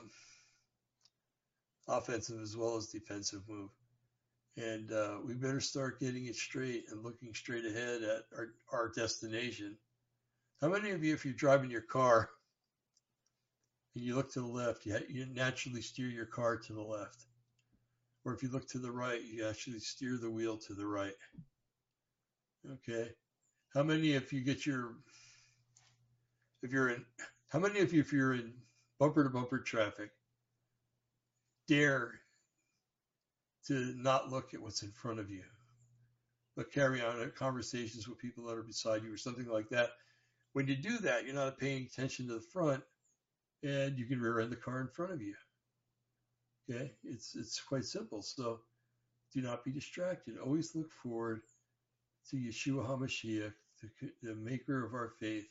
offensive 1.87 2.41
as 2.41 2.57
well 2.57 2.75
as 2.75 2.87
defensive 2.87 3.43
move. 3.47 3.69
And 4.57 4.91
uh, 4.91 5.17
we 5.23 5.35
better 5.35 5.61
start 5.61 5.99
getting 5.99 6.25
it 6.25 6.35
straight 6.35 6.85
and 6.89 7.03
looking 7.03 7.31
straight 7.33 7.63
ahead 7.65 8.01
at 8.01 8.23
our, 8.35 8.53
our 8.73 8.91
destination. 8.95 9.77
How 10.61 10.69
many 10.69 10.89
of 10.89 11.03
you, 11.03 11.13
if 11.13 11.23
you're 11.23 11.35
driving 11.35 11.69
your 11.69 11.81
car 11.81 12.29
and 13.95 14.03
you 14.03 14.15
look 14.15 14.33
to 14.33 14.41
the 14.41 14.47
left, 14.47 14.85
you, 14.85 14.97
you 15.07 15.27
naturally 15.27 15.81
steer 15.81 16.07
your 16.07 16.25
car 16.25 16.57
to 16.57 16.73
the 16.73 16.81
left? 16.81 17.27
Or 18.25 18.33
if 18.33 18.41
you 18.41 18.49
look 18.49 18.67
to 18.69 18.79
the 18.79 18.91
right, 18.91 19.21
you 19.23 19.47
actually 19.47 19.79
steer 19.79 20.17
the 20.17 20.31
wheel 20.31 20.57
to 20.57 20.73
the 20.73 20.87
right. 20.87 21.13
Okay. 22.67 23.09
How 23.75 23.83
many, 23.83 24.13
if 24.13 24.33
you 24.33 24.41
get 24.41 24.65
your, 24.65 24.95
if 26.63 26.71
you're 26.71 26.89
in, 26.89 27.05
how 27.49 27.59
many 27.59 27.79
of 27.79 27.93
you, 27.93 28.01
if 28.01 28.11
you're 28.11 28.33
in 28.33 28.53
bumper 28.99 29.23
to 29.23 29.29
bumper 29.29 29.59
traffic, 29.59 30.09
dare 31.67 32.13
to 33.67 33.93
not 33.97 34.31
look 34.31 34.53
at 34.53 34.61
what's 34.61 34.83
in 34.83 34.91
front 34.91 35.19
of 35.19 35.29
you, 35.29 35.43
but 36.55 36.71
carry 36.71 37.01
on 37.01 37.31
conversations 37.35 38.07
with 38.07 38.19
people 38.19 38.45
that 38.45 38.57
are 38.57 38.63
beside 38.63 39.03
you 39.03 39.13
or 39.13 39.17
something 39.17 39.47
like 39.47 39.69
that. 39.69 39.89
When 40.53 40.67
you 40.67 40.75
do 40.75 40.97
that, 40.99 41.25
you're 41.25 41.35
not 41.35 41.59
paying 41.59 41.83
attention 41.83 42.27
to 42.27 42.35
the 42.35 42.41
front 42.41 42.83
and 43.63 43.97
you 43.97 44.05
can 44.05 44.19
rear 44.19 44.39
end 44.39 44.51
the 44.51 44.55
car 44.55 44.81
in 44.81 44.87
front 44.87 45.11
of 45.11 45.21
you. 45.21 45.35
Okay. 46.69 46.93
It's, 47.03 47.35
it's 47.35 47.59
quite 47.61 47.85
simple. 47.85 48.21
So 48.21 48.59
do 49.33 49.41
not 49.41 49.63
be 49.63 49.71
distracted. 49.71 50.37
Always 50.37 50.75
look 50.75 50.91
forward 50.91 51.41
to 52.29 52.37
Yeshua 52.37 52.87
HaMashiach, 52.87 53.53
the, 53.81 54.11
the 54.23 54.35
maker 54.35 54.85
of 54.85 54.93
our 54.93 55.11
faith, 55.19 55.49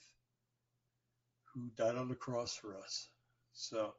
who 1.55 1.71
died 1.77 1.97
on 1.97 2.09
the 2.09 2.15
cross 2.15 2.57
for 2.57 2.77
us. 2.77 3.09
So, 3.53 3.95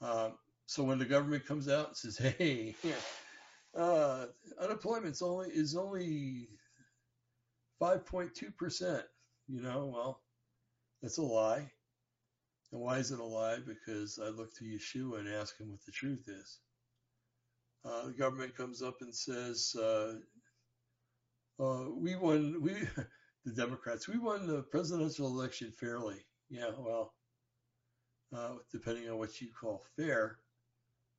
um, 0.00 0.34
so 0.66 0.84
when 0.84 0.98
the 0.98 1.04
government 1.04 1.46
comes 1.46 1.68
out 1.68 1.88
and 1.88 1.96
says, 1.96 2.16
"Hey, 2.18 2.74
uh, 3.74 4.26
unemployment's 4.60 5.22
only 5.22 5.50
is 5.50 5.76
only 5.76 6.48
5.2 7.80 8.56
percent," 8.56 9.04
you 9.48 9.60
know, 9.60 9.86
well, 9.86 10.22
that's 11.02 11.18
a 11.18 11.22
lie. 11.22 11.70
And 12.72 12.80
why 12.80 12.98
is 12.98 13.10
it 13.10 13.20
a 13.20 13.24
lie? 13.24 13.58
Because 13.58 14.18
I 14.18 14.28
look 14.28 14.54
to 14.56 14.64
Yeshua 14.64 15.20
and 15.20 15.28
ask 15.28 15.58
him 15.58 15.70
what 15.70 15.84
the 15.84 15.92
truth 15.92 16.24
is. 16.28 16.60
Uh, 17.84 18.06
the 18.06 18.12
government 18.12 18.56
comes 18.56 18.80
up 18.80 18.96
and 19.00 19.14
says, 19.14 19.74
uh, 19.76 20.14
uh, 21.60 21.90
"We 21.94 22.16
won. 22.16 22.62
We, 22.62 22.72
the 23.44 23.52
Democrats, 23.54 24.08
we 24.08 24.18
won 24.18 24.46
the 24.46 24.62
presidential 24.62 25.26
election 25.26 25.72
fairly." 25.72 26.24
Yeah, 26.48 26.70
well, 26.78 27.14
uh, 28.32 28.54
depending 28.70 29.08
on 29.10 29.18
what 29.18 29.40
you 29.40 29.48
call 29.52 29.84
fair. 29.96 30.38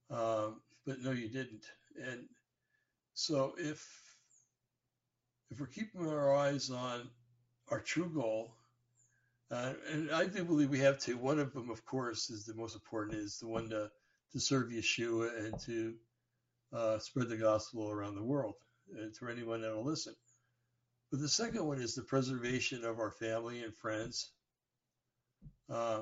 Um, 0.09 0.61
but 0.85 1.01
no, 1.01 1.11
you 1.11 1.29
didn't. 1.29 1.65
And 2.01 2.27
so 3.13 3.53
if 3.57 3.85
if 5.51 5.59
we're 5.59 5.67
keeping 5.67 6.07
our 6.07 6.35
eyes 6.35 6.69
on 6.69 7.09
our 7.69 7.79
true 7.79 8.09
goal, 8.13 8.55
uh, 9.51 9.73
and 9.91 10.11
I 10.11 10.25
do 10.25 10.43
believe 10.43 10.69
we 10.69 10.79
have 10.79 10.99
to. 11.01 11.13
One 11.15 11.39
of 11.39 11.53
them, 11.53 11.69
of 11.69 11.85
course, 11.85 12.29
is 12.29 12.45
the 12.45 12.55
most 12.55 12.75
important. 12.75 13.17
Is 13.19 13.39
the 13.39 13.47
one 13.47 13.69
to 13.69 13.91
to 14.33 14.39
serve 14.39 14.69
Yeshua 14.69 15.45
and 15.45 15.59
to 15.61 15.93
uh, 16.73 16.97
spread 16.99 17.29
the 17.29 17.37
gospel 17.37 17.89
around 17.89 18.15
the 18.15 18.23
world 18.23 18.55
and 18.97 19.13
to 19.15 19.29
anyone 19.29 19.61
that 19.61 19.75
will 19.75 19.85
listen. 19.85 20.15
But 21.11 21.19
the 21.19 21.29
second 21.29 21.65
one 21.65 21.79
is 21.79 21.93
the 21.93 22.01
preservation 22.01 22.83
of 22.83 22.99
our 22.99 23.11
family 23.11 23.63
and 23.63 23.75
friends. 23.75 24.31
Uh, 25.69 26.01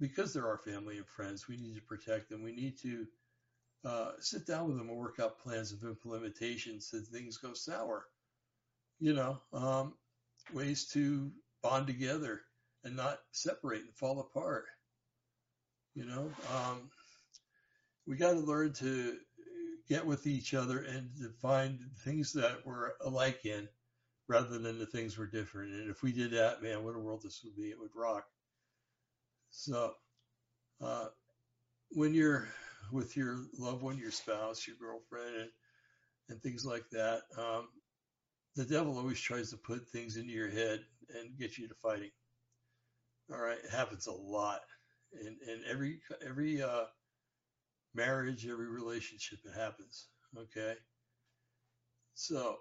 because 0.00 0.32
they're 0.32 0.48
our 0.48 0.58
family 0.58 0.96
and 0.96 1.06
friends, 1.06 1.48
we 1.48 1.56
need 1.56 1.76
to 1.76 1.82
protect 1.82 2.28
them. 2.28 2.42
We 2.42 2.52
need 2.52 2.78
to 2.82 3.06
uh, 3.84 4.12
sit 4.20 4.46
down 4.46 4.68
with 4.68 4.78
them 4.78 4.88
and 4.88 4.98
work 4.98 5.20
out 5.20 5.38
plans 5.38 5.72
of 5.72 5.82
implementation 5.82 6.80
so 6.80 7.00
things 7.00 7.36
go 7.36 7.52
sour. 7.52 8.06
You 8.98 9.14
know, 9.14 9.38
um, 9.52 9.94
ways 10.52 10.86
to 10.92 11.30
bond 11.62 11.86
together 11.86 12.40
and 12.84 12.96
not 12.96 13.18
separate 13.32 13.82
and 13.82 13.94
fall 13.94 14.20
apart. 14.20 14.66
You 15.94 16.06
know, 16.06 16.30
um, 16.54 16.90
we 18.06 18.16
got 18.16 18.32
to 18.32 18.40
learn 18.40 18.72
to 18.74 19.16
get 19.88 20.06
with 20.06 20.26
each 20.26 20.54
other 20.54 20.78
and 20.78 21.10
to 21.18 21.30
find 21.40 21.78
things 22.04 22.32
that 22.32 22.64
we're 22.64 22.92
alike 23.04 23.44
in 23.44 23.68
rather 24.28 24.58
than 24.58 24.78
the 24.78 24.86
things 24.86 25.18
we're 25.18 25.26
different. 25.26 25.72
And 25.72 25.90
if 25.90 26.02
we 26.02 26.12
did 26.12 26.32
that, 26.32 26.62
man, 26.62 26.84
what 26.84 26.96
a 26.96 26.98
world 26.98 27.22
this 27.22 27.42
would 27.44 27.56
be. 27.56 27.68
It 27.68 27.78
would 27.78 27.90
rock. 27.94 28.24
So, 29.56 29.92
uh, 30.82 31.06
when 31.90 32.12
you're 32.12 32.48
with 32.92 33.16
your 33.16 33.38
loved 33.56 33.82
one, 33.82 33.96
your 33.98 34.10
spouse, 34.10 34.66
your 34.66 34.76
girlfriend, 34.76 35.36
and, 35.36 35.50
and 36.28 36.42
things 36.42 36.66
like 36.66 36.90
that, 36.90 37.22
um, 37.38 37.68
the 38.56 38.64
devil 38.64 38.98
always 38.98 39.20
tries 39.20 39.50
to 39.50 39.56
put 39.56 39.88
things 39.88 40.16
into 40.16 40.32
your 40.32 40.50
head 40.50 40.80
and 41.14 41.38
get 41.38 41.56
you 41.56 41.68
to 41.68 41.74
fighting. 41.74 42.10
All 43.32 43.38
right, 43.40 43.58
it 43.62 43.70
happens 43.70 44.08
a 44.08 44.12
lot, 44.12 44.60
in 45.12 45.38
in 45.48 45.62
every 45.70 46.00
every 46.26 46.60
uh, 46.60 46.84
marriage, 47.94 48.46
every 48.46 48.68
relationship, 48.68 49.38
it 49.44 49.56
happens. 49.56 50.08
Okay, 50.36 50.74
so, 52.14 52.56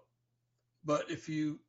but 0.86 1.10
if 1.10 1.28
you, 1.28 1.60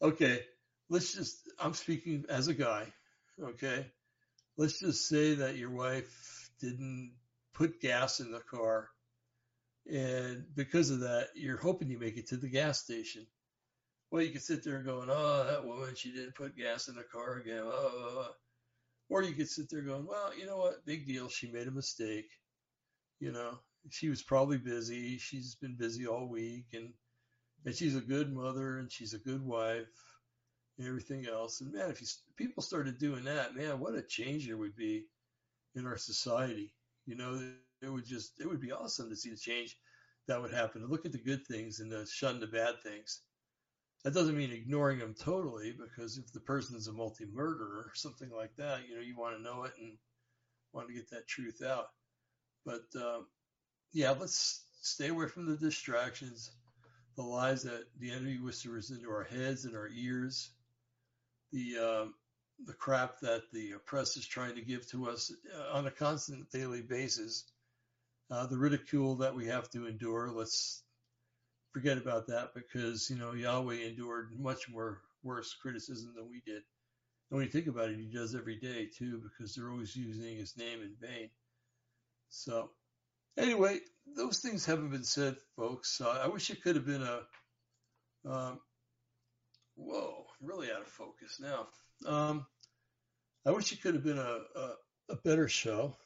okay, 0.00 0.40
let's 0.88 1.12
just, 1.12 1.36
I'm 1.58 1.74
speaking 1.74 2.24
as 2.30 2.48
a 2.48 2.54
guy. 2.54 2.92
Okay, 3.42 3.86
let's 4.56 4.78
just 4.78 5.08
say 5.08 5.34
that 5.34 5.56
your 5.56 5.70
wife 5.70 6.50
didn't 6.60 7.14
put 7.52 7.80
gas 7.80 8.20
in 8.20 8.30
the 8.30 8.40
car 8.40 8.88
and 9.90 10.44
because 10.54 10.90
of 10.90 11.00
that, 11.00 11.28
you're 11.34 11.58
hoping 11.58 11.90
you 11.90 11.98
make 11.98 12.16
it 12.16 12.28
to 12.28 12.36
the 12.36 12.48
gas 12.48 12.82
station. 12.82 13.26
Well, 14.10 14.22
you 14.22 14.30
could 14.30 14.42
sit 14.42 14.64
there 14.64 14.82
going, 14.82 15.08
oh, 15.10 15.44
that 15.44 15.66
woman, 15.66 15.94
she 15.94 16.12
didn't 16.12 16.36
put 16.36 16.56
gas 16.56 16.88
in 16.88 16.94
the 16.94 17.02
car 17.02 17.36
again. 17.36 17.64
Oh. 17.64 18.28
Or 19.10 19.22
you 19.22 19.34
could 19.34 19.48
sit 19.48 19.68
there 19.70 19.82
going, 19.82 20.06
well, 20.06 20.36
you 20.38 20.46
know 20.46 20.56
what? 20.56 20.86
Big 20.86 21.06
deal. 21.06 21.28
She 21.28 21.50
made 21.50 21.66
a 21.66 21.72
mistake. 21.72 22.30
You 23.20 23.32
know, 23.32 23.58
she 23.90 24.08
was 24.08 24.22
probably 24.22 24.58
busy. 24.58 25.18
She's 25.18 25.56
been 25.56 25.76
busy 25.76 26.06
all 26.06 26.28
week 26.28 26.66
and, 26.72 26.92
and 27.66 27.74
she's 27.74 27.96
a 27.96 28.00
good 28.00 28.32
mother 28.32 28.78
and 28.78 28.90
she's 28.90 29.12
a 29.12 29.18
good 29.18 29.44
wife 29.44 29.86
everything 30.80 31.26
else. 31.26 31.60
And 31.60 31.72
man, 31.72 31.90
if 31.90 32.00
you, 32.00 32.06
people 32.36 32.62
started 32.62 32.98
doing 32.98 33.24
that, 33.24 33.54
man, 33.54 33.78
what 33.80 33.94
a 33.94 34.02
change 34.02 34.46
there 34.46 34.56
would 34.56 34.76
be 34.76 35.04
in 35.74 35.86
our 35.86 35.96
society. 35.96 36.72
You 37.06 37.16
know, 37.16 37.40
it 37.82 37.88
would 37.88 38.06
just, 38.06 38.40
it 38.40 38.48
would 38.48 38.60
be 38.60 38.72
awesome 38.72 39.10
to 39.10 39.16
see 39.16 39.30
the 39.30 39.36
change 39.36 39.76
that 40.26 40.40
would 40.40 40.52
happen. 40.52 40.80
To 40.80 40.86
look 40.86 41.04
at 41.04 41.12
the 41.12 41.18
good 41.18 41.46
things 41.46 41.80
and 41.80 41.90
to 41.90 42.06
shun 42.06 42.40
the 42.40 42.46
bad 42.46 42.82
things. 42.82 43.20
That 44.04 44.14
doesn't 44.14 44.36
mean 44.36 44.52
ignoring 44.52 44.98
them 44.98 45.14
totally, 45.18 45.72
because 45.72 46.18
if 46.18 46.32
the 46.32 46.40
person 46.40 46.76
is 46.76 46.88
a 46.88 46.92
multi-murderer 46.92 47.84
or 47.86 47.92
something 47.94 48.30
like 48.30 48.54
that, 48.56 48.80
you 48.88 48.94
know, 48.96 49.00
you 49.00 49.16
want 49.16 49.36
to 49.36 49.42
know 49.42 49.64
it 49.64 49.72
and 49.80 49.92
want 50.72 50.88
to 50.88 50.94
get 50.94 51.08
that 51.10 51.26
truth 51.26 51.62
out. 51.62 51.86
But 52.66 52.84
um, 52.96 53.26
yeah, 53.92 54.10
let's 54.10 54.62
stay 54.82 55.08
away 55.08 55.28
from 55.28 55.46
the 55.46 55.56
distractions, 55.56 56.50
the 57.16 57.22
lies 57.22 57.62
that 57.62 57.84
the 57.98 58.10
enemy 58.10 58.38
whispers 58.38 58.90
into 58.90 59.08
our 59.08 59.24
heads 59.24 59.64
and 59.64 59.74
our 59.74 59.88
ears, 59.94 60.50
the 61.54 61.78
um, 61.78 62.14
the 62.66 62.74
crap 62.74 63.20
that 63.20 63.42
the 63.52 63.74
press 63.86 64.16
is 64.16 64.26
trying 64.26 64.56
to 64.56 64.60
give 64.60 64.86
to 64.90 65.08
us 65.08 65.32
uh, 65.56 65.76
on 65.76 65.86
a 65.86 65.90
constant 65.90 66.50
daily 66.50 66.82
basis, 66.82 67.44
uh, 68.30 68.46
the 68.46 68.58
ridicule 68.58 69.16
that 69.16 69.34
we 69.34 69.46
have 69.46 69.70
to 69.70 69.86
endure. 69.86 70.30
Let's 70.30 70.82
forget 71.72 71.96
about 71.96 72.26
that 72.26 72.54
because 72.54 73.08
you 73.08 73.16
know 73.16 73.32
Yahweh 73.32 73.86
endured 73.86 74.38
much 74.38 74.68
more 74.68 75.00
worse 75.22 75.54
criticism 75.54 76.12
than 76.16 76.28
we 76.28 76.42
did. 76.44 76.62
And 77.30 77.38
when 77.38 77.44
you 77.44 77.50
think 77.50 77.68
about 77.68 77.90
it, 77.90 77.98
he 77.98 78.12
does 78.12 78.34
every 78.34 78.56
day 78.56 78.88
too, 78.98 79.22
because 79.22 79.54
they're 79.54 79.70
always 79.70 79.96
using 79.96 80.36
his 80.36 80.56
name 80.56 80.82
in 80.82 80.94
vain. 81.00 81.30
So 82.30 82.70
anyway, 83.38 83.80
those 84.16 84.40
things 84.40 84.66
haven't 84.66 84.90
been 84.90 85.04
said, 85.04 85.36
folks. 85.56 86.00
Uh, 86.00 86.20
I 86.22 86.28
wish 86.28 86.50
it 86.50 86.62
could 86.62 86.76
have 86.76 86.86
been 86.86 87.02
a. 87.02 87.20
Um, 88.26 88.60
whoa, 89.76 90.23
really 90.40 90.70
out 90.70 90.82
of 90.82 90.86
focus 90.86 91.40
now. 91.40 91.68
Um, 92.06 92.46
I 93.46 93.50
wish 93.50 93.72
it 93.72 93.82
could 93.82 93.94
have 93.94 94.04
been 94.04 94.18
a, 94.18 94.38
a, 94.56 94.74
a 95.10 95.16
better 95.16 95.48
show. 95.48 95.96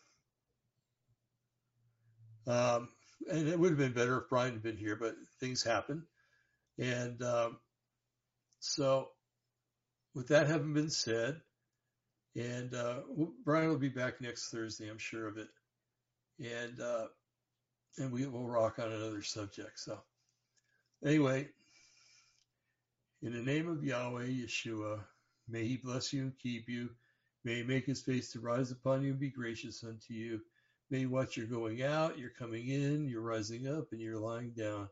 Um, 2.47 2.89
and 3.31 3.49
it 3.49 3.59
would 3.59 3.71
have 3.71 3.79
been 3.79 3.93
better 3.93 4.19
if 4.19 4.29
Brian 4.29 4.55
had 4.55 4.63
been 4.63 4.77
here, 4.77 4.97
but 4.97 5.15
things 5.39 5.63
happen. 5.63 6.05
And 6.79 7.23
um, 7.23 7.59
so, 8.61 9.09
with 10.15 10.29
that 10.29 10.47
having 10.47 10.73
been 10.73 10.91
said, 10.91 11.41
and 12.35 12.75
uh, 12.75 13.01
Brian 13.45 13.69
will 13.69 13.79
be 13.79 13.89
back 13.89 14.21
next 14.21 14.51
Thursday, 14.51 14.89
I'm 14.89 14.99
sure 14.99 15.27
of 15.27 15.39
it. 15.39 15.49
And 16.41 16.81
uh, 16.81 17.07
and 17.99 18.13
we 18.13 18.27
will 18.27 18.47
rock 18.47 18.79
on 18.79 18.93
another 18.93 19.23
subject. 19.23 19.79
So, 19.81 20.01
anyway, 21.05 21.49
in 23.23 23.33
the 23.33 23.43
name 23.43 23.69
of 23.69 23.85
Yahweh 23.85 24.27
Yeshua, 24.27 25.01
may 25.49 25.67
He 25.67 25.77
bless 25.77 26.13
you 26.13 26.23
and 26.23 26.39
keep 26.39 26.69
you. 26.69 26.91
May 27.45 27.57
He 27.57 27.63
make 27.63 27.87
His 27.87 28.03
face 28.03 28.33
to 28.33 28.41
rise 28.41 28.71
upon 28.71 29.03
you 29.03 29.11
and 29.11 29.21
be 29.21 29.31
gracious 29.31 29.83
unto 29.83 30.15
you. 30.15 30.41
May 30.91 31.07
what 31.07 31.37
you're 31.37 31.47
going 31.47 31.83
out, 31.83 32.19
you're 32.19 32.31
coming 32.31 32.69
in, 32.69 33.09
you're 33.09 33.21
rising 33.21 33.67
up, 33.69 33.89
and 33.93 34.01
you're 34.01 34.19
lying 34.19 34.51
down. 34.51 34.89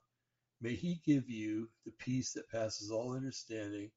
May 0.61 0.74
He 0.74 1.01
give 1.07 1.31
you 1.31 1.69
the 1.85 1.93
peace 1.93 2.32
that 2.32 2.51
passes 2.51 2.90
all 2.90 3.15
understanding 3.15 3.90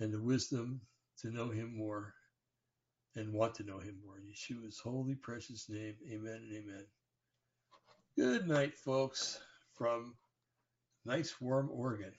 and 0.00 0.12
the 0.12 0.22
wisdom 0.22 0.80
to 1.20 1.30
know 1.30 1.48
Him 1.50 1.76
more 1.76 2.14
and 3.16 3.32
want 3.32 3.54
to 3.56 3.64
know 3.64 3.78
Him 3.78 3.98
more. 4.04 4.18
In 4.18 4.24
Yeshua's 4.24 4.78
holy, 4.78 5.14
precious 5.14 5.68
name, 5.68 5.94
amen 6.10 6.42
and 6.48 6.52
amen. 6.52 6.86
Good 8.16 8.46
night, 8.46 8.76
folks, 8.78 9.38
from 9.74 10.14
nice, 11.04 11.40
warm 11.40 11.68
Oregon. 11.72 12.12